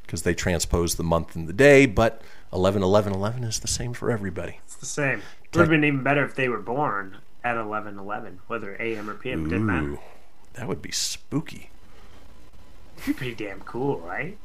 Because 0.02 0.22
they 0.22 0.34
transpose 0.34 0.94
the 0.94 1.02
month 1.04 1.36
and 1.36 1.46
the 1.46 1.52
day, 1.52 1.84
but 1.84 2.22
11 2.54 2.82
11 2.82 3.12
11 3.12 3.44
is 3.44 3.60
the 3.60 3.68
same 3.68 3.92
for 3.92 4.10
everybody. 4.10 4.60
It's 4.64 4.76
the 4.76 4.86
same. 4.86 5.18
It 5.44 5.56
would 5.56 5.60
have 5.60 5.68
been 5.68 5.84
even 5.84 6.02
better 6.02 6.24
if 6.24 6.34
they 6.34 6.48
were 6.48 6.60
born 6.60 7.18
at 7.44 7.56
11 7.56 7.98
11, 7.98 8.40
whether 8.46 8.80
AM 8.80 9.10
or 9.10 9.14
PM. 9.14 9.44
Didn't 9.44 9.66
matter. 9.66 9.98
That 10.54 10.68
would 10.68 10.82
be 10.82 10.92
spooky. 10.92 11.70
Pretty 12.98 13.34
damn 13.34 13.60
cool, 13.60 13.98
right? 14.00 14.38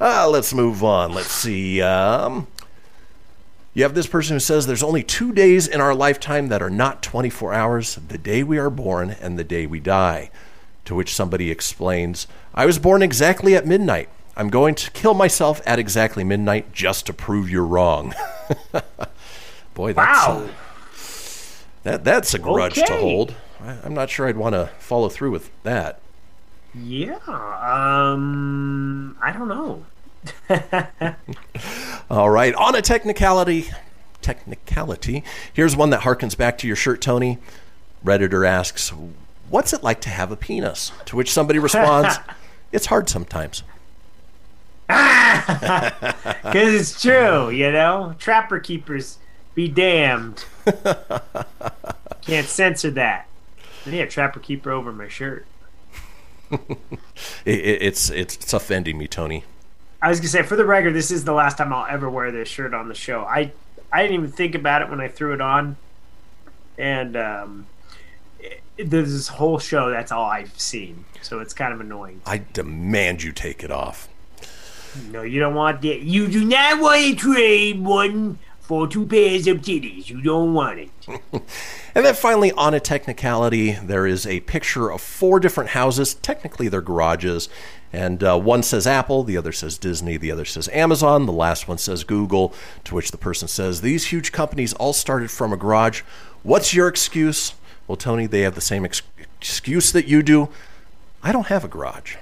Uh, 0.00 0.28
let's 0.30 0.54
move 0.54 0.82
on. 0.82 1.12
Let's 1.12 1.30
see. 1.32 1.82
Um, 1.82 2.46
you 3.74 3.82
have 3.82 3.94
this 3.94 4.06
person 4.06 4.36
who 4.36 4.40
says 4.40 4.66
there's 4.66 4.82
only 4.82 5.02
two 5.02 5.32
days 5.32 5.66
in 5.68 5.80
our 5.82 5.94
lifetime 5.94 6.48
that 6.48 6.62
are 6.62 6.70
not 6.70 7.02
24 7.02 7.52
hours 7.52 7.96
the 7.96 8.16
day 8.16 8.42
we 8.42 8.56
are 8.58 8.70
born 8.70 9.10
and 9.20 9.38
the 9.38 9.44
day 9.44 9.66
we 9.66 9.80
die. 9.80 10.30
To 10.86 10.94
which 10.94 11.14
somebody 11.14 11.50
explains, 11.50 12.26
I 12.54 12.64
was 12.64 12.78
born 12.78 13.02
exactly 13.02 13.54
at 13.56 13.66
midnight. 13.66 14.08
I'm 14.36 14.48
going 14.50 14.76
to 14.76 14.90
kill 14.92 15.14
myself 15.14 15.60
at 15.66 15.78
exactly 15.80 16.22
midnight 16.24 16.72
just 16.72 17.06
to 17.06 17.12
prove 17.12 17.50
you're 17.50 17.66
wrong. 17.66 18.14
Boy, 19.74 19.92
that's, 19.92 20.26
Wow. 20.26 20.44
uh, 20.44 20.48
that, 21.82 22.04
that's 22.04 22.34
a 22.34 22.38
grudge 22.38 22.74
to 22.76 22.96
hold. 22.96 23.34
I, 23.62 23.76
I'm 23.84 23.94
not 23.94 24.10
sure 24.10 24.26
I'd 24.26 24.36
want 24.36 24.54
to 24.54 24.70
follow 24.78 25.08
through 25.08 25.30
with 25.30 25.50
that. 25.62 26.00
Yeah. 26.74 27.18
Um. 27.26 29.16
I 29.22 29.32
don't 29.32 29.48
know. 29.48 29.84
All 32.10 32.30
right, 32.30 32.54
on 32.54 32.74
a 32.74 32.82
technicality, 32.82 33.68
technicality. 34.22 35.24
Here's 35.52 35.76
one 35.76 35.90
that 35.90 36.00
harkens 36.00 36.36
back 36.36 36.58
to 36.58 36.66
your 36.66 36.76
shirt, 36.76 37.00
Tony. 37.00 37.38
Redditor 38.04 38.46
asks, 38.46 38.92
"What's 39.48 39.72
it 39.72 39.82
like 39.82 40.00
to 40.02 40.08
have 40.10 40.30
a 40.30 40.36
penis?" 40.36 40.92
To 41.06 41.16
which 41.16 41.32
somebody 41.32 41.58
responds, 41.58 42.18
"It's 42.72 42.86
hard 42.86 43.08
sometimes." 43.08 43.62
Because 44.86 46.74
it's 46.74 47.02
true, 47.02 47.50
you 47.50 47.70
know? 47.72 48.14
Trapper 48.18 48.58
keepers 48.60 49.18
be 49.54 49.68
damned. 49.68 50.44
Can't 52.22 52.46
censor 52.46 52.90
that. 52.92 53.26
Yeah, 53.86 54.06
trapper 54.06 54.40
keeper 54.40 54.70
over 54.72 54.92
my 54.92 55.08
shirt. 55.08 55.46
It, 57.44 57.60
it, 57.60 57.82
it's 57.82 58.10
it's 58.10 58.36
it's 58.36 58.52
offending 58.52 58.98
me, 58.98 59.06
Tony. 59.06 59.44
I 60.02 60.08
was 60.08 60.18
gonna 60.18 60.28
say, 60.28 60.42
for 60.42 60.56
the 60.56 60.64
record, 60.64 60.94
this 60.94 61.10
is 61.10 61.24
the 61.24 61.32
last 61.32 61.58
time 61.58 61.72
I'll 61.72 61.86
ever 61.86 62.10
wear 62.10 62.30
this 62.30 62.48
shirt 62.48 62.74
on 62.74 62.88
the 62.88 62.94
show. 62.94 63.22
I 63.22 63.52
I 63.92 64.02
didn't 64.02 64.14
even 64.14 64.32
think 64.32 64.54
about 64.54 64.82
it 64.82 64.90
when 64.90 65.00
I 65.00 65.08
threw 65.08 65.32
it 65.32 65.40
on, 65.40 65.76
and 66.76 67.16
um, 67.16 67.66
it, 68.40 68.60
there's 68.90 69.12
this 69.12 69.28
whole 69.28 69.58
show. 69.58 69.90
That's 69.90 70.10
all 70.12 70.26
I've 70.26 70.58
seen, 70.58 71.04
so 71.22 71.38
it's 71.38 71.54
kind 71.54 71.72
of 71.72 71.80
annoying. 71.80 72.20
I 72.26 72.42
demand 72.52 73.22
you 73.22 73.32
take 73.32 73.62
it 73.62 73.70
off. 73.70 74.08
No, 75.10 75.22
you 75.22 75.38
don't 75.40 75.54
want 75.54 75.82
that. 75.82 76.00
You 76.00 76.26
do 76.28 76.44
not 76.44 76.80
want 76.80 77.02
to 77.02 77.14
trade 77.14 77.80
one 77.82 78.38
for 78.66 78.88
two 78.88 79.06
pairs 79.06 79.46
of 79.46 79.58
titties. 79.58 80.08
You 80.10 80.20
don't 80.20 80.54
want 80.54 80.80
it. 80.80 80.90
And 81.96 82.04
then 82.04 82.14
finally, 82.14 82.52
on 82.52 82.74
a 82.74 82.78
technicality, 82.78 83.72
there 83.72 84.06
is 84.06 84.26
a 84.26 84.40
picture 84.40 84.90
of 84.90 85.00
four 85.00 85.40
different 85.40 85.70
houses. 85.70 86.12
Technically, 86.12 86.68
they're 86.68 86.82
garages. 86.82 87.48
And 87.90 88.22
uh, 88.22 88.38
one 88.38 88.62
says 88.62 88.86
Apple, 88.86 89.22
the 89.22 89.38
other 89.38 89.50
says 89.50 89.78
Disney, 89.78 90.18
the 90.18 90.30
other 90.30 90.44
says 90.44 90.68
Amazon, 90.74 91.24
the 91.24 91.32
last 91.32 91.68
one 91.68 91.78
says 91.78 92.04
Google. 92.04 92.52
To 92.84 92.94
which 92.94 93.12
the 93.12 93.16
person 93.16 93.48
says, 93.48 93.80
These 93.80 94.08
huge 94.08 94.30
companies 94.30 94.74
all 94.74 94.92
started 94.92 95.30
from 95.30 95.54
a 95.54 95.56
garage. 95.56 96.02
What's 96.42 96.74
your 96.74 96.86
excuse? 96.86 97.54
Well, 97.88 97.96
Tony, 97.96 98.26
they 98.26 98.42
have 98.42 98.56
the 98.56 98.60
same 98.60 98.84
ex- 98.84 99.00
excuse 99.40 99.90
that 99.92 100.06
you 100.06 100.22
do. 100.22 100.50
I 101.26 101.32
don't 101.32 101.48
have 101.48 101.64
a 101.64 101.68
garage. 101.68 102.14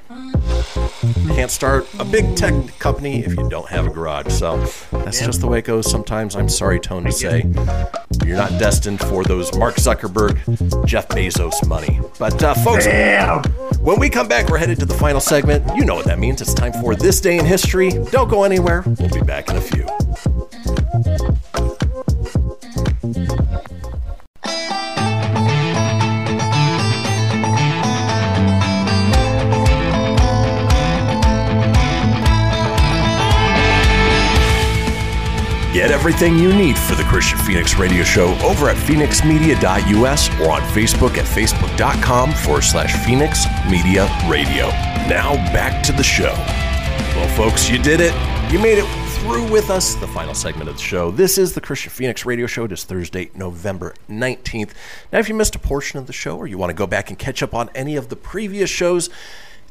Can't 1.34 1.50
start 1.50 1.86
a 1.98 2.06
big 2.06 2.36
tech 2.36 2.54
company 2.78 3.22
if 3.22 3.36
you 3.36 3.50
don't 3.50 3.68
have 3.68 3.86
a 3.86 3.90
garage. 3.90 4.32
So 4.32 4.56
that's 4.92 5.20
just 5.20 5.42
the 5.42 5.46
way 5.46 5.58
it 5.58 5.66
goes 5.66 5.90
sometimes. 5.90 6.34
I'm 6.34 6.48
sorry, 6.48 6.80
Tone, 6.80 7.04
to 7.04 7.12
say. 7.12 7.44
You're 8.24 8.38
not 8.38 8.58
destined 8.58 9.00
for 9.00 9.22
those 9.22 9.54
Mark 9.58 9.74
Zuckerberg, 9.74 10.86
Jeff 10.86 11.08
Bezos 11.08 11.68
money. 11.68 12.00
But, 12.18 12.42
uh, 12.42 12.54
folks, 12.54 12.86
when 13.78 14.00
we 14.00 14.08
come 14.08 14.26
back, 14.26 14.48
we're 14.48 14.56
headed 14.56 14.80
to 14.80 14.86
the 14.86 14.94
final 14.94 15.20
segment. 15.20 15.76
You 15.76 15.84
know 15.84 15.96
what 15.96 16.06
that 16.06 16.18
means. 16.18 16.40
It's 16.40 16.54
time 16.54 16.72
for 16.72 16.96
This 16.96 17.20
Day 17.20 17.36
in 17.36 17.44
History. 17.44 17.90
Don't 18.10 18.30
go 18.30 18.44
anywhere. 18.44 18.84
We'll 18.86 19.10
be 19.10 19.20
back 19.20 19.50
in 19.50 19.56
a 19.56 19.60
few. 19.60 19.86
Get 35.74 35.90
everything 35.90 36.38
you 36.38 36.52
need 36.52 36.78
for 36.78 36.94
the 36.94 37.02
Kristian 37.02 37.44
Fenix 37.44 37.76
Radio 37.76 38.04
Show 38.04 38.38
over 38.44 38.68
at 38.68 38.76
fenixmedia.us 38.76 40.28
or 40.40 40.52
on 40.52 40.62
Facebook 40.68 41.18
at 41.18 41.26
facebook.com 41.26 42.30
forward 42.30 42.62
slash 42.62 43.04
Fenix 43.04 43.44
Media 43.68 44.04
Radio. 44.28 44.68
Now 45.08 45.34
back 45.52 45.82
to 45.86 45.90
the 45.90 46.04
show. 46.04 46.32
Well, 47.16 47.28
folks, 47.36 47.68
you 47.68 47.82
did 47.82 47.98
it. 48.00 48.12
You 48.52 48.60
made 48.60 48.78
it 48.78 48.86
through 49.18 49.50
with 49.50 49.68
us, 49.68 49.96
the 49.96 50.06
final 50.06 50.32
segment 50.32 50.68
of 50.68 50.76
the 50.76 50.82
show. 50.82 51.10
This 51.10 51.38
is 51.38 51.54
the 51.54 51.60
Kristian 51.60 51.90
Fenix 51.90 52.24
Radio 52.24 52.46
Show. 52.46 52.66
It 52.66 52.72
is 52.72 52.84
Thursday, 52.84 53.32
November 53.34 53.96
19th. 54.08 54.70
Now, 55.12 55.18
if 55.18 55.28
you 55.28 55.34
missed 55.34 55.56
a 55.56 55.58
portion 55.58 55.98
of 55.98 56.06
the 56.06 56.12
show 56.12 56.38
or 56.38 56.46
you 56.46 56.56
want 56.56 56.70
to 56.70 56.74
go 56.74 56.86
back 56.86 57.10
and 57.10 57.18
catch 57.18 57.42
up 57.42 57.52
on 57.52 57.68
any 57.74 57.96
of 57.96 58.10
the 58.10 58.16
previous 58.16 58.70
shows, 58.70 59.10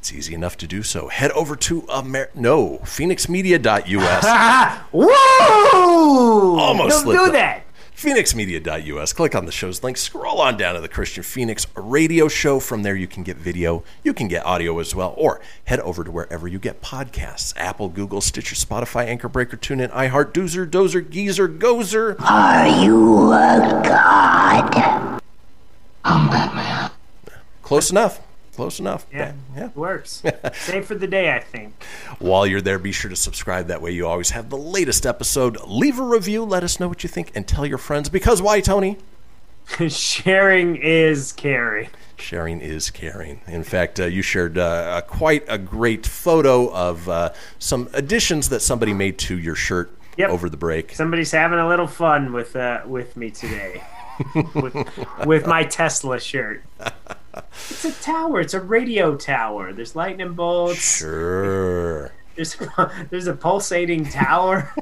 it's 0.04 0.12
easy 0.12 0.34
enough 0.34 0.58
to 0.58 0.68
do 0.68 0.84
so. 0.84 1.08
Head 1.08 1.32
over 1.32 1.56
to 1.56 1.86
Amer- 1.90 2.30
no 2.36 2.80
fenixmedia.us. 2.80 4.80
Whoa! 4.92 6.60
Almost 6.60 7.06
Don't 7.06 7.16
do 7.16 7.26
up. 7.28 7.32
that. 7.32 7.64
fenixmedia.us. 7.96 9.14
Click 9.14 9.34
on 9.34 9.46
the 9.46 9.52
show's 9.54 9.82
link. 9.82 9.96
Scroll 9.96 10.42
on 10.42 10.58
down 10.58 10.76
to 10.76 10.82
the 10.82 10.90
Kristian 10.90 11.24
Fenix 11.24 11.66
radio 11.74 12.28
show. 12.28 12.60
From 12.60 12.84
there, 12.84 12.98
you 12.98 13.08
can 13.08 13.24
get 13.24 13.38
video. 13.38 13.86
You 14.04 14.14
can 14.14 14.28
get 14.28 14.46
audio 14.46 14.78
as 14.80 14.94
well. 14.94 15.14
Or 15.16 15.40
head 15.64 15.80
over 15.80 16.04
to 16.04 16.12
wherever 16.12 16.50
you 16.50 16.60
get 16.60 16.82
podcasts 16.82 17.54
Apple, 17.56 17.88
Google, 17.88 18.20
Stitcher, 18.20 18.56
Spotify, 18.56 19.06
Anchor 19.06 19.30
Breaker, 19.30 19.56
TuneIn, 19.56 19.90
iHeart, 19.92 20.34
Doozer, 20.34 20.70
Dozer, 20.70 21.10
Geezer, 21.10 21.48
Gozer. 21.48 22.18
Are 22.20 22.68
you 22.84 23.32
a 23.32 23.82
god? 23.86 25.22
I'm 26.04 26.30
Batman. 26.30 26.92
Close 27.62 27.90
enough. 27.90 28.20
Close 28.56 28.80
enough. 28.80 29.08
Yeah, 29.12 29.34
yeah. 29.56 29.70
works. 29.74 30.22
Save 30.54 30.86
for 30.86 30.96
the 30.96 31.08
day, 31.08 31.34
I 31.34 31.40
think. 31.40 31.74
While 32.20 32.46
you're 32.46 32.62
there, 32.62 32.78
be 32.78 32.92
sure 32.92 33.10
to 33.10 33.16
subscribe. 33.16 33.68
That 33.68 33.82
way, 33.82 33.92
you 33.92 34.06
always 34.08 34.30
have 34.32 34.50
the 34.50 34.58
latest 34.58 35.06
episode. 35.06 35.58
Leave 35.66 36.00
a 36.00 36.04
review. 36.04 36.44
Let 36.44 36.64
us 36.64 36.80
know 36.80 36.88
what 36.88 37.04
you 37.04 37.10
think, 37.10 37.32
and 37.36 37.48
tell 37.48 37.66
your 37.66 37.80
friends. 37.80 38.10
Because 38.10 38.42
why, 38.42 38.62
Tony? 38.62 38.98
Sharing 39.90 40.76
is 40.76 41.32
caring. 41.32 41.90
Sharing 42.18 42.62
is 42.62 42.92
caring. 42.92 43.42
In 43.48 43.64
fact, 43.64 44.00
uh, 44.00 44.06
you 44.06 44.22
shared 44.22 44.58
uh, 44.58 45.02
a, 45.04 45.08
quite 45.08 45.44
a 45.48 45.58
great 45.58 46.06
photo 46.06 46.72
of 46.72 47.10
uh, 47.10 47.34
some 47.60 47.90
additions 47.94 48.50
that 48.50 48.60
somebody 48.60 48.94
made 48.94 49.18
to 49.20 49.38
your 49.38 49.56
shirt 49.56 49.92
Yep. 50.16 50.30
over 50.30 50.48
the 50.48 50.58
break. 50.58 50.94
Somebody's 50.94 51.32
having 51.32 51.58
a 51.58 51.68
little 51.68 51.88
fun 51.88 52.34
with 52.34 52.56
uh, 52.56 52.82
with 52.86 53.18
me 53.18 53.32
today. 53.32 53.82
with, 54.54 54.76
with 55.26 55.48
my 55.48 55.64
Tesla 55.64 56.20
shirt. 56.20 56.64
It's 57.70 57.86
a 57.86 57.92
tower. 57.92 58.42
It's 58.42 58.54
a 58.54 58.60
radio 58.60 59.16
tower. 59.16 59.74
There's 59.74 59.96
lightning 59.96 60.34
bolts. 60.34 60.98
Sure. 60.98 62.12
There's 62.36 62.56
there's 63.10 63.28
a 63.28 63.34
pulsating 63.34 64.06
tower. 64.06 64.74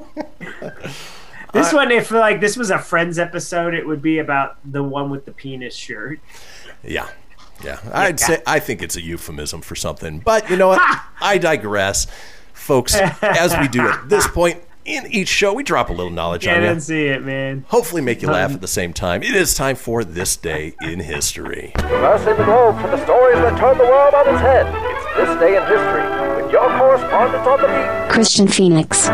this 1.52 1.72
one, 1.72 1.90
if 1.90 2.10
like 2.10 2.40
this 2.40 2.56
was 2.56 2.70
a 2.70 2.78
Friends 2.78 3.18
episode, 3.18 3.74
it 3.74 3.86
would 3.86 4.02
be 4.02 4.18
about 4.18 4.58
the 4.70 4.82
one 4.82 5.10
with 5.10 5.24
the 5.24 5.32
penis 5.32 5.74
shirt. 5.74 6.20
Yeah. 6.82 7.08
Yeah. 7.64 7.78
I'd 7.92 8.20
say 8.20 8.42
I 8.46 8.58
think 8.58 8.82
it's 8.82 8.96
a 8.96 9.02
euphemism 9.02 9.62
for 9.62 9.76
something. 9.76 10.20
But 10.20 10.50
you 10.50 10.56
know 10.56 10.68
what? 10.68 11.00
I 11.20 11.38
digress. 11.38 12.06
Folks, 12.52 12.94
as 12.94 13.56
we 13.58 13.66
do 13.66 13.80
at 13.88 14.08
this 14.08 14.26
point 14.28 14.62
in 14.84 15.06
each 15.10 15.28
show, 15.28 15.52
we 15.52 15.62
drop 15.62 15.88
a 15.90 15.92
little 15.92 16.10
knowledge 16.12 16.42
Can't 16.44 16.58
on 16.64 16.70
you. 16.70 16.76
unsee 16.76 17.14
it, 17.14 17.22
man. 17.24 17.64
Hopefully 17.68 18.02
make 18.02 18.20
you 18.22 18.28
laugh 18.28 18.52
at 18.52 18.60
the 18.60 18.68
same 18.68 18.92
time. 18.92 19.22
It 19.22 19.34
is 19.34 19.54
time 19.54 19.76
for 19.76 20.04
This 20.04 20.36
Day 20.36 20.74
in 20.82 21.00
History. 21.00 21.72
Crossing 21.76 22.36
the 22.36 22.44
globe 22.44 22.80
for 22.80 22.88
the 22.88 23.02
stories 23.04 23.36
that 23.36 23.58
turn 23.58 23.78
the 23.78 23.84
world 23.84 24.14
on 24.14 24.28
its 24.28 24.40
head. 24.40 24.66
It's 24.66 25.16
this 25.16 25.40
day 25.40 25.56
in 25.56 25.62
history 25.62 26.42
with 26.42 26.52
your 26.52 26.68
correspondent 26.78 27.46
on 27.46 27.60
the 27.60 27.66
beat. 27.68 28.12
Kristian 28.12 28.52
Fenix. 28.52 29.08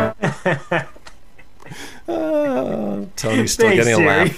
Uh, 2.07 3.05
Tony's 3.15 3.53
still 3.53 3.69
Thanks, 3.69 3.85
getting 3.85 3.93
a 3.93 3.97
Jerry. 3.97 4.29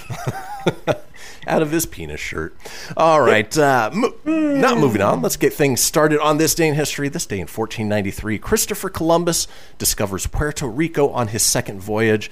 laugh 0.86 0.96
out 1.46 1.62
of 1.62 1.70
his 1.70 1.86
penis 1.86 2.20
shirt. 2.20 2.56
All 2.96 3.20
right, 3.20 3.56
uh, 3.56 3.90
mo- 3.92 4.14
not 4.24 4.78
moving 4.78 5.02
on. 5.02 5.22
Let's 5.22 5.36
get 5.36 5.52
things 5.52 5.80
started 5.80 6.20
on 6.20 6.38
this 6.38 6.54
day 6.54 6.68
in 6.68 6.74
history. 6.74 7.08
This 7.08 7.26
day 7.26 7.36
in 7.36 7.46
1493, 7.46 8.38
Christopher 8.38 8.88
Columbus 8.88 9.48
discovers 9.78 10.26
Puerto 10.26 10.66
Rico 10.66 11.08
on 11.08 11.28
his 11.28 11.42
second 11.42 11.80
voyage. 11.80 12.30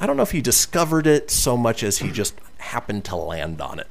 I 0.00 0.06
don't 0.06 0.16
know 0.16 0.22
if 0.22 0.32
he 0.32 0.40
discovered 0.40 1.06
it 1.06 1.30
so 1.30 1.56
much 1.56 1.82
as 1.82 1.98
he 1.98 2.10
just 2.10 2.34
happened 2.58 3.04
to 3.06 3.16
land 3.16 3.60
on 3.60 3.78
it. 3.78 3.86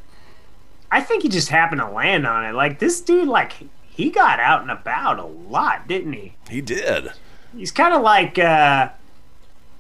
I 0.91 1.02
think 1.02 1.24
he 1.24 1.30
just 1.30 1.49
happened 1.49 1.82
to 1.82 1.90
land 1.90 2.28
on 2.28 2.45
it. 2.45 2.53
Like 2.53 2.80
this 2.80 3.02
dude, 3.02 3.28
like 3.28 3.53
he 3.90 4.10
got 4.10 4.40
out 4.40 4.61
and 4.61 4.70
about 4.70 5.20
a 5.20 5.26
lot, 5.26 5.88
didn't 5.88 6.14
he? 6.14 6.36
He 6.49 6.61
did. 6.61 7.11
He's 7.56 7.72
kind 7.72 7.94
of 7.94 8.02
like 8.02 8.38
uh 8.38 8.90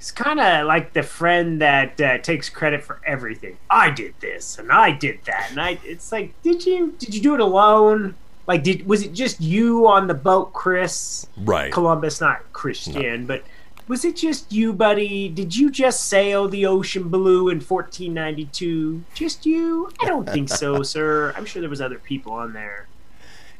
he's 0.03 0.11
kind 0.11 0.37
of 0.37 0.67
like 0.67 0.91
the 0.91 1.01
friend 1.01 1.61
that 1.61 2.01
uh, 2.01 2.17
takes 2.17 2.49
credit 2.49 2.83
for 2.83 2.99
everything. 3.05 3.57
I 3.69 3.89
did 3.89 4.13
this 4.19 4.59
and 4.59 4.69
I 4.69 4.91
did 4.91 5.23
that, 5.25 5.47
and 5.51 5.61
I. 5.61 5.79
It's 5.85 6.11
like, 6.11 6.33
did 6.41 6.65
you 6.65 6.93
did 6.99 7.15
you 7.15 7.21
do 7.21 7.33
it 7.35 7.39
alone? 7.39 8.15
Like, 8.45 8.63
did 8.63 8.85
was 8.85 9.03
it 9.03 9.13
just 9.13 9.39
you 9.39 9.87
on 9.87 10.07
the 10.07 10.13
boat, 10.13 10.51
Chris? 10.51 11.27
Right. 11.37 11.71
Columbus, 11.71 12.19
not 12.19 12.41
Christian, 12.51 13.25
but 13.25 13.43
was 13.87 14.03
it 14.03 14.17
just 14.17 14.51
you, 14.51 14.73
buddy? 14.73 15.29
Did 15.29 15.55
you 15.55 15.71
just 15.71 16.07
sail 16.07 16.49
the 16.49 16.65
ocean 16.65 17.07
blue 17.07 17.47
in 17.47 17.61
1492? 17.61 19.05
Just 19.13 19.45
you? 19.45 19.89
I 20.01 20.05
don't 20.05 20.27
think 20.27 20.49
so, 20.49 20.83
sir. 20.83 21.33
I'm 21.37 21.45
sure 21.45 21.61
there 21.61 21.69
was 21.69 21.81
other 21.81 21.99
people 21.99 22.33
on 22.33 22.51
there. 22.51 22.87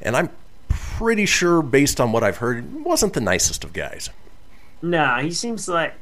And 0.02 0.14
I'm 0.14 0.28
pretty 0.68 1.24
sure, 1.24 1.62
based 1.62 2.02
on 2.02 2.12
what 2.12 2.22
I've 2.22 2.38
heard, 2.38 2.84
wasn't 2.84 3.14
the 3.14 3.22
nicest 3.22 3.64
of 3.64 3.72
guys. 3.72 4.10
No, 4.82 5.16
he 5.16 5.30
seems 5.30 5.66
like 5.66 5.94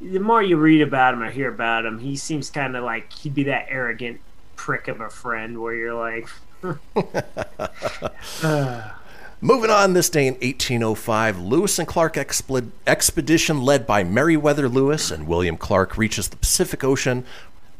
the 0.00 0.20
more 0.20 0.42
you 0.42 0.56
read 0.56 0.82
about 0.82 1.14
him 1.14 1.22
or 1.22 1.30
hear 1.30 1.48
about 1.48 1.84
him, 1.84 1.98
he 1.98 2.16
seems 2.16 2.50
kind 2.50 2.76
of 2.76 2.84
like 2.84 3.12
he'd 3.12 3.34
be 3.34 3.44
that 3.44 3.66
arrogant 3.68 4.20
prick 4.56 4.88
of 4.88 5.00
a 5.00 5.10
friend 5.10 5.60
where 5.60 5.74
you're 5.74 5.94
like, 5.94 6.28
Moving 9.42 9.70
on, 9.70 9.94
this 9.94 10.10
day 10.10 10.26
in 10.26 10.34
1805, 10.34 11.40
Lewis 11.40 11.78
and 11.78 11.88
Clark 11.88 12.18
expedition 12.18 13.62
led 13.62 13.86
by 13.86 14.04
Meriwether 14.04 14.68
Lewis 14.68 15.10
and 15.10 15.26
William 15.26 15.56
Clark 15.56 15.96
reaches 15.96 16.28
the 16.28 16.36
Pacific 16.36 16.84
Ocean. 16.84 17.24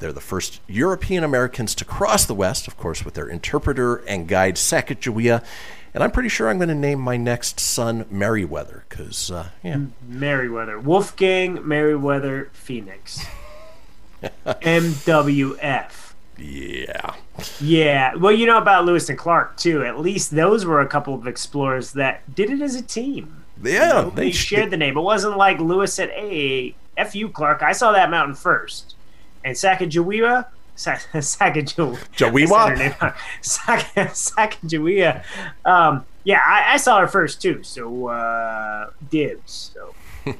They're 0.00 0.12
the 0.12 0.20
first 0.20 0.60
European 0.66 1.22
Americans 1.22 1.74
to 1.76 1.84
cross 1.84 2.24
the 2.24 2.34
West, 2.34 2.66
of 2.66 2.76
course, 2.78 3.04
with 3.04 3.14
their 3.14 3.28
interpreter 3.28 3.96
and 3.96 4.26
guide 4.26 4.56
Sacagawea. 4.56 5.44
And 5.92 6.02
I'm 6.02 6.10
pretty 6.10 6.28
sure 6.30 6.48
I'm 6.48 6.56
going 6.56 6.68
to 6.68 6.74
name 6.74 7.00
my 7.00 7.16
next 7.16 7.60
son 7.60 8.06
Merriweather, 8.10 8.84
because, 8.88 9.30
uh, 9.30 9.50
yeah, 9.62 9.80
Merriweather, 10.08 10.78
Wolfgang 10.78 11.66
Merriweather 11.66 12.48
Fenix, 12.52 13.26
MWF. 14.46 16.12
yeah, 16.38 17.14
Yeah, 17.60 18.14
well, 18.14 18.32
you 18.32 18.46
know 18.46 18.58
about 18.58 18.84
Lewis 18.86 19.08
and 19.08 19.18
Clark 19.18 19.56
too. 19.56 19.84
At 19.84 19.98
least 19.98 20.30
those 20.30 20.64
were 20.64 20.80
a 20.80 20.86
couple 20.86 21.14
of 21.14 21.26
explorers 21.26 21.92
that 21.92 22.34
did 22.34 22.50
it 22.50 22.62
as 22.62 22.74
a 22.74 22.82
team. 22.82 23.44
yeah. 23.60 24.08
they, 24.14 24.26
they 24.26 24.30
shared 24.32 24.70
the 24.70 24.76
name. 24.76 24.96
It 24.96 25.02
wasn't 25.02 25.36
like 25.36 25.58
Lewis 25.58 25.92
said, 25.92 26.10
"Hey, 26.10 26.74
f 26.96 27.14
you, 27.14 27.28
Clark. 27.28 27.62
I 27.62 27.72
saw 27.72 27.92
that 27.92 28.10
mountain 28.10 28.34
first. 28.36 28.94
And 29.44 29.56
Sacagawea, 29.56 30.46
Sa- 30.76 30.92
Sacagawea, 31.14 31.98
Jawiwa? 32.16 32.52
I 32.52 32.74
said 32.76 32.92
her 32.92 33.06
name. 33.06 33.14
Sac- 33.40 33.94
Sacagawea. 33.94 35.24
Um, 35.64 36.04
yeah, 36.24 36.40
I, 36.44 36.74
I 36.74 36.76
saw 36.76 37.00
her 37.00 37.06
first 37.08 37.40
too. 37.40 37.62
So 37.62 38.08
uh, 38.08 38.90
dibs. 39.10 39.72
So 39.74 39.94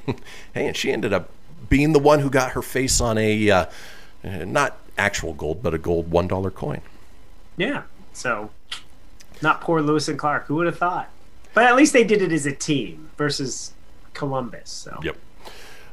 Hey, 0.53 0.67
and 0.67 0.75
she 0.77 0.91
ended 0.91 1.13
up 1.13 1.29
being 1.69 1.93
the 1.93 1.99
one 1.99 2.19
who 2.19 2.29
got 2.29 2.51
her 2.51 2.61
face 2.61 3.01
on 3.01 3.17
a 3.17 3.49
uh, 3.49 3.65
uh, 4.23 4.29
not 4.45 4.77
actual 4.97 5.33
gold, 5.33 5.63
but 5.63 5.73
a 5.73 5.77
gold 5.77 6.11
one 6.11 6.27
dollar 6.27 6.51
coin. 6.51 6.81
yeah, 7.57 7.83
so 8.13 8.51
not 9.41 9.61
poor 9.61 9.81
Lewis 9.81 10.07
and 10.07 10.19
Clark. 10.19 10.45
Who 10.47 10.55
would 10.55 10.67
have 10.67 10.77
thought? 10.77 11.09
But 11.53 11.63
at 11.65 11.75
least 11.75 11.93
they 11.93 12.03
did 12.03 12.21
it 12.21 12.31
as 12.31 12.45
a 12.45 12.51
team 12.55 13.09
versus 13.17 13.73
Columbus. 14.13 14.69
So 14.69 14.99
Yep. 15.03 15.17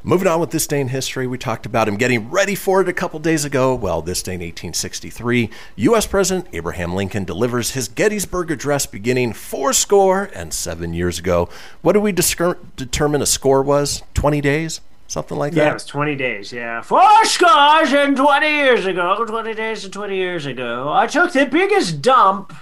Moving 0.09 0.27
on 0.27 0.41
with 0.41 0.53
this 0.53 0.67
day 0.67 0.81
in 0.81 0.89
history, 0.89 1.27
we 1.27 1.37
talked 1.37 1.67
about 1.67 1.87
him 1.87 1.99
getting 1.99 2.31
ready 2.31 2.55
for 2.55 2.81
it 2.81 2.89
a 2.89 2.95
couple 2.95 3.21
days 3.21 3.45
ago. 3.45 3.75
Well, 3.75 4.01
this 4.01 4.23
day 4.23 4.37
in 4.37 4.41
1863, 4.41 5.51
U.S. 5.77 6.07
President 6.07 6.47
Abraham 6.55 6.95
Lincoln 6.95 7.25
delivers 7.25 7.73
his 7.73 7.89
Gettysburg 7.89 8.51
Address 8.51 8.87
beginning 8.87 9.35
four 9.35 9.75
score 9.75 10.31
and 10.35 10.55
seven 10.55 10.95
years 10.95 11.19
ago. 11.19 11.51
What 11.83 11.93
did 11.93 11.99
we 11.99 12.13
determine 12.13 13.21
a 13.21 13.27
score 13.27 13.63
was? 13.63 14.03
20 14.15 14.41
days? 14.41 14.81
Something 15.09 15.37
like 15.37 15.53
Yeah, 15.53 15.65
that? 15.65 15.71
it 15.73 15.75
was 15.75 15.85
20 15.85 16.17
days, 16.17 16.55
yeah. 16.55 16.81
Four 16.81 17.27
scores 17.27 17.93
and 17.93 18.17
20 18.17 18.49
years 18.49 18.87
ago, 18.87 19.27
20 19.27 19.53
days 19.53 19.85
and 19.85 19.93
20 19.93 20.17
years 20.17 20.47
ago, 20.47 20.91
I 20.91 21.07
took 21.07 21.35
the 21.35 21.45
biggest 21.45 22.01
dump 22.01 22.55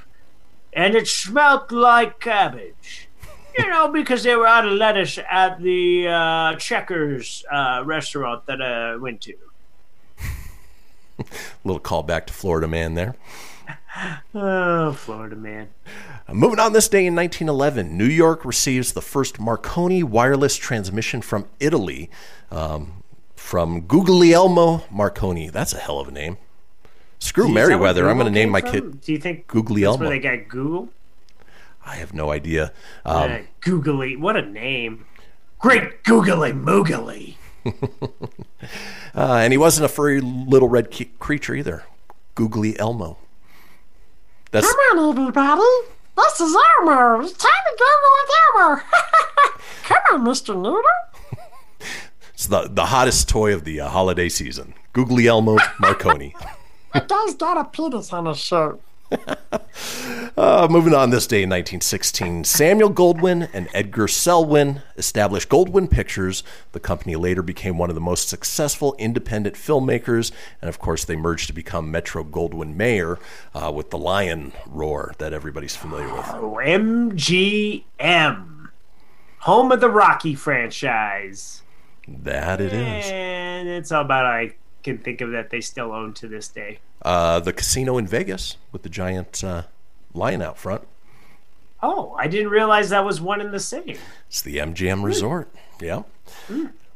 and 0.72 0.96
it 0.96 1.06
smelled 1.06 1.70
like 1.70 2.18
cabbage. 2.18 3.05
You 3.58 3.68
know, 3.70 3.88
because 3.88 4.22
they 4.22 4.36
were 4.36 4.46
out 4.46 4.66
of 4.66 4.72
lettuce 4.72 5.18
at 5.30 5.60
the 5.60 6.08
uh, 6.08 6.56
Checkers 6.56 7.44
uh, 7.50 7.82
restaurant 7.86 8.44
that 8.46 8.60
I 8.60 8.96
went 8.96 9.22
to. 9.22 9.34
little 11.64 11.80
call 11.80 12.02
back 12.02 12.26
to 12.26 12.32
Florida 12.32 12.68
Man 12.68 12.94
there. 12.94 13.16
Oh, 14.34 14.92
Florida 14.92 15.34
man. 15.36 15.70
Uh, 16.28 16.34
Moving 16.34 16.58
on 16.60 16.74
this 16.74 16.86
day 16.86 17.06
in 17.06 17.16
1911, 17.16 17.96
New 17.96 18.04
York 18.04 18.44
receives 18.44 18.92
the 18.92 19.00
first 19.00 19.40
Marconi 19.40 20.02
wireless 20.02 20.56
transmission 20.58 21.22
from 21.22 21.46
Italy 21.60 22.10
um, 22.50 23.02
from 23.36 23.80
Guglielmo 23.86 24.84
Marconi. 24.90 25.48
That's 25.48 25.72
a 25.72 25.78
hell 25.78 25.98
of 25.98 26.08
a 26.08 26.10
name. 26.10 26.36
Screw 27.20 27.44
Is 27.44 27.48
that 27.48 27.54
where 27.54 27.68
Merriweather. 27.68 28.10
I'm 28.10 28.18
going 28.18 28.26
to 28.26 28.38
name 28.38 28.50
my 28.50 28.60
from? 28.60 28.70
kid 28.70 29.00
Do 29.00 29.12
you 29.12 29.18
think 29.18 29.46
Guglielmo. 29.46 29.96
that's 29.96 30.10
where 30.10 30.10
they 30.10 30.36
got 30.40 30.48
Google? 30.50 30.90
I 31.86 31.94
have 31.96 32.12
no 32.12 32.30
idea. 32.32 32.72
Um, 33.04 33.30
Uh, 33.30 33.38
Googly, 33.60 34.16
what 34.16 34.36
a 34.36 34.42
name. 34.42 35.06
Great 35.60 36.02
Googly 36.04 36.52
Moogly. 36.52 37.36
uh, 39.14 39.34
and 39.34 39.52
he 39.52 39.56
wasn't 39.56 39.84
a 39.84 39.88
furry 39.88 40.20
little 40.20 40.68
red 40.68 40.90
ki- 40.90 41.10
creature 41.18 41.54
either. 41.54 41.84
Googly 42.34 42.78
Elmo. 42.78 43.16
That's 44.50 44.66
Come 44.66 44.98
on, 44.98 45.18
everybody. 45.18 45.62
This 46.16 46.40
is 46.40 46.54
Elmo. 46.54 47.20
It's 47.22 47.32
time 47.32 47.50
to 47.66 47.76
go 47.78 47.86
with 48.02 48.30
Elmo. 48.70 48.82
Come 49.84 49.98
on, 50.12 50.26
Mr. 50.26 50.54
Noodle. 50.54 50.82
it's 52.34 52.46
the, 52.46 52.68
the 52.70 52.86
hottest 52.86 53.28
toy 53.28 53.52
of 53.54 53.64
the 53.64 53.80
uh, 53.80 53.88
holiday 53.88 54.28
season. 54.28 54.74
Googly 54.92 55.26
Elmo 55.26 55.56
Marconi. 55.78 56.34
The 56.92 57.00
guy's 57.00 57.34
got 57.34 57.58
a 57.58 57.64
penis 57.64 58.12
on 58.12 58.26
his 58.26 58.38
shirt. 58.38 58.80
Uh, 60.38 60.68
moving 60.70 60.94
on 60.94 61.08
this 61.08 61.26
day 61.26 61.44
in 61.44 61.48
1916, 61.48 62.44
Samuel 62.44 62.92
Goldwyn 62.92 63.48
and 63.54 63.68
Edgar 63.72 64.06
Selwyn 64.06 64.82
established 64.98 65.48
Goldwyn 65.48 65.90
Pictures. 65.90 66.42
The 66.72 66.80
company 66.80 67.16
later 67.16 67.40
became 67.40 67.78
one 67.78 67.88
of 67.88 67.94
the 67.94 68.02
most 68.02 68.28
successful 68.28 68.94
independent 68.98 69.56
filmmakers, 69.56 70.32
and 70.60 70.68
of 70.68 70.78
course, 70.78 71.06
they 71.06 71.16
merged 71.16 71.46
to 71.46 71.54
become 71.54 71.90
Metro 71.90 72.22
Goldwyn 72.22 72.76
Mayer 72.76 73.18
uh, 73.54 73.72
with 73.74 73.88
the 73.88 73.96
lion 73.96 74.52
roar 74.66 75.14
that 75.16 75.32
everybody's 75.32 75.74
familiar 75.74 76.12
with. 76.12 76.26
Oh, 76.28 76.60
MGM. 76.62 78.68
Home 79.38 79.72
of 79.72 79.80
the 79.80 79.90
Rocky 79.90 80.34
franchise. 80.34 81.62
That 82.06 82.60
it 82.60 82.74
is. 82.74 83.06
And 83.06 83.68
it's 83.68 83.90
all 83.90 84.02
about 84.02 84.26
I 84.26 84.54
can 84.86 84.98
think 84.98 85.20
of 85.20 85.32
that 85.32 85.50
they 85.50 85.60
still 85.60 85.92
own 85.92 86.14
to 86.14 86.28
this 86.28 86.48
day. 86.48 86.78
Uh, 87.02 87.40
the 87.40 87.52
casino 87.52 87.98
in 87.98 88.06
Vegas 88.06 88.56
with 88.70 88.82
the 88.82 88.88
giant 88.88 89.42
uh, 89.42 89.64
lion 90.14 90.40
out 90.40 90.56
front. 90.56 90.82
Oh, 91.82 92.16
I 92.18 92.28
didn't 92.28 92.50
realize 92.50 92.90
that 92.90 93.04
was 93.04 93.20
one 93.20 93.40
and 93.40 93.52
the 93.52 93.60
same. 93.60 93.98
It's 94.28 94.40
the 94.40 94.58
MGM 94.58 95.02
Resort. 95.04 95.52
Yeah. 95.80 96.02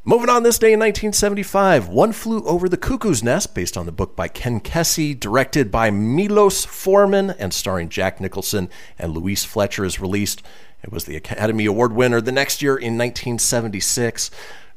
Moving 0.04 0.30
on 0.30 0.44
this 0.44 0.58
day 0.58 0.72
in 0.72 0.78
1975, 0.78 1.88
One 1.88 2.12
Flew 2.12 2.42
Over 2.44 2.68
the 2.68 2.78
Cuckoo's 2.78 3.22
Nest, 3.22 3.54
based 3.54 3.76
on 3.76 3.86
the 3.86 3.92
book 3.92 4.16
by 4.16 4.28
Ken 4.28 4.60
Kesey, 4.60 5.18
directed 5.18 5.70
by 5.70 5.90
Milos 5.90 6.64
Forman, 6.64 7.30
and 7.30 7.52
starring 7.52 7.88
Jack 7.88 8.20
Nicholson 8.20 8.70
and 8.98 9.12
Louise 9.12 9.44
Fletcher, 9.44 9.84
is 9.84 10.00
released. 10.00 10.42
It 10.82 10.92
was 10.92 11.04
the 11.04 11.16
Academy 11.16 11.66
Award 11.66 11.92
winner 11.92 12.20
the 12.20 12.32
next 12.32 12.62
year 12.62 12.74
in 12.74 12.96
1976. 12.96 14.30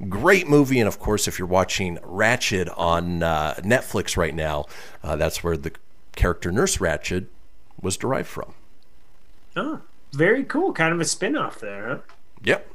Great 0.10 0.48
movie, 0.48 0.80
and 0.80 0.88
of 0.88 1.00
course, 1.00 1.28
if 1.28 1.40
you're 1.40 1.48
watching 1.48 1.98
Ratched 1.98 2.72
on 2.78 3.24
uh, 3.24 3.56
Netflix 3.60 4.18
right 4.18 4.36
now, 4.36 4.66
uh, 5.04 5.16
that's 5.16 5.44
where 5.44 5.56
the 5.56 5.72
character 6.16 6.52
Nurse 6.52 6.78
Ratched 6.78 7.28
was 7.82 7.96
derived 7.96 8.28
from. 8.28 8.54
Oh, 9.56 9.82
very 10.12 10.44
cool. 10.44 10.74
Kind 10.74 10.94
of 10.94 11.00
a 11.00 11.06
spin 11.06 11.38
off 11.38 11.60
there, 11.60 11.88
huh? 11.88 11.98
Yep. 12.44 12.70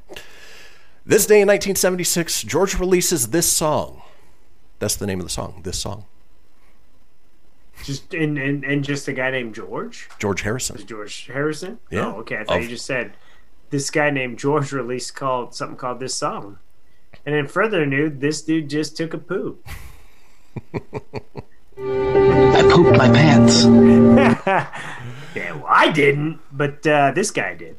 This 1.05 1.26
day 1.26 1.40
in 1.40 1.48
1976, 1.48 2.42
George 2.44 2.78
releases 2.78 3.28
this 3.28 3.50
song. 3.50 4.02
That's 4.78 4.96
the 4.96 5.06
name 5.06 5.20
of 5.20 5.26
the 5.26 5.30
song. 5.30 5.60
This 5.64 5.78
song. 5.78 6.05
Just 7.84 8.12
and, 8.14 8.36
and, 8.38 8.64
and 8.64 8.84
just 8.84 9.09
a 9.09 9.12
guy 9.12 9.30
named 9.30 9.55
George? 9.55 10.09
George 10.18 10.42
Harrison. 10.42 10.76
Was 10.76 10.84
George 10.84 11.26
Harrison? 11.26 11.78
Yeah. 11.90 12.06
Oh, 12.14 12.20
okay. 12.20 12.38
I 12.38 12.44
thought 12.44 12.56
Of- 12.59 12.62
you 12.64 12.68
just 12.68 12.86
said 12.86 13.12
this 13.70 13.90
guy 13.90 14.10
named 14.10 14.38
George 14.38 14.72
released 14.72 15.14
called 15.14 15.55
something 15.55 15.76
called 15.76 16.00
this 16.00 16.14
song. 16.14 16.59
And 17.24 17.34
then 17.34 17.46
further 17.46 17.84
news, 17.86 18.12
this 18.18 18.42
dude 18.42 18.68
just 18.70 18.96
took 18.96 19.14
a 19.14 19.18
poo. 19.18 19.59
I 20.74 22.62
pooped 22.72 22.96
my 22.96 23.09
pants. 23.10 23.64
Yeah, 25.34 25.52
well, 25.52 25.66
I 25.68 25.90
didn't, 25.92 26.40
but 26.50 26.84
uh, 26.86 27.12
this 27.14 27.30
guy 27.30 27.55
did. 27.55 27.76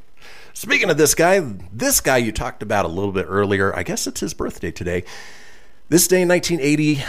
Speaking 0.54 0.90
of 0.90 0.98
this 0.98 1.14
guy, 1.16 1.40
this 1.74 2.00
guy 2.00 2.18
you 2.18 2.32
talked 2.32 2.62
about 2.64 2.86
a 2.86 2.88
little 2.88 3.12
bit 3.12 3.26
earlier, 3.28 3.76
I 3.76 3.84
guess 3.84 4.08
it's 4.08 4.22
his 4.22 4.34
birthday 4.34 4.72
today. 4.72 5.04
This 5.90 6.08
day 6.08 6.22
in 6.22 6.30
1980, 6.30 7.04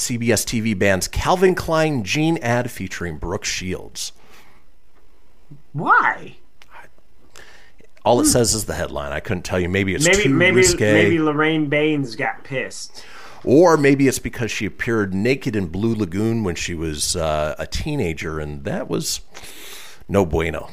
CBS 0.00 0.44
TV 0.44 0.76
bands 0.76 1.06
Calvin 1.06 1.54
Klein 1.54 2.02
Jean 2.04 2.38
ad 2.38 2.70
featuring 2.70 3.18
Brooke 3.18 3.44
Shields. 3.44 4.12
Why? 5.72 6.36
All 8.02 8.18
it 8.20 8.24
says 8.24 8.54
is 8.54 8.64
the 8.64 8.74
headline. 8.74 9.12
I 9.12 9.20
couldn't 9.20 9.42
tell 9.42 9.60
you. 9.60 9.68
Maybe 9.68 9.94
it's 9.94 10.06
maybe 10.06 10.22
too 10.22 10.28
maybe 10.30 10.56
risque. 10.56 10.92
maybe 10.92 11.18
Lorraine 11.18 11.68
Baines 11.68 12.16
got 12.16 12.44
pissed. 12.44 13.04
Or 13.44 13.76
maybe 13.76 14.08
it's 14.08 14.18
because 14.18 14.50
she 14.50 14.64
appeared 14.66 15.14
naked 15.14 15.54
in 15.54 15.66
Blue 15.66 15.94
Lagoon 15.94 16.42
when 16.42 16.54
she 16.54 16.74
was 16.74 17.14
uh, 17.14 17.54
a 17.58 17.66
teenager, 17.66 18.40
and 18.40 18.64
that 18.64 18.88
was 18.88 19.20
no 20.08 20.24
bueno. 20.24 20.70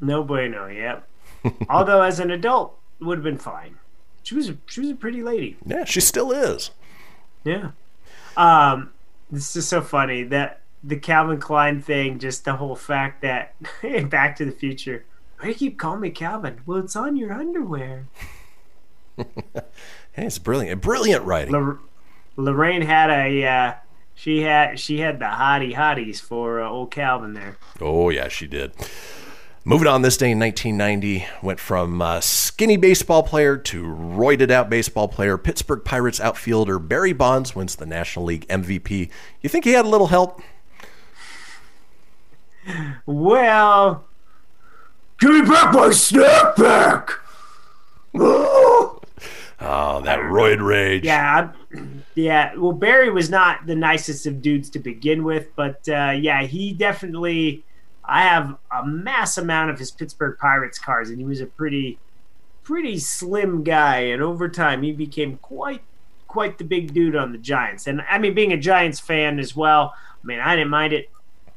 No 0.00 0.22
bueno. 0.22 0.66
Yep. 0.66 1.08
Although 1.68 2.02
as 2.02 2.20
an 2.20 2.30
adult, 2.30 2.78
it 3.00 3.04
would 3.04 3.18
have 3.18 3.24
been 3.24 3.38
fine. 3.38 3.76
She 4.22 4.34
was 4.34 4.48
a, 4.48 4.56
she 4.66 4.80
was 4.80 4.90
a 4.90 4.94
pretty 4.94 5.22
lady. 5.22 5.56
Yeah, 5.66 5.84
she 5.84 6.00
still 6.00 6.32
is. 6.32 6.70
Yeah. 7.44 7.72
Um, 8.36 8.90
this 9.30 9.56
is 9.56 9.66
so 9.68 9.80
funny 9.80 10.22
that 10.24 10.60
the 10.82 10.96
Calvin 10.96 11.40
Klein 11.40 11.80
thing, 11.80 12.18
just 12.18 12.44
the 12.44 12.54
whole 12.56 12.76
fact 12.76 13.22
that 13.22 13.54
Back 14.10 14.36
to 14.36 14.44
the 14.44 14.52
Future, 14.52 15.04
why 15.38 15.46
do 15.46 15.48
you 15.50 15.54
keep 15.54 15.78
calling 15.78 16.00
me 16.00 16.10
Calvin? 16.10 16.60
Well, 16.66 16.78
it's 16.78 16.96
on 16.96 17.16
your 17.16 17.32
underwear. 17.32 18.06
Hey, 20.14 20.26
it's 20.26 20.38
brilliant. 20.38 20.80
Brilliant 20.80 21.24
writing. 21.24 21.52
Lor- 21.52 21.80
Lorraine 22.36 22.82
had 22.82 23.10
a 23.10 23.44
uh, 23.44 23.74
she 24.14 24.42
had 24.42 24.78
she 24.78 25.00
had 25.00 25.18
the 25.18 25.24
hottie 25.24 25.74
hotties 25.74 26.20
for 26.20 26.62
uh, 26.62 26.68
old 26.68 26.92
Calvin 26.92 27.34
there. 27.34 27.56
Oh, 27.80 28.10
yeah, 28.10 28.28
she 28.28 28.46
did. 28.46 28.72
Moving 29.66 29.88
on 29.88 30.02
this 30.02 30.18
day 30.18 30.30
in 30.32 30.38
1990, 30.38 31.26
went 31.42 31.58
from 31.58 32.02
uh, 32.02 32.20
skinny 32.20 32.76
baseball 32.76 33.22
player 33.22 33.56
to 33.56 33.82
roided 33.84 34.50
out 34.50 34.68
baseball 34.68 35.08
player. 35.08 35.38
Pittsburgh 35.38 35.82
Pirates 35.82 36.20
outfielder 36.20 36.78
Barry 36.78 37.14
Bonds 37.14 37.56
wins 37.56 37.76
the 37.76 37.86
National 37.86 38.26
League 38.26 38.46
MVP. 38.48 39.08
You 39.40 39.48
think 39.48 39.64
he 39.64 39.72
had 39.72 39.86
a 39.86 39.88
little 39.88 40.08
help? 40.08 40.42
Well, 43.06 44.04
Give 45.18 45.30
me 45.30 45.40
back 45.42 45.72
my 45.72 45.88
snapback! 45.88 47.10
Oh, 48.14 49.00
Oh, 49.60 50.02
that 50.02 50.18
roid 50.18 50.62
rage. 50.62 51.04
yeah, 51.04 51.52
yeah. 52.14 52.54
Well, 52.54 52.72
Barry 52.72 53.08
was 53.10 53.30
not 53.30 53.64
the 53.66 53.74
nicest 53.74 54.26
of 54.26 54.42
dudes 54.42 54.68
to 54.70 54.78
begin 54.78 55.24
with, 55.24 55.46
but 55.56 55.88
uh, 55.88 56.10
yeah, 56.10 56.42
he 56.42 56.74
definitely. 56.74 57.64
I 58.06 58.22
have 58.22 58.56
a 58.70 58.86
mass 58.86 59.38
amount 59.38 59.70
of 59.70 59.78
his 59.78 59.90
Pittsburgh 59.90 60.36
Pirates 60.38 60.78
cards, 60.78 61.10
and 61.10 61.18
he 61.18 61.24
was 61.24 61.40
a 61.40 61.46
pretty, 61.46 61.98
pretty 62.62 62.98
slim 62.98 63.62
guy. 63.64 63.98
And 64.00 64.22
over 64.22 64.48
time, 64.48 64.82
he 64.82 64.92
became 64.92 65.38
quite, 65.38 65.82
quite 66.28 66.58
the 66.58 66.64
big 66.64 66.92
dude 66.92 67.16
on 67.16 67.32
the 67.32 67.38
Giants. 67.38 67.86
And 67.86 68.02
I 68.10 68.18
mean, 68.18 68.34
being 68.34 68.52
a 68.52 68.58
Giants 68.58 69.00
fan 69.00 69.38
as 69.38 69.56
well, 69.56 69.94
I 70.22 70.26
mean, 70.26 70.40
I 70.40 70.54
didn't 70.56 70.70
mind 70.70 70.92
it. 70.92 71.10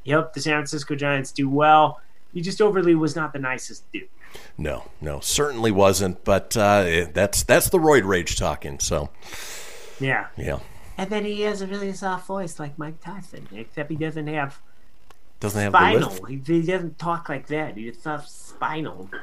He 0.03 0.11
helped 0.11 0.33
the 0.35 0.41
San 0.41 0.53
Francisco 0.53 0.95
Giants 0.95 1.31
do 1.31 1.49
well. 1.49 1.99
He 2.33 2.41
just 2.41 2.61
overly 2.61 2.95
was 2.95 3.15
not 3.15 3.33
the 3.33 3.39
nicest 3.39 3.83
dude. 3.91 4.07
No, 4.57 4.89
no, 5.01 5.19
certainly 5.19 5.71
wasn't. 5.71 6.23
But 6.23 6.55
uh, 6.55 7.07
that's 7.13 7.43
that's 7.43 7.69
the 7.69 7.77
roid 7.79 8.05
rage 8.05 8.37
talking. 8.37 8.79
So, 8.79 9.09
Yeah. 9.99 10.27
yeah. 10.37 10.59
And 10.97 11.09
then 11.09 11.25
he 11.25 11.41
has 11.41 11.61
a 11.61 11.67
really 11.67 11.93
soft 11.93 12.25
voice 12.27 12.59
like 12.59 12.77
Mike 12.77 12.99
Tyson, 13.01 13.47
except 13.53 13.89
he 13.89 13.95
doesn't 13.97 14.27
have 14.27 14.59
Doesn't 15.39 15.61
have 15.61 15.71
spinal. 15.73 16.25
He, 16.25 16.37
he 16.45 16.61
doesn't 16.63 16.97
talk 16.97 17.29
like 17.29 17.47
that. 17.47 17.77
He's 17.77 18.03
not 18.05 18.27
spinal. 18.29 19.09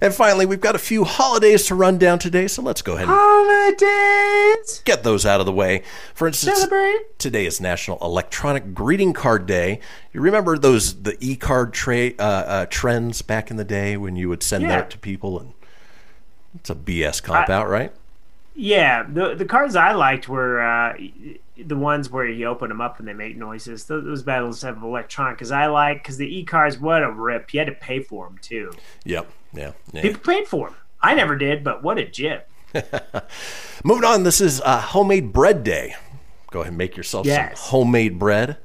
And 0.00 0.12
finally, 0.14 0.46
we've 0.46 0.60
got 0.60 0.74
a 0.76 0.80
few 0.80 1.02
holidays 1.04 1.66
to 1.66 1.74
run 1.74 1.96
down 1.98 2.18
today, 2.20 2.46
so 2.48 2.60
let's 2.62 2.82
go 2.82 2.92
ahead 2.94 3.08
and 3.08 3.16
Holidays. 3.16 4.82
get 4.84 5.02
those 5.02 5.24
out 5.26 5.40
of 5.40 5.46
the 5.46 5.52
way. 5.52 5.82
For 6.14 6.26
instance, 6.28 6.56
Celebrate. 6.58 7.18
today 7.18 7.46
is 7.46 7.60
National 7.60 7.98
Electronic 8.00 8.74
Greeting 8.74 9.12
Card 9.12 9.46
Day. 9.46 9.80
You 10.12 10.20
remember 10.20 10.58
those 10.58 11.02
the 11.02 11.16
e-card 11.20 11.72
tra- 11.72 12.12
uh, 12.18 12.22
uh, 12.22 12.66
trends 12.68 13.22
back 13.22 13.50
in 13.50 13.56
the 13.56 13.64
day 13.64 13.96
when 13.96 14.14
you 14.16 14.28
would 14.28 14.42
send 14.42 14.62
Yeah. 14.64 14.68
that 14.70 14.90
to 14.90 14.98
people, 14.98 15.38
and 15.38 15.52
it's 16.56 16.70
a 16.70 16.74
BS 16.74 17.22
cop 17.22 17.48
out, 17.48 17.68
right? 17.68 17.92
Yeah, 18.54 19.04
the 19.08 19.34
the 19.34 19.44
cards 19.44 19.76
I 19.76 19.92
liked 19.92 20.28
were 20.28 20.60
uh, 20.60 20.94
the 21.56 21.76
ones 21.76 22.10
where 22.10 22.26
you 22.26 22.46
open 22.46 22.68
them 22.68 22.80
up 22.80 22.98
and 22.98 23.08
they 23.08 23.14
make 23.14 23.36
noises. 23.36 23.84
Those, 23.84 24.04
those 24.04 24.22
battles 24.22 24.62
have 24.62 24.82
electronic 24.82 25.36
because 25.38 25.50
I 25.50 25.66
like 25.66 26.02
because 26.02 26.18
the 26.18 26.38
e 26.38 26.44
cards 26.44 26.78
what 26.78 27.02
a 27.02 27.10
rip. 27.10 27.52
You 27.54 27.60
had 27.60 27.66
to 27.68 27.72
pay 27.74 28.00
for 28.00 28.26
them 28.26 28.38
too. 28.42 28.72
Yep. 29.04 29.30
Yeah. 29.54 29.72
yeah. 29.92 30.02
People 30.02 30.20
paid 30.20 30.46
for 30.48 30.68
them. 30.68 30.78
I 31.00 31.14
never 31.14 31.36
did, 31.36 31.64
but 31.64 31.82
what 31.82 31.98
a 31.98 32.06
jip. 32.06 32.48
Moving 33.84 34.04
on, 34.04 34.22
this 34.22 34.40
is 34.40 34.60
uh, 34.62 34.80
Homemade 34.80 35.32
Bread 35.32 35.64
Day. 35.64 35.94
Go 36.50 36.60
ahead 36.60 36.68
and 36.68 36.78
make 36.78 36.96
yourself 36.96 37.26
Yes. 37.26 37.58
some 37.58 37.70
homemade 37.70 38.18
bread. 38.18 38.58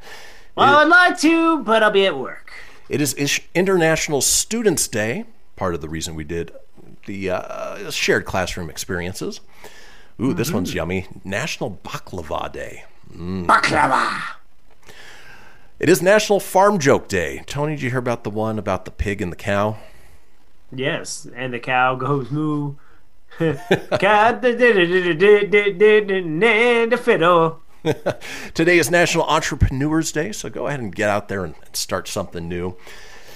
Well, 0.55 0.77
I'd 0.77 0.87
like 0.87 1.19
to, 1.19 1.63
but 1.63 1.83
I'll 1.83 1.91
be 1.91 2.05
at 2.05 2.17
work. 2.17 2.51
It 2.89 2.99
is 3.01 3.13
International 3.53 4.21
Students 4.21 4.87
Day, 4.87 5.25
part 5.55 5.75
of 5.75 5.81
the 5.81 5.89
reason 5.89 6.15
we 6.15 6.23
did 6.23 6.51
the 7.05 7.29
uh, 7.31 7.89
shared 7.89 8.25
classroom 8.25 8.69
experiences. 8.69 9.39
Ooh, 10.19 10.33
this 10.33 10.47
mm-hmm. 10.47 10.57
one's 10.57 10.73
yummy. 10.73 11.07
National 11.23 11.79
Baklava 11.83 12.51
Day. 12.51 12.83
Mm. 13.13 13.45
Baklava. 13.45 14.37
It 15.79 15.89
is 15.89 16.01
National 16.01 16.39
Farm 16.39 16.79
Joke 16.79 17.07
Day. 17.07 17.43
Tony, 17.45 17.75
did 17.75 17.83
you 17.83 17.91
hear 17.91 17.99
about 17.99 18.23
the 18.23 18.31
one 18.31 18.57
about 18.57 18.85
the 18.85 18.91
pig 18.91 19.21
and 19.21 19.31
the 19.31 19.35
cow? 19.35 19.77
Yes, 20.71 21.27
and 21.35 21.53
the 21.53 21.59
cow 21.59 21.93
goes 21.95 22.31
moo. 22.31 22.75
cow 23.37 24.39
and 24.39 24.41
the 26.91 26.99
fiddle. 27.01 27.61
Today 28.55 28.79
is 28.79 28.89
National 28.89 29.23
Entrepreneurs 29.25 30.11
Day, 30.11 30.31
so 30.31 30.49
go 30.49 30.65
ahead 30.65 30.79
and 30.79 30.95
get 30.95 31.11
out 31.11 31.27
there 31.27 31.45
and 31.45 31.53
start 31.73 32.07
something 32.07 32.49
new. 32.49 32.75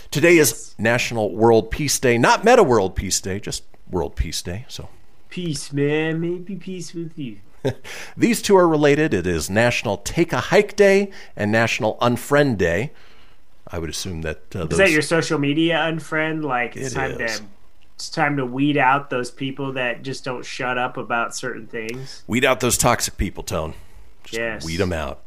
Today 0.09 0.37
is 0.37 0.73
National 0.79 1.35
World 1.35 1.69
Peace 1.69 1.99
Day, 1.99 2.17
not 2.17 2.43
Meta 2.43 2.63
World 2.63 2.95
Peace 2.95 3.21
Day, 3.21 3.39
just 3.39 3.63
World 3.89 4.15
Peace 4.15 4.41
Day. 4.41 4.65
So 4.67 4.89
Peace, 5.31 5.71
man. 5.73 6.19
Maybe 6.21 6.55
peace 6.55 6.93
with 6.93 7.17
you. 7.17 7.37
these 8.17 8.41
two 8.41 8.55
are 8.57 8.67
related. 8.67 9.13
It 9.13 9.25
is 9.25 9.49
National 9.49 9.97
Take 9.97 10.33
a 10.33 10.39
Hike 10.39 10.75
Day 10.75 11.09
and 11.35 11.51
National 11.51 11.97
Unfriend 12.01 12.57
Day. 12.57 12.91
I 13.67 13.79
would 13.79 13.89
assume 13.89 14.21
that 14.23 14.41
uh, 14.55 14.67
Is 14.67 14.77
that 14.77 14.91
your 14.91 15.01
social 15.01 15.39
media 15.39 15.77
unfriend? 15.77 16.43
Like 16.43 16.75
it's 16.75 16.91
It 16.91 16.95
time 16.95 17.11
is. 17.21 17.39
to 17.39 17.45
it's 17.95 18.09
time 18.09 18.35
to 18.37 18.45
weed 18.45 18.77
out 18.77 19.09
those 19.09 19.31
people 19.31 19.73
that 19.73 20.01
just 20.03 20.25
don't 20.25 20.43
shut 20.45 20.77
up 20.77 20.97
about 20.97 21.33
certain 21.35 21.65
things. 21.67 22.23
weed 22.27 22.43
out 22.43 22.59
those 22.59 22.77
toxic 22.77 23.15
people, 23.15 23.43
Tone. 23.43 23.73
yes. 24.31 24.65
Weed 24.65 24.77
them 24.77 24.91
out. 24.91 25.21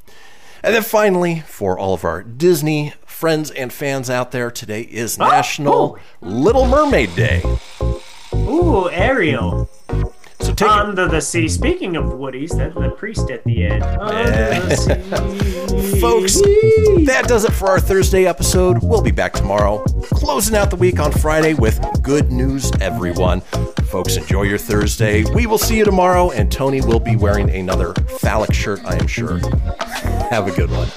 And 0.63 0.75
then 0.75 0.83
finally, 0.83 1.41
for 1.47 1.79
all 1.79 1.95
of 1.95 2.05
our 2.05 2.23
Disney 2.23 2.93
friends 3.07 3.51
and 3.53 3.73
fans 3.73 4.11
out 4.11 4.33
there, 4.33 4.51
today 4.51 4.83
is 4.83 5.17
Oh, 5.21 5.25
National 5.29 5.99
Little 6.21 6.67
Mermaid 6.67 7.15
Day. 7.15 7.43
Ooh, 8.47 8.91
Ariel. 8.91 9.69
So 10.41 10.53
take 10.53 10.69
Under 10.69 11.09
the 11.09 11.21
sea. 11.21 11.49
Speaking 11.49 11.97
of 11.97 12.05
Woodies, 12.05 12.55
that's 12.57 12.75
the 12.75 12.91
priest 12.91 13.31
at 13.31 13.43
the 13.45 13.65
end. 13.65 13.83
Under 13.83 14.61
the 14.61 14.77
sea. 14.77 16.01
Folks, 16.01 16.35
that 17.07 17.25
does 17.27 17.45
it 17.45 17.53
for 17.53 17.69
our 17.69 17.81
Thursday 17.81 18.27
episode. 18.27 18.83
We'll 18.83 19.01
be 19.01 19.11
back 19.11 19.33
tomorrow, 19.33 19.83
closing 20.11 20.55
out 20.55 20.69
the 20.71 20.77
week 20.77 21.01
on 21.01 21.13
Friday 21.13 21.55
with 21.55 21.81
good 22.03 22.31
news, 22.31 22.71
everyone. 22.81 23.41
Folks, 23.85 24.17
enjoy 24.17 24.43
your 24.43 24.59
Thursday. 24.59 25.25
We 25.35 25.47
will 25.47 25.57
see 25.59 25.79
you 25.79 25.85
tomorrow, 25.85 26.31
and 26.31 26.53
Tony 26.53 26.83
will 26.83 27.01
be 27.01 27.17
wearing 27.17 27.49
another 27.49 27.95
phallic 27.95 28.53
shirt, 28.53 28.85
I 28.85 28.97
am 28.97 29.07
sure. 29.07 29.39
Have 30.31 30.47
a 30.47 30.53
good 30.53 30.71
one. 30.71 30.89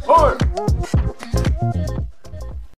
Oi! 0.08 0.69